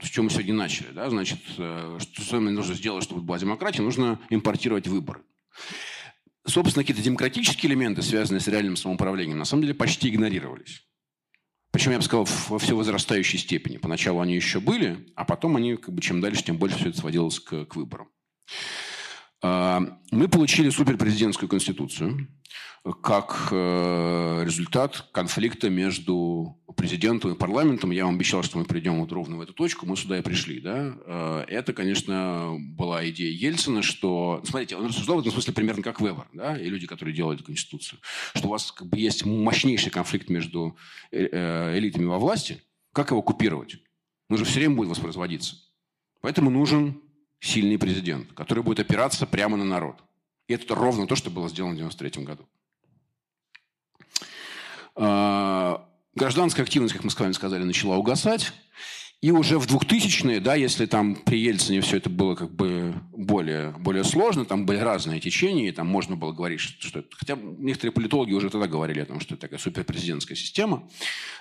С 0.00 0.08
чем 0.08 0.26
мы 0.26 0.30
сегодня 0.30 0.54
начали. 0.54 0.88
Да? 0.92 1.10
Значит, 1.10 1.40
э, 1.58 1.98
что 2.00 2.22
с 2.22 2.30
вами 2.30 2.50
нужно 2.50 2.74
сделать, 2.74 3.02
чтобы 3.02 3.22
была 3.22 3.38
демократия? 3.38 3.82
Нужно 3.82 4.20
импортировать 4.30 4.86
выборы. 4.86 5.20
Собственно, 6.48 6.82
какие-то 6.82 7.02
демократические 7.02 7.70
элементы, 7.70 8.00
связанные 8.00 8.40
с 8.40 8.48
реальным 8.48 8.76
самоуправлением, 8.76 9.38
на 9.38 9.44
самом 9.44 9.62
деле 9.62 9.74
почти 9.74 10.08
игнорировались. 10.08 10.82
Причем, 11.70 11.92
я 11.92 11.98
бы 11.98 12.04
сказал, 12.04 12.26
во 12.48 12.58
все 12.58 12.74
возрастающей 12.74 13.38
степени. 13.38 13.76
Поначалу 13.76 14.20
они 14.20 14.34
еще 14.34 14.58
были, 14.58 15.06
а 15.14 15.26
потом 15.26 15.56
они, 15.56 15.76
как 15.76 15.94
бы, 15.94 16.00
чем 16.00 16.22
дальше, 16.22 16.42
тем 16.42 16.56
больше 16.56 16.78
все 16.78 16.88
это 16.88 16.98
сводилось 16.98 17.38
к, 17.38 17.66
к 17.66 17.76
выборам. 17.76 18.08
А, 19.42 19.98
мы 20.10 20.28
получили 20.28 20.70
суперпрезидентскую 20.70 21.50
конституцию, 21.50 22.28
как 22.94 23.48
э, 23.50 24.42
результат 24.44 25.08
конфликта 25.12 25.70
между 25.70 26.58
президентом 26.76 27.32
и 27.32 27.34
парламентом. 27.34 27.90
Я 27.90 28.06
вам 28.06 28.14
обещал, 28.14 28.42
что 28.42 28.58
мы 28.58 28.64
придем 28.64 29.00
вот 29.00 29.12
ровно 29.12 29.36
в 29.36 29.40
эту 29.40 29.52
точку. 29.52 29.84
Мы 29.86 29.96
сюда 29.96 30.18
и 30.18 30.22
пришли. 30.22 30.60
Да? 30.60 30.96
Э, 31.06 31.44
это, 31.48 31.72
конечно, 31.72 32.56
была 32.58 33.08
идея 33.10 33.30
Ельцина, 33.30 33.82
что... 33.82 34.40
Смотрите, 34.44 34.76
он 34.76 34.86
рассуждал 34.86 35.16
в 35.16 35.20
этом 35.20 35.32
смысле 35.32 35.52
примерно 35.52 35.82
как 35.82 36.00
Вебер, 36.00 36.26
да? 36.32 36.56
и 36.56 36.68
люди, 36.68 36.86
которые 36.86 37.14
делают 37.14 37.42
Конституцию. 37.42 37.98
Что 38.34 38.48
у 38.48 38.50
вас 38.50 38.72
как 38.72 38.86
бы 38.86 38.98
есть 38.98 39.26
мощнейший 39.26 39.90
конфликт 39.90 40.30
между 40.30 40.76
э, 41.10 41.76
элитами 41.78 42.04
во 42.04 42.18
власти. 42.18 42.62
Как 42.92 43.10
его 43.10 43.22
купировать? 43.22 43.76
Он 44.28 44.38
же 44.38 44.44
все 44.44 44.60
время 44.60 44.76
будет 44.76 44.90
воспроизводиться. 44.90 45.56
Поэтому 46.20 46.50
нужен 46.50 47.00
сильный 47.40 47.78
президент, 47.78 48.32
который 48.32 48.62
будет 48.62 48.80
опираться 48.80 49.26
прямо 49.26 49.56
на 49.56 49.64
народ. 49.64 50.02
И 50.48 50.54
это 50.54 50.74
ровно 50.74 51.06
то, 51.06 51.14
что 51.14 51.30
было 51.30 51.48
сделано 51.48 51.74
в 51.74 51.78
1993 51.78 52.24
году. 52.24 52.48
А, 54.98 55.88
гражданская 56.14 56.64
активность, 56.64 56.94
как 56.94 57.04
мы 57.04 57.10
с 57.10 57.18
вами 57.18 57.32
сказали, 57.32 57.62
начала 57.62 57.96
угасать. 57.96 58.52
И 59.20 59.32
уже 59.32 59.58
в 59.58 59.66
2000-е, 59.66 60.38
да, 60.38 60.54
если 60.54 60.86
там 60.86 61.16
при 61.16 61.40
Ельцине 61.40 61.80
все 61.80 61.96
это 61.96 62.08
было 62.08 62.36
как 62.36 62.54
бы 62.54 62.94
более, 63.10 63.70
более 63.72 64.04
сложно, 64.04 64.44
там 64.44 64.64
были 64.64 64.78
разные 64.78 65.18
течения, 65.18 65.68
и 65.68 65.72
там 65.72 65.88
можно 65.88 66.14
было 66.14 66.30
говорить, 66.30 66.60
что, 66.60 67.00
это... 67.00 67.08
Хотя 67.16 67.36
некоторые 67.36 67.92
политологи 67.92 68.32
уже 68.32 68.48
тогда 68.48 68.68
говорили 68.68 69.00
о 69.00 69.06
том, 69.06 69.18
что 69.18 69.34
это 69.34 69.40
такая 69.42 69.58
суперпрезидентская 69.58 70.36
система. 70.36 70.88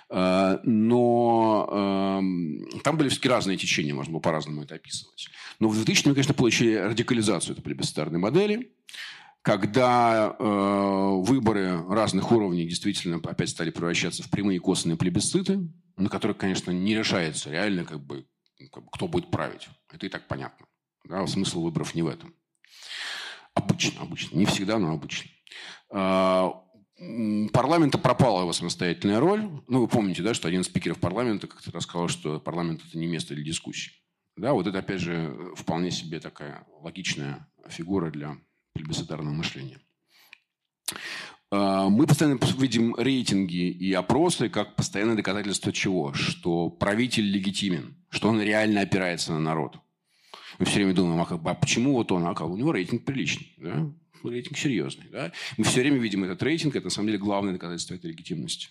А, 0.09 0.59
но 0.63 2.17
эм, 2.19 2.81
там 2.83 2.97
были 2.97 3.09
все-таки 3.09 3.29
разные 3.29 3.57
течения, 3.57 3.93
можно 3.93 4.13
было 4.13 4.21
по-разному 4.21 4.63
это 4.63 4.73
описывать. 4.73 5.29
Но 5.59 5.69
в 5.69 5.77
2000-е 5.77 6.03
мы, 6.05 6.13
конечно, 6.13 6.33
получили 6.33 6.73
радикализацию 6.73 7.53
этой 7.53 7.61
плебисцитарной 7.61 8.17
модели 8.17 8.71
когда 9.47 10.35
э, 10.37 10.43
выборы 11.21 11.81
разных 11.87 12.33
уровней 12.33 12.67
действительно 12.67 13.15
опять 13.15 13.47
стали 13.47 13.69
превращаться 13.69 14.21
в 14.21 14.29
прямые 14.29 14.59
косвенные 14.59 14.97
плебисциты, 14.97 15.69
на 15.95 16.09
которых, 16.09 16.35
конечно, 16.35 16.71
не 16.71 16.93
решается 16.93 17.49
реально, 17.49 17.85
как 17.85 18.05
бы, 18.05 18.27
как 18.73 18.83
бы, 18.83 18.89
кто 18.91 19.07
будет 19.07 19.31
править. 19.31 19.69
Это 19.89 20.05
и 20.05 20.09
так 20.09 20.27
понятно. 20.27 20.65
Да? 21.05 21.25
Смысл 21.27 21.61
выборов 21.61 21.95
не 21.95 22.01
в 22.01 22.07
этом. 22.07 22.35
Обычно, 23.53 24.01
обычно. 24.01 24.35
Не 24.35 24.45
всегда, 24.45 24.79
но 24.79 24.91
обычно. 24.91 25.31
Э, 25.91 26.49
парламента 27.53 27.97
пропала 27.97 28.41
его 28.41 28.51
самостоятельная 28.51 29.21
роль. 29.21 29.49
Ну, 29.69 29.79
вы 29.79 29.87
помните, 29.87 30.23
да, 30.23 30.33
что 30.33 30.49
один 30.49 30.59
из 30.59 30.65
спикеров 30.65 30.99
парламента 30.99 31.47
как-то 31.47 31.71
рассказал, 31.71 32.09
что 32.09 32.41
парламент– 32.41 32.81
это 32.89 32.97
не 32.97 33.07
место 33.07 33.33
для 33.33 33.45
дискуссий. 33.45 33.93
Да, 34.35 34.51
вот 34.51 34.67
это, 34.67 34.79
опять 34.79 34.99
же, 34.99 35.53
вполне 35.55 35.89
себе 35.89 36.19
такая 36.19 36.67
логичная 36.81 37.49
фигура 37.69 38.11
для 38.11 38.37
плебисцитарного 38.77 39.33
мышления. 39.33 39.79
А, 41.49 41.89
мы 41.89 42.05
постоянно 42.07 42.39
видим 42.57 42.95
рейтинги 42.95 43.69
и 43.69 43.93
опросы 43.93 44.49
как 44.49 44.75
постоянное 44.75 45.15
доказательство 45.15 45.71
чего? 45.71 46.13
Что 46.13 46.69
правитель 46.69 47.25
легитимен, 47.25 47.95
что 48.09 48.29
он 48.29 48.41
реально 48.41 48.81
опирается 48.81 49.33
на 49.33 49.39
народ. 49.39 49.77
Мы 50.59 50.65
все 50.65 50.75
время 50.75 50.93
думаем, 50.93 51.21
а, 51.21 51.51
а 51.51 51.53
почему 51.53 51.93
вот 51.93 52.11
он, 52.11 52.25
а 52.25 52.33
как? 52.33 52.47
у 52.47 52.57
него 52.57 52.71
рейтинг 52.71 53.05
приличный, 53.05 53.53
да? 53.57 53.91
рейтинг 54.23 54.57
серьезный. 54.57 55.07
Да? 55.11 55.31
Мы 55.57 55.63
все 55.63 55.81
время 55.81 55.97
видим 55.97 56.23
этот 56.23 56.41
рейтинг, 56.43 56.75
это 56.75 56.85
на 56.85 56.91
самом 56.91 57.07
деле 57.07 57.19
главное 57.19 57.53
доказательство 57.53 57.95
этой 57.95 58.11
легитимности. 58.11 58.69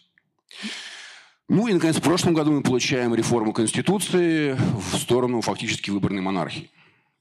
Ну 1.49 1.69
и, 1.69 1.73
наконец, 1.73 1.97
в 1.97 2.03
прошлом 2.03 2.35
году 2.35 2.51
мы 2.51 2.63
получаем 2.63 3.15
реформу 3.15 3.53
Конституции 3.53 4.55
в 4.55 4.97
сторону 4.97 5.41
фактически 5.41 5.91
выборной 5.91 6.21
монархии 6.21 6.71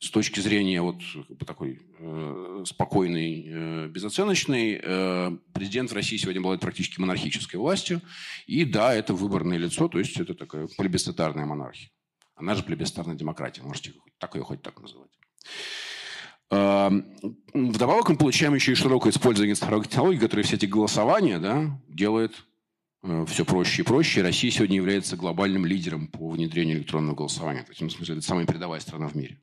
с 0.06 0.12
точки 0.12 0.40
зрения 0.40 0.82
вот 0.82 1.02
такой 1.48 1.82
э, 2.00 2.64
спокойной, 2.66 3.46
э, 3.48 3.88
безоценочной, 3.88 4.80
э, 4.82 5.38
президент 5.54 5.90
в 5.90 5.96
России 5.96 6.18
сегодня 6.18 6.40
обладает 6.40 6.62
практически 6.62 7.00
монархической 7.00 7.60
властью. 7.60 8.02
И 8.46 8.66
да, 8.66 8.94
это 8.94 9.16
выборное 9.16 9.58
лицо, 9.58 9.88
то 9.88 9.98
есть 9.98 10.20
это 10.20 10.36
такая 10.36 10.68
плебисцитарная 10.78 11.46
монархия. 11.46 11.90
Она 12.36 12.54
же 12.54 12.64
плебисцитарная 12.64 13.16
демократия, 13.16 13.64
можете 13.64 13.94
так 14.20 14.36
ее 14.36 14.44
хоть 14.44 14.62
так 14.62 14.80
называть. 14.80 15.10
Э, 16.52 16.92
вдобавок 17.54 18.10
мы 18.10 18.18
получаем 18.18 18.54
еще 18.54 18.74
и 18.74 18.76
широкое 18.76 19.12
использование 19.12 19.56
цифровых 19.56 19.88
технологий, 19.88 20.20
которые 20.20 20.46
все 20.46 20.56
эти 20.56 20.68
голосования 20.68 21.40
да, 21.40 21.82
делает 21.88 22.46
э, 23.02 23.26
все 23.28 23.44
проще 23.44 23.82
и 23.82 23.86
проще. 23.86 24.22
Россия 24.22 24.52
сегодня 24.52 24.76
является 24.76 25.18
глобальным 25.18 25.66
лидером 25.66 26.08
по 26.08 26.30
внедрению 26.30 26.78
электронного 26.78 27.16
голосования. 27.16 27.66
В 27.68 27.76
смысле, 27.76 28.18
это 28.18 28.22
самая 28.22 28.46
передовая 28.46 28.80
страна 28.80 29.08
в 29.08 29.16
мире. 29.16 29.40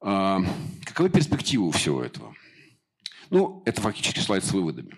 А, 0.00 0.40
каковы 0.84 1.10
перспективы 1.10 1.70
всего 1.72 2.02
этого? 2.02 2.34
Ну, 3.30 3.62
это 3.64 3.80
фактически 3.80 4.20
слайд 4.20 4.44
с 4.44 4.52
выводами. 4.52 4.94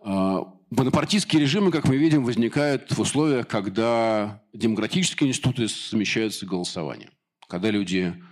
А, 0.00 0.44
бонапартийские 0.70 1.42
режимы, 1.42 1.70
как 1.70 1.86
мы 1.86 1.96
видим, 1.96 2.24
возникают 2.24 2.90
в 2.90 3.00
условиях, 3.00 3.48
когда 3.48 4.42
демократические 4.52 5.30
институты 5.30 5.68
замещаются 5.68 6.46
голосованием. 6.46 7.10
Когда 7.48 7.70
люди 7.70 8.22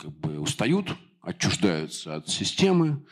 как 0.00 0.16
бы 0.18 0.38
устают, 0.38 0.96
отчуждаются 1.20 2.16
от 2.16 2.28
системы, 2.28 3.04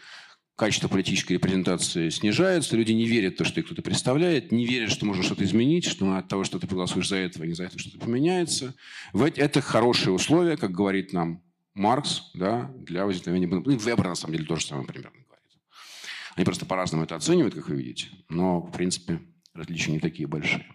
качество 0.60 0.88
политической 0.88 1.32
репрезентации 1.32 2.10
снижается, 2.10 2.76
люди 2.76 2.92
не 2.92 3.06
верят 3.06 3.32
в 3.32 3.38
то, 3.38 3.44
что 3.46 3.60
их 3.60 3.66
кто-то 3.66 3.80
представляет, 3.80 4.52
не 4.52 4.66
верят, 4.66 4.90
что 4.90 5.06
можно 5.06 5.22
что-то 5.22 5.42
изменить, 5.44 5.86
что 5.86 6.14
от 6.14 6.28
того, 6.28 6.44
что 6.44 6.58
ты 6.58 6.66
проголосуешь 6.66 7.08
за 7.08 7.16
этого, 7.16 7.44
не 7.44 7.54
за 7.54 7.64
это 7.64 7.78
что-то 7.78 7.98
поменяется. 7.98 8.74
Это 9.14 9.62
хорошие 9.62 10.12
условия, 10.12 10.58
как 10.58 10.72
говорит 10.72 11.14
нам 11.14 11.42
Маркс, 11.72 12.30
да, 12.34 12.70
для 12.76 13.06
возникновения... 13.06 13.46
Ну, 13.46 13.62
Вебер, 13.62 14.06
на 14.06 14.14
самом 14.14 14.34
деле, 14.34 14.44
тоже 14.44 14.66
самое 14.66 14.86
примерно 14.86 15.16
говорит. 15.26 15.48
Они 16.36 16.44
просто 16.44 16.66
по-разному 16.66 17.04
это 17.04 17.16
оценивают, 17.16 17.54
как 17.54 17.70
вы 17.70 17.76
видите, 17.76 18.08
но, 18.28 18.60
в 18.60 18.70
принципе, 18.70 19.22
различия 19.54 19.92
не 19.92 19.98
такие 19.98 20.28
большие. 20.28 20.66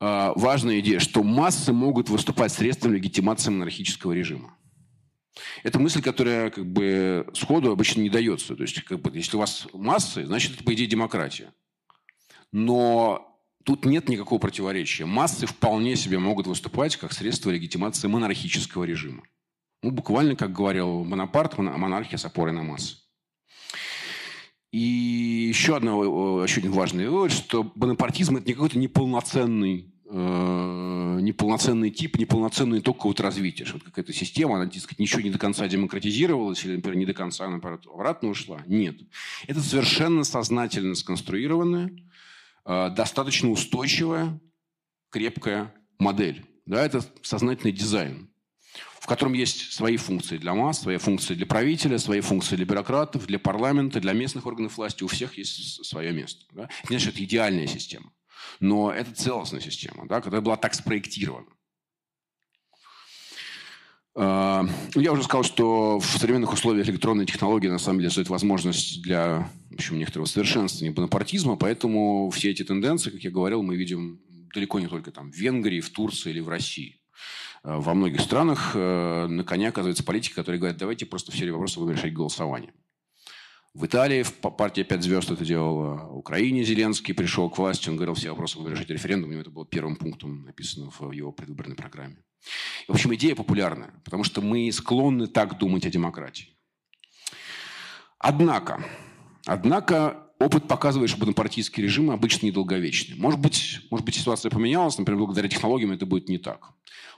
А, 0.00 0.32
важная 0.34 0.80
идея, 0.80 0.98
что 0.98 1.22
массы 1.22 1.72
могут 1.72 2.08
выступать 2.08 2.50
средством 2.50 2.92
легитимации 2.92 3.52
монархического 3.52 4.10
режима. 4.10 4.56
Это 5.62 5.78
мысль, 5.78 6.02
которая 6.02 6.50
как 6.50 6.66
бы 6.66 7.26
сходу 7.34 7.72
обычно 7.72 8.00
не 8.00 8.10
дается. 8.10 8.54
То 8.54 8.62
есть, 8.62 8.82
как 8.84 9.00
бы, 9.00 9.16
если 9.16 9.36
у 9.36 9.40
вас 9.40 9.66
массы, 9.72 10.26
значит, 10.26 10.54
это, 10.54 10.64
по 10.64 10.74
идее, 10.74 10.86
демократия. 10.86 11.52
Но 12.52 13.40
тут 13.64 13.84
нет 13.86 14.08
никакого 14.08 14.38
противоречия. 14.38 15.06
Массы 15.06 15.46
вполне 15.46 15.96
себе 15.96 16.18
могут 16.18 16.46
выступать 16.46 16.96
как 16.96 17.12
средство 17.12 17.50
легитимации 17.50 18.08
монархического 18.08 18.84
режима. 18.84 19.22
Ну, 19.82 19.90
буквально, 19.90 20.36
как 20.36 20.52
говорил 20.52 21.04
Бонапарт, 21.04 21.58
монархия 21.58 22.18
с 22.18 22.24
опорой 22.24 22.52
на 22.52 22.62
массы. 22.62 22.98
И 24.70 24.78
еще, 25.48 25.76
одно, 25.76 26.42
еще 26.42 26.60
один 26.60 26.72
важный 26.72 27.08
вывод, 27.08 27.30
что 27.30 27.62
бонапартизм– 27.62 28.36
это 28.38 28.46
не 28.46 28.54
какой-то 28.54 28.78
неполноценный 28.78 29.91
неполноценный 30.12 31.90
тип, 31.90 32.18
неполноценный 32.18 32.80
итог 32.80 32.98
какого-то 32.98 33.22
развития. 33.22 33.64
Что 33.64 33.74
вот 33.74 33.84
какая-то 33.84 34.12
система, 34.12 34.56
она, 34.56 34.66
так 34.66 34.80
сказать, 34.80 34.98
ничего 34.98 35.22
не 35.22 35.30
до 35.30 35.38
конца 35.38 35.66
демократизировалась 35.68 36.64
или, 36.64 36.76
например, 36.76 36.98
не 36.98 37.06
до 37.06 37.14
конца, 37.14 37.48
наоборот, 37.48 37.86
обратно 37.86 38.28
ушла. 38.28 38.62
Нет. 38.66 38.96
Это 39.46 39.60
совершенно 39.60 40.24
сознательно 40.24 40.94
сконструированная, 40.94 41.92
э, 42.66 42.90
достаточно 42.90 43.50
устойчивая, 43.50 44.38
крепкая 45.10 45.74
модель. 45.98 46.44
Да, 46.66 46.84
это 46.84 47.04
сознательный 47.22 47.72
дизайн, 47.72 48.30
в 49.00 49.06
котором 49.06 49.32
есть 49.32 49.72
свои 49.72 49.96
функции 49.96 50.36
для 50.36 50.54
масс, 50.54 50.82
свои 50.82 50.98
функции 50.98 51.34
для 51.34 51.46
правителя, 51.46 51.98
свои 51.98 52.20
функции 52.20 52.56
для 52.56 52.66
бюрократов, 52.66 53.26
для 53.26 53.38
парламента, 53.38 53.98
для 54.00 54.12
местных 54.12 54.46
органов 54.46 54.76
власти. 54.76 55.04
У 55.04 55.08
всех 55.08 55.38
есть 55.38 55.84
свое 55.86 56.12
место. 56.12 56.44
Да? 56.52 56.68
Это, 56.82 56.88
значит, 56.88 57.18
идеальная 57.18 57.66
система. 57.66 58.12
Но 58.60 58.92
это 58.92 59.14
целостная 59.14 59.60
система, 59.60 60.06
да, 60.06 60.20
которая 60.20 60.40
была 60.40 60.56
так 60.56 60.74
спроектирована. 60.74 61.46
А, 64.14 64.66
я 64.94 65.12
уже 65.12 65.22
сказал, 65.22 65.42
что 65.42 65.98
в 65.98 66.04
современных 66.04 66.52
условиях 66.52 66.88
электронной 66.88 67.26
технологии 67.26 67.68
на 67.68 67.78
самом 67.78 68.00
деле 68.00 68.12
дает 68.14 68.28
возможность 68.28 69.02
для 69.02 69.48
в 69.70 69.74
общем, 69.74 69.98
некоторого 69.98 70.26
совершенствования 70.26 70.94
бонапартизма, 70.94 71.56
поэтому 71.56 72.30
все 72.30 72.50
эти 72.50 72.62
тенденции, 72.62 73.10
как 73.10 73.20
я 73.20 73.30
говорил, 73.30 73.62
мы 73.62 73.76
видим 73.76 74.20
далеко 74.52 74.80
не 74.80 74.86
только 74.86 75.10
там 75.10 75.32
в 75.32 75.36
Венгрии, 75.36 75.80
в 75.80 75.90
Турции 75.90 76.30
или 76.30 76.40
в 76.40 76.48
России. 76.48 77.00
А, 77.62 77.78
во 77.78 77.94
многих 77.94 78.20
странах 78.20 78.72
э, 78.74 79.26
на 79.28 79.44
коне 79.44 79.68
оказывается 79.68 80.04
политика, 80.04 80.36
которая 80.36 80.58
говорит, 80.58 80.78
давайте 80.78 81.06
просто 81.06 81.32
все 81.32 81.50
вопросы 81.50 81.80
будем 81.80 81.94
решать 81.94 82.12
голосованием. 82.12 82.74
В 83.74 83.86
Италии 83.86 84.22
партия 84.42 84.84
«Пять 84.84 85.02
звезд» 85.02 85.30
это 85.30 85.46
делала. 85.46 86.08
В 86.08 86.18
Украине 86.18 86.62
Зеленский 86.62 87.14
пришел 87.14 87.48
к 87.48 87.56
власти, 87.56 87.88
он 87.88 87.96
говорил, 87.96 88.14
все 88.14 88.28
вопросы 88.28 88.58
будем 88.58 88.72
решать 88.72 88.90
референдум. 88.90 89.30
У 89.30 89.32
него 89.32 89.40
это 89.40 89.50
было 89.50 89.64
первым 89.64 89.96
пунктом 89.96 90.44
написано 90.44 90.90
в 90.90 91.10
его 91.10 91.32
предвыборной 91.32 91.74
программе. 91.74 92.18
В 92.86 92.92
общем, 92.92 93.14
идея 93.14 93.34
популярная, 93.34 93.94
потому 94.04 94.24
что 94.24 94.42
мы 94.42 94.70
склонны 94.72 95.26
так 95.26 95.58
думать 95.58 95.86
о 95.86 95.90
демократии. 95.90 96.48
Однако, 98.18 98.84
однако 99.46 100.28
опыт 100.38 100.68
показывает, 100.68 101.08
что 101.08 101.20
бонапартийские 101.20 101.84
режимы 101.84 102.12
обычно 102.12 102.46
недолговечны. 102.46 103.16
Может 103.16 103.40
быть, 103.40 103.80
может 103.90 104.04
быть, 104.04 104.16
ситуация 104.16 104.50
поменялась, 104.50 104.98
например, 104.98 105.20
благодаря 105.20 105.48
технологиям 105.48 105.92
это 105.92 106.04
будет 106.04 106.28
не 106.28 106.36
так. 106.36 106.72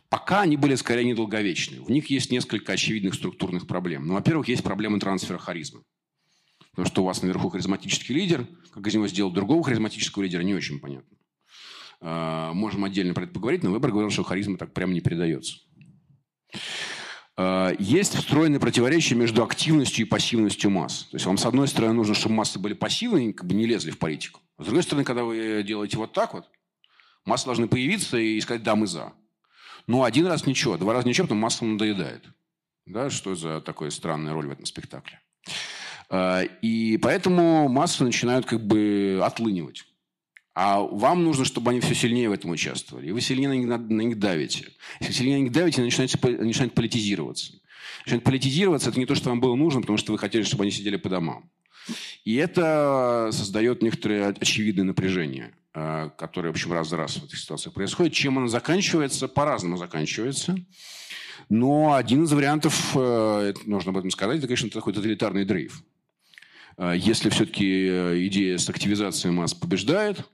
Пока 0.09 0.43
они 0.43 0.57
были 0.57 0.77
скорее 0.77 1.05
недолговечны. 1.05 1.83
В 1.83 1.91
них 1.91 2.11
есть 2.11 2.31
несколько 2.31 2.75
очевидных 2.75 3.15
структурных 3.15 3.67
проблем. 3.67 4.07
Ну, 4.07 4.15
во-первых, 4.15 4.47
есть 4.47 4.63
проблема 4.63 5.01
трансфера 5.01 5.39
харизмы. 5.39 5.83
Потому 6.75 6.87
что 6.87 7.03
у 7.03 7.05
вас 7.07 7.23
наверху 7.23 7.51
харизматический 7.51 8.15
лидер, 8.15 8.49
как 8.73 8.85
из 8.87 8.95
него 8.95 9.07
сделать 9.07 9.33
другого 9.33 9.63
харизматического 9.63 10.25
лидера, 10.25 10.43
не 10.43 10.55
очень 10.55 10.81
понятно. 10.81 11.17
А, 12.01 12.53
можем 12.53 12.85
отдельно 12.85 13.15
про 13.15 13.25
это 13.25 13.33
поговорить, 13.33 13.63
но 13.63 13.71
выбор 13.71 13.93
говорил, 13.93 14.11
что 14.11 14.25
харизма 14.25 14.59
так 14.59 14.75
прямо 14.75 14.93
не 14.93 15.01
передается. 15.01 15.59
А, 17.37 17.73
есть 17.79 18.15
встроенное 18.15 18.59
противоречие 18.59 19.17
между 19.17 19.45
активностью 19.45 20.05
и 20.05 20.09
пассивностью 20.09 20.71
масс. 20.71 21.05
То 21.05 21.17
есть 21.17 21.27
вам, 21.27 21.39
с 21.39 21.47
одной 21.47 21.69
стороны, 21.69 21.95
нужно, 21.95 22.15
чтобы 22.15 22.35
массы 22.35 22.59
были 22.59 22.75
пассивны, 22.75 23.33
как 23.33 23.47
бы 23.47 23.55
не 23.55 23.67
лезли 23.67 23.93
в 23.93 23.99
политику. 23.99 24.41
С 24.59 24.65
другой 24.65 24.83
стороны, 24.83 25.05
когда 25.05 25.23
вы 25.23 25.63
делаете 25.65 25.97
вот 25.97 26.13
так 26.13 26.35
вот, 26.35 26.51
массы 27.25 27.47
должны 27.47 27.69
появиться 27.69 28.19
и 28.19 28.41
сказать 28.41 28.65
«да, 28.65 28.75
мы 28.75 28.89
за». 28.89 29.13
Ну, 29.87 30.03
один 30.03 30.27
раз 30.27 30.47
ничего, 30.47 30.77
два 30.77 30.93
раза 30.93 31.07
ничего, 31.07 31.27
потом 31.27 31.39
массам 31.39 31.73
надоедает. 31.73 32.25
Да, 32.87 33.11
что 33.11 33.35
за 33.35 33.61
такая 33.61 33.91
странная 33.91 34.33
роль 34.33 34.49
в 34.49 34.51
этом 34.51 34.67
спектакле? 34.67 35.21
А, 36.17 36.43
и 36.43 36.97
поэтому 36.99 37.69
массы 37.69 38.05
начинают 38.05 38.47
как 38.47 38.65
бы 38.65 39.21
отлынивать. 39.21 39.85
А 40.55 40.79
вам 40.79 41.25
нужно, 41.25 41.45
чтобы 41.45 41.73
они 41.73 41.81
все 41.81 41.97
сильнее 41.97 42.29
в 42.29 42.33
этом 42.33 42.53
участвовали. 42.53 43.09
И 43.09 43.11
вы 43.11 43.21
сильнее 43.21 43.49
на 43.49 43.55
них, 43.55 43.67
на 43.67 44.03
них 44.03 44.21
давите. 44.21 44.69
Если 45.01 45.13
сильнее 45.13 45.39
на 45.39 45.43
них 45.43 45.51
давите, 45.53 45.79
они 45.79 45.87
начинают, 45.87 46.15
они 46.25 46.47
начинают 46.47 46.75
политизироваться. 46.75 47.55
Начинают 48.07 48.23
политизироваться– 48.23 48.91
это 48.91 49.01
не 49.01 49.07
то, 49.07 49.17
что 49.17 49.31
вам 49.31 49.41
было 49.41 49.57
нужно, 49.57 49.81
потому 49.81 49.99
что 49.99 50.13
вы 50.13 50.19
хотели, 50.19 50.45
чтобы 50.45 50.63
они 50.63 50.71
сидели 50.71 50.97
по 50.97 51.09
домам. 51.09 51.51
И 52.25 52.37
это 52.37 53.31
создает 53.33 53.83
некоторое 53.83 54.29
очевидное 54.29 54.85
напряжение, 54.85 55.53
а, 55.75 56.11
которое, 56.11 56.51
в 56.51 56.53
общем, 56.53 56.73
раз 56.73 56.91
за 56.91 56.97
раз 56.97 57.17
в 57.17 57.25
этих 57.25 57.39
ситуациях 57.39 57.75
происходит. 57.75 58.13
Чем 58.13 58.39
оно 58.39 58.47
заканчивается? 58.47 59.27
По-разному 59.27 59.79
заканчивается. 59.79 60.55
Но 61.49 61.95
один 61.95 62.23
из 62.23 62.33
вариантов, 62.33 62.93
э, 62.95 63.53
нужно 63.67 63.91
об 63.91 63.99
этом 63.99 64.11
сказать, 64.13 64.39
это, 64.39 64.47
конечно, 64.47 64.71
такой 64.71 64.93
тоталитарный 64.93 65.45
дрейф. 65.45 65.83
А 66.77 66.93
если 66.93 67.31
все-таки 67.31 67.87
э, 67.87 68.27
идея 68.27 68.59
с 68.59 68.69
активизацией 68.69 69.33
масс 69.33 69.55
побеждает, 69.55 70.29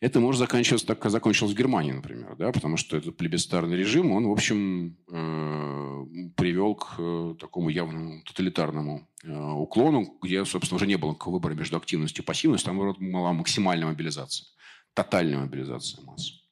это 0.00 0.20
может 0.20 0.38
заканчиваться 0.38 0.86
так, 0.86 0.98
как 0.98 1.10
закончилось 1.10 1.52
в 1.52 1.56
Германии, 1.56 1.92
например, 1.92 2.36
да, 2.36 2.52
потому 2.52 2.76
что 2.76 2.98
этот 2.98 3.16
плебисцитарный 3.16 3.76
режим, 3.76 4.12
он, 4.12 4.26
в 4.26 4.32
общем, 4.32 4.96
э, 5.10 6.30
привел 6.36 6.74
к 6.74 6.96
э, 6.98 7.34
такому 7.40 7.70
явному 7.70 8.22
тоталитарному 8.22 9.08
уклону, 9.24 10.18
где, 10.22 10.44
собственно, 10.44 10.76
уже 10.76 10.86
не 10.86 10.96
было 10.96 11.16
выбора 11.18 11.54
между 11.54 11.76
активностью 11.76 12.22
и 12.22 12.26
пассивностью, 12.26 12.72
там 12.72 12.78
была 13.12 13.32
максимальная 13.32 13.88
мобилизация, 13.88 14.46
тотальная 14.94 15.38
мобилизация 15.38 16.04
масс. 16.04 16.44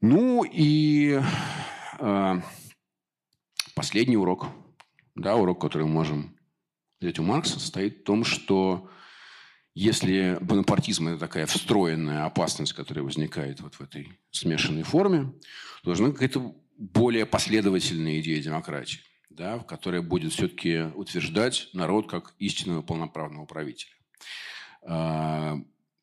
Ну 0.00 0.42
и 0.50 1.20
последний 3.74 4.16
урок, 4.16 4.46
да, 5.14 5.36
урок, 5.36 5.60
который 5.60 5.82
мы 5.82 5.92
можем 5.92 6.34
у 7.18 7.22
Маркса, 7.22 7.58
состоит 7.58 8.00
в 8.00 8.04
том, 8.04 8.24
что 8.24 8.88
если 9.74 10.38
бонапартизм– 10.40 11.08
это 11.08 11.18
такая 11.18 11.46
встроенная 11.46 12.26
опасность, 12.26 12.74
которая 12.74 13.04
возникает 13.04 13.60
вот 13.60 13.74
в 13.74 13.80
этой 13.80 14.18
смешанной 14.30 14.82
форме, 14.82 15.32
должна 15.82 16.10
какая-то 16.10 16.54
более 16.76 17.26
последовательная 17.26 18.20
идея 18.20 18.42
демократии, 18.42 19.00
да, 19.30 19.58
которая 19.60 20.02
будет 20.02 20.32
все-таки 20.32 20.82
утверждать 20.94 21.68
народ 21.72 22.10
как 22.10 22.34
истинного 22.38 22.82
полноправного 22.82 23.46
правителя, 23.46 23.92
а, 24.82 25.58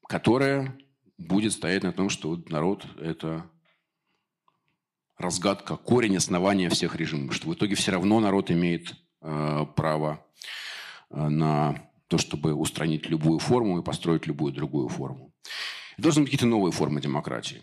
которая 0.07 0.77
будет 1.17 1.53
стоять 1.53 1.83
на 1.83 1.91
том, 1.91 2.09
что 2.09 2.41
народ– 2.47 2.85
это 2.99 3.49
разгадка, 5.19 5.75
корень 5.75 6.17
основания 6.17 6.69
всех 6.69 6.95
режимов, 6.95 7.35
что 7.35 7.49
в 7.49 7.53
итоге 7.53 7.75
все 7.75 7.91
равно 7.91 8.19
народ 8.19 8.49
имеет 8.51 8.93
э, 9.21 9.65
право 9.75 10.25
на 11.09 11.89
то, 12.07 12.17
чтобы 12.17 12.53
устранить 12.53 13.09
любую 13.09 13.39
форму 13.39 13.79
и 13.79 13.83
построить 13.83 14.27
любую 14.27 14.53
другую 14.53 14.89
форму. 14.89 15.31
Должны 15.97 16.21
быть 16.21 16.31
какие-то 16.31 16.47
новые 16.47 16.71
формы 16.71 17.01
демократии. 17.01 17.61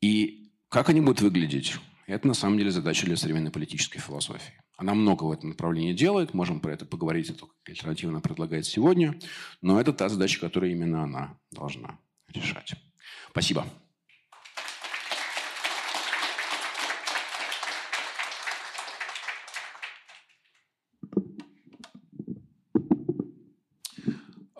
И 0.00 0.50
как 0.68 0.88
они 0.88 1.00
будут 1.00 1.20
выглядеть, 1.20 1.76
это 2.06 2.26
на 2.26 2.34
самом 2.34 2.58
деле 2.58 2.70
задача 2.70 3.06
для 3.06 3.16
современной 3.16 3.50
политической 3.50 4.00
философии. 4.00 4.54
Она 4.76 4.94
много 4.94 5.24
в 5.24 5.30
этом 5.30 5.50
направлении 5.50 5.92
делает, 5.92 6.34
можем 6.34 6.60
про 6.60 6.72
это 6.72 6.84
поговорить, 6.84 7.30
это 7.30 7.46
альтернативно 7.66 8.20
предлагает 8.20 8.66
сегодня, 8.66 9.18
но 9.60 9.80
это 9.80 9.92
та 9.92 10.08
задача, 10.08 10.40
которую 10.40 10.72
именно 10.72 11.04
она 11.04 11.38
должна 11.52 11.98
решать. 12.28 12.72
Спасибо. 13.30 13.66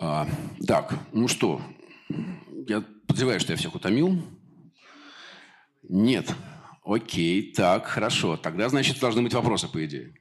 А, 0.05 0.27
так, 0.67 0.99
ну 1.13 1.29
что, 1.29 1.61
я 2.67 2.81
подозреваю, 3.07 3.39
что 3.39 3.53
я 3.53 3.57
всех 3.57 3.73
утомил. 3.73 4.21
Нет. 5.87 6.35
Окей, 6.83 7.53
так, 7.53 7.85
хорошо. 7.85 8.35
Тогда, 8.35 8.67
значит, 8.67 8.99
должны 8.99 9.21
быть 9.21 9.33
вопросы, 9.33 9.69
по 9.69 9.85
идее. 9.85 10.13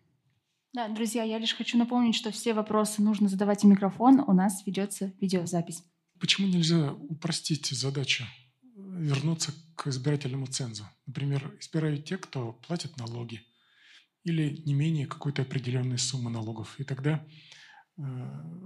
Да, 0.72 0.86
друзья, 0.86 1.24
я 1.24 1.36
лишь 1.38 1.56
хочу 1.56 1.76
напомнить, 1.76 2.14
что 2.14 2.30
все 2.30 2.54
вопросы 2.54 3.02
нужно 3.02 3.28
задавать 3.28 3.64
в 3.64 3.66
микрофон. 3.66 4.20
У 4.20 4.32
нас 4.32 4.64
ведется 4.66 5.12
видеозапись. 5.20 5.82
Почему 6.20 6.46
нельзя 6.46 6.92
упростить 6.92 7.66
задачу, 7.66 8.22
вернуться 8.76 9.52
к 9.74 9.88
избирательному 9.88 10.46
цензу? 10.46 10.84
Например, 11.06 11.56
избирают 11.58 12.04
те, 12.04 12.18
кто 12.18 12.52
платит 12.52 12.96
налоги 12.98 13.40
или 14.22 14.62
не 14.64 14.74
менее 14.74 15.08
какой-то 15.08 15.42
определенной 15.42 15.98
суммы 15.98 16.30
налогов. 16.30 16.78
И 16.78 16.84
тогда 16.84 17.26
э, 17.98 18.02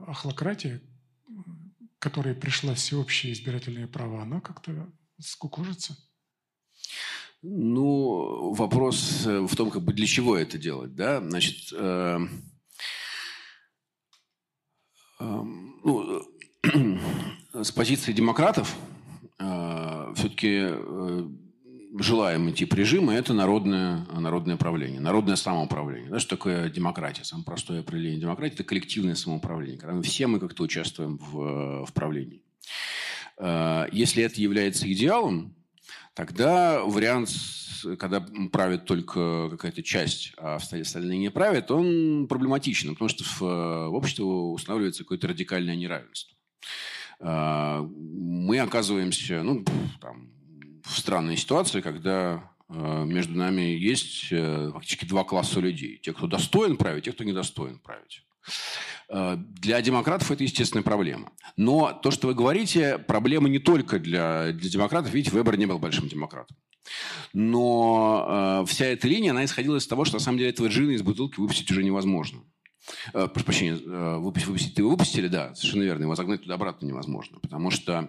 ахлократия, 0.07 0.83
которая 1.99 2.35
пришла 2.35 2.75
всеобщее 2.75 3.33
избирательное 3.33 3.87
право, 3.87 4.23
она 4.23 4.41
как-то 4.41 4.91
скукожится. 5.21 5.97
Ну, 7.43 8.55
вопрос 8.55 9.27
э, 9.27 9.41
в 9.47 9.55
том, 9.55 9.71
как 9.71 9.83
бы 9.83 9.93
для 9.93 10.07
чего 10.07 10.37
это 10.37 10.59
делать, 10.59 10.95
да? 10.95 11.21
Значит, 11.21 11.73
э, 11.73 12.19
э, 15.21 15.43
ну, 15.85 16.23
с 17.53 17.71
позиции 17.73 18.13
демократов 18.13 18.75
э, 19.39 20.13
все-таки 20.17 20.59
э, 20.61 21.29
желаемый 21.99 22.53
тип 22.53 22.75
режима– 22.75 23.15
это 23.15 23.33
народное, 23.33 24.07
народное 24.13 24.57
правление, 24.57 25.01
народное 25.01 25.37
самоуправление. 25.37 26.11
Да, 26.11 26.19
что 26.19 26.37
такое 26.37 26.69
демократия? 26.69 27.25
Самое 27.25 27.45
простое 27.45 27.81
определение 27.81 28.21
демократии– 28.21 28.55
это 28.57 28.65
коллективное 28.65 29.15
самоуправление, 29.15 29.79
когда 29.79 29.95
мы 29.95 30.03
все 30.03 30.27
мы 30.27 30.41
как-то 30.41 30.63
участвуем 30.63 31.19
в, 31.19 31.87
в 31.87 31.93
правлении. 31.93 32.43
Э, 33.39 33.87
если 33.93 34.23
это 34.23 34.41
является 34.41 34.91
идеалом, 34.93 35.55
тогда 36.15 36.83
вариант, 36.83 37.31
когда 37.99 38.25
правит 38.53 38.85
только 38.85 39.49
какая-то 39.51 39.83
часть, 39.83 40.33
а 40.39 40.57
остальные 40.57 41.19
не 41.19 41.31
правят, 41.31 41.71
он 41.71 42.27
проблематичен, 42.29 42.95
потому 42.95 43.09
что 43.09 43.25
в, 43.25 43.41
в 43.41 43.95
обществе 43.95 44.25
устанавливается 44.25 45.05
какое-то 45.05 45.29
радикальное 45.29 45.77
неравенство. 45.77 46.35
А, 47.21 47.83
мы 47.83 48.59
оказываемся 48.59 49.43
ну, 49.43 49.65
там, 50.01 50.31
в 50.87 50.99
странной 50.99 51.37
ситуации, 51.37 51.81
когда 51.81 52.51
а, 52.69 53.05
между 53.05 53.37
нами 53.37 53.63
есть 53.63 54.29
э, 54.31 54.71
фактически 54.73 55.05
два 55.05 55.25
класса 55.25 55.61
людей. 55.61 55.99
Те, 56.03 56.13
кто 56.13 56.27
достоин 56.27 56.77
править, 56.77 57.05
те, 57.05 57.13
кто 57.13 57.25
недостоин 57.25 57.79
править. 57.79 58.23
Э, 59.09 59.37
для 59.37 59.81
демократов 59.83 60.31
это 60.31 60.45
естественная 60.45 60.83
проблема. 60.83 61.33
Но 61.57 61.93
то, 61.93 62.11
что 62.11 62.29
вы 62.29 62.35
говорите, 62.35 62.99
проблема 62.99 63.49
не 63.49 63.59
только 63.59 63.99
для, 63.99 64.53
для 64.53 64.71
демократов. 64.71 65.13
Видите, 65.13 65.37
Вебер 65.37 65.57
не 65.57 65.67
был 65.67 65.79
большим 65.79 66.09
демократом. 66.09 66.57
Но 67.33 68.63
э, 68.63 68.67
вся 68.67 68.87
эта 68.87 69.09
линия, 69.09 69.33
она 69.33 69.45
исходила 69.45 69.77
из 69.77 69.87
того, 69.87 70.05
что 70.05 70.17
на 70.17 70.21
самом 70.21 70.39
деле 70.39 70.51
этого 70.51 70.69
джина 70.69 70.93
из 70.93 71.03
бутылки 71.03 71.41
выпустить 71.41 71.71
уже 71.71 71.85
невозможно. 71.85 72.41
Э, 73.13 73.29
прошу 73.29 73.45
прощения, 73.45 73.77
э, 73.77 74.17
выпустить, 74.19 74.79
выпустили, 74.79 75.29
да, 75.29 75.55
совершенно 75.55 75.83
верно. 75.83 76.03
Его 76.03 76.15
загнать 76.15 76.43
туда-обратно 76.43 76.87
невозможно. 76.87 77.39
Потому 77.41 77.71
что 77.71 77.93
Э, 78.03 78.09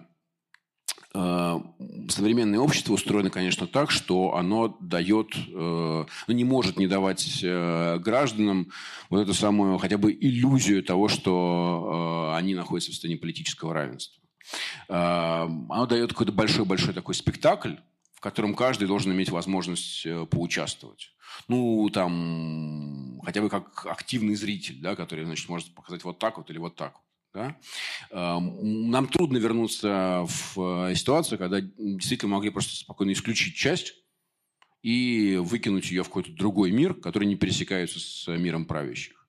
современное 1.12 2.58
общество 2.58 2.92
устроено, 2.92 3.30
конечно, 3.30 3.66
так, 3.66 3.90
что 3.90 4.34
оно 4.34 4.76
дает, 4.80 5.34
э, 5.34 6.04
ну, 6.26 6.34
не 6.34 6.44
может 6.44 6.76
не 6.76 6.86
давать 6.86 7.40
э, 7.42 7.98
гражданам 7.98 8.70
вот 9.08 9.20
эту 9.20 9.34
самую 9.34 9.78
хотя 9.78 9.96
бы 9.96 10.12
иллюзию 10.12 10.82
того, 10.82 11.08
что 11.08 12.34
они 12.36 12.54
находятся 12.54 12.90
в 12.90 12.94
состоянии 12.94 13.18
политического 13.18 13.72
равенства. 13.74 14.22
Оно 14.88 15.86
дает 15.86 16.10
какой-то 16.10 16.32
большой-большой 16.32 16.94
такой 16.94 17.14
спектакль, 17.14 17.74
в 18.14 18.20
котором 18.20 18.54
каждый 18.54 18.88
должен 18.88 19.12
иметь 19.12 19.30
возможность 19.30 20.06
поучаствовать. 20.30 21.10
Ну, 21.48 21.88
там, 21.90 23.20
хотя 23.24 23.42
бы 23.42 23.48
как 23.48 23.86
активный 23.86 24.34
зритель, 24.34 24.80
да, 24.80 24.96
который, 24.96 25.24
значит, 25.24 25.48
может 25.48 25.74
показать 25.74 26.04
вот 26.04 26.18
так 26.18 26.38
вот 26.38 26.50
или 26.50 26.58
вот 26.58 26.76
так 26.76 26.94
вот. 26.94 27.02
Да? 27.34 27.56
Нам 28.10 29.08
трудно 29.08 29.36
вернуться 29.36 30.24
в 30.26 30.88
э, 30.90 30.94
ситуацию, 30.94 31.38
когда 31.38 31.60
действительно 31.60 32.34
могли 32.34 32.50
просто 32.50 32.74
спокойно 32.74 33.12
исключить 33.12 33.54
часть 33.54 33.94
и 34.82 35.36
выкинуть 35.40 35.90
ее 35.90 36.02
в 36.04 36.08
какой-то 36.08 36.32
другой 36.32 36.70
мир, 36.70 36.94
который 36.94 37.26
не 37.26 37.36
пересекается 37.36 38.00
с 38.00 38.26
миром 38.28 38.64
правящих. 38.64 39.28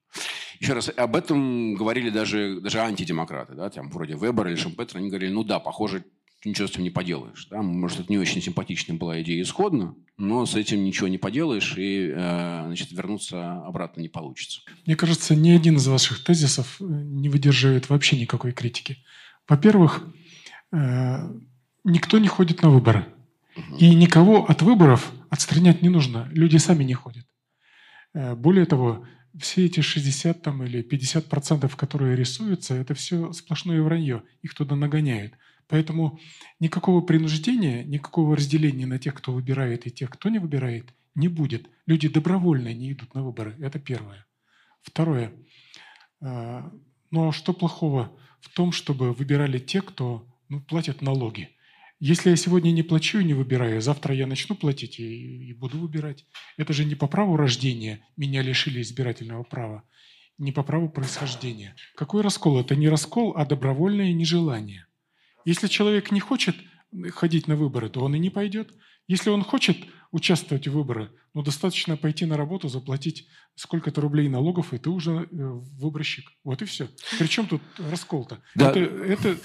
Еще 0.58 0.72
раз, 0.72 0.90
об 0.94 1.16
этом 1.16 1.74
говорили 1.74 2.10
даже, 2.10 2.60
даже 2.60 2.80
антидемократы, 2.80 3.54
да, 3.54 3.70
там, 3.70 3.90
вроде 3.90 4.14
Вебера 4.14 4.50
или 4.50 4.56
Шумпетера, 4.56 4.98
они 4.98 5.08
говорили, 5.08 5.32
ну 5.32 5.44
да, 5.44 5.58
похоже, 5.58 6.04
ничего 6.48 6.66
с 6.66 6.70
этим 6.70 6.82
не 6.82 6.90
поделаешь. 6.90 7.46
Да? 7.50 7.62
Может, 7.62 8.00
это 8.00 8.12
не 8.12 8.18
очень 8.18 8.40
симпатичная 8.40 8.96
была 8.96 9.20
идея 9.22 9.42
исходно, 9.42 9.94
но 10.16 10.46
с 10.46 10.54
этим 10.54 10.84
ничего 10.84 11.08
не 11.08 11.18
поделаешь, 11.18 11.74
и 11.76 12.12
э, 12.14 12.62
значит, 12.66 12.92
вернуться 12.92 13.62
обратно 13.64 14.00
не 14.00 14.08
получится. 14.08 14.60
Мне 14.86 14.96
кажется, 14.96 15.34
ни 15.34 15.50
один 15.50 15.76
из 15.76 15.86
ваших 15.86 16.24
тезисов 16.24 16.76
э, 16.80 16.84
не 16.84 17.28
выдерживает 17.28 17.88
вообще 17.88 18.18
никакой 18.18 18.52
критики. 18.52 18.98
Во-первых, 19.48 20.04
э, 20.72 21.16
никто 21.84 22.18
не 22.18 22.28
ходит 22.28 22.62
на 22.62 22.70
выборы. 22.70 23.06
И 23.78 23.94
никого 23.94 24.44
от 24.46 24.62
выборов 24.62 25.12
отстранять 25.28 25.82
не 25.82 25.88
нужно. 25.88 26.28
Люди 26.32 26.56
сами 26.56 26.84
не 26.84 26.94
ходят. 26.94 27.26
Более 28.14 28.64
того, 28.64 29.04
все 29.38 29.66
эти 29.66 29.80
60 29.80 30.42
там, 30.42 30.62
или 30.64 30.82
50 30.82 31.26
процентов, 31.26 31.76
которые 31.76 32.16
рисуются, 32.16 32.74
это 32.74 32.94
все 32.94 33.32
сплошное 33.32 33.82
вранье. 33.82 34.22
Их 34.42 34.54
туда 34.54 34.76
нагоняют. 34.76 35.34
Поэтому 35.70 36.18
никакого 36.58 37.00
принуждения, 37.00 37.84
никакого 37.84 38.36
разделения 38.36 38.86
на 38.86 38.98
тех, 38.98 39.14
кто 39.14 39.32
выбирает, 39.32 39.86
и 39.86 39.90
тех, 39.92 40.10
кто 40.10 40.28
не 40.28 40.40
выбирает, 40.40 40.92
не 41.14 41.28
будет. 41.28 41.70
Люди 41.86 42.08
добровольно 42.08 42.74
не 42.74 42.92
идут 42.92 43.14
на 43.14 43.22
выборы. 43.22 43.54
Это 43.60 43.78
первое. 43.78 44.26
Второе. 44.82 45.32
А, 46.20 46.72
ну 47.12 47.28
а 47.28 47.32
что 47.32 47.52
плохого 47.52 48.18
в 48.40 48.52
том, 48.52 48.72
чтобы 48.72 49.12
выбирали 49.12 49.60
те, 49.60 49.80
кто 49.80 50.26
ну, 50.48 50.60
платят 50.60 51.02
налоги? 51.02 51.50
Если 52.00 52.30
я 52.30 52.36
сегодня 52.36 52.72
не 52.72 52.82
плачу 52.82 53.20
и 53.20 53.24
не 53.24 53.34
выбираю, 53.34 53.80
завтра 53.80 54.12
я 54.12 54.26
начну 54.26 54.56
платить 54.56 54.98
и, 54.98 55.50
и 55.50 55.52
буду 55.52 55.78
выбирать. 55.78 56.26
Это 56.56 56.72
же 56.72 56.84
не 56.84 56.96
по 56.96 57.06
праву 57.06 57.36
рождения 57.36 58.04
меня 58.16 58.42
лишили 58.42 58.82
избирательного 58.82 59.44
права, 59.44 59.84
не 60.36 60.50
по 60.50 60.64
праву 60.64 60.88
происхождения. 60.88 61.76
Какой 61.94 62.22
раскол? 62.22 62.58
Это 62.58 62.74
не 62.74 62.88
раскол, 62.88 63.34
а 63.36 63.46
добровольное 63.46 64.12
нежелание. 64.12 64.86
Если 65.44 65.68
человек 65.68 66.10
не 66.10 66.20
хочет 66.20 66.56
ходить 67.12 67.48
на 67.48 67.56
выборы, 67.56 67.88
то 67.88 68.00
он 68.00 68.14
и 68.14 68.18
не 68.18 68.30
пойдет. 68.30 68.72
Если 69.06 69.30
он 69.30 69.42
хочет 69.42 69.76
участвовать 70.12 70.66
в 70.66 70.72
выборах, 70.72 71.10
ну, 71.34 71.42
достаточно 71.42 71.96
пойти 71.96 72.26
на 72.26 72.36
работу, 72.36 72.68
заплатить 72.68 73.28
сколько-то 73.54 74.00
рублей 74.00 74.28
налогов, 74.28 74.72
и 74.72 74.78
ты 74.78 74.90
уже 74.90 75.12
э, 75.12 75.26
выборщик. 75.30 76.30
Вот 76.44 76.62
и 76.62 76.64
все. 76.64 76.88
Причем 77.18 77.46
тут 77.46 77.62
раскол-то? 77.78 78.42
Да. 78.54 78.70
Это, 78.70 78.80
это 78.80 79.36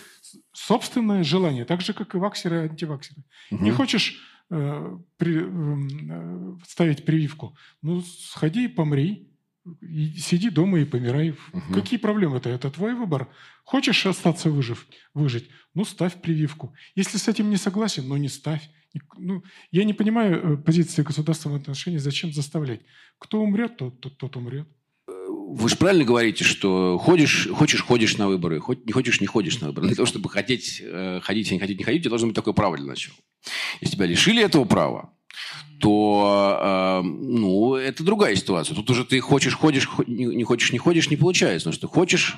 собственное 0.54 1.24
желание, 1.24 1.66
так 1.66 1.82
же, 1.82 1.94
как 1.94 2.16
и 2.16 2.18
ваксеры 2.18 2.58
и 2.58 2.70
антиваксеры. 2.70 3.24
Угу. 3.52 3.64
Не 3.64 3.72
хочешь 3.72 4.20
э, 4.50 4.98
при, 5.18 5.44
э, 5.44 6.58
ставить 6.68 7.06
прививку? 7.06 7.56
Ну, 7.82 8.02
сходи 8.02 8.66
и 8.66 8.70
помри. 8.70 9.32
Сиди 10.18 10.50
дома 10.50 10.80
и 10.80 10.86
помирай. 10.86 11.32
Угу. 11.32 11.74
Какие 11.74 12.00
проблемы-то? 12.00 12.50
Это 12.50 12.70
твой 12.70 12.94
выбор. 12.94 13.28
Хочешь 13.64 14.06
остаться 14.06 14.52
выжив, 14.52 14.86
выжить? 15.14 15.50
Ну, 15.74 15.86
ставь 15.86 16.22
прививку. 16.22 16.74
Если 16.94 17.18
с 17.18 17.28
этим 17.28 17.50
не 17.50 17.58
согласен, 17.58 18.08
ну, 18.08 18.16
не 18.18 18.30
ставь. 18.30 18.70
Ну, 19.18 19.44
я 19.72 19.84
не 19.84 19.94
понимаю 19.94 20.54
э, 20.54 20.58
позиции 20.58 21.02
государства 21.02 21.50
в 21.50 21.56
отношении, 21.56 21.98
зачем 21.98 22.32
заставлять. 22.32 22.82
Кто 23.18 23.42
умрет, 23.42 23.78
тот, 23.78 24.00
тот, 24.00 24.18
тот 24.18 24.36
умрет. 24.38 24.68
Вы 25.08 25.70
же 25.70 25.76
правильно 25.78 26.06
говорите, 26.06 26.44
что 26.44 26.98
ходишь, 26.98 27.48
хочешь, 27.52 27.82
ходишь 27.82 28.18
на 28.18 28.28
выборы, 28.28 28.60
хоть 28.60 28.86
не 28.86 28.92
хочешь, 28.92 29.20
не 29.22 29.28
ходишь 29.28 29.60
на 29.62 29.68
выборы. 29.68 29.88
Для 29.88 29.96
того, 29.96 30.06
чтобы 30.06 30.30
хотеть, 30.30 30.82
э, 30.84 31.20
ходить, 31.22 31.52
а 31.52 31.56
не 31.56 31.60
хотеть, 31.60 31.78
не 31.78 31.84
ходить, 31.84 32.02
у 32.02 32.04
тебя 32.04 32.10
должно 32.10 32.28
быть 32.28 32.36
такое 32.36 32.54
право 32.54 32.78
для 32.78 32.86
начала. 32.86 33.16
Если 33.82 33.96
тебя 33.96 34.06
лишили 34.06 34.44
этого 34.44 34.66
права, 34.66 35.14
то 35.80 37.02
э, 37.04 37.08
ну, 37.08 37.76
это 37.76 38.04
другая 38.04 38.36
ситуация. 38.36 38.76
Тут 38.76 38.90
уже 38.90 39.06
ты 39.06 39.20
хочешь, 39.20 39.56
ходишь, 39.56 39.88
не 40.08 40.44
хочешь, 40.44 40.72
не 40.72 40.78
ходишь, 40.78 41.10
не 41.10 41.18
получается. 41.18 41.70
Потому 41.70 41.78
что 41.78 41.88
хочешь... 41.88 42.38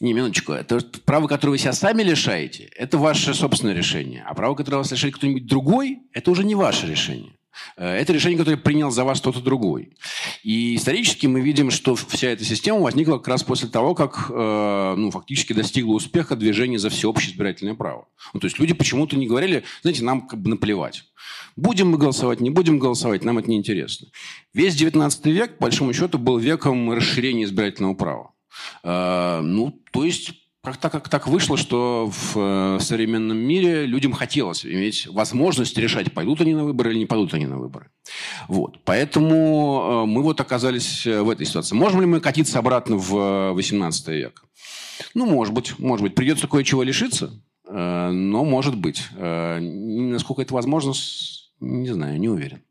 Не, 0.00 0.14
минуточку. 0.14 0.52
Это 0.52 0.80
право, 1.04 1.26
которое 1.26 1.52
вы 1.52 1.58
себя 1.58 1.74
сами 1.74 2.02
лишаете, 2.02 2.70
это 2.76 2.96
ваше 2.96 3.34
собственное 3.34 3.74
решение. 3.74 4.24
А 4.26 4.32
право, 4.32 4.54
которое 4.54 4.78
вас 4.78 4.90
лишает 4.90 5.14
кто-нибудь 5.14 5.46
другой, 5.46 5.98
это 6.12 6.30
уже 6.30 6.42
не 6.44 6.54
ваше 6.54 6.86
решение. 6.86 7.32
Э, 7.76 7.96
это 7.96 8.12
решение, 8.12 8.38
которое 8.38 8.56
принял 8.56 8.90
за 8.90 9.04
вас 9.04 9.20
кто-то 9.20 9.40
другой. 9.40 9.96
И 10.42 10.76
исторически 10.76 11.26
мы 11.26 11.40
видим, 11.40 11.70
что 11.70 11.94
вся 11.94 12.28
эта 12.28 12.44
система 12.44 12.80
возникла 12.80 13.18
как 13.18 13.28
раз 13.28 13.42
после 13.42 13.68
того, 13.68 13.94
как 13.94 14.30
э, 14.30 14.94
ну, 14.96 15.10
фактически 15.10 15.52
достигла 15.52 15.94
успеха 15.94 16.36
движение 16.36 16.78
за 16.78 16.90
всеобщее 16.90 17.32
избирательное 17.32 17.74
право. 17.74 18.08
Ну, 18.32 18.40
то 18.40 18.46
есть 18.46 18.58
люди 18.58 18.74
почему-то 18.74 19.16
не 19.16 19.26
говорили, 19.26 19.64
знаете, 19.82 20.04
нам 20.04 20.26
как 20.26 20.40
бы 20.40 20.50
наплевать. 20.50 21.04
Будем 21.56 21.90
мы 21.90 21.98
голосовать, 21.98 22.40
не 22.40 22.50
будем 22.50 22.78
голосовать, 22.78 23.24
нам 23.24 23.38
это 23.38 23.50
не 23.50 23.56
интересно. 23.56 24.08
Весь 24.54 24.74
19 24.74 25.26
век, 25.26 25.58
по 25.58 25.64
большому 25.64 25.92
счету, 25.92 26.18
был 26.18 26.38
веком 26.38 26.92
расширения 26.92 27.44
избирательного 27.44 27.94
права. 27.94 28.32
Э, 28.82 29.40
ну, 29.42 29.78
то 29.92 30.04
есть 30.04 30.32
как 30.62 30.76
так, 30.76 30.92
как 30.92 31.08
так 31.08 31.26
вышло, 31.26 31.56
что 31.56 32.10
в 32.12 32.36
э, 32.36 32.78
современном 32.80 33.38
мире 33.38 33.86
людям 33.86 34.12
хотелось 34.12 34.66
иметь 34.66 35.06
возможность 35.06 35.76
решать, 35.78 36.12
пойдут 36.12 36.42
они 36.42 36.54
на 36.54 36.64
выборы 36.64 36.92
или 36.92 36.98
не 36.98 37.06
пойдут 37.06 37.32
они 37.32 37.46
на 37.46 37.58
выборы. 37.58 37.90
Вот. 38.46 38.78
Поэтому 38.84 40.04
э, 40.04 40.06
мы 40.06 40.22
вот 40.22 40.38
оказались 40.40 41.06
э, 41.06 41.22
в 41.22 41.30
этой 41.30 41.46
ситуации. 41.46 41.74
Можем 41.74 42.02
ли 42.02 42.06
мы 42.06 42.20
катиться 42.20 42.58
обратно 42.58 42.96
в 42.96 43.52
18 43.52 44.08
век? 44.08 44.44
Ну, 45.14 45.24
может 45.24 45.54
быть. 45.54 45.78
Может 45.78 46.02
быть. 46.02 46.14
Придется 46.14 46.46
кое-чего 46.46 46.82
лишиться, 46.82 47.32
но 47.66 48.44
может 48.44 48.76
быть. 48.76 49.02
Насколько 49.16 50.42
это 50.42 50.52
возможно, 50.52 50.92
не 51.60 51.90
знаю, 51.90 52.20
не 52.20 52.28
уверен. 52.28 52.62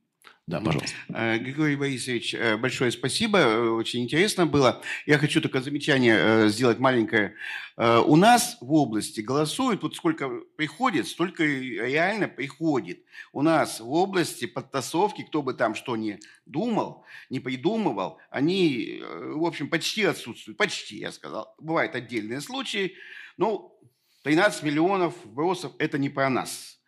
Да, 0.49 0.59
пожалуйста. 0.61 0.97
Э, 1.09 1.37
Григорий 1.37 1.75
Борисович, 1.75 2.33
э, 2.33 2.57
большое 2.57 2.91
спасибо, 2.91 3.37
э, 3.37 3.69
очень 3.69 4.01
интересно 4.01 4.47
было. 4.47 4.81
Я 5.05 5.19
хочу 5.19 5.41
только 5.41 5.61
замечание 5.61 6.49
сделать 6.49 6.79
маленькое. 6.79 7.35
У 7.77 8.15
нас 8.15 8.57
в 8.59 8.73
области 8.73 9.21
голосуют, 9.21 9.83
вот 9.83 9.95
сколько 9.95 10.27
приходит, 10.57 11.07
столько 11.07 11.43
реально 11.43 12.27
приходит. 12.27 13.05
У 13.31 13.43
нас 13.43 13.79
в 13.79 13.89
области 13.93 14.45
подтасовки, 14.47 15.21
кто 15.21 15.43
бы 15.43 15.53
там 15.53 15.75
что 15.75 15.95
ни 15.95 16.19
думал, 16.47 17.05
не 17.29 17.39
придумывал, 17.39 18.17
они, 18.31 19.01
в 19.01 19.45
общем, 19.45 19.69
почти 19.69 20.03
отсутствуют. 20.03 20.57
Почти, 20.57 20.97
я 20.97 21.11
сказал. 21.11 21.53
Бывают 21.59 21.95
отдельные 21.95 22.41
случаи. 22.41 22.95
Ну, 23.37 23.79
13 24.23 24.63
миллионов 24.63 25.13
вбросов– 25.23 25.71
это 25.77 25.97
не 25.99 26.09
про 26.09 26.29
нас 26.29 26.78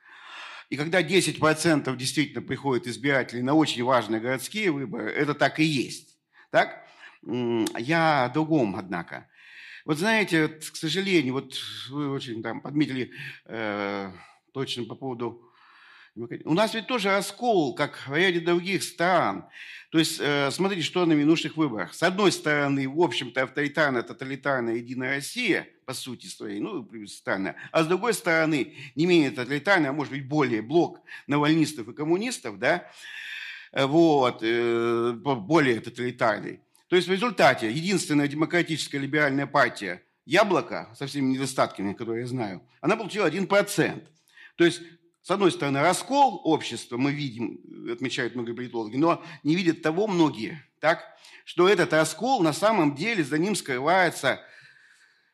и 0.71 0.77
когда 0.77 1.01
10% 1.01 1.97
действительно 1.97 2.41
приходят 2.41 2.87
избирателей 2.87 3.41
на 3.41 3.53
очень 3.53 3.83
важные 3.83 4.21
городские 4.21 4.71
выборы, 4.71 5.11
это 5.11 5.33
так 5.33 5.59
и 5.59 5.65
есть. 5.65 6.17
Так? 6.49 6.87
Я 7.23 8.23
о 8.23 8.29
другом, 8.29 8.77
однако. 8.77 9.27
Вот 9.83 9.97
знаете, 9.97 10.47
к 10.47 10.75
сожалению, 10.77 11.33
вот 11.33 11.55
вы 11.89 12.09
очень 12.09 12.41
там 12.41 12.61
подметили 12.61 13.11
э, 13.45 14.11
точно 14.53 14.85
по 14.85 14.95
поводу 14.95 15.45
у 16.15 16.53
нас 16.53 16.73
ведь 16.73 16.87
тоже 16.87 17.09
раскол, 17.09 17.73
как 17.73 17.97
в 18.07 18.13
ряде 18.13 18.41
других 18.41 18.83
стран. 18.83 19.45
То 19.91 19.99
есть, 19.99 20.19
э, 20.19 20.51
смотрите, 20.51 20.83
что 20.83 21.05
на 21.05 21.13
минувших 21.13 21.55
выборах. 21.55 21.93
С 21.93 22.03
одной 22.03 22.33
стороны, 22.33 22.87
в 22.87 23.01
общем-то, 23.01 23.43
авторитарная, 23.43 24.03
тоталитарная 24.03 24.75
Единая 24.75 25.15
Россия, 25.15 25.67
по 25.91 25.93
сути 25.93 26.27
своей, 26.27 26.61
ну, 26.61 26.87
странно. 27.05 27.53
А 27.73 27.83
с 27.83 27.87
другой 27.87 28.13
стороны, 28.13 28.73
не 28.95 29.05
менее 29.05 29.29
тоталитарная, 29.29 29.89
а 29.89 29.93
может 29.93 30.13
быть, 30.13 30.25
более 30.25 30.61
блок 30.61 31.01
навальнистов 31.27 31.89
и 31.89 31.93
коммунистов, 31.93 32.59
да, 32.59 32.89
вот, 33.73 34.39
э, 34.41 35.11
более 35.11 35.81
тоталитарный. 35.81 36.61
То 36.87 36.95
есть 36.95 37.09
в 37.09 37.11
результате 37.11 37.69
единственная 37.69 38.29
демократическая 38.29 38.99
либеральная 38.99 39.47
партия 39.47 40.01
«Яблоко» 40.25 40.87
со 40.97 41.07
всеми 41.07 41.33
недостатками, 41.33 41.91
которые 41.91 42.21
я 42.21 42.27
знаю, 42.27 42.61
она 42.79 42.95
получила 42.95 43.25
1%. 43.25 44.07
То 44.55 44.63
есть 44.63 44.81
с 45.23 45.29
одной 45.29 45.51
стороны, 45.51 45.81
раскол 45.81 46.39
общества 46.45 46.95
мы 46.95 47.11
видим, 47.11 47.59
отмечают 47.91 48.35
многие 48.35 48.53
политологи, 48.53 48.95
но 48.95 49.21
не 49.43 49.57
видят 49.57 49.81
того 49.81 50.07
многие, 50.07 50.63
так, 50.79 51.03
что 51.43 51.67
этот 51.67 51.91
раскол 51.91 52.43
на 52.43 52.53
самом 52.53 52.95
деле 52.95 53.25
за 53.25 53.37
ним 53.37 53.55
скрывается 53.55 54.39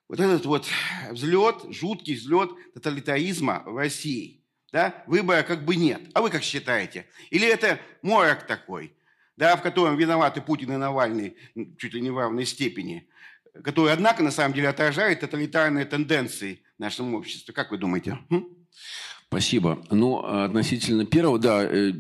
вот 0.10 0.20
этот 0.20 0.46
вот 0.46 0.68
взлет, 1.12 1.66
жуткий 1.70 2.16
взлет 2.16 2.52
тоталитаризма 2.74 3.64
в 3.66 3.76
России. 3.76 4.42
Да? 4.72 5.04
Выбора 5.08 5.44
как 5.44 5.66
бы 5.66 5.76
нет. 5.76 6.02
А 6.14 6.22
вы 6.22 6.30
как 6.30 6.44
считаете? 6.44 7.08
Или 7.30 7.48
это 7.48 7.80
морок 8.02 8.46
такой, 8.46 8.94
да, 9.36 9.56
в 9.56 9.62
котором 9.62 9.98
виноваты 9.98 10.42
Путин 10.42 10.74
и 10.74 10.78
Навальный 10.78 11.36
чуть 11.78 11.94
ли 11.94 12.02
не 12.02 12.10
в 12.10 12.18
равной 12.18 12.46
степени, 12.46 13.08
который, 13.64 13.94
однако, 13.94 14.24
на 14.24 14.32
самом 14.32 14.54
деле 14.54 14.70
отражает 14.70 15.22
тоталитарные 15.22 15.86
тенденции 15.86 16.62
в 16.78 16.82
нашем 16.82 17.16
обществе. 17.16 17.54
Как 17.54 17.72
вы 17.72 17.78
думаете? 17.78 18.20
Спасибо. 19.30 19.84
Ну, 19.90 20.20
относительно 20.24 21.06
первого, 21.06 21.38
да, 21.38 21.64
э, 21.64 21.92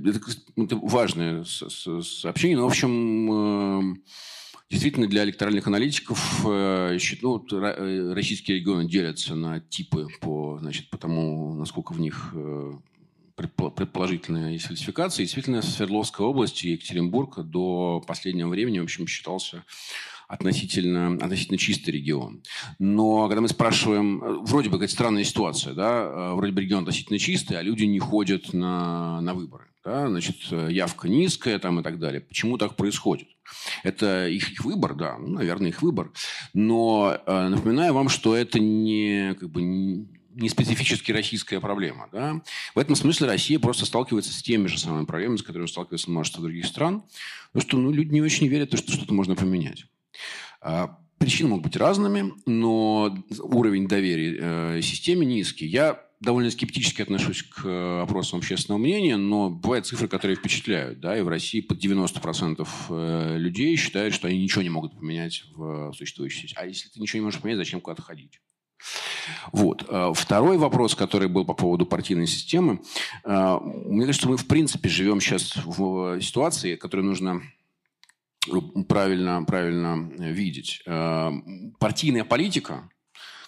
это, 0.55 0.77
важное 0.77 1.43
сообщение. 1.43 2.57
Но, 2.57 2.63
в 2.63 2.71
общем, 2.71 3.95
э, 3.95 3.95
действительно, 4.69 5.07
для 5.07 5.23
электоральных 5.23 5.67
аналитиков 5.67 6.45
э, 6.45 6.97
ну, 7.21 7.45
российские 8.13 8.57
регионы 8.59 8.87
делятся 8.87 9.35
на 9.35 9.59
типы 9.59 10.07
по, 10.21 10.57
значит, 10.59 10.89
по 10.89 10.97
тому, 10.97 11.53
насколько 11.53 11.93
в 11.93 11.99
них 11.99 12.33
предположительная 13.35 14.53
есть 14.53 14.65
фальсификация. 14.65 15.23
Действительно, 15.23 15.61
Свердловская 15.61 16.25
область 16.25 16.63
и 16.63 16.71
Екатеринбург 16.71 17.39
до 17.43 18.03
последнего 18.05 18.49
времени, 18.49 18.79
в 18.79 18.83
общем, 18.83 19.05
считался 19.05 19.63
относительно, 20.27 21.13
относительно 21.15 21.57
чистый 21.57 21.91
регион. 21.91 22.43
Но 22.79 23.27
когда 23.27 23.41
мы 23.41 23.47
спрашиваем, 23.47 24.23
э, 24.23 24.37
вроде 24.41 24.69
бы 24.69 24.75
какая-то 24.75 24.93
странная 24.93 25.23
ситуация, 25.23 25.73
да, 25.73 26.03
э, 26.03 26.33
вроде 26.35 26.51
бы 26.51 26.61
регион 26.61 26.83
относительно 26.83 27.19
чистый, 27.19 27.57
а 27.57 27.61
люди 27.61 27.85
не 27.85 27.99
ходят 27.99 28.53
на, 28.53 29.21
на 29.21 29.33
выборы. 29.33 29.65
Да, 29.85 30.09
значит, 30.09 30.35
явка 30.51 31.07
низкая 31.07 31.59
там 31.59 31.79
и 31.79 31.83
так 31.83 31.97
далее. 31.97 32.19
Почему 32.19 32.57
так 32.57 32.75
происходит? 32.75 33.29
Это 33.83 34.27
их, 34.27 34.51
их 34.51 34.65
выбор, 34.65 34.95
да, 34.95 35.17
ну, 35.17 35.35
наверное, 35.35 35.69
их 35.69 35.81
выбор. 35.81 36.11
Но 36.53 37.17
э, 37.25 37.47
напоминаю 37.47 37.93
вам, 37.93 38.09
что 38.09 38.35
это 38.35 38.59
не, 38.59 39.33
как 39.39 39.49
бы, 39.49 39.61
не 39.61 40.49
специфически 40.49 41.11
российская 41.11 41.59
проблема. 41.59 42.09
Да? 42.11 42.41
В 42.75 42.79
этом 42.79 42.95
смысле 42.95 43.27
Россия 43.27 43.59
просто 43.59 43.85
сталкивается 43.85 44.33
с 44.33 44.43
теми 44.43 44.67
же 44.67 44.77
самыми 44.77 45.05
проблемами, 45.05 45.37
с 45.37 45.43
которыми 45.43 45.67
сталкивается 45.67 46.11
множество 46.11 46.43
других 46.43 46.65
стран. 46.65 47.03
Потому 47.51 47.69
что 47.69 47.77
ну, 47.77 47.91
люди 47.91 48.13
не 48.13 48.21
очень 48.21 48.47
верят, 48.47 48.77
что 48.77 48.91
что-то 48.91 49.13
можно 49.13 49.35
поменять. 49.35 49.85
А, 50.61 50.97
причины 51.17 51.49
могут 51.49 51.65
быть 51.65 51.77
разными, 51.77 52.33
но 52.45 53.15
уровень 53.39 53.87
доверия 53.87 54.37
э, 54.77 54.81
системе 54.81 55.25
низкий. 55.25 55.65
Я 55.65 56.01
довольно 56.19 56.49
скептически 56.49 57.01
отношусь 57.01 57.43
к 57.43 57.65
э, 57.65 58.01
опросам 58.01 58.39
общественного 58.39 58.79
мнения, 58.79 59.17
но 59.17 59.49
бывают 59.49 59.85
цифры, 59.85 60.07
которые 60.07 60.35
впечатляют. 60.35 60.99
Да, 60.99 61.17
и 61.17 61.21
в 61.21 61.27
России 61.27 61.61
под 61.61 61.83
90% 61.83 62.67
э, 62.89 63.37
людей 63.37 63.75
считают, 63.75 64.13
что 64.13 64.27
они 64.27 64.41
ничего 64.41 64.61
не 64.61 64.69
могут 64.69 64.97
поменять 64.97 65.43
в 65.55 65.93
существующей 65.93 66.47
системе. 66.47 66.65
А 66.65 66.67
если 66.67 66.89
ты 66.89 66.99
ничего 66.99 67.19
не 67.19 67.25
можешь 67.25 67.41
поменять, 67.41 67.59
зачем 67.59 67.81
куда-то 67.81 68.01
ходить? 68.01 68.39
Вот. 69.51 69.85
Второй 70.15 70.57
вопрос, 70.57 70.95
который 70.95 71.27
был 71.27 71.43
по 71.43 71.53
поводу 71.53 71.85
партийной 71.85 72.27
системы. 72.27 72.79
Мне 73.25 74.05
кажется, 74.05 74.29
мы 74.29 74.37
в 74.37 74.47
принципе 74.47 74.87
живем 74.87 75.19
сейчас 75.19 75.57
в 75.65 76.21
ситуации, 76.21 76.75
которую 76.75 77.07
нужно 77.07 77.41
правильно, 78.87 79.43
правильно 79.43 80.09
видеть. 80.17 80.81
Э, 80.85 81.31
партийная 81.79 82.23
политика, 82.23 82.89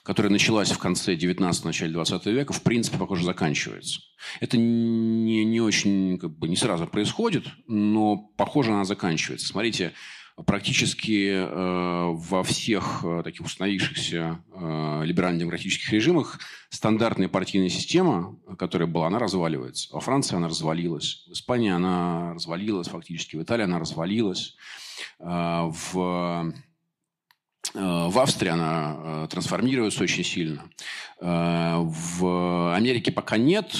которая 0.03 0.31
началась 0.31 0.71
в 0.71 0.77
конце 0.77 1.15
19 1.15 1.65
начале 1.65 1.93
20 1.93 2.25
века, 2.27 2.53
в 2.53 2.63
принципе, 2.63 2.97
похоже, 2.97 3.25
заканчивается. 3.25 4.01
Это 4.39 4.57
не, 4.57 5.45
не 5.45 5.61
очень, 5.61 6.17
как 6.17 6.37
бы, 6.37 6.47
не 6.47 6.55
сразу 6.55 6.87
происходит, 6.87 7.45
но, 7.67 8.17
похоже, 8.37 8.71
она 8.71 8.85
заканчивается. 8.85 9.47
Смотрите, 9.47 9.93
практически 10.45 11.31
э, 11.31 12.11
во 12.11 12.43
всех 12.43 13.01
э, 13.03 13.21
таких 13.23 13.45
установившихся 13.45 14.43
э, 14.51 15.01
либерально-демократических 15.05 15.91
режимах 15.91 16.39
стандартная 16.69 17.27
партийная 17.27 17.69
система, 17.69 18.37
которая 18.57 18.87
была, 18.87 19.07
она 19.07 19.19
разваливается. 19.19 19.93
Во 19.93 19.99
Франции 19.99 20.35
она 20.35 20.47
развалилась, 20.47 21.25
в 21.27 21.33
Испании 21.33 21.71
она 21.71 22.33
развалилась 22.33 22.87
фактически, 22.87 23.35
в 23.35 23.43
Италии 23.43 23.63
она 23.63 23.79
развалилась. 23.79 24.55
Э, 25.19 25.71
в 25.71 26.53
Э, 27.73 28.07
в 28.09 28.17
Австрии 28.19 28.49
она 28.49 28.95
э, 28.97 29.27
трансформируется 29.29 30.03
очень 30.03 30.23
сильно. 30.23 30.69
Э, 31.19 31.77
в 31.77 32.73
Америке 32.75 33.11
пока 33.11 33.37
нет, 33.37 33.71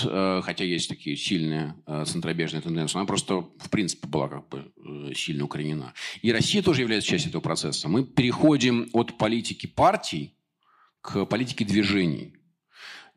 хотя 0.43 0.63
есть 0.63 0.89
такие 0.89 1.15
сильные 1.15 1.75
центробежные 2.05 2.61
тенденции. 2.61 2.97
Она 2.97 3.05
просто, 3.05 3.41
в 3.41 3.69
принципе, 3.69 4.07
была 4.07 4.27
как 4.27 4.47
бы 4.49 4.71
сильно 5.15 5.45
укоренена. 5.45 5.93
И 6.21 6.31
Россия 6.31 6.61
тоже 6.61 6.81
является 6.81 7.09
частью 7.09 7.29
этого 7.29 7.41
процесса. 7.41 7.87
Мы 7.87 8.03
переходим 8.03 8.89
от 8.93 9.17
политики 9.17 9.67
партий 9.67 10.33
к 11.01 11.25
политике 11.25 11.65
движений. 11.65 12.35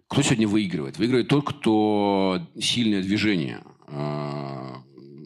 Кто 0.09 0.23
сегодня 0.23 0.47
выигрывает? 0.47 0.99
Выигрывает 0.99 1.29
тот, 1.29 1.49
кто 1.49 2.47
сильное 2.61 3.03
движение 3.03 3.62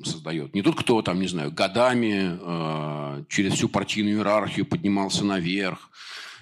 создает. 0.07 0.55
Не 0.55 0.62
тот, 0.62 0.77
кто 0.77 1.03
там, 1.03 1.20
не 1.20 1.28
знаю, 1.28 1.53
годами 1.53 2.39
э, 2.41 3.24
через 3.28 3.55
всю 3.55 3.69
партийную 3.69 4.19
иерархию 4.19 4.66
поднимался 4.66 5.24
наверх, 5.24 5.91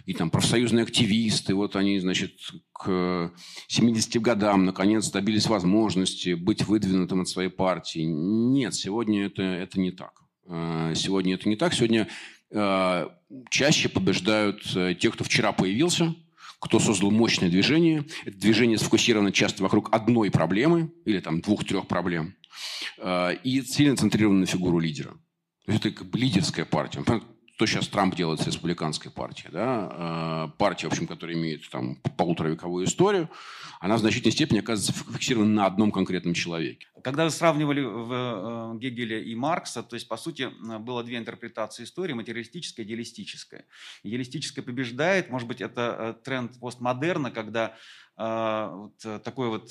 и 0.06 0.12
там 0.12 0.30
профсоюзные 0.30 0.82
активисты, 0.82 1.54
вот 1.54 1.76
они, 1.76 1.98
значит, 1.98 2.32
к 2.72 3.32
70 3.68 4.20
годам 4.20 4.66
наконец 4.66 5.10
добились 5.10 5.46
возможности 5.46 6.34
быть 6.34 6.66
выдвинутым 6.66 7.22
от 7.22 7.28
своей 7.28 7.48
партии. 7.48 8.00
Нет, 8.00 8.74
сегодня 8.74 9.26
это, 9.26 9.42
это 9.42 9.80
не 9.80 9.92
так. 9.92 10.12
Э, 10.46 10.92
сегодня 10.94 11.34
это 11.34 11.48
не 11.48 11.56
так. 11.56 11.72
Сегодня 11.72 12.08
э, 12.50 13.08
чаще 13.50 13.88
побеждают 13.88 14.62
э, 14.76 14.94
те, 14.94 15.10
кто 15.10 15.24
вчера 15.24 15.52
появился, 15.52 16.14
кто 16.64 16.80
создал 16.80 17.10
мощное 17.10 17.50
движение. 17.50 18.06
Это 18.24 18.38
движение 18.38 18.78
сфокусировано 18.78 19.32
часто 19.32 19.62
вокруг 19.62 19.94
одной 19.94 20.30
проблемы 20.30 20.90
или 21.04 21.20
там 21.20 21.40
двух-трех 21.42 21.86
проблем. 21.86 22.34
И 23.44 23.62
сильно 23.66 23.96
центрировано 23.96 24.40
на 24.40 24.46
фигуру 24.46 24.78
лидера. 24.78 25.10
То 25.66 25.72
есть 25.72 25.84
это 25.84 25.94
как 25.94 26.08
бы 26.08 26.18
лидерская 26.18 26.64
партия 26.64 27.04
что 27.56 27.66
сейчас 27.66 27.88
Трамп 27.88 28.16
делает 28.16 28.40
с 28.40 28.46
республиканской 28.46 29.12
партией. 29.12 29.50
Да? 29.52 30.52
Партия, 30.58 30.88
в 30.88 30.92
общем, 30.92 31.06
которая 31.06 31.36
имеет 31.36 31.68
там, 31.70 31.96
полуторавековую 32.16 32.86
историю, 32.86 33.28
она 33.80 33.96
в 33.96 34.00
значительной 34.00 34.32
степени 34.32 34.58
оказывается 34.58 35.04
фиксирована 35.12 35.50
на 35.50 35.66
одном 35.66 35.92
конкретном 35.92 36.34
человеке. 36.34 36.88
Когда 37.02 37.24
вы 37.24 37.30
сравнивали 37.30 37.82
в 37.82 38.74
э, 38.74 38.78
Гегеля 38.78 39.20
и 39.20 39.34
Маркса, 39.34 39.82
то 39.82 39.94
есть, 39.94 40.08
по 40.08 40.16
сути, 40.16 40.50
было 40.78 41.04
две 41.04 41.18
интерпретации 41.18 41.84
истории, 41.84 42.14
материалистическая 42.14 42.82
и 42.82 42.88
идеалистическая. 42.88 43.66
Идеалистическая 44.02 44.62
побеждает, 44.62 45.30
может 45.30 45.46
быть, 45.46 45.60
это 45.60 45.96
э, 45.98 46.24
тренд 46.24 46.58
постмодерна, 46.58 47.30
когда 47.30 47.76
э, 48.16 48.70
вот 48.72 49.22
такой 49.22 49.48
вот 49.48 49.70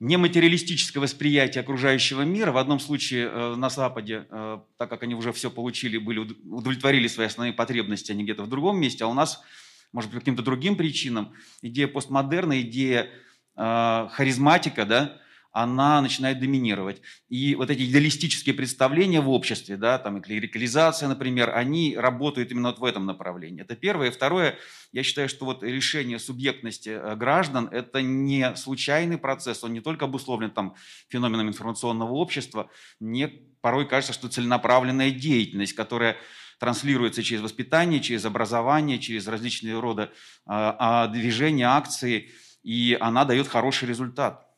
нематериалистическое 0.00 1.02
восприятие 1.02 1.60
окружающего 1.60 2.22
мира. 2.22 2.52
В 2.52 2.56
одном 2.56 2.80
случае 2.80 3.28
э, 3.28 3.54
на 3.54 3.68
Западе, 3.68 4.26
э, 4.30 4.58
так 4.78 4.88
как 4.88 5.02
они 5.02 5.14
уже 5.14 5.32
все 5.32 5.50
получили, 5.50 5.98
были, 5.98 6.20
удовлетворили 6.20 7.06
свои 7.06 7.26
основные 7.26 7.52
потребности, 7.52 8.10
они 8.10 8.24
где-то 8.24 8.42
в 8.42 8.48
другом 8.48 8.80
месте, 8.80 9.04
а 9.04 9.08
у 9.08 9.14
нас, 9.14 9.42
может 9.92 10.10
быть, 10.10 10.20
каким-то 10.20 10.42
другим 10.42 10.76
причинам, 10.76 11.34
идея 11.60 11.86
постмодерна, 11.86 12.62
идея 12.62 13.10
э, 13.56 14.08
харизматика, 14.10 14.86
да, 14.86 15.20
она 15.52 16.00
начинает 16.00 16.38
доминировать. 16.38 17.02
И 17.28 17.54
вот 17.54 17.70
эти 17.70 17.82
идеалистические 17.82 18.54
представления 18.54 19.20
в 19.20 19.28
обществе, 19.28 19.76
да, 19.76 19.98
там 19.98 20.22
клерикализация, 20.22 21.08
например, 21.08 21.50
они 21.54 21.96
работают 21.96 22.52
именно 22.52 22.68
вот 22.68 22.78
в 22.78 22.84
этом 22.84 23.06
направлении. 23.06 23.62
Это 23.62 23.74
первое. 23.74 24.08
И 24.08 24.10
второе, 24.10 24.56
я 24.92 25.02
считаю, 25.02 25.28
что 25.28 25.44
вот 25.44 25.62
решение 25.62 26.18
субъектности 26.18 26.90
э, 26.90 27.16
граждан– 27.16 27.68
это 27.72 28.00
не 28.02 28.54
случайный 28.56 29.18
процесс, 29.18 29.64
он 29.64 29.72
не 29.72 29.80
только 29.80 30.04
обусловлен 30.04 30.50
там 30.50 30.74
феноменом 31.08 31.48
информационного 31.48 32.12
общества, 32.12 32.70
мне 33.00 33.28
порой 33.60 33.88
кажется, 33.88 34.12
что 34.12 34.28
целенаправленная 34.28 35.10
деятельность, 35.10 35.72
которая 35.72 36.16
транслируется 36.60 37.22
через 37.22 37.42
воспитание, 37.42 38.00
через 38.00 38.24
образование, 38.24 38.98
через 38.98 39.26
различные 39.26 39.80
рода 39.80 40.12
а, 40.46 40.76
а, 40.78 41.08
движения, 41.08 41.66
акции, 41.66 42.30
и 42.62 42.96
она 43.00 43.24
дает 43.24 43.48
хороший 43.48 43.88
результат. 43.88 44.49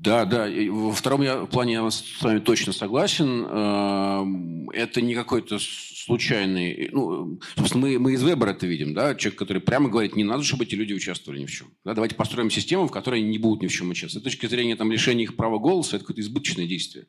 Да, 0.00 0.24
да. 0.24 0.48
И 0.48 0.70
во 0.70 0.92
втором 0.92 1.20
я, 1.20 1.44
плане 1.44 1.74
я 1.74 1.90
с 1.90 2.22
вами 2.22 2.38
точно 2.38 2.72
согласен. 2.72 3.44
Эм, 3.44 4.70
это 4.70 5.02
не 5.02 5.14
какой-то 5.14 5.58
случайный... 5.60 6.88
Ну, 6.90 7.38
собственно, 7.54 7.86
мы, 7.86 7.98
мы 7.98 8.14
из 8.14 8.22
Вебера 8.22 8.52
это 8.52 8.66
видим, 8.66 8.94
да? 8.94 9.14
Человек, 9.14 9.38
который 9.38 9.60
прямо 9.60 9.90
говорит, 9.90 10.16
не 10.16 10.24
надо, 10.24 10.42
чтобы 10.42 10.64
эти 10.64 10.74
люди 10.74 10.94
участвовали 10.94 11.40
ни 11.40 11.44
в 11.44 11.50
чем. 11.50 11.66
Да? 11.84 11.92
Давайте 11.92 12.14
построим 12.14 12.50
систему, 12.50 12.88
в 12.88 12.90
которой 12.90 13.20
они 13.20 13.28
не 13.28 13.36
будут 13.36 13.62
ни 13.62 13.66
в 13.66 13.72
чем 13.72 13.90
участвовать. 13.90 14.22
С 14.22 14.30
точки 14.30 14.46
зрения 14.46 14.74
там, 14.74 14.90
лишения 14.90 15.24
их 15.24 15.36
права 15.36 15.58
голоса, 15.58 15.96
это 15.96 16.06
какое-то 16.06 16.22
избыточное 16.22 16.66
действие. 16.66 17.06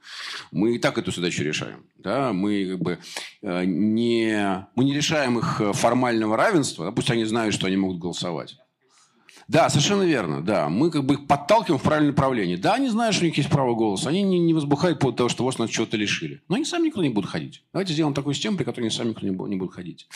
Мы 0.52 0.76
и 0.76 0.80
так 0.80 0.98
эту 0.98 1.14
задачу 1.14 1.44
решаем. 1.44 1.86
Да? 1.98 2.34
Мы 2.34 2.72
как 2.72 2.80
бы 2.80 3.00
э, 3.42 3.64
не... 3.64 4.68
Мы 4.76 4.84
не 4.84 4.94
решаем 4.94 5.40
их 5.40 5.62
формального 5.76 6.36
равенства, 6.36 6.88
да? 6.88 6.92
пусть 6.92 7.10
они 7.10 7.24
знают, 7.24 7.56
что 7.56 7.68
они 7.68 7.78
могут 7.78 8.00
голосовать. 8.00 8.58
Да, 9.52 9.68
совершенно 9.68 10.04
верно, 10.04 10.42
да. 10.42 10.70
Мы 10.70 10.90
как 10.90 11.04
бы 11.04 11.16
их 11.16 11.28
подталкиваем 11.28 11.78
в 11.78 11.84
правильное 11.84 12.12
направление. 12.12 12.56
Да, 12.56 12.76
они 12.76 12.88
знают, 12.88 13.14
что 13.14 13.26
у 13.26 13.28
них 13.28 13.36
есть 13.36 13.50
право 13.50 13.76
голоса. 13.76 14.08
Они 14.08 14.22
не, 14.24 14.40
не 14.40 14.54
возбухают 14.54 15.00
по 15.00 15.02
поводу 15.02 15.18
того, 15.18 15.30
что 15.30 15.44
вас 15.44 15.58
нас 15.58 15.70
чего-то 15.70 15.98
лишили. 15.98 16.42
Но 16.48 16.56
они 16.56 16.64
сами 16.64 16.86
никуда 16.86 17.04
не 17.04 17.10
будут 17.10 17.30
ходить. 17.30 17.62
Давайте 17.74 17.92
сделаем 17.92 18.14
такую 18.14 18.34
систему, 18.34 18.56
при 18.56 18.64
которой 18.64 18.86
они 18.86 18.92
сами 18.92 19.10
никуда 19.10 19.28
не, 19.28 19.36
не 19.36 19.58
будут 19.58 19.74
ходить. 19.76 20.08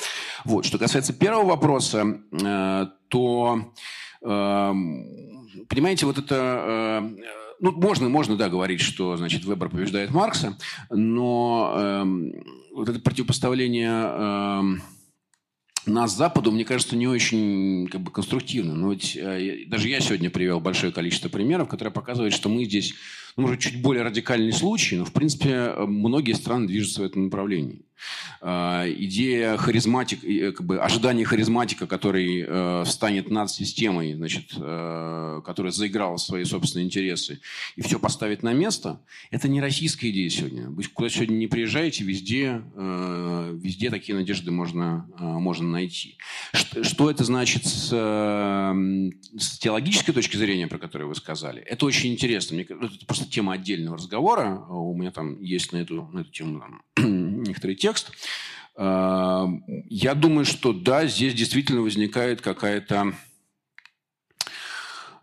Вот. 0.45 0.63
Что 0.63 0.77
касается 0.77 1.11
первого 1.11 1.47
вопроса, 1.47 2.21
э, 2.31 2.87
то, 3.09 3.73
э, 4.21 4.73
понимаете, 5.67 6.05
вот 6.05 6.17
это... 6.17 7.01
Э, 7.03 7.31
ну, 7.59 7.71
можно, 7.73 8.07
можно, 8.07 8.37
да, 8.37 8.47
говорить, 8.47 8.79
что, 8.79 9.17
значит, 9.17 9.43
Вебер 9.43 9.67
побеждает 9.67 10.11
Маркса, 10.11 10.57
но 10.89 11.73
э, 11.75 12.05
вот 12.73 12.87
это 12.87 13.01
противопоставление... 13.01 13.91
Э, 13.91 14.94
нас 15.85 16.15
Западу, 16.15 16.51
мне 16.51 16.65
кажется, 16.65 16.95
не 16.95 17.07
очень 17.07 17.87
как 17.87 18.01
бы, 18.01 18.11
конструктивно. 18.11 18.75
Но 18.75 18.91
ведь 18.91 19.15
э, 19.15 19.65
даже 19.67 19.89
я 19.89 19.99
сегодня 19.99 20.29
привел 20.29 20.59
большое 20.59 20.91
количество 20.91 21.29
примеров, 21.29 21.67
которые 21.67 21.91
показывают, 21.91 22.33
что 22.33 22.49
мы 22.49 22.65
здесь, 22.65 22.93
ну, 23.37 23.43
может, 23.43 23.59
чуть 23.59 23.81
более 23.81 24.03
радикальный 24.03 24.53
случай, 24.53 24.95
но, 24.97 25.05
в 25.05 25.11
принципе, 25.11 25.73
многие 25.77 26.33
страны 26.33 26.67
движутся 26.67 27.01
в 27.01 27.05
этом 27.05 27.25
направлении. 27.25 27.85
Э, 28.41 28.85
идея 28.97 29.57
харизматик, 29.57 30.23
э, 30.23 30.51
как 30.51 30.65
бы 30.65 30.79
ожидание 30.79 31.25
харизматика, 31.25 31.87
который 31.87 32.45
э, 32.47 32.83
станет 32.85 33.29
над 33.29 33.49
системой, 33.49 34.13
значит, 34.13 34.53
э, 34.55 35.41
которая 35.45 35.71
заиграла 35.71 36.17
свои 36.17 36.43
собственные 36.43 36.85
интересы 36.85 37.39
и 37.75 37.81
все 37.81 37.99
поставит 37.99 38.43
на 38.43 38.53
место, 38.53 39.01
это 39.31 39.47
не 39.47 39.61
российская 39.61 40.09
идея 40.11 40.29
сегодня. 40.29 40.69
Вы 40.69 40.83
куда 40.83 41.09
сегодня 41.09 41.35
не 41.35 41.47
приезжаете, 41.47 42.03
везде, 42.03 42.61
везде 42.75 43.89
такие 43.89 44.15
надежды 44.15 44.51
можно, 44.51 45.07
можно 45.17 45.67
найти. 45.67 46.17
Что, 46.53 47.09
это 47.09 47.23
значит 47.23 47.65
с, 47.65 47.89
с 47.89 49.59
теологической 49.59 50.13
точки 50.13 50.37
зрения, 50.37 50.67
про 50.67 50.77
которую 50.77 51.09
вы 51.09 51.15
сказали? 51.15 51.61
Это 51.61 51.85
очень 51.85 52.11
интересно. 52.11 52.55
Мне, 52.55 52.63
это 52.63 53.05
просто 53.05 53.24
тема 53.29 53.53
отдельного 53.53 53.97
разговора. 53.97 54.65
У 54.69 54.95
меня 54.95 55.11
там 55.11 55.41
есть 55.41 55.71
на 55.73 55.77
эту, 55.77 56.07
на 56.11 56.19
эту 56.19 56.31
тему 56.31 56.59
там, 56.59 56.81
некоторые 57.43 57.75
текст. 57.75 58.11
А, 58.77 59.47
я 59.89 60.13
думаю, 60.15 60.45
что 60.45 60.73
да, 60.73 61.05
здесь 61.05 61.33
действительно 61.33 61.81
возникает 61.81 62.41
какая-то 62.41 63.13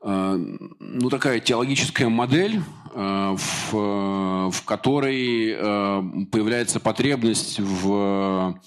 а, 0.00 0.36
ну, 0.36 1.10
такая 1.10 1.40
теологическая 1.40 2.08
модель, 2.08 2.60
а, 2.94 3.36
в, 3.36 4.50
в 4.50 4.64
которой 4.64 5.54
появляется 6.26 6.80
потребность 6.80 7.60
в 7.60 8.60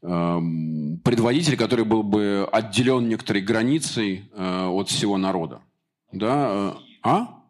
предводителе, 0.00 1.56
который 1.56 1.84
был 1.84 2.02
бы 2.04 2.48
отделен 2.52 3.08
некоторой 3.08 3.42
границей 3.42 4.30
от 4.36 4.88
всего 4.88 5.16
народа. 5.16 5.62
Да? 6.12 6.76
А? 7.02 7.42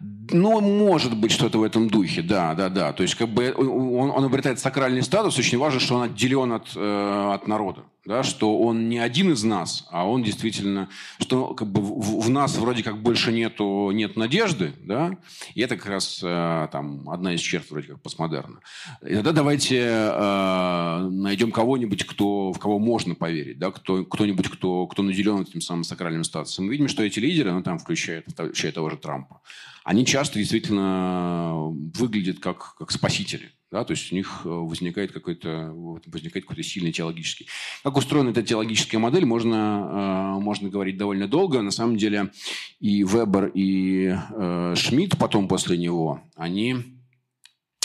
Ну, 0.00 0.60
может 0.60 1.16
быть, 1.16 1.32
что-то 1.32 1.58
в 1.58 1.62
этом 1.62 1.88
духе, 1.88 2.22
да, 2.22 2.54
да, 2.54 2.68
да. 2.68 2.92
То 2.92 3.02
есть, 3.02 3.14
как 3.14 3.28
бы 3.28 3.54
он, 3.56 4.10
он 4.10 4.24
обретает 4.24 4.58
сакральный 4.58 5.02
статус, 5.02 5.38
очень 5.38 5.58
важно, 5.58 5.80
что 5.80 5.96
он 5.96 6.02
отделен 6.02 6.52
от, 6.52 6.72
э, 6.74 7.30
от 7.34 7.46
народа 7.46 7.84
да, 8.06 8.22
что 8.22 8.58
он 8.58 8.88
не 8.88 8.98
один 8.98 9.32
из 9.32 9.42
нас, 9.42 9.86
а 9.90 10.08
он 10.08 10.22
действительно, 10.22 10.88
что 11.20 11.54
как 11.54 11.68
бы 11.68 11.80
в, 11.80 12.24
в 12.24 12.30
нас 12.30 12.56
вроде 12.56 12.82
как 12.82 13.02
больше 13.02 13.32
нету, 13.32 13.90
нет 13.92 14.16
надежды, 14.16 14.72
да, 14.80 15.18
и 15.54 15.60
это 15.60 15.76
как 15.76 15.86
раз 15.86 16.20
э, 16.22 16.68
там 16.70 17.08
одна 17.10 17.34
из 17.34 17.40
черт 17.40 17.68
вроде 17.70 17.88
как 17.88 18.02
постмодерна. 18.02 18.60
И 19.04 19.14
тогда 19.14 19.32
давайте 19.32 19.80
э, 19.80 21.08
найдем 21.10 21.50
кого-нибудь, 21.50 22.06
кто, 22.06 22.52
в 22.52 22.58
кого 22.58 22.78
можно 22.78 23.14
поверить, 23.14 23.58
да, 23.58 23.70
кто, 23.70 24.04
кто-нибудь, 24.04 24.48
кто, 24.48 24.86
кто 24.86 25.02
наделен 25.02 25.42
этим 25.42 25.60
самым 25.60 25.84
сакральным 25.84 26.24
статусом. 26.24 26.66
Мы 26.66 26.72
видим, 26.72 26.88
что 26.88 27.02
эти 27.02 27.18
лидеры, 27.18 27.52
ну 27.52 27.62
там 27.62 27.78
включая, 27.78 28.22
включая 28.26 28.72
того 28.72 28.90
же 28.90 28.96
Трампа, 28.96 29.40
они 29.86 30.04
часто 30.04 30.40
действительно 30.40 31.68
выглядят 31.94 32.40
как, 32.40 32.74
как 32.76 32.90
спасители. 32.90 33.52
Да, 33.70 33.84
то 33.84 33.92
есть 33.92 34.10
у 34.10 34.16
них 34.16 34.42
э, 34.44 34.48
возникает 34.48 35.12
какой-то, 35.12 35.72
возникает 36.06 36.44
какой-то 36.44 36.64
сильный 36.64 36.90
теологический. 36.90 37.46
Как 37.84 37.96
устроена 37.96 38.30
эта 38.30 38.42
теологическая 38.42 38.98
модель, 38.98 39.24
можно, 39.26 40.34
э, 40.38 40.42
можно 40.42 40.68
говорить 40.68 40.96
довольно 40.96 41.28
долго. 41.28 41.62
На 41.62 41.70
самом 41.70 41.96
деле 41.98 42.32
и 42.80 43.04
Вебер, 43.04 43.52
и 43.54 44.12
э, 44.12 44.74
Шмидт 44.76 45.18
потом 45.18 45.46
после 45.46 45.78
него, 45.78 46.20
они 46.34 46.76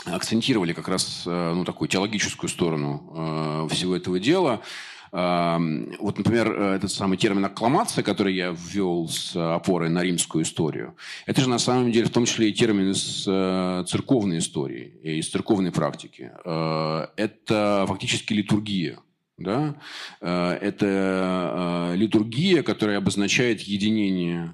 акцентировали 0.04 0.74
как 0.74 0.88
раз 0.88 1.26
ну, 1.28 1.64
такую 1.64 1.88
теологическую 1.88 2.50
сторону 2.50 3.68
всего 3.70 3.96
этого 3.96 4.20
дела. 4.20 4.64
Вот, 5.12 6.18
например, 6.18 6.54
этот 6.54 6.90
самый 6.90 7.18
термин 7.18 7.44
«аккламация», 7.44 8.02
который 8.02 8.34
я 8.34 8.56
ввел 8.58 9.10
с 9.10 9.36
опорой 9.36 9.90
на 9.90 10.04
римскую 10.04 10.44
историю, 10.44 10.96
это 11.26 11.42
же 11.42 11.50
на 11.50 11.60
самом 11.60 11.92
деле 11.92 12.06
в 12.06 12.12
том 12.12 12.26
числе 12.26 12.50
и 12.50 12.54
термин 12.54 12.92
из 12.92 13.26
э, 13.28 13.84
церковной 13.88 14.38
истории, 14.38 14.94
из 15.04 15.30
церковной 15.30 15.72
практики. 15.72 16.32
Э, 16.46 17.08
это 17.18 17.86
фактически 17.88 18.34
литургия. 18.34 19.00
Да? 19.38 19.76
Э, 20.22 20.54
это 20.62 21.94
литургия, 21.96 22.64
которая 22.64 22.98
обозначает 22.98 23.62
единение 23.62 24.54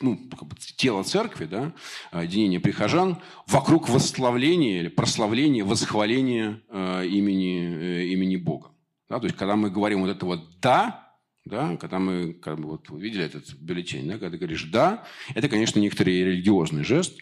ну, 0.00 0.18
как 0.30 0.48
бы 0.48 0.56
тело 0.76 1.04
церкви, 1.04 1.46
да, 1.46 1.72
единение 2.12 2.60
прихожан 2.60 3.18
вокруг 3.46 3.88
восславления 3.88 4.80
или 4.80 4.88
прославления, 4.88 5.64
восхваления 5.64 6.60
э, 6.68 7.06
имени, 7.06 7.76
э, 7.76 8.04
имени 8.06 8.36
Бога. 8.36 8.70
Да, 9.08 9.18
то 9.20 9.26
есть, 9.26 9.36
когда 9.36 9.56
мы 9.56 9.70
говорим 9.70 10.00
вот 10.00 10.10
это 10.10 10.26
вот 10.26 10.60
«да», 10.60 11.00
да, 11.44 11.76
когда 11.76 11.98
мы, 11.98 12.32
как 12.32 12.58
бы, 12.58 12.70
вот, 12.70 12.88
видели 12.90 13.24
этот 13.24 13.52
бюллетень, 13.54 14.06
да, 14.06 14.14
когда 14.14 14.30
ты 14.30 14.38
говоришь 14.38 14.64
«да», 14.64 15.04
это, 15.34 15.48
конечно, 15.48 15.78
некоторый 15.78 16.24
религиозный 16.24 16.84
жест, 16.84 17.20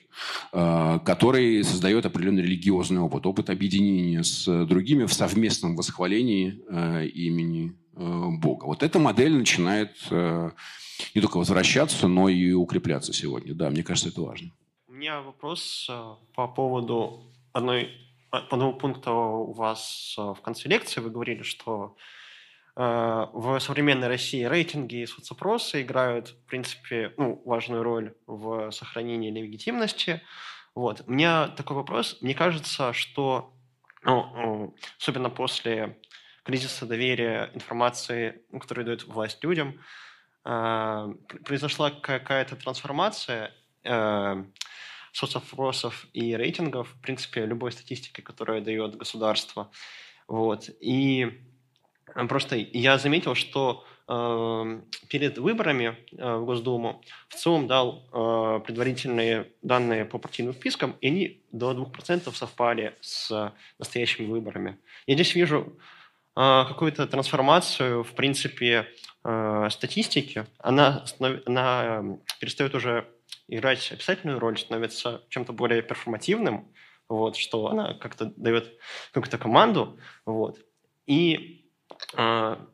э, 0.53 0.99
который 1.05 1.63
создает 1.65 2.07
определенный 2.07 2.43
религиозный 2.43 3.01
опыт, 3.01 3.27
опыт 3.27 3.51
объединения 3.51 4.23
с 4.23 4.65
другими 4.67 5.07
в 5.07 5.13
совместном 5.13 5.75
восхвалении 5.75 6.63
э, 6.69 7.07
имени 7.09 7.73
э, 7.73 7.82
Бога. 7.95 8.65
Вот 8.67 8.83
эта 8.83 8.99
модель 8.99 9.35
начинает 9.35 9.97
э, 10.11 10.51
не 11.15 11.21
только 11.21 11.37
возвращаться, 11.37 12.09
но 12.09 12.29
и 12.29 12.53
укрепляться 12.53 13.13
сегодня. 13.13 13.55
Да, 13.55 13.71
мне 13.71 13.83
кажется, 13.83 14.09
это 14.09 14.23
важно. 14.23 14.51
У 14.89 14.93
меня 14.93 15.21
вопрос 15.21 15.87
э, 15.91 16.15
по 16.35 16.49
поводу 16.49 17.33
одной, 17.53 17.91
по 18.31 18.39
одному 18.39 18.75
пункту 18.75 19.13
у 19.13 19.53
вас 19.53 20.15
э, 20.19 20.23
в 20.23 20.41
конце 20.43 20.69
лекции. 20.69 21.01
Вы 21.01 21.11
говорили, 21.11 21.43
что 21.43 21.97
Э, 22.75 23.27
в 23.33 23.59
современной 23.61 24.09
России 24.09 24.45
рейтинги 24.45 25.03
и 25.03 25.07
соцопросы 25.07 25.83
играют, 25.83 26.29
в 26.29 26.47
принципе, 26.47 27.13
ну, 27.19 27.43
важную 27.45 27.83
роль 27.83 28.15
в 28.27 28.71
сохранении 28.71 29.31
легитимности. 29.31 30.23
Вот. 30.75 31.03
У 31.07 31.13
меня 31.13 31.49
такой 31.49 31.77
вопрос. 31.77 32.19
Мне 32.23 32.35
кажется, 32.35 32.95
что, 32.95 33.53
ну, 34.05 34.75
особенно 34.99 35.29
после 35.29 35.99
кризиса 36.43 36.87
доверия 36.87 37.51
информации, 37.55 38.43
ну, 38.51 38.59
которую 38.59 38.85
дает 38.85 39.05
власть 39.05 39.43
людям, 39.45 39.81
э, 40.45 41.15
произошла 41.45 41.91
какая-то 41.91 42.57
трансформация 42.57 43.53
э, 43.85 44.45
соцопросов 45.13 46.07
и 46.13 46.35
рейтингов, 46.35 46.89
в 46.89 47.01
принципе, 47.01 47.47
любой 47.47 47.73
статистики, 47.73 48.21
которая 48.21 48.61
дает 48.61 48.97
государство. 48.97 49.71
Вот. 50.27 50.69
И 50.81 51.43
Просто 52.29 52.57
я 52.57 52.99
заметил, 52.99 53.35
что 53.35 53.85
э, 54.09 54.81
перед 55.09 55.39
выборами 55.39 55.97
э, 56.13 56.37
в 56.37 56.45
Госдуму 56.45 57.03
в 57.29 57.35
ЦИОМ 57.35 57.67
дал 57.67 58.05
э, 58.13 58.61
предварительные 58.67 59.49
данные 59.63 60.05
по 60.05 60.19
партийным 60.19 60.55
спискам, 60.55 60.97
и 61.01 61.07
они 61.07 61.43
до 61.53 61.73
2% 61.73 62.35
совпали 62.35 62.97
с 63.01 63.53
настоящими 63.79 64.27
выборами. 64.27 64.79
Я 65.07 65.15
здесь 65.15 65.35
вижу 65.35 65.61
э, 65.61 66.02
какую-то 66.35 67.07
трансформацию, 67.07 68.05
в 68.05 68.13
принципе, 68.15 68.89
э, 69.25 69.69
статистики. 69.71 70.47
Она, 70.59 71.05
она 71.47 72.19
перестает 72.41 72.75
уже 72.75 73.07
играть 73.49 73.93
описательную 73.93 74.39
роль, 74.39 74.59
становится 74.59 75.23
чем-то 75.29 75.53
более 75.53 75.83
перформативным, 75.83 76.73
вот, 77.09 77.37
что 77.37 77.67
она 77.67 77.95
как-то 77.95 78.33
дает 78.37 78.79
какую-то 79.13 79.39
команду. 79.39 79.99
Вот. 80.25 80.59
И 81.07 81.69
а, 82.15 82.67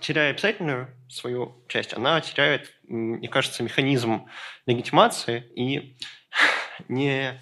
теряя 0.00 0.30
обязательную 0.30 0.88
свою 1.08 1.64
часть, 1.68 1.94
она 1.94 2.20
теряет, 2.20 2.72
мне 2.84 3.28
кажется, 3.28 3.62
механизм 3.62 4.26
легитимации 4.66 5.44
и 5.54 5.96
не 6.88 7.40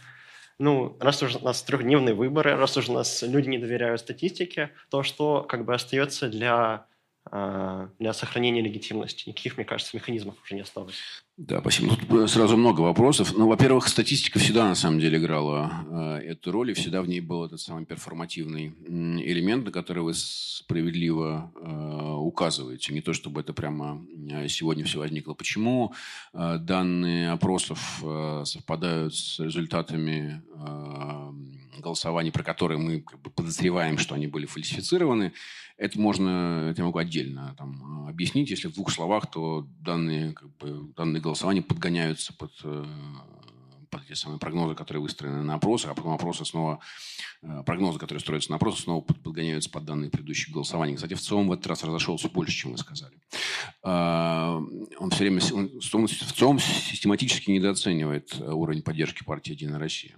ну, 0.59 0.97
раз 1.01 1.23
уже 1.23 1.39
у 1.39 1.43
нас 1.43 1.63
трехдневные 1.63 2.15
выборы, 2.15 2.57
раз 2.57 2.77
уже 2.77 2.93
у 2.93 2.95
нас 2.95 3.23
люди 3.23 3.49
не 3.49 3.59
доверяют 3.59 4.01
статистике, 4.01 4.71
то 4.91 5.03
что 5.03 5.43
как 5.43 5.65
бы 5.65 5.75
остается 5.75 6.29
для 6.29 6.87
для 7.31 8.13
сохранения 8.13 8.61
легитимности. 8.61 9.29
Никаких, 9.29 9.57
мне 9.57 9.65
кажется, 9.65 9.97
механизмов 9.97 10.35
уже 10.45 10.55
не 10.55 10.61
осталось. 10.61 10.95
Да, 11.37 11.61
спасибо. 11.61 11.97
Тут 11.97 12.13
э, 12.13 12.29
сразу 12.29 12.57
много 12.57 12.83
вопросов. 12.83 13.33
Ну, 13.37 13.49
во-первых, 13.49 13.89
статистика 13.89 14.39
всегда 14.39 14.69
на 14.69 14.77
самом 14.77 15.01
деле 15.01 15.19
играла 15.19 16.21
э, 16.21 16.31
эту 16.31 16.53
роль, 16.53 16.71
и 16.71 16.75
всегда 16.75 17.03
в 17.03 17.09
ней 17.09 17.21
был 17.21 17.45
этот 17.45 17.61
самый 17.61 17.85
перформативный 17.87 18.73
элемент, 18.87 19.65
на 19.65 19.73
который 19.73 20.05
вы 20.05 20.15
справедливо 20.15 21.53
э, 21.57 22.13
указываете. 22.21 22.95
Не 22.95 23.01
то, 23.01 23.13
чтобы 23.13 23.41
это 23.41 23.53
прямо 23.53 24.01
э, 24.31 24.47
сегодня 24.47 24.85
все 24.85 25.01
возникло. 25.01 25.35
Почему 25.35 25.93
э, 26.35 26.59
данные 26.61 27.33
опросов 27.33 28.01
э, 28.05 28.43
совпадают 28.45 29.17
с 29.17 29.41
результатами 29.41 30.41
э, 30.55 31.81
голосований, 31.81 32.31
про 32.31 32.45
которые 32.45 32.79
мы 32.79 33.01
как 33.01 33.21
бы, 33.21 33.31
подозреваем, 33.31 33.99
что 33.99 34.15
они 34.15 34.29
были 34.29 34.47
фальсифицированы? 34.47 35.33
Это 35.77 36.01
можно, 36.01 36.69
это 36.71 36.83
я 36.83 36.87
могу 36.87 36.99
отдельно 36.99 37.55
там, 37.59 38.07
объяснить. 38.09 38.51
Если 38.51 38.69
в 38.69 38.75
двух 38.75 38.93
словах, 38.93 39.31
то 39.31 39.67
данные, 39.81 40.33
как 40.33 40.55
бы, 40.57 40.93
данные 40.95 41.21
голосования 41.21 41.63
подгоняются 41.63 42.33
под, 42.33 42.53
э, 42.63 42.85
те 44.07 44.15
самые 44.15 44.39
прогнозы, 44.39 44.75
которые 44.75 45.03
выстроены 45.03 45.43
на 45.43 45.55
опросах, 45.55 45.91
а 45.91 45.95
потом 45.95 46.13
опросы 46.13 46.45
снова, 46.45 46.81
э, 47.43 47.63
прогнозы, 47.65 47.99
которые 47.99 48.21
строятся 48.21 48.51
на 48.51 48.57
опросах, 48.57 48.81
снова 48.81 49.01
подгоняются 49.01 49.71
под 49.71 49.85
данные 49.85 50.11
предыдущих 50.11 50.53
голосований. 50.53 50.97
Кстати, 50.97 51.15
в 51.15 51.21
ЦИОМ 51.21 51.49
в 51.49 51.53
этот 51.53 51.67
раз 51.67 51.85
разошелся 51.85 52.29
больше, 52.29 52.57
чем 52.57 52.73
вы 52.73 52.79
сказали. 52.79 53.15
А, 53.83 54.61
он 54.99 55.11
все 55.11 55.25
время, 55.25 55.41
он, 55.53 55.69
в 55.79 55.83
ЦИОМ 55.83 56.59
систематически 56.59 57.51
недооценивает 57.51 58.41
уровень 58.41 58.83
поддержки 58.83 59.25
партии 59.25 59.53
«Единая 59.53 59.79
Россия». 59.79 60.17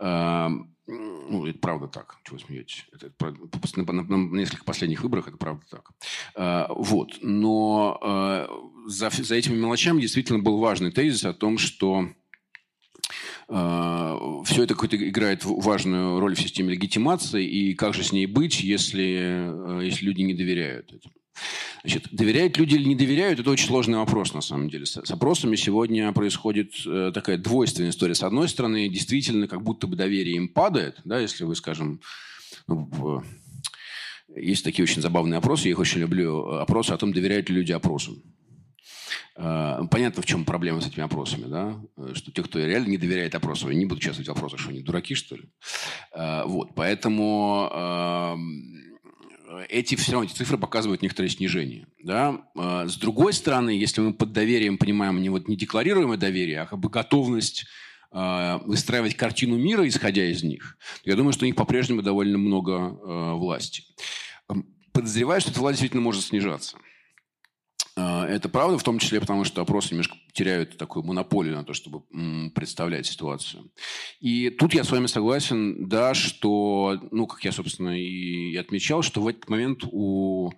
А, 0.00 0.50
ну, 0.86 1.46
это 1.46 1.58
правда 1.58 1.86
так. 1.86 2.18
Чего 2.24 2.38
вы 2.38 2.44
смеетесь? 2.44 2.86
Это, 2.92 3.06
это, 3.06 3.82
на, 3.82 4.02
на, 4.02 4.16
на 4.16 4.38
нескольких 4.38 4.64
последних 4.64 5.02
выборах 5.02 5.28
это 5.28 5.36
правда 5.36 5.64
так. 5.70 5.90
А, 6.34 6.66
вот. 6.74 7.18
Но 7.22 7.98
а, 8.02 8.48
за, 8.86 9.10
за 9.10 9.34
этими 9.34 9.54
мелочами 9.54 10.00
действительно 10.00 10.40
был 10.40 10.58
важный 10.58 10.90
тезис 10.90 11.24
о 11.24 11.32
том, 11.32 11.58
что 11.58 12.08
все 13.52 14.62
это 14.62 14.74
какой-то 14.74 14.96
играет 14.96 15.44
важную 15.44 16.18
роль 16.20 16.34
в 16.34 16.40
системе 16.40 16.72
легитимации, 16.72 17.46
и 17.46 17.74
как 17.74 17.92
же 17.92 18.02
с 18.02 18.12
ней 18.12 18.26
быть, 18.26 18.62
если, 18.62 19.18
а, 19.20 19.80
если 19.80 20.06
люди 20.06 20.22
не 20.22 20.32
доверяют 20.32 20.92
этому. 20.92 21.14
Значит, 21.82 22.08
доверяют 22.12 22.56
люди 22.56 22.76
или 22.76 22.84
не 22.84 22.94
доверяют, 22.94 23.40
это 23.40 23.50
очень 23.50 23.66
сложный 23.66 23.98
вопрос 23.98 24.32
на 24.32 24.40
самом 24.40 24.70
деле. 24.70 24.86
С, 24.86 24.98
опросами 25.10 25.56
сегодня 25.56 26.12
происходит 26.12 26.72
э, 26.86 27.10
такая 27.12 27.36
двойственная 27.38 27.90
история. 27.90 28.14
С 28.14 28.22
одной 28.22 28.48
стороны, 28.48 28.88
действительно, 28.88 29.48
как 29.48 29.62
будто 29.62 29.86
бы 29.86 29.96
доверие 29.96 30.36
им 30.36 30.48
падает, 30.48 31.00
да, 31.04 31.18
если 31.18 31.44
вы, 31.44 31.56
скажем, 31.56 32.00
ну, 32.68 33.22
есть 34.36 34.64
такие 34.64 34.84
очень 34.84 35.02
забавные 35.02 35.38
опросы, 35.38 35.64
я 35.64 35.72
их 35.72 35.78
очень 35.78 36.00
люблю, 36.00 36.46
опросы 36.52 36.92
о 36.92 36.98
том, 36.98 37.12
доверяют 37.12 37.50
ли 37.50 37.56
люди 37.56 37.72
опросам. 37.72 38.22
Э, 39.36 39.80
понятно, 39.90 40.22
в 40.22 40.26
чем 40.26 40.44
проблема 40.44 40.80
с 40.80 40.86
этими 40.86 41.04
опросами, 41.04 41.46
да? 41.46 41.80
Что 42.14 42.32
те, 42.32 42.42
кто 42.42 42.58
реально 42.58 42.88
не 42.88 42.98
доверяет 42.98 43.34
опросам, 43.34 43.70
они 43.70 43.80
не 43.80 43.86
будут 43.86 44.02
участвовать 44.02 44.28
в 44.28 44.32
опросах, 44.32 44.60
что 44.60 44.70
они 44.70 44.80
дураки, 44.80 45.14
что 45.14 45.36
ли? 45.36 45.44
Э, 46.14 46.44
вот, 46.44 46.74
поэтому 46.74 47.68
эти 49.68 49.94
все 49.96 50.12
равно 50.12 50.26
эти 50.26 50.34
цифры 50.34 50.58
показывают 50.58 51.02
некоторое 51.02 51.28
снижение. 51.28 51.86
Да? 52.02 52.42
А, 52.56 52.86
с 52.88 52.96
другой 52.96 53.32
стороны, 53.32 53.70
если 53.70 54.00
мы 54.00 54.14
под 54.14 54.32
доверием 54.32 54.78
понимаем 54.78 55.20
не, 55.20 55.28
вот, 55.28 55.48
не 55.48 55.56
декларируемое 55.56 56.18
доверие, 56.18 56.62
а 56.62 56.66
как 56.66 56.78
бы 56.78 56.88
готовность 56.88 57.66
э, 58.12 58.58
выстраивать 58.64 59.16
картину 59.16 59.56
мира, 59.56 59.86
исходя 59.86 60.24
из 60.24 60.42
них, 60.42 60.78
то 61.04 61.10
я 61.10 61.16
думаю, 61.16 61.32
что 61.32 61.44
у 61.44 61.46
них 61.46 61.56
по-прежнему 61.56 62.02
довольно 62.02 62.38
много 62.38 62.72
э, 62.72 63.32
власти. 63.34 63.84
Подозреваю, 64.92 65.40
что 65.40 65.50
эта 65.50 65.60
власть 65.60 65.76
действительно 65.76 66.02
может 66.02 66.22
снижаться. 66.22 66.76
А, 67.94 68.26
это 68.26 68.48
правда, 68.48 68.78
в 68.78 68.82
том 68.82 68.98
числе 68.98 69.20
потому, 69.20 69.44
что 69.44 69.60
опросы 69.62 69.90
немножко 69.90 70.16
теряют 70.32 70.78
такую 70.78 71.04
монополию 71.04 71.56
на 71.56 71.64
то, 71.64 71.74
чтобы 71.74 72.02
представлять 72.50 73.06
ситуацию. 73.06 73.70
И 74.20 74.50
тут 74.50 74.74
я 74.74 74.84
с 74.84 74.90
вами 74.90 75.06
согласен, 75.06 75.88
да, 75.88 76.14
что, 76.14 76.98
ну, 77.10 77.26
как 77.26 77.44
я, 77.44 77.52
собственно, 77.52 77.98
и 77.98 78.56
отмечал, 78.56 79.02
что 79.02 79.20
в 79.20 79.28
этот 79.28 79.48
момент 79.48 79.84
у 79.90 80.50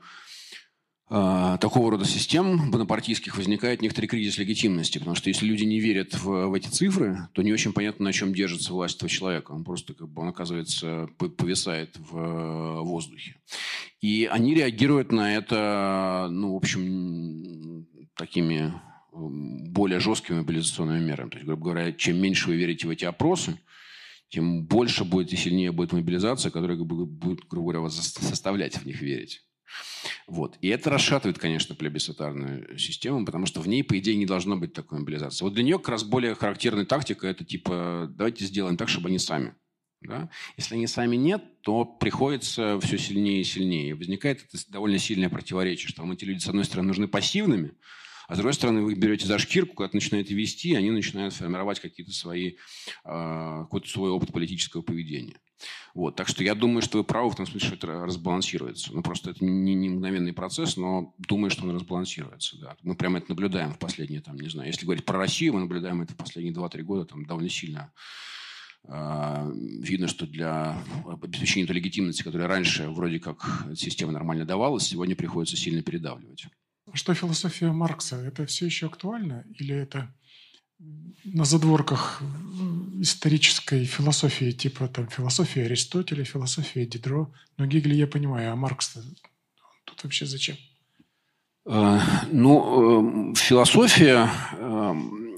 такого 1.08 1.90
рода 1.90 2.04
систем 2.06 2.70
бонапартийских 2.70 3.36
возникает 3.36 3.82
некоторый 3.82 4.06
кризис 4.06 4.38
легитимности, 4.38 4.98
потому 4.98 5.14
что 5.14 5.28
если 5.28 5.46
люди 5.46 5.64
не 5.64 5.78
верят 5.78 6.14
в, 6.14 6.46
в 6.46 6.54
эти 6.54 6.68
цифры, 6.68 7.28
то 7.32 7.42
не 7.42 7.52
очень 7.52 7.72
понятно, 7.72 8.06
на 8.06 8.12
чем 8.12 8.34
держится 8.34 8.72
власть 8.72 8.96
этого 8.96 9.10
человека. 9.10 9.52
Он 9.52 9.64
просто, 9.64 9.92
как 9.92 10.08
бы, 10.08 10.22
он 10.22 10.28
оказывается, 10.28 11.08
повисает 11.18 11.96
в 11.98 12.80
воздухе. 12.82 13.36
И 14.00 14.28
они 14.30 14.54
реагируют 14.54 15.12
на 15.12 15.34
это, 15.34 16.28
ну, 16.30 16.54
в 16.54 16.56
общем, 16.56 17.86
такими 18.16 18.72
более 19.12 20.00
жесткими 20.00 20.38
мобилизационными 20.38 21.04
мерами. 21.04 21.30
То 21.30 21.36
есть, 21.36 21.46
грубо 21.46 21.64
говоря, 21.64 21.92
чем 21.92 22.16
меньше 22.16 22.48
вы 22.48 22.56
верите 22.56 22.86
в 22.86 22.90
эти 22.90 23.04
опросы, 23.04 23.58
тем 24.28 24.64
больше 24.64 25.04
будет 25.04 25.32
и 25.32 25.36
сильнее 25.36 25.70
будет 25.70 25.92
мобилизация, 25.92 26.50
которая 26.50 26.76
будет, 26.76 27.46
грубо 27.48 27.66
говоря, 27.66 27.80
вас 27.80 27.94
заставлять 27.94 28.76
в 28.76 28.86
них 28.86 29.00
верить. 29.00 29.42
Вот. 30.26 30.56
И 30.60 30.68
это 30.68 30.90
расшатывает, 30.90 31.38
конечно, 31.38 31.74
плебисцитарную 31.74 32.78
систему, 32.78 33.24
потому 33.24 33.46
что 33.46 33.60
в 33.60 33.68
ней, 33.68 33.82
по 33.82 33.98
идее, 33.98 34.16
не 34.16 34.26
должно 34.26 34.56
быть 34.56 34.72
такой 34.72 35.00
мобилизации. 35.00 35.44
Вот 35.44 35.54
для 35.54 35.62
нее 35.62 35.78
как 35.78 35.90
раз 35.90 36.04
более 36.04 36.34
характерная 36.34 36.84
тактика– 36.84 37.26
это 37.28 37.44
типа 37.44 38.08
давайте 38.10 38.44
сделаем 38.44 38.76
так, 38.76 38.88
чтобы 38.88 39.08
они 39.08 39.18
сами. 39.18 39.54
Да? 40.00 40.28
Если 40.56 40.74
они 40.74 40.86
сами 40.86 41.16
нет, 41.16 41.42
то 41.62 41.84
приходится 41.84 42.78
все 42.80 42.98
сильнее 42.98 43.40
и 43.40 43.44
сильнее. 43.44 43.90
И 43.90 43.92
возникает 43.94 44.44
это 44.44 44.62
довольно 44.68 44.98
сильное 44.98 45.30
противоречие, 45.30 45.88
что 45.88 46.02
вам 46.02 46.12
эти 46.12 46.24
люди, 46.24 46.40
с 46.40 46.48
одной 46.48 46.64
стороны, 46.64 46.88
нужны 46.88 47.08
пассивными, 47.08 47.72
А 48.28 48.34
с 48.34 48.38
другой 48.38 48.54
стороны, 48.54 48.82
вы 48.82 48.94
берете 48.94 49.26
за 49.26 49.38
шкирку, 49.38 49.74
когда 49.74 49.90
начинаете 49.92 50.34
вести, 50.34 50.74
они 50.74 50.90
начинают 50.90 51.34
формировать 51.34 51.80
какие-то 51.80 52.12
свои, 52.12 52.52
э, 52.52 52.54
какой-то 53.04 53.88
свой 53.88 54.10
опыт 54.10 54.32
политического 54.32 54.82
поведения. 54.82 55.38
Вот. 55.94 56.16
Так 56.16 56.28
что 56.28 56.42
я 56.42 56.54
думаю, 56.54 56.82
что 56.82 56.98
вы 56.98 57.04
правы 57.04 57.30
в 57.30 57.36
том 57.36 57.46
смысле, 57.46 57.66
что 57.68 57.76
это 57.76 57.86
разбалансируется. 58.04 58.92
Ну, 58.92 59.02
просто 59.02 59.30
это 59.30 59.44
не, 59.44 59.74
не 59.74 59.88
мгновенный 59.88 60.32
процесс, 60.32 60.76
но 60.76 61.14
думаю, 61.18 61.50
что 61.50 61.64
он 61.64 61.74
разбалансируется. 61.74 62.58
Да. 62.58 62.76
Мы 62.82 62.96
прямо 62.96 63.18
это 63.18 63.30
наблюдаем 63.30 63.72
в 63.72 63.78
последние, 63.78 64.20
там, 64.20 64.36
не 64.36 64.48
знаю, 64.48 64.68
если 64.68 64.84
говорить 64.84 65.04
про 65.04 65.18
Россию, 65.18 65.54
мы 65.54 65.60
наблюдаем 65.60 66.02
это 66.02 66.12
в 66.12 66.16
последние 66.16 66.54
2-3 66.54 66.82
года 66.82 67.04
там, 67.04 67.24
довольно 67.24 67.50
сильно 67.50 67.92
а, 68.86 69.50
видно, 69.54 70.08
что 70.08 70.26
для 70.26 70.76
обеспечения 71.06 71.66
той 71.66 71.76
легитимности, 71.76 72.22
которая 72.22 72.48
раньше 72.48 72.88
вроде 72.90 73.18
как 73.18 73.66
система 73.74 74.12
нормально 74.12 74.44
давалась, 74.44 74.84
сегодня 74.84 75.16
приходится 75.16 75.56
сильно 75.56 75.82
передавливать. 75.82 76.46
Что 76.94 77.12
философия 77.12 77.72
Маркса? 77.72 78.16
Это 78.16 78.46
все 78.46 78.66
еще 78.66 78.86
актуально? 78.86 79.44
Или 79.58 79.74
это 79.74 80.14
на 81.24 81.44
задворках 81.44 82.22
исторической 83.00 83.84
философии, 83.84 84.52
типа 84.52 84.88
там 84.88 85.08
философия 85.08 85.64
Аристотеля, 85.64 86.24
философия 86.24 86.86
Дидро? 86.86 87.32
Но 87.58 87.66
Гегель 87.66 87.94
я 87.94 88.06
понимаю, 88.06 88.52
а 88.52 88.56
Маркс 88.56 88.96
тут 89.84 90.04
вообще 90.04 90.24
зачем? 90.26 90.56
А, 91.66 92.00
ну, 92.30 93.32
э, 93.32 93.34
философия 93.34 94.30
э, 94.52 94.92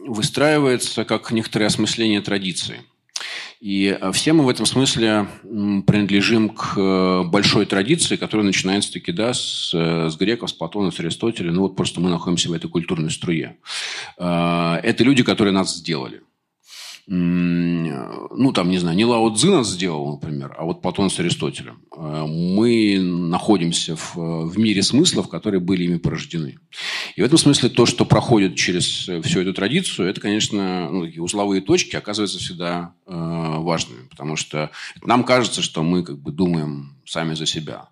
выстраивается 0.08 1.04
как 1.04 1.30
некоторое 1.30 1.66
осмысление 1.66 2.20
традиции– 2.20 2.82
и 3.60 3.96
э, 3.98 4.12
все 4.12 4.32
мы 4.32 4.44
в 4.44 4.48
этом 4.48 4.66
смысле 4.66 5.26
принадлежим 5.42 6.50
к 6.50 6.74
э, 6.76 7.22
большой 7.24 7.66
традиции, 7.66 8.16
которая 8.16 8.46
начинается 8.46 8.92
таки 8.92 9.12
да, 9.12 9.32
с, 9.32 9.72
э, 9.74 10.10
с 10.10 10.16
греков, 10.16 10.50
с 10.50 10.52
Платона, 10.52 10.90
с 10.90 11.00
Аристотеля. 11.00 11.52
Ну 11.52 11.62
вот 11.62 11.76
просто 11.76 12.00
мы 12.00 12.10
находимся 12.10 12.50
в 12.50 12.52
этой 12.52 12.68
культурной 12.68 13.10
струе. 13.10 13.56
Это 14.18 14.96
люди, 14.98 15.22
которые 15.22 15.52
нас 15.52 15.74
сделали 15.74 16.22
ну, 17.08 18.52
там, 18.52 18.68
не 18.68 18.78
знаю, 18.78 18.96
не 18.96 19.04
Лао 19.04 19.32
Цзы 19.32 19.48
нас 19.48 19.68
сделал, 19.68 20.10
например, 20.10 20.54
а 20.58 20.64
вот 20.64 20.82
Платон 20.82 21.08
с 21.08 21.20
Аристотелем. 21.20 21.80
Э, 21.96 22.24
мы 22.26 22.98
находимся 22.98 23.94
в, 23.94 24.16
в 24.16 24.58
мире 24.58 24.82
смыслов, 24.82 25.28
которые 25.28 25.60
были 25.60 25.84
ими 25.84 25.98
порождены. 25.98 26.58
И 27.14 27.22
в 27.22 27.24
этом 27.24 27.38
смысле 27.38 27.68
то, 27.68 27.86
что 27.86 28.04
проходит 28.04 28.56
через 28.56 29.08
всю 29.22 29.40
эту 29.40 29.54
традицию, 29.54 30.08
это, 30.08 30.20
конечно, 30.20 30.90
ну, 30.90 31.04
такие 31.04 31.22
узловые 31.22 31.60
точки, 31.60 31.94
оказываются 31.94 32.38
всегда 32.38 32.94
э, 33.06 33.12
важными, 33.12 34.08
потому 34.08 34.34
что 34.34 34.72
нам 35.04 35.22
кажется, 35.22 35.62
что 35.62 35.84
мы 35.84 36.02
как 36.02 36.18
бы 36.18 36.32
думаем 36.32 36.96
сами 37.04 37.34
за 37.34 37.46
себя. 37.46 37.88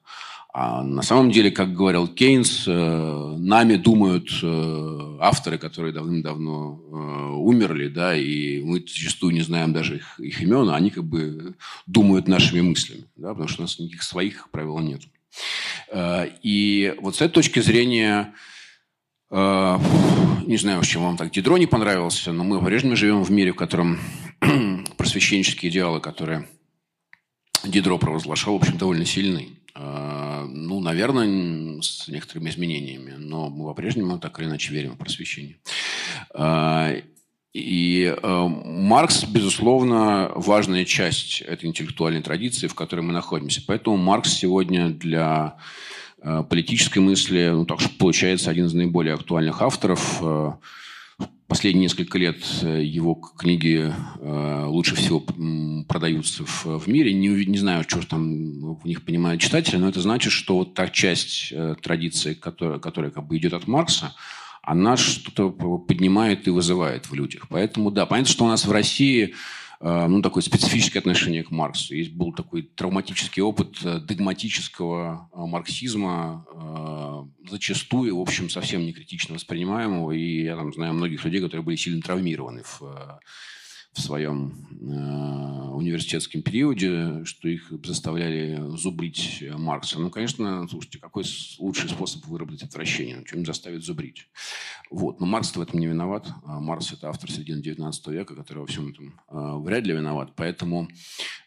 А 0.56 0.84
на 0.84 1.02
самом 1.02 1.32
деле, 1.32 1.50
как 1.50 1.74
говорил 1.74 2.06
Кейнс, 2.06 2.68
э, 2.68 3.36
нами 3.38 3.74
думают 3.74 4.28
э, 4.40 5.16
авторы, 5.18 5.58
которые 5.58 5.92
давным-давно 5.92 6.80
э, 6.80 6.94
умерли, 7.34 7.88
да, 7.88 8.16
и 8.16 8.62
мы 8.62 8.78
зачастую 8.78 9.34
не 9.34 9.40
знаем 9.40 9.72
даже 9.72 9.96
их, 9.96 10.20
их 10.20 10.40
имен, 10.42 10.70
а 10.70 10.76
они 10.76 10.90
как 10.90 11.02
бы 11.02 11.56
думают 11.86 12.28
нашими 12.28 12.60
мыслями, 12.60 13.02
да, 13.16 13.30
потому 13.30 13.48
что 13.48 13.62
у 13.62 13.64
нас 13.64 13.80
никаких 13.80 14.04
своих 14.04 14.48
правил 14.50 14.78
нет. 14.78 15.02
И 16.44 16.94
вот 17.00 17.16
с 17.16 17.20
этой 17.20 17.32
точки 17.32 17.58
зрения, 17.58 18.32
не 19.32 20.56
знаю, 20.56 20.82
чем 20.84 21.02
вам 21.02 21.16
так 21.16 21.32
Дидро 21.32 21.56
не 21.56 21.66
понравился, 21.66 22.30
но 22.30 22.44
мы 22.44 22.60
по-прежнему 22.60 22.94
живем 22.94 23.24
в 23.24 23.30
мире, 23.32 23.52
в 23.52 23.56
котором 23.56 23.98
просвещенческие 24.96 25.72
идеалы, 25.72 26.00
которые 26.00 26.48
Дидро 27.64 27.98
провозглашал, 27.98 28.56
в 28.56 28.62
общем, 28.62 28.78
довольно 28.78 29.04
сильные. 29.04 29.48
А, 29.76 30.46
ну, 30.48 30.80
наверное, 30.80 31.82
с 31.82 32.06
некоторыми 32.06 32.48
изменениями, 32.48 33.14
но 33.18 33.50
мы 33.50 33.66
по-прежнему 33.66 34.18
так 34.18 34.38
или 34.38 34.46
иначе 34.46 34.72
верим 34.72 34.92
в 34.92 34.98
просвещение. 34.98 35.56
А, 36.32 36.92
и 37.52 38.14
а, 38.22 38.46
Маркс, 38.46 39.24
безусловно, 39.24 40.30
важная 40.36 40.84
часть 40.84 41.40
этой 41.40 41.66
интеллектуальной 41.66 42.22
традиции, 42.22 42.68
в 42.68 42.74
которой 42.74 43.00
мы 43.00 43.12
находимся. 43.12 43.62
Поэтому 43.66 43.96
Маркс 43.96 44.32
сегодня 44.32 44.90
для 44.90 45.56
политической 46.48 47.00
мысли, 47.00 47.50
ну, 47.52 47.66
так 47.66 47.80
что 47.80 47.90
получается, 47.98 48.50
один 48.50 48.64
из 48.64 48.72
наиболее 48.72 49.12
актуальных 49.12 49.60
авторов 49.60 50.22
Последние 51.46 51.82
несколько 51.82 52.16
лет 52.16 52.42
э, 52.62 52.82
его 52.82 53.14
книги 53.14 53.92
э, 54.20 54.64
лучше 54.66 54.96
всего 54.96 55.20
продаются 55.86 56.44
в, 56.46 56.88
мире. 56.88 57.12
Не, 57.12 57.44
не 57.44 57.58
знаю, 57.58 57.84
что 57.86 58.06
там 58.06 58.76
в 58.76 58.86
них 58.86 59.02
понимают 59.02 59.42
читатели, 59.42 59.76
но 59.76 59.88
это 59.88 60.00
значит, 60.00 60.32
что 60.32 60.56
вот 60.56 60.74
та 60.74 60.88
часть 60.88 61.52
э, 61.52 61.76
традиции, 61.82 62.32
которая, 62.32 62.78
которая 62.78 63.10
как 63.10 63.26
бы 63.26 63.36
идет 63.36 63.52
от 63.52 63.66
Маркса, 63.66 64.14
она 64.62 64.96
что-то 64.96 65.50
поднимает 65.50 66.46
и 66.48 66.50
вызывает 66.50 67.10
в 67.10 67.14
людях. 67.14 67.46
Поэтому, 67.50 67.90
да, 67.90 68.06
понятно, 68.06 68.32
что 68.32 68.46
у 68.46 68.48
нас 68.48 68.64
в 68.64 68.72
России 68.72 69.34
ну, 69.80 70.22
такое 70.22 70.42
специфическое 70.42 71.00
отношение 71.00 71.42
к 71.42 71.50
Марксу. 71.50 71.94
Есть 71.94 72.12
был 72.12 72.32
такой 72.32 72.62
травматический 72.62 73.42
опыт 73.42 73.78
э, 73.84 73.98
догматического 73.98 75.28
э, 75.32 75.36
марксизма, 75.38 76.46
зачастую, 77.48 78.16
в 78.16 78.20
общем, 78.20 78.48
совсем 78.48 78.82
не 78.84 78.92
критично 78.92 79.34
воспринимаемого. 79.34 80.12
И 80.12 80.44
я 80.44 80.56
там 80.56 80.72
знаю 80.72 80.94
многих 80.94 81.24
людей, 81.24 81.40
которые 81.40 81.64
были 81.64 81.76
сильно 81.76 82.00
травмированы 82.00 82.62
в 82.62 83.20
в 83.94 84.00
своем 84.00 84.66
э, 84.80 85.70
университетском 85.74 86.42
периоде, 86.42 87.24
что 87.24 87.48
их 87.48 87.72
заставляли 87.84 88.60
зубрить 88.76 89.42
Маркса. 89.56 90.00
Ну, 90.00 90.10
конечно, 90.10 90.66
слушайте, 90.68 90.98
какой 90.98 91.24
лучший 91.58 91.88
способ 91.88 92.26
выработать 92.26 92.64
отвращение? 92.64 93.16
Ну, 93.16 93.24
чем 93.24 93.46
заставить 93.46 93.84
зубрить? 93.84 94.28
Вот. 94.90 95.20
Но 95.20 95.26
Маркс 95.26 95.54
в 95.54 95.60
этом 95.60 95.78
не 95.80 95.86
виноват. 95.86 96.28
А 96.44 96.60
Маркс– 96.60 96.92
это 96.94 97.08
автор 97.08 97.30
середины 97.30 97.60
XIX 97.60 97.92
века, 98.12 98.34
который 98.34 98.60
во 98.60 98.66
всем 98.66 98.88
этом 98.88 99.20
э, 99.30 99.58
вряд 99.62 99.84
ли 99.86 99.94
виноват. 99.94 100.32
Поэтому, 100.36 100.88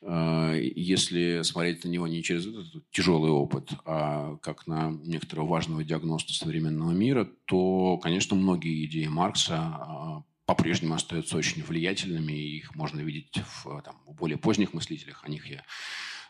э, 0.02 0.72
если 0.76 1.42
смотреть 1.44 1.84
на 1.84 1.90
него 1.90 2.08
не 2.08 2.24
через 2.24 2.48
этот 2.48 2.90
тяжелый 2.92 3.32
опыт, 3.32 3.72
а 3.86 4.38
как 4.38 4.68
на 4.68 4.92
некоторого 5.04 5.48
важного 5.48 5.84
диагноста 5.84 6.34
современного 6.34 6.92
мира, 6.92 7.28
то, 7.46 7.98
конечно, 7.98 8.36
многие 8.36 8.86
идеи 8.86 9.08
Маркса 9.08 10.24
по-прежнему 10.48 10.96
остаются 10.96 11.38
очень 11.38 11.62
влиятельными, 11.62 12.32
и 12.32 12.58
их 12.58 12.74
можно 12.74 13.02
видеть 13.02 13.38
в, 13.38 13.82
там, 13.82 14.02
в 14.06 14.16
более 14.16 14.38
поздних 14.38 14.74
мыслителях, 14.74 15.24
о 15.26 15.30
них 15.30 15.46
я 15.46 15.64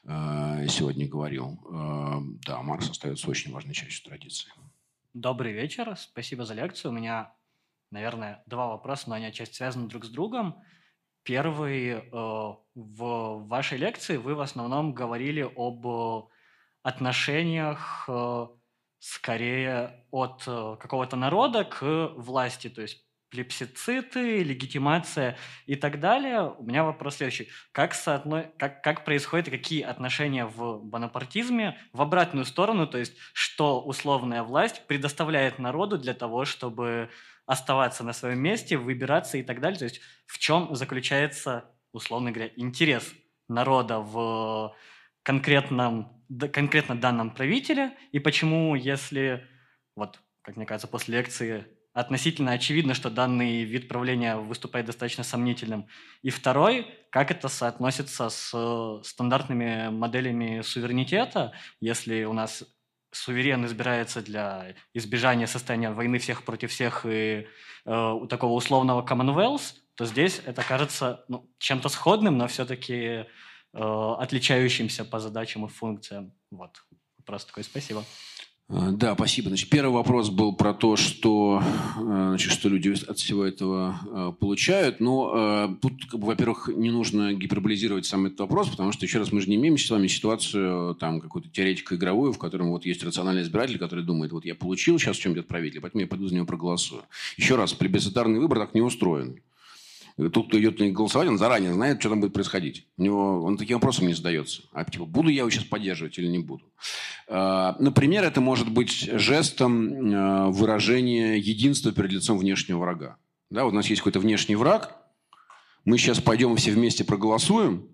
э, 0.04 0.68
сегодня 0.68 1.08
говорил. 1.08 1.60
Э, 1.72 2.20
да, 2.46 2.62
Маркс 2.64 2.90
остается 2.90 3.30
очень 3.30 3.54
важной 3.54 3.76
частью 3.76 4.10
традиции. 4.10 4.52
Добрый 5.14 5.54
вечер, 5.54 5.96
спасибо 5.96 6.46
за 6.46 6.56
лекцию. 6.56 6.92
У 6.92 6.96
меня, 6.96 7.32
наверное, 7.92 8.42
два 8.48 8.70
вопроса, 8.70 9.08
но 9.08 9.16
они 9.16 9.28
отчасти 9.28 9.56
связаны 9.56 9.88
друг 9.88 10.04
с 10.04 10.10
другом. 10.10 10.64
Первый, 11.22 11.90
э, 11.92 12.02
в 12.12 13.48
вашей 13.48 13.78
лекции 13.78 14.18
вы 14.18 14.34
в 14.34 14.42
основном 14.42 14.94
говорили 14.94 15.48
об 15.56 16.32
отношениях 16.82 18.06
э, 18.08 18.48
скорее 18.98 20.06
от 20.10 20.44
э, 20.48 20.78
какого-то 20.80 21.18
народа 21.18 21.66
к 21.66 22.14
власти, 22.16 22.68
то 22.68 22.82
есть 22.82 23.07
плебисциты, 23.30 24.44
легитимация 24.44 25.38
и 25.66 25.76
так 25.76 26.00
далее. 26.00 26.54
У 26.58 26.64
меня 26.64 26.84
вопрос 26.84 27.18
следующий. 27.18 27.50
Как, 27.72 27.94
соотно... 27.94 28.52
как, 28.58 28.82
как 28.82 29.06
происходит, 29.06 29.50
какие 29.50 29.82
отношения 29.82 30.46
в 30.46 30.80
бонапартизме 30.84 31.78
в 31.94 32.02
обратную 32.02 32.46
сторону, 32.46 32.88
то 32.88 32.98
есть 32.98 33.18
что 33.34 33.82
условная 33.82 34.44
власть 34.44 34.88
предоставляет 34.88 35.60
народу 35.60 35.98
для 35.98 36.14
того, 36.14 36.46
чтобы 36.46 37.10
оставаться 37.46 38.04
на 38.04 38.14
своем 38.14 38.40
месте, 38.40 38.78
выбираться 38.78 39.38
и 39.38 39.44
так 39.44 39.62
далее. 39.62 39.80
То 39.80 39.86
есть 39.86 40.02
в 40.26 40.38
чем 40.38 40.76
заключается, 40.76 41.66
условно 41.92 42.32
говоря, 42.32 42.52
интерес 42.56 43.14
народа 43.48 44.00
в 44.00 44.76
конкретном, 45.24 46.24
конкретно 46.54 46.96
данном 46.96 47.32
правителе, 47.32 47.98
и 48.12 48.20
почему, 48.20 48.76
если, 48.76 49.46
вот, 49.96 50.20
как 50.42 50.56
мне 50.56 50.66
кажется, 50.66 50.88
после 50.88 51.18
лекции 51.18 51.66
относительно 51.98 52.52
очевидно, 52.52 52.94
что 52.94 53.10
данный 53.10 53.64
вид 53.64 53.88
правления 53.88 54.36
выступает 54.36 54.86
достаточно 54.86 55.24
сомнительным. 55.24 55.88
И 56.22 56.30
второй, 56.30 56.86
как 57.10 57.32
это 57.32 57.48
соотносится 57.48 58.30
с 58.30 58.52
э, 58.54 59.04
стандартными 59.04 59.90
моделями 59.90 60.62
суверенитета, 60.62 61.54
если 61.82 62.24
у 62.26 62.34
нас 62.34 62.64
суверен 63.12 63.66
избирается 63.66 64.22
для 64.22 64.76
избежания 64.94 65.48
состояния 65.48 65.90
войны 65.90 66.20
всех 66.20 66.44
против 66.44 66.70
всех 66.70 67.04
и 67.08 67.48
э, 67.86 68.14
такого 68.30 68.54
условного 68.54 69.04
Commonwealth, 69.04 69.74
то 69.96 70.06
здесь 70.06 70.40
это 70.46 70.62
кажется 70.62 71.26
ну, 71.28 71.50
чем-то 71.58 71.90
сходным, 71.90 72.38
но 72.38 72.48
все-таки 72.48 72.96
э, 72.96 73.26
отличающимся 73.74 75.04
по 75.04 75.20
задачам 75.20 75.66
и 75.66 75.68
функциям. 75.68 76.32
Вот. 76.52 76.78
Просто 77.26 77.48
такое 77.48 77.64
спасибо. 77.64 78.06
Э, 78.70 78.90
да, 78.92 79.16
спасибо. 79.16 79.50
Значит, 79.50 79.70
первый 79.70 79.94
вопрос 79.94 80.30
был 80.30 80.54
про 80.54 80.74
то, 80.74 80.96
что, 80.96 81.62
э, 81.98 82.02
значит, 82.02 82.52
что 82.52 82.70
люди 82.70 82.94
от 83.08 83.18
всего 83.18 83.46
этого 83.46 84.00
э, 84.06 84.34
получают. 84.40 85.00
Но 85.00 85.78
тут, 85.82 86.06
как 86.06 86.20
бы, 86.20 86.28
во-первых, 86.28 86.70
не 86.74 86.92
нужно 86.92 87.34
гиперболизировать 87.34 88.06
сам 88.06 88.26
этот 88.26 88.40
вопрос, 88.40 88.70
потому 88.70 88.92
что, 88.92 89.06
еще 89.06 89.20
раз, 89.20 89.32
мы 89.32 89.42
же 89.42 89.50
не 89.50 89.56
имеем 89.56 89.78
с 89.78 89.90
вами 89.90 90.08
ситуацию 90.08 90.96
там 90.96 91.22
какую-то 91.22 91.50
теоретику 91.50 91.96
игровую, 91.96 92.34
в 92.34 92.38
котором 92.38 92.70
вот 92.70 92.86
есть 92.86 93.04
рациональный 93.04 93.42
избиратель, 93.42 93.78
который 93.78 94.04
думает, 94.04 94.32
вот 94.32 94.46
я 94.46 94.56
получил 94.56 95.00
сейчас 95.00 95.18
чем-нибудь 95.18 95.44
от 95.44 95.48
правителя, 95.48 95.82
поэтому 95.82 96.02
я 96.02 96.08
пойду 96.08 96.28
за 96.28 96.36
него 96.36 96.46
проголосую. 96.46 97.04
Еще 97.38 97.56
раз, 97.56 97.74
плебисцитарный 97.74 98.40
выбор 98.40 98.60
так 98.60 98.74
не 98.74 98.82
устроен. 98.82 99.42
Тот, 100.18 100.48
кто 100.48 100.60
идет 100.60 100.80
на 100.80 100.90
голосовать, 100.90 101.28
он 101.28 101.38
заранее 101.38 101.74
знает, 101.74 102.00
что 102.00 102.10
там 102.10 102.22
будет 102.22 102.34
происходить. 102.34 102.88
У 102.98 103.04
него, 103.04 103.44
он 103.44 103.56
таким 103.56 103.78
вопросом 103.78 104.08
не 104.08 104.14
задается. 104.14 104.64
А 104.74 104.84
типа, 104.84 105.06
буду 105.06 105.30
я 105.30 105.40
его 105.40 105.50
сейчас 105.52 105.66
поддерживать 105.66 106.18
или 106.18 106.26
не 106.26 106.40
буду? 106.40 106.66
А, 107.28 107.76
например, 107.80 108.24
это 108.24 108.42
может 108.42 108.72
быть 108.72 108.92
жестом 108.92 110.14
а, 110.14 110.48
выражения 110.48 111.38
единства 111.38 111.92
перед 111.92 112.12
лицом 112.12 112.40
внешнего 112.40 112.80
врага. 112.80 113.18
Да, 113.52 113.64
вот 113.64 113.74
у 113.74 113.76
нас 113.76 113.86
есть 113.88 114.02
какой-то 114.02 114.20
внешний 114.20 114.56
враг, 114.56 114.98
мы 115.86 115.98
сейчас 115.98 116.20
пойдем 116.20 116.56
все 116.56 116.72
вместе 116.72 117.04
проголосуем, 117.04 117.88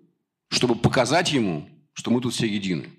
чтобы 0.47 0.75
показать 0.75 1.33
ему, 1.33 1.67
что 1.93 2.09
мы 2.09 2.21
тут 2.21 2.33
все 2.33 2.47
едины. 2.47 2.89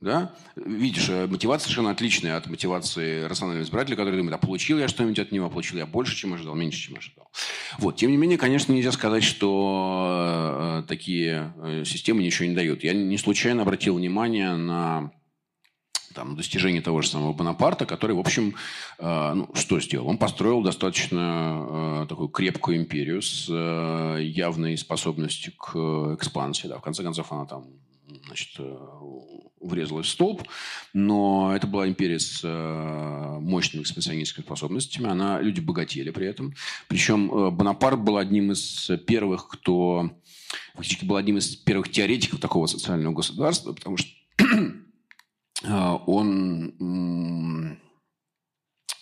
Да? 0.00 0.34
Видишь, 0.56 1.08
э, 1.08 1.26
мотивация 1.26 1.64
совершенно 1.64 1.90
отличная 1.90 2.36
от 2.36 2.46
мотивации 2.48 3.22
рационального 3.24 3.64
избирателя, 3.64 3.96
который 3.96 4.16
думает, 4.16 4.34
а 4.34 4.38
получил 4.38 4.78
я 4.78 4.88
что-нибудь 4.88 5.18
от 5.18 5.32
него, 5.32 5.48
получил 5.48 5.78
я 5.78 5.86
больше, 5.86 6.14
чем 6.14 6.34
ожидал, 6.34 6.54
меньше, 6.54 6.78
чем 6.78 6.98
ожидал. 6.98 7.30
Вот. 7.78 7.96
Тем 7.96 8.10
не 8.10 8.16
менее, 8.16 8.38
конечно, 8.38 8.72
нельзя 8.72 8.92
сказать, 8.92 9.24
что 9.24 10.82
э, 10.82 10.88
такие 10.88 11.54
э, 11.62 11.84
системы 11.84 12.22
ничего 12.22 12.48
не 12.48 12.54
дают. 12.54 12.84
Я 12.84 12.92
не 12.92 13.16
случайно 13.18 13.62
обратил 13.62 13.96
внимание 13.96 14.54
на 14.54 15.12
там, 16.16 16.34
достижение 16.34 16.80
того 16.80 17.02
же 17.02 17.08
самого 17.08 17.34
Бонапарта, 17.34 17.84
который, 17.84 18.16
в 18.16 18.18
общем, 18.18 18.54
э, 18.98 19.32
ну, 19.34 19.50
что 19.54 19.78
сделал? 19.80 20.08
Он 20.08 20.18
построил 20.18 20.62
достаточно 20.62 22.02
э, 22.02 22.06
такую 22.08 22.28
крепкую 22.28 22.78
империю 22.78 23.20
с 23.20 23.46
э, 23.50 24.22
явной 24.22 24.76
способностью 24.78 25.52
к 25.52 25.76
экспансии. 26.14 26.68
Да. 26.68 26.78
В 26.78 26.82
конце 26.82 27.02
концов, 27.02 27.30
она 27.32 27.44
там 27.44 27.66
значит, 28.26 28.58
врезалась 29.60 30.06
в 30.06 30.10
столб, 30.10 30.42
но 30.92 31.52
это 31.54 31.66
была 31.66 31.88
империя 31.88 32.18
с 32.18 32.40
э, 32.42 33.38
мощными 33.40 33.82
экспансионистскими 33.82 34.44
способностями, 34.44 35.08
она, 35.08 35.40
люди 35.40 35.60
богатели 35.60 36.10
при 36.10 36.26
этом. 36.26 36.54
Причем 36.88 37.32
э, 37.32 37.50
Бонапарт 37.50 38.00
был 38.00 38.16
одним 38.16 38.52
из 38.52 38.90
первых, 39.06 39.48
кто 39.48 40.10
фактически 40.74 41.04
был 41.04 41.16
одним 41.16 41.38
из 41.38 41.56
первых 41.56 41.90
теоретиков 41.90 42.40
такого 42.40 42.66
социального 42.66 43.14
государства, 43.14 43.72
потому 43.72 43.96
что 43.96 44.10
он 46.06 47.78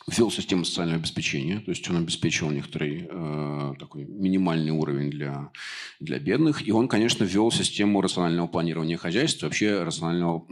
ввел 0.07 0.31
систему 0.31 0.65
социального 0.65 0.99
обеспечения, 0.99 1.61
то 1.61 1.71
есть 1.71 1.89
он 1.89 1.97
обеспечивал 1.97 2.51
некоторый 2.51 3.07
э, 3.09 3.75
такой 3.79 4.05
минимальный 4.05 4.71
уровень 4.71 5.11
для, 5.11 5.51
для 5.99 6.19
бедных, 6.19 6.67
и 6.67 6.73
он, 6.73 6.89
конечно, 6.89 7.25
ввел 7.25 7.51
систему 7.51 8.01
рационального 8.01 8.47
планирования 8.47 8.99
хозяйства, 8.99 9.47
вообще 9.47 9.83
рационального 9.83 10.47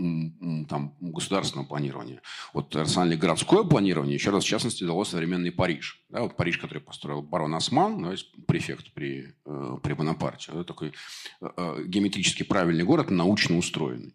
там, 0.68 0.96
государственного 1.00 1.66
планирования. 1.66 2.22
Вот 2.54 2.74
рациональное 2.74 3.18
городское 3.18 3.62
планирование, 3.62 4.14
еще 4.14 4.30
раз, 4.30 4.44
в 4.44 4.48
частности, 4.48 4.84
дало 4.84 5.04
современный 5.04 5.52
Париж. 5.52 6.02
Да, 6.08 6.22
вот 6.22 6.36
Париж, 6.36 6.58
который 6.58 6.80
построил 6.80 7.22
барон 7.22 7.54
Осман, 7.54 8.02
да, 8.02 8.14
префект 8.46 8.92
при, 8.94 9.34
э, 9.44 9.76
при 9.82 9.92
Бонапарте, 9.92 10.52
это 10.52 10.64
такой 10.64 10.92
э, 11.40 11.46
э 11.56 11.84
геометрически 11.86 12.42
правильный 12.42 12.84
город, 12.84 13.10
научно 13.10 13.58
устроенный. 13.58 14.14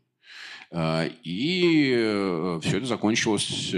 Э, 0.71 1.09
и 1.23 1.93
э, 1.95 2.59
все 2.63 2.77
это 2.77 2.87
закончилось 2.87 3.71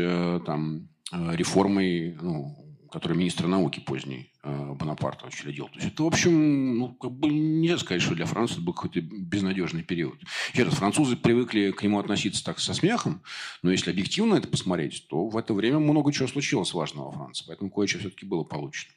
там 0.45 0.89
Э, 0.98 0.98
реформой, 1.11 2.17
ну, 2.21 2.69
который 2.91 3.15
министр 3.17 3.47
науки 3.47 3.79
поздний 3.79 4.31
э, 4.43 4.73
Бонапарта 4.73 5.27
учредил. 5.27 5.67
То 5.67 5.75
есть 5.75 5.93
это, 5.93 6.03
в 6.03 6.07
общем, 6.07 6.77
ну, 6.77 6.93
как 6.93 7.11
бы 7.11 7.29
нельзя 7.29 7.77
сказать, 7.77 8.01
что 8.01 8.15
для 8.15 8.25
Франции 8.25 8.55
это 8.55 8.63
был 8.63 8.73
какой-то 8.73 9.01
безнадежный 9.01 9.83
период. 9.83 10.19
Еще 10.53 10.63
раз, 10.63 10.73
французы 10.73 11.15
привыкли 11.15 11.71
к 11.71 11.83
нему 11.83 11.99
относиться 11.99 12.43
так 12.43 12.59
со 12.59 12.73
смехом, 12.73 13.21
но 13.61 13.71
если 13.71 13.91
объективно 13.91 14.35
это 14.35 14.47
посмотреть, 14.47 15.07
то 15.07 15.27
в 15.27 15.37
это 15.37 15.53
время 15.53 15.79
много 15.79 16.11
чего 16.11 16.27
случилось 16.27 16.73
важного 16.73 17.11
во 17.11 17.11
Франции, 17.11 17.45
поэтому 17.47 17.69
кое-что 17.69 17.99
все-таки 17.99 18.25
было 18.25 18.43
получено. 18.43 18.93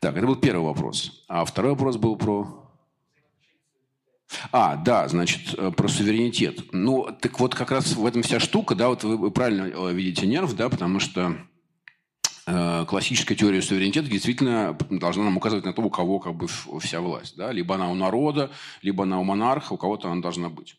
Так, 0.00 0.16
это 0.16 0.26
был 0.26 0.36
первый 0.36 0.64
вопрос. 0.64 1.24
А 1.28 1.44
второй 1.44 1.72
вопрос 1.72 1.96
был 1.96 2.16
про... 2.16 2.65
А, 4.52 4.76
да, 4.76 5.08
значит, 5.08 5.54
э, 5.56 5.70
про 5.70 5.88
суверенитет. 5.88 6.72
Ну, 6.72 7.08
так 7.20 7.38
вот 7.38 7.54
как 7.54 7.70
раз 7.70 7.94
в 7.94 8.04
этом 8.04 8.22
вся 8.22 8.40
штука, 8.40 8.74
да, 8.74 8.88
вот 8.88 9.04
вы 9.04 9.30
правильно 9.30 9.70
э, 9.72 9.92
видите 9.92 10.26
нерв, 10.26 10.54
да, 10.54 10.68
потому 10.68 10.98
что 10.98 11.36
э, 12.46 12.84
классическая 12.88 13.36
теория 13.36 13.62
суверенитета 13.62 14.08
действительно 14.08 14.76
должна 14.90 15.24
нам 15.24 15.36
указывать 15.36 15.64
на 15.64 15.72
то, 15.72 15.82
у 15.82 15.90
кого 15.90 16.18
как 16.18 16.34
бы 16.34 16.48
вся 16.80 17.00
власть. 17.00 17.36
Да? 17.36 17.52
Либо 17.52 17.76
она 17.76 17.88
у 17.90 17.94
народа, 17.94 18.50
либо 18.82 19.04
она 19.04 19.20
у 19.20 19.24
монарха, 19.24 19.72
у 19.72 19.76
кого-то 19.76 20.10
она 20.10 20.20
должна 20.20 20.48
быть. 20.48 20.76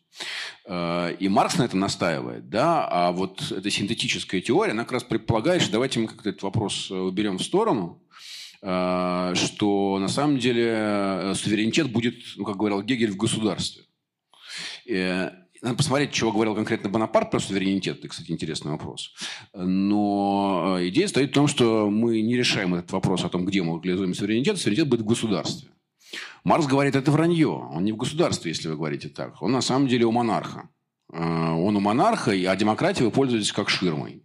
Э, 0.66 1.14
и 1.18 1.28
Маркс 1.28 1.56
на 1.56 1.62
этом 1.64 1.80
настаивает. 1.80 2.50
Да? 2.50 2.86
А 2.86 3.12
вот 3.12 3.50
эта 3.50 3.70
синтетическая 3.70 4.42
теория, 4.42 4.72
она 4.72 4.82
как 4.82 4.92
раз 4.92 5.04
предполагает, 5.04 5.62
что 5.62 5.72
давайте 5.72 6.00
мы 6.00 6.08
как-то 6.08 6.28
этот 6.28 6.42
вопрос 6.42 6.90
уберем 6.90 7.38
в 7.38 7.42
сторону, 7.42 8.02
Э, 8.07 8.07
что 8.60 9.98
на 10.00 10.08
самом 10.08 10.38
деле 10.38 10.66
э, 10.68 11.34
суверенитет 11.34 11.90
будет, 11.90 12.16
ну, 12.36 12.44
как 12.44 12.56
говорил 12.56 12.82
Гегель, 12.82 13.12
в 13.12 13.16
государстве. 13.16 13.84
И 14.84 15.30
надо 15.62 15.76
посмотреть, 15.76 16.12
чего 16.12 16.32
говорил 16.32 16.54
конкретно 16.54 16.88
Бонапарт 16.88 17.30
про 17.30 17.40
суверенитет. 17.40 17.98
Это, 17.98 18.08
кстати, 18.08 18.30
интересный 18.30 18.72
вопрос. 18.72 19.12
Но 19.54 20.76
э, 20.78 20.88
идея 20.88 21.08
стоит 21.08 21.30
в 21.30 21.34
том, 21.34 21.46
что 21.46 21.88
мы 21.88 22.20
не 22.20 22.36
решаем 22.36 22.74
этот 22.74 22.90
вопрос 22.92 23.24
о 23.24 23.28
том, 23.28 23.44
где 23.44 23.62
мы 23.62 23.80
реализуем 23.82 24.14
суверенитет. 24.14 24.58
Суверенитет 24.58 24.88
будет 24.88 25.00
в 25.02 25.06
государстве. 25.06 25.70
Маркс 26.44 26.66
говорит, 26.66 26.96
это 26.96 27.10
вранье. 27.10 27.48
Он 27.48 27.84
не 27.84 27.92
в 27.92 27.96
государстве, 27.96 28.50
если 28.50 28.68
вы 28.68 28.76
говорите 28.76 29.08
так. 29.08 29.40
Он 29.42 29.52
на 29.52 29.60
самом 29.60 29.88
деле 29.88 30.06
у 30.06 30.12
монарха. 30.12 30.68
Он 31.10 31.76
у 31.76 31.80
монарха, 31.80 32.32
а 32.32 32.56
демократией 32.56 33.06
вы 33.06 33.10
пользуетесь 33.10 33.52
как 33.52 33.68
ширмой. 33.68 34.22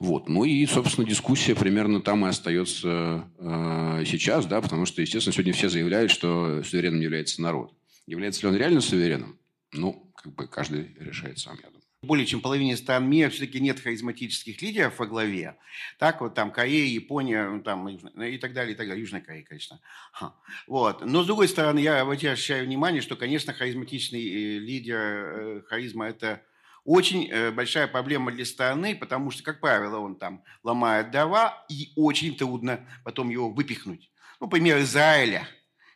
Вот. 0.00 0.28
Ну 0.28 0.44
и, 0.44 0.64
собственно, 0.66 1.06
дискуссия 1.06 1.54
примерно 1.54 2.00
там 2.00 2.24
и 2.26 2.28
остается 2.28 3.28
э, 3.38 4.04
сейчас, 4.06 4.46
да, 4.46 4.60
потому 4.60 4.86
что, 4.86 5.00
естественно, 5.02 5.32
сегодня 5.32 5.52
все 5.52 5.68
заявляют, 5.68 6.10
что 6.10 6.62
суверенным 6.62 7.00
является 7.00 7.40
народ. 7.42 7.72
Является 8.06 8.42
ли 8.42 8.48
он 8.48 8.56
реально 8.56 8.80
суверенным? 8.80 9.38
Ну, 9.72 10.12
как 10.14 10.34
бы 10.34 10.46
каждый 10.46 10.94
решает 10.98 11.38
сам, 11.38 11.56
я 11.56 11.68
думаю 11.68 11.84
более 12.04 12.26
чем 12.26 12.40
половине 12.40 12.76
стран 12.76 13.08
мира 13.08 13.30
все-таки 13.30 13.60
нет 13.60 13.80
харизматических 13.80 14.60
лидеров 14.62 14.98
во 14.98 15.06
главе. 15.06 15.56
Так 15.98 16.20
вот 16.20 16.34
там 16.34 16.50
Корея, 16.50 16.86
Япония, 16.86 17.48
ну, 17.48 17.62
там, 17.62 17.88
и 17.88 18.38
так 18.38 18.52
далее, 18.52 18.74
и 18.74 18.76
так 18.76 18.86
далее. 18.86 19.00
Южная 19.00 19.20
Корея, 19.20 19.44
конечно. 19.44 19.80
Ха. 20.12 20.34
Вот. 20.66 21.04
Но 21.04 21.22
с 21.22 21.26
другой 21.26 21.48
стороны, 21.48 21.78
я 21.78 22.00
обращаю 22.00 22.66
внимание, 22.66 23.02
что, 23.02 23.16
конечно, 23.16 23.52
харизматичный 23.52 24.22
э, 24.22 24.58
лидер, 24.58 24.98
э, 24.98 25.62
харизма– 25.66 26.06
это 26.08 26.42
очень 26.84 27.30
э, 27.30 27.50
большая 27.50 27.86
проблема 27.88 28.30
для 28.30 28.44
страны, 28.44 28.94
потому 28.94 29.30
что, 29.30 29.42
как 29.42 29.60
правило, 29.60 29.98
он 29.98 30.16
там 30.16 30.44
ломает 30.62 31.10
дрова, 31.10 31.64
и 31.68 31.92
очень 31.96 32.36
трудно 32.36 32.86
потом 33.04 33.30
его 33.30 33.50
выпихнуть. 33.50 34.10
Ну, 34.40 34.48
пример 34.48 34.78
Израиля. 34.80 35.48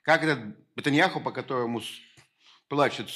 Как 0.02 0.24
этот 0.24 0.40
Батаньяху, 0.74 1.20
по 1.20 1.31
которому 1.31 1.82
плачут 2.69 3.10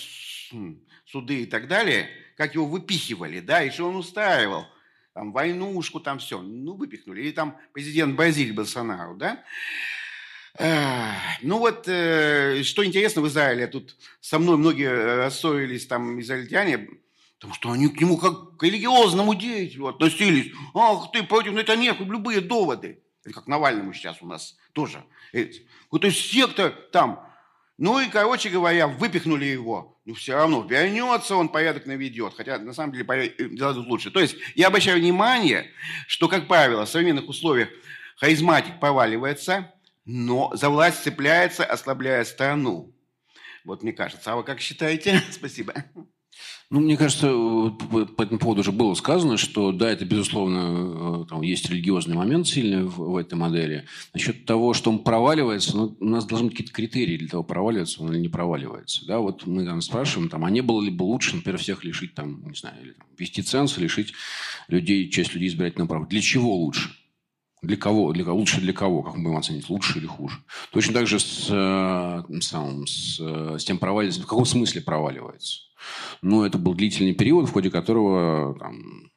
суды 1.07 1.43
и 1.43 1.47
так 1.47 1.69
далее, 1.69 2.09
как 2.37 2.55
его 2.55 2.67
выпихивали, 2.67 3.41
да, 3.41 3.63
и 3.63 3.71
что 3.71 3.89
он 3.89 3.97
устраивал. 3.97 4.67
Там 5.15 5.33
войнушку, 5.33 6.01
там 6.01 6.19
все. 6.19 6.41
Ну, 6.41 6.75
выпихнули. 6.75 7.21
Или 7.21 7.33
там 7.33 7.59
президент 7.73 8.17
Бразилии 8.17 8.53
Болсонару, 8.53 9.17
да. 9.17 9.45
Ну 11.41 11.59
вот, 11.59 11.89
э, 11.89 12.63
что 12.63 12.85
интересно 12.85 13.23
в 13.23 13.29
Израиле, 13.29 13.67
тут 13.67 13.97
со 14.21 14.39
мной 14.39 14.59
многие 14.59 14.89
рассорились 15.17 15.87
там 15.87 16.21
израильтяне, 16.21 16.89
Потому 17.43 17.55
что 17.55 17.73
они 17.73 17.89
к 17.89 18.01
нему 18.01 18.19
как 18.19 18.57
к 18.57 18.63
религиозному 18.63 19.35
деятелю 19.35 19.89
относились. 19.89 20.53
Ах, 20.75 21.11
ты 21.11 21.25
против 21.25 21.55
Нетаньяху, 21.55 22.05
любые 22.05 22.41
доводы. 22.41 23.03
Это 23.25 23.35
как 23.35 23.49
Навальному 23.49 23.93
сейчас 23.93 24.23
у 24.23 24.27
нас 24.27 24.57
тоже. 24.73 25.05
Какой-то 25.33 26.13
секта 26.13 26.71
там. 26.71 27.27
Ну 27.79 27.99
и, 27.99 28.09
короче 28.09 28.49
говоря, 28.49 28.87
выпихнули 28.87 29.47
его. 29.47 30.01
Но 30.05 30.15
все 30.15 30.35
равно 30.35 30.63
вернется, 30.63 31.35
он 31.35 31.49
порядок 31.49 31.87
наведет. 31.87 32.35
Хотя, 32.37 32.59
на 32.59 32.73
самом 32.73 32.93
деле, 32.93 33.35
э, 33.37 33.49
дела 33.49 33.75
тут 33.75 33.89
лучше. 33.89 34.13
То 34.13 34.21
есть, 34.21 34.37
я 34.55 34.69
обращаю 34.69 35.01
внимание, 35.01 35.69
что, 36.07 36.29
как 36.29 36.47
правило, 36.47 36.85
в 36.85 36.89
современных 36.89 37.29
условиях 37.29 37.71
харизматик 38.19 38.79
проваливается, 38.79 39.75
но 40.05 40.53
за 40.55 40.71
власть 40.71 41.03
цепляется, 41.03 41.65
ослабляя 41.65 42.23
страну. 42.23 42.95
Вот 43.65 43.83
мне 43.83 43.93
кажется. 43.93 44.33
А 44.33 44.37
вы 44.37 44.45
как 44.45 44.61
считаете? 44.61 45.21
Спасибо. 45.33 45.75
Ну, 46.73 46.81
мне 46.81 46.97
кажется, 46.97 47.29
по 48.17 48.23
этому 48.23 48.39
поводу 48.39 48.63
уже 48.63 48.73
было 48.73 48.95
сказано, 48.95 49.37
что 49.37 49.73
да, 49.73 49.91
это, 49.91 50.07
безусловно, 50.07 51.21
э, 51.21 51.27
там 51.29 51.43
есть 51.43 51.69
религиозный 51.69 52.17
момент 52.17 52.49
сильный 52.49 52.85
в, 52.85 52.97
в 52.97 53.17
этой 53.19 53.35
модели. 53.35 53.85
Насчет 54.15 54.47
того, 54.47 54.73
что 54.73 54.91
он 54.91 55.01
проваливается, 55.01 55.77
ну, 55.77 55.95
у 56.01 56.05
нас 56.07 56.25
должны 56.25 56.47
быть 56.47 56.57
какие-то 56.57 56.73
критерии 56.73 57.19
для 57.19 57.29
того, 57.29 57.43
проваливается 57.43 58.03
он 58.03 58.15
или 58.15 58.21
не 58.21 58.31
проваливается. 58.31 59.05
Да, 59.07 59.19
вот 59.19 59.47
мы 59.47 59.67
там 59.67 59.83
спрашиваем, 59.83 60.31
там, 60.31 60.47
а 60.47 60.51
не 60.51 60.63
было 60.63 60.81
ли 60.81 60.91
бы 60.91 61.03
лучше, 61.03 61.37
например, 61.37 61.61
всех 61.61 61.85
лишить, 61.85 62.15
там, 62.15 62.43
не 62.49 62.57
знаю, 62.57 62.77
или, 62.83 62.93
там, 62.93 63.07
ввести 63.19 63.43
ценз, 63.43 63.77
лишить 63.77 64.15
людей, 64.69 65.11
часть 65.11 65.35
людей 65.35 65.51
избирательного 65.51 65.89
права. 65.89 66.07
Для 66.07 66.23
чего 66.23 66.57
лучше? 66.57 66.89
Для 67.63 67.77
кого? 67.77 68.13
Для, 68.13 68.31
лучше 68.33 68.61
для 68.61 68.73
кого? 68.73 69.03
Как 69.03 69.15
мы 69.15 69.23
будем 69.23 69.37
оценить? 69.37 69.71
Лучше 69.71 70.01
или 70.01 70.07
хуже? 70.07 70.39
Точно 70.73 70.95
так 70.95 71.07
же 71.07 71.21
с, 71.21 71.49
э, 71.49 72.41
самым, 72.41 72.87
с, 72.89 73.21
э, 73.21 73.57
с 73.59 73.65
тем 73.65 73.79
проваливается. 73.79 74.23
В 74.23 74.27
каком 74.27 74.45
смысле 74.45 74.81
проваливается? 74.81 75.61
Ну, 76.23 76.45
это 76.45 76.59
был 76.59 76.75
длительный 76.75 77.15
период, 77.15 77.49
в 77.49 77.53
ходе 77.53 77.71
которого 77.71 78.59
там, 78.59 79.13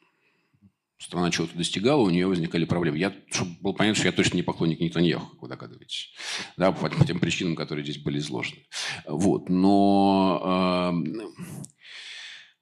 страна 1.00 1.32
чего-то 1.32 1.58
достигала, 1.58 2.02
у 2.02 2.10
нее 2.12 2.28
возникали 2.28 2.66
проблемы. 2.66 3.00
Я, 3.00 3.14
чтобы 3.32 3.52
было 3.62 3.74
понятно, 3.74 3.98
что 3.98 4.08
я 4.08 4.12
точно 4.12 4.38
не 4.38 4.44
поклонник 4.44 4.80
Нетаньяху, 4.80 5.26
как 5.32 5.42
вы 5.42 5.48
догадываетесь. 5.48 6.14
Да, 6.56 6.72
по, 6.72 6.88
по 6.88 7.06
тем 7.06 7.20
причинам, 7.20 7.56
которые 7.56 7.84
здесь 7.84 7.98
были 7.98 8.20
изложены. 8.20 8.62
Вот. 9.08 9.50
Но 9.50 10.94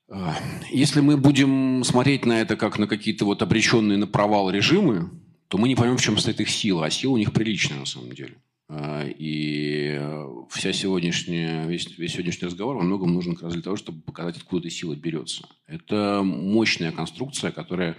э, 0.10 0.15
э, 0.15 0.31
если 0.72 1.01
мы 1.01 1.18
будем 1.18 1.84
смотреть 1.84 2.26
на 2.26 2.39
это 2.39 2.55
как 2.55 2.80
на 2.80 2.88
какие-то 2.88 3.26
вот 3.26 3.41
обреченные 3.41 3.97
на 3.97 4.07
провал 4.07 4.49
режимы, 4.49 5.23
то 5.54 5.60
мы 5.60 5.68
не 5.68 5.76
поймем, 5.76 5.98
в 5.98 6.02
чем 6.02 6.18
стоит 6.18 6.42
их 6.42 6.50
сила. 6.50 6.88
А 6.88 6.90
сила 6.90 7.12
у 7.12 7.18
них 7.18 7.32
приличная 7.32 7.78
на 7.78 7.86
самом 7.86 8.14
деле. 8.14 8.34
А, 8.70 9.06
и 9.08 10.02
вся 10.50 10.74
сегодняшняя, 10.74 11.68
весь, 11.68 11.96
весь 11.96 12.14
сегодняшний 12.14 12.48
разговор 12.48 12.78
во 12.78 12.82
многом 12.82 13.14
нужен 13.14 13.36
как 13.36 13.44
раз 13.44 13.54
для 13.54 13.62
того, 13.62 13.76
чтобы 13.76 14.02
показать, 14.02 14.38
откуда 14.38 14.66
эта 14.66 14.76
сила 14.76 14.96
берется. 14.96 15.48
Это 15.68 16.24
мощная 16.24 16.92
конструкция, 16.92 17.52
которая 17.52 17.98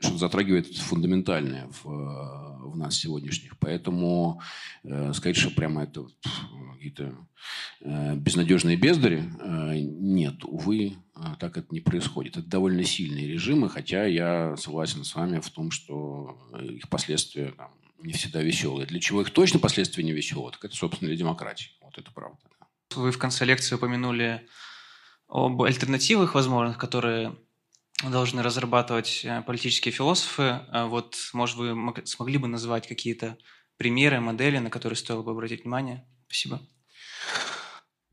что 0.00 0.18
затрагивает 0.18 0.66
фундаментальное 0.76 1.68
в, 1.68 1.84
в 1.84 2.76
нас 2.76 2.96
сегодняшних. 2.96 3.58
Поэтому 3.58 4.40
э, 4.84 5.12
сказать, 5.14 5.36
что 5.36 5.50
прямо 5.50 5.84
это 5.84 6.02
вот, 6.02 6.14
какие-то 6.74 7.16
э, 7.80 8.14
безнадежные 8.16 8.76
бездари, 8.76 9.24
э, 9.40 9.78
нет, 9.80 10.44
увы, 10.44 10.96
э, 11.16 11.20
так 11.38 11.56
это 11.56 11.68
не 11.70 11.80
происходит. 11.80 12.36
Это 12.36 12.46
довольно 12.46 12.84
сильные 12.84 13.26
режимы, 13.26 13.68
хотя 13.68 14.04
я 14.04 14.56
согласен 14.56 15.04
с 15.04 15.14
вами 15.14 15.40
в 15.40 15.50
том, 15.50 15.70
что 15.70 16.38
их 16.60 16.88
последствия 16.88 17.52
там, 17.52 17.72
не 18.02 18.12
всегда 18.12 18.42
веселые. 18.42 18.86
Для 18.86 19.00
чего 19.00 19.22
их 19.22 19.30
точно 19.30 19.58
последствия 19.58 20.04
не 20.04 20.12
веселые, 20.12 20.52
так 20.52 20.64
это, 20.64 20.76
собственно, 20.76 21.08
для 21.08 21.16
демократии. 21.16 21.70
Вот 21.80 21.96
это 21.98 22.10
правда. 22.12 22.38
Вы 22.94 23.10
в 23.10 23.18
конце 23.18 23.44
лекции 23.44 23.74
упомянули 23.74 24.46
об 25.28 25.60
альтернативах 25.62 26.34
возможных, 26.34 26.78
которые 26.78 27.36
должны 28.02 28.42
разрабатывать 28.42 29.22
э, 29.24 29.42
политические 29.42 29.92
философы. 29.92 30.60
А 30.70 30.86
вот, 30.86 31.16
может, 31.32 31.56
вы 31.56 31.74
смогли 32.04 32.38
бы 32.38 32.48
назвать 32.48 32.86
какие-то 32.86 33.38
примеры, 33.76 34.20
модели, 34.20 34.58
на 34.58 34.70
которые 34.70 34.96
стоило 34.96 35.22
бы 35.22 35.30
обратить 35.30 35.64
внимание? 35.64 36.04
Спасибо. 36.26 36.60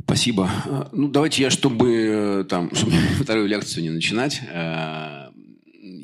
Спасибо. 0.04 0.50
Э, 0.66 0.90
ну, 0.94 1.10
давайте 1.10 1.44
я, 1.44 1.50
чтобы, 1.50 1.92
э, 1.92 2.44
там, 2.46 2.74
чтобы 2.76 2.92
вторую 3.22 3.48
лекцию 3.48 3.84
не 3.84 3.90
начинать, 3.90 4.42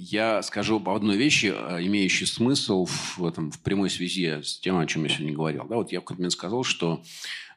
я 0.02 0.42
скажу 0.42 0.80
по 0.80 0.96
одной 0.96 1.18
вещи, 1.18 1.48
имеющей 1.48 2.26
смысл 2.26 2.86
в, 2.86 3.26
этом, 3.26 3.52
в 3.52 3.60
прямой 3.60 3.90
связи 3.90 4.42
с 4.42 4.60
тем, 4.60 4.78
о 4.78 4.86
чем 4.86 5.04
я 5.04 5.10
сегодня 5.10 5.34
говорил. 5.34 5.66
Да, 5.70 5.76
вот 5.76 5.92
я 5.92 6.00
в 6.00 6.04
какой-то 6.04 6.22
момент 6.22 6.34
сказал, 6.34 6.64
что 6.64 7.04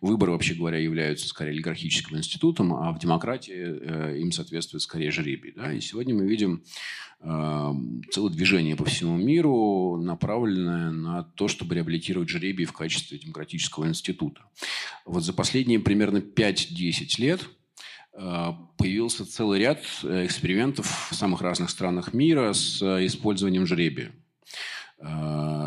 Выборы, 0.02 0.32
вообще 0.32 0.54
говоря, 0.54 0.78
являются 0.78 1.28
скорее 1.28 1.52
олигархическим 1.52 2.16
институтом, 2.16 2.74
а 2.74 2.90
в 2.90 2.98
демократии 2.98 3.54
э, 3.54 4.18
им 4.18 4.32
соответствует 4.32 4.82
скорее 4.82 5.12
жребий. 5.12 5.52
Да? 5.54 5.72
И 5.72 5.80
сегодня 5.80 6.12
мы 6.12 6.26
видим 6.26 6.64
э, 7.20 7.72
целое 8.10 8.32
движение 8.32 8.74
по 8.74 8.84
всему 8.84 9.16
миру, 9.16 10.02
направленное 10.02 10.90
на 10.90 11.22
то, 11.22 11.46
чтобы 11.46 11.76
реабилитировать 11.76 12.28
жребий 12.28 12.64
в 12.64 12.72
качестве 12.72 13.16
демократического 13.16 13.86
института. 13.86 14.42
Вот 15.06 15.22
за 15.22 15.32
последние 15.32 15.78
примерно 15.78 16.16
5-10 16.16 17.20
лет 17.20 17.48
э, 18.14 18.46
появился 18.78 19.24
целый 19.24 19.60
ряд 19.60 19.84
экспериментов 20.02 21.10
в 21.12 21.14
самых 21.14 21.42
разных 21.42 21.70
странах 21.70 22.12
мира 22.12 22.54
с 22.54 22.82
использованием 23.06 23.66
жребия. 23.66 24.10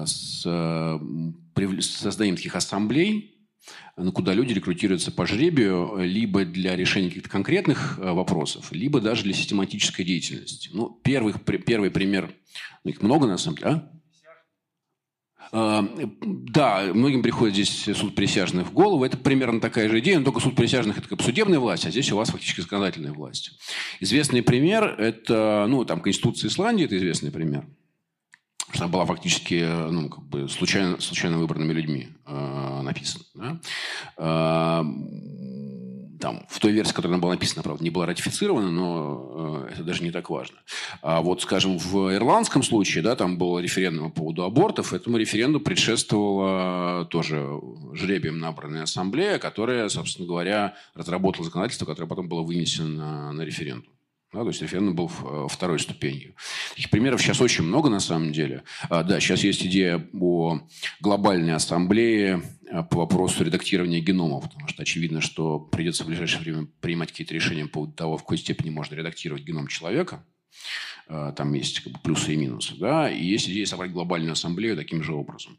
С 0.05 0.41
созданием 1.81 2.35
таких 2.37 2.55
ассамблей, 2.55 3.34
куда 4.13 4.33
люди 4.33 4.53
рекрутируются 4.53 5.11
по 5.11 5.25
жребию 5.25 5.97
либо 5.99 6.45
для 6.45 6.75
решения 6.75 7.07
каких-то 7.07 7.29
конкретных 7.29 7.97
э, 7.99 8.11
вопросов, 8.11 8.71
либо 8.71 8.99
даже 8.99 9.23
для 9.23 9.33
систематической 9.33 10.03
деятельности. 10.03 10.69
Ну, 10.73 10.99
первый, 11.03 11.33
первый 11.33 11.91
пример, 11.91 12.33
ну, 12.83 12.91
их 12.91 13.01
много 13.01 13.27
на 13.27 13.37
самом 13.37 13.57
деле, 13.57 13.69
а? 13.69 13.91
а 15.51 15.89
да, 16.21 16.91
многим 16.93 17.23
приходит 17.23 17.55
здесь 17.55 17.97
суд 17.97 18.15
присяжных 18.15 18.67
в 18.67 18.73
голову. 18.73 19.05
Это 19.05 19.17
примерно 19.17 19.61
такая 19.61 19.89
же 19.89 19.99
идея, 19.99 20.19
но 20.19 20.25
только 20.25 20.41
суд 20.41 20.55
присяжных– 20.55 20.97
это 20.99 21.07
как 21.07 21.21
судебная 21.21 21.59
власть, 21.59 21.85
а 21.85 21.91
здесь 21.91 22.11
у 22.11 22.17
вас 22.17 22.29
фактически 22.29 22.61
законодательная 22.61 23.13
власть. 23.13 23.57
Известный 24.01 24.41
пример– 24.41 24.83
это, 24.99 25.65
ну, 25.69 25.85
там, 25.85 26.01
Конституция 26.01 26.49
Исландии– 26.49 26.85
это 26.85 26.97
известный 26.97 27.31
пример– 27.31 27.65
она 28.77 28.88
была 28.88 29.06
фактически 29.06 29.61
э, 29.64 29.89
ну, 29.89 30.10
как 30.10 30.23
бы 30.23 30.49
случайно, 30.49 30.99
случайно 30.99 31.38
выбранными 31.38 31.73
людьми 31.73 32.10
э, 32.26 32.81
написана. 32.84 33.26
Да? 33.35 33.60
Э, 34.18 34.84
там, 36.19 36.45
в 36.49 36.60
той 36.60 36.72
версии, 36.72 36.93
которая 36.93 37.19
была 37.19 37.34
написана, 37.34 37.61
правда, 37.64 37.84
не 37.84 37.89
была 37.89 38.06
ратифицирована, 38.06 38.72
но 38.72 39.65
э, 39.68 39.73
это 39.73 39.84
даже 39.84 40.03
не 40.03 40.11
так 40.11 40.30
важно. 40.30 40.57
А 41.02 41.22
вот, 41.22 41.41
скажем, 41.41 41.77
в 41.77 42.15
ирландском 42.15 42.64
случае, 42.64 43.03
да, 43.03 43.15
там 43.15 43.38
был 43.38 43.60
референдум 43.60 44.11
по 44.11 44.22
поводу 44.22 44.43
абортов, 44.43 44.93
этому 44.93 45.18
референдуму 45.18 45.64
предшествовала 45.64 47.06
тоже 47.06 47.47
жребием 47.93 48.39
набранная 48.39 48.84
ассамблея, 48.84 49.38
которая, 49.39 49.89
собственно 49.89 50.27
говоря, 50.27 50.73
разработала 50.93 51.45
законодательство, 51.45 51.85
которое 51.85 52.07
потом 52.07 52.27
было 52.27 52.41
вынесено 52.41 52.89
на, 52.89 53.31
на 53.31 53.41
референдум. 53.43 53.94
Да, 54.35 54.41
то 54.41 54.49
есть 54.49 54.61
референдум 54.61 54.95
был 54.97 55.09
э, 55.09 55.47
второй 55.49 55.79
ступенью. 55.79 56.35
Таких 56.75 56.89
примеров 56.89 57.21
сейчас 57.21 57.39
очень 57.39 57.63
много 57.63 57.89
на 57.89 58.01
самом 58.01 58.33
деле. 58.33 58.63
А, 58.89 59.01
да, 59.01 59.21
сейчас 59.21 59.45
есть 59.45 59.65
идея 59.65 60.09
о 60.11 60.59
глобальной 60.99 61.53
ассамблее 61.53 62.41
э, 62.69 62.83
по 62.83 62.97
вопросу 62.97 63.45
редактирования 63.45 64.01
геномов, 64.01 64.43
потому 64.43 64.67
что 64.67 64.81
очевидно, 64.81 65.21
что 65.21 65.59
придется 65.59 66.03
в 66.03 66.07
ближайшее 66.07 66.41
время 66.41 66.67
принимать 66.81 67.11
какие-то 67.11 67.33
решения 67.33 67.63
по 67.63 67.75
поводу 67.75 67.93
того, 67.93 68.17
в 68.17 68.23
какой 68.23 68.37
степени 68.37 68.71
можно 68.71 68.95
редактировать 68.95 69.43
геном 69.43 69.67
человека. 69.67 70.25
А, 71.07 71.31
там 71.31 71.53
есть 71.53 71.79
как 71.79 71.93
бы, 71.93 71.99
плюсы 71.99 72.33
и 72.33 72.35
минусы. 72.35 72.75
Да? 72.75 73.09
И 73.09 73.23
есть 73.23 73.47
идея 73.47 73.65
собрать 73.65 73.93
глобальную 73.93 74.33
ассамблею 74.33 74.75
таким 74.75 75.01
же 75.01 75.13
образом. 75.13 75.57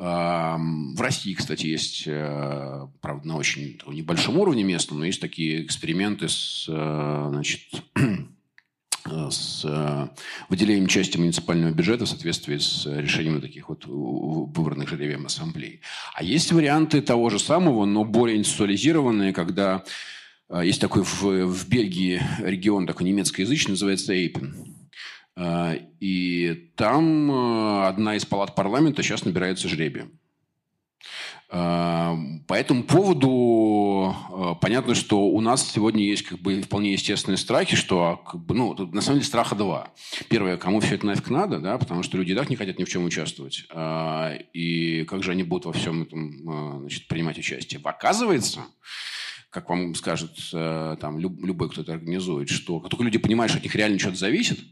В 0.00 0.98
России, 0.98 1.34
кстати, 1.34 1.66
есть, 1.66 2.04
э, 2.06 2.86
правда, 3.02 3.28
на 3.28 3.36
очень 3.36 3.78
небольшом 3.86 4.38
уровне 4.38 4.62
местном, 4.62 5.00
но 5.00 5.04
есть 5.04 5.20
такие 5.20 5.62
эксперименты 5.62 6.26
с, 6.26 6.64
э, 6.70 7.26
значит, 7.28 7.60
с 9.04 9.62
э, 9.62 10.08
выделением 10.48 10.86
части 10.86 11.18
муниципального 11.18 11.72
бюджета 11.72 12.06
в 12.06 12.08
соответствии 12.08 12.56
с 12.56 12.86
решением 12.86 13.42
таких 13.42 13.68
вот 13.68 13.84
выбранных 13.84 14.88
жребием 14.88 15.26
ассамблей. 15.26 15.82
А 16.14 16.24
есть 16.24 16.50
варианты 16.50 17.02
того 17.02 17.28
же 17.28 17.38
самого, 17.38 17.84
но 17.84 18.02
более 18.02 18.38
институализированные, 18.38 19.34
когда 19.34 19.84
есть 20.62 20.80
такой 20.80 21.04
в, 21.04 21.22
в 21.22 21.68
Бельгии 21.68 22.22
регион 22.38 22.86
такой 22.86 23.06
немецкоязычный, 23.06 23.72
называется 23.72 24.14
Эйпен. 24.14 24.79
А, 25.36 25.74
и 26.00 26.70
там 26.76 27.30
э, 27.30 27.86
одна 27.86 28.16
из 28.16 28.24
палат 28.24 28.54
парламента 28.54 29.02
сейчас 29.02 29.24
набирается 29.24 29.68
жребием. 29.68 30.18
А, 31.52 32.16
по 32.46 32.54
этому 32.54 32.84
поводу 32.84 34.14
э, 34.30 34.54
понятно, 34.60 34.94
что 34.94 35.22
у 35.26 35.40
нас 35.40 35.68
сегодня 35.68 36.04
есть 36.04 36.22
как 36.22 36.38
бы 36.40 36.60
вполне 36.62 36.92
естественные 36.92 37.38
страхи, 37.38 37.76
что 37.76 38.22
а, 38.24 38.38
ну, 38.48 38.74
на 38.92 39.00
самом 39.00 39.18
деле 39.18 39.28
страха 39.28 39.54
два. 39.54 39.88
Первое, 40.28 40.56
кому 40.56 40.80
все 40.80 40.96
это 40.96 41.06
нафиг 41.06 41.30
надо, 41.30 41.58
да, 41.58 41.78
потому 41.78 42.02
что 42.02 42.18
люди 42.18 42.32
и 42.32 42.34
так 42.34 42.50
не 42.50 42.56
хотят 42.56 42.78
ни 42.78 42.84
в 42.84 42.88
чем 42.88 43.04
участвовать. 43.04 43.66
И 44.52 45.04
как 45.08 45.22
же 45.22 45.32
они 45.32 45.42
будут 45.42 45.66
во 45.66 45.72
всем 45.72 46.02
этом 46.02 46.76
э, 46.76 46.80
значит, 46.80 47.08
принимать 47.08 47.38
участие? 47.38 47.80
Оказывается, 47.82 48.60
как 49.48 49.68
вам 49.68 49.94
скажет 49.94 50.32
там, 50.52 51.18
любой, 51.18 51.70
кто 51.70 51.80
это 51.82 51.94
организует, 51.94 52.48
что 52.48 52.78
как 52.78 52.90
только 52.90 53.04
люди 53.04 53.18
понимают, 53.18 53.50
что 53.50 53.58
от 53.58 53.64
них 53.64 53.74
реально 53.74 53.98
что-то 53.98 54.16
зависит– 54.16 54.60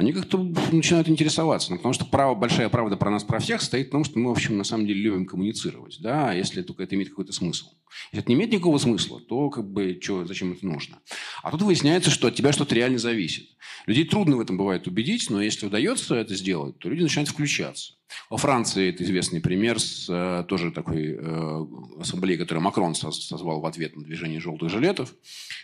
они 0.00 0.14
как-то 0.14 0.38
начинают 0.72 1.10
интересоваться. 1.10 1.70
Ну, 1.70 1.76
потому 1.76 1.92
что 1.92 2.06
право, 2.06 2.34
большая 2.34 2.70
правда 2.70 2.96
про 2.96 3.10
нас, 3.10 3.22
про 3.22 3.38
всех 3.38 3.60
стоит 3.60 3.88
в 3.88 3.90
том, 3.90 4.04
что 4.04 4.18
мы, 4.18 4.30
в 4.30 4.32
общем, 4.32 4.56
на 4.56 4.64
самом 4.64 4.86
деле 4.86 5.02
любим 5.02 5.26
коммуницировать. 5.26 5.98
Да, 6.00 6.32
если 6.32 6.62
только 6.62 6.84
это 6.84 6.94
имеет 6.94 7.10
какой-то 7.10 7.34
смысл. 7.34 7.66
Если 8.10 8.22
это 8.22 8.28
не 8.30 8.36
имеет 8.36 8.50
никакого 8.50 8.78
смысла, 8.78 9.20
то 9.20 9.50
как 9.50 9.70
бы 9.70 9.98
чё, 10.00 10.24
зачем 10.24 10.52
это 10.52 10.64
нужно? 10.66 11.00
А 11.42 11.50
тут 11.50 11.60
выясняется, 11.62 12.10
что 12.10 12.28
от 12.28 12.34
тебя 12.34 12.52
что-то 12.52 12.74
реально 12.74 12.98
зависит. 12.98 13.50
Людей 13.84 14.04
трудно 14.04 14.38
в 14.38 14.40
этом 14.40 14.56
бывает 14.56 14.86
убедить, 14.86 15.28
но 15.28 15.42
если 15.42 15.66
удается 15.66 16.14
это 16.14 16.34
сделать, 16.34 16.78
то 16.78 16.88
люди 16.88 17.02
начинают 17.02 17.28
включаться. 17.28 17.94
Во 18.30 18.38
Франции 18.38 18.88
это 18.88 19.04
известный 19.04 19.40
пример 19.40 19.78
с 19.78 20.06
э, 20.08 20.44
тоже 20.48 20.72
такой 20.72 21.14
э, 21.14 21.66
ассамблеей, 22.00 22.38
которую 22.38 22.64
Макрон 22.64 22.94
созвал 22.94 23.60
в 23.60 23.66
ответ 23.66 23.96
на 23.96 24.02
движение 24.02 24.40
желтых 24.40 24.70
жилетов. 24.70 25.14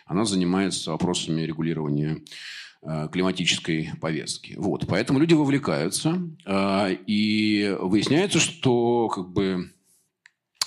Она 0.05 0.27
занимается 0.27 0.91
вопросами 0.91 1.41
регулирования 1.43 2.21
климатической 3.12 3.90
повестки. 4.01 4.55
Вот. 4.57 4.86
Поэтому 4.86 5.19
люди 5.19 5.35
вовлекаются, 5.35 6.23
э, 6.44 6.97
и 7.07 7.77
выясняется, 7.81 8.39
что 8.39 9.09
как 9.09 9.28
бы 9.31 9.70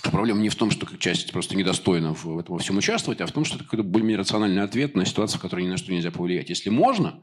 Проблема 0.02 0.40
не 0.40 0.50
в 0.50 0.56
том, 0.56 0.72
что 0.72 0.88
часть 0.98 1.32
просто 1.32 1.58
недостойна 1.58 2.14
в 2.14 2.40
этом 2.40 2.56
во 2.56 2.60
всем 2.60 2.78
участвовать, 2.78 3.20
а 3.22 3.26
в 3.26 3.32
том, 3.32 3.44
что 3.44 3.56
это 3.56 3.66
какой-то 3.66 3.84
более-менее 3.84 4.20
рациональный 4.20 4.62
ответ 4.62 4.96
на 4.96 5.06
ситуацию, 5.06 5.40
в 5.40 5.42
которой 5.42 5.66
ни 5.66 5.68
на 5.68 5.78
что 5.78 5.92
нельзя 5.92 6.10
повлиять. 6.10 6.50
Если 6.50 6.70
можно, 6.70 7.22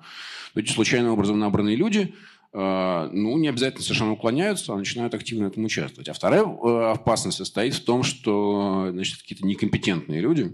то 0.53 0.61
эти 0.61 0.71
случайным 0.71 1.13
образом 1.13 1.39
набранные 1.39 1.75
люди 1.75 2.15
э, 2.53 3.09
ну, 3.13 3.39
не 3.39 3.49
обязательно 3.49 3.83
совершенно 3.83 4.13
уклоняются, 4.13 4.75
а 4.75 4.77
начинают 4.77 5.15
активно 5.15 5.47
в 5.47 5.49
этом 5.53 5.65
участвовать. 5.65 6.09
А 6.09 6.13
вторая 6.13 6.43
э, 6.43 6.91
опасность 6.93 7.39
состоит 7.39 7.75
в 7.75 7.85
том, 7.85 8.03
что 8.03 8.89
значит, 8.91 9.23
какие-то 9.23 9.47
некомпетентные 9.47 10.21
люди, 10.21 10.43
э, 10.43 10.51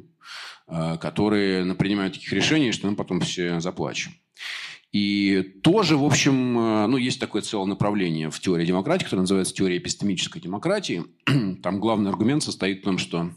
которые 0.66 1.74
принимают 1.74 2.14
таких 2.14 2.32
решений, 2.32 2.72
что 2.72 2.88
мы 2.88 2.96
потом 2.96 3.20
все 3.20 3.60
заплачем. 3.60 4.12
И 4.92 5.42
тоже, 5.62 5.96
в 5.96 6.04
общем, 6.04 6.58
э, 6.58 6.86
ну, 6.86 6.98
есть 6.98 7.18
такое 7.18 7.40
целое 7.40 7.66
направление 7.66 8.30
в 8.30 8.38
теории 8.38 8.66
демократии, 8.66 9.04
которое 9.04 9.22
называется 9.22 9.54
теория 9.54 9.78
эпистемической 9.78 10.40
демократии. 10.40 11.04
Там 11.62 11.80
главный 11.80 12.10
аргумент 12.10 12.42
состоит 12.42 12.80
в 12.80 12.84
том, 12.84 12.98
что 12.98 13.30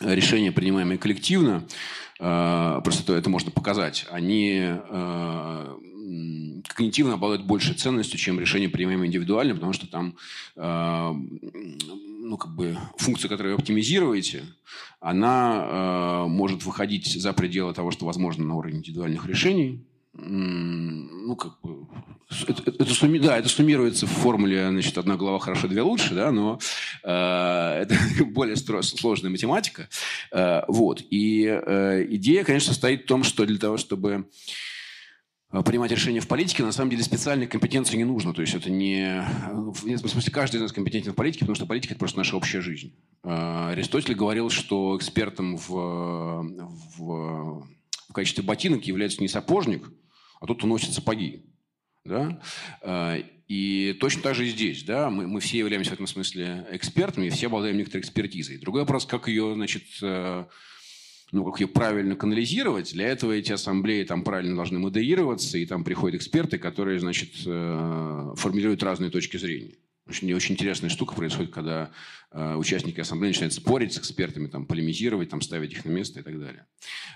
решения, 0.00 0.52
принимаемые 0.52 0.98
коллективно, 0.98 1.66
э, 2.20 2.80
просто 2.84 3.14
это 3.14 3.30
можно 3.30 3.50
показать, 3.50 4.06
они 4.10 4.60
э, 4.60 5.76
когнитивно 6.68 7.14
обладают 7.14 7.46
большей 7.46 7.74
ценностью, 7.74 8.18
чем 8.18 8.38
решения, 8.38 8.68
принимаемые 8.68 9.08
индивидуально, 9.08 9.54
потому 9.54 9.72
что 9.72 9.86
там 9.86 10.16
ну, 12.30 12.36
как 12.36 12.54
бы 12.54 12.78
функция, 12.96 13.28
которую 13.28 13.56
вы 13.56 13.60
оптимизируете, 13.60 14.44
она 15.00 16.26
может 16.28 16.64
выходить 16.64 17.20
за 17.20 17.32
пределы 17.32 17.74
того, 17.74 17.90
что 17.90 18.06
возможно 18.06 18.44
на 18.44 18.54
уровне 18.54 18.78
индивидуальных 18.78 19.26
решений, 19.26 19.84
ну, 20.12 21.36
как 21.36 21.60
бы, 21.60 21.86
это, 22.46 22.62
это, 22.66 22.94
сумми, 22.94 23.18
да, 23.18 23.36
это 23.36 23.48
суммируется 23.48 24.06
в 24.06 24.10
формуле, 24.10 24.68
значит, 24.68 24.96
одна 24.98 25.16
голова 25.16 25.38
хорошо, 25.38 25.68
две 25.68 25.82
лучше, 25.82 26.14
да, 26.14 26.30
но 26.30 26.58
э, 27.04 27.08
это 27.82 27.96
более 28.26 28.56
сложная 28.56 29.30
математика. 29.30 29.88
Э, 30.32 30.62
вот. 30.68 31.02
И 31.10 31.44
э, 31.46 32.06
идея, 32.10 32.44
конечно, 32.44 32.72
состоит 32.72 33.04
в 33.04 33.06
том, 33.06 33.24
что 33.24 33.46
для 33.46 33.58
того, 33.58 33.76
чтобы 33.76 34.10
э, 34.10 34.22
принимать 35.50 35.90
решения 35.90 36.20
в 36.20 36.28
политике, 36.28 36.62
на 36.62 36.72
самом 36.72 36.90
деле 36.90 37.02
специальной 37.02 37.46
компетенции 37.46 37.96
не 37.96 38.04
нужно. 38.04 38.32
То 38.32 38.40
есть 38.40 38.54
это 38.54 38.70
не... 38.70 39.24
В 39.52 40.08
смысле, 40.08 40.32
каждый 40.32 40.56
из 40.56 40.62
нас 40.62 40.72
компетентен 40.72 41.12
в 41.12 41.16
политике, 41.16 41.40
потому 41.40 41.56
что 41.56 41.66
политика– 41.66 41.92
это 41.94 41.98
просто 41.98 42.18
наша 42.18 42.36
общая 42.36 42.60
жизнь. 42.60 42.94
Э, 43.24 43.70
Аристотель 43.72 44.14
говорил, 44.14 44.50
что 44.50 44.96
экспертом 44.96 45.56
в, 45.56 46.44
в 46.98 47.68
в 48.10 48.12
качестве 48.12 48.42
ботинок 48.42 48.84
является 48.84 49.20
не 49.20 49.28
сапожник, 49.28 49.88
а 50.40 50.46
тот, 50.46 50.58
кто 50.58 50.66
носит 50.66 50.92
сапоги. 50.92 51.46
Да? 52.04 52.40
И 53.46 53.96
точно 54.00 54.22
так 54.22 54.34
же 54.34 54.46
и 54.46 54.50
здесь. 54.50 54.82
Да? 54.82 55.10
Мы, 55.10 55.28
мы 55.28 55.40
все 55.40 55.58
являемся 55.58 55.90
в 55.90 55.94
этом 55.94 56.06
смысле 56.06 56.66
экспертами, 56.72 57.28
все 57.28 57.46
обладаем 57.46 57.76
некоторой 57.76 58.02
экспертизой. 58.02 58.58
Другой 58.58 58.82
вопрос, 58.82 59.06
как 59.06 59.28
ее, 59.28 59.54
значит, 59.54 59.84
э, 60.02 60.44
ну, 61.32 61.44
как 61.44 61.60
ее 61.60 61.68
правильно 61.68 62.16
канализировать. 62.16 62.92
Для 62.92 63.08
этого 63.08 63.32
эти 63.32 63.52
ассамблеи 63.52 64.04
там 64.04 64.24
правильно 64.24 64.56
должны 64.56 64.78
модерироваться, 64.78 65.58
и 65.58 65.66
там 65.66 65.84
приходят 65.84 66.16
эксперты, 66.16 66.58
которые, 66.58 66.98
значит, 66.98 67.30
э, 67.46 68.34
формируют 68.36 68.82
разные 68.82 69.10
точки 69.10 69.36
зрения. 69.36 69.74
Очень, 70.10 70.32
очень 70.34 70.56
интересная 70.56 70.90
штука 70.90 71.14
происходит, 71.14 71.52
когда 71.52 71.92
э, 72.32 72.56
участники 72.56 72.98
ассамблеи 72.98 73.28
начинают 73.28 73.54
спорить 73.54 73.92
с 73.92 73.98
экспертами, 73.98 74.48
там, 74.48 74.66
полемизировать, 74.66 75.28
там, 75.28 75.40
ставить 75.40 75.72
их 75.72 75.84
на 75.84 75.90
место 75.90 76.18
и 76.18 76.22
так 76.24 76.36
далее. 76.40 76.66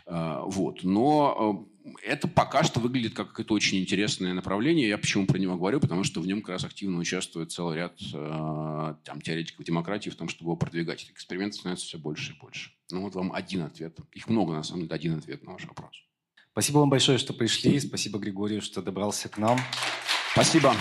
Э, 0.07 0.43
вот. 0.47 0.85
Но 0.85 1.67
э, 1.85 1.95
это 2.07 2.29
пока 2.29 2.63
что 2.63 2.79
выглядит 2.79 3.15
как 3.15 3.31
какое-то 3.31 3.53
очень 3.53 3.81
интересное 3.81 4.33
направление. 4.33 4.89
Я 4.89 4.97
почему 4.97 5.27
про 5.27 5.39
него 5.39 5.57
говорю? 5.57 5.81
Потому 5.81 6.05
что 6.05 6.21
в 6.21 6.27
нем 6.29 6.41
как 6.41 6.51
раз 6.51 6.65
активно 6.65 7.01
участвует 7.01 7.51
целый 7.51 7.75
ряд 7.77 7.99
э, 8.01 8.95
там, 9.05 9.21
теоретиков 9.21 9.65
демократии 9.65 10.11
в 10.11 10.15
том, 10.15 10.29
чтобы 10.29 10.51
его 10.51 10.57
продвигать. 10.57 11.03
Этих 11.03 11.15
экспериментов 11.15 11.59
становится 11.59 11.87
все 11.87 11.99
больше 11.99 12.33
и 12.33 12.39
больше. 12.41 12.71
Ну 12.93 13.03
вот 13.03 13.17
вам 13.17 13.33
один 13.33 13.63
ответ. 13.63 13.99
Их 14.13 14.29
много, 14.29 14.53
на 14.53 14.63
самом 14.63 14.83
деле, 14.83 14.95
один 14.95 15.19
ответ 15.19 15.43
на 15.43 15.55
ваш 15.55 15.65
вопрос. 15.65 15.97
Спасибо 16.53 16.79
вам 16.79 16.91
большое, 16.91 17.19
что 17.19 17.33
пришли. 17.33 17.81
Спасибо 17.81 18.21
Григорию, 18.21 18.63
что 18.63 18.83
добрался 18.83 19.29
к 19.29 19.37
нам. 19.39 19.59
Спасибо. 20.31 20.77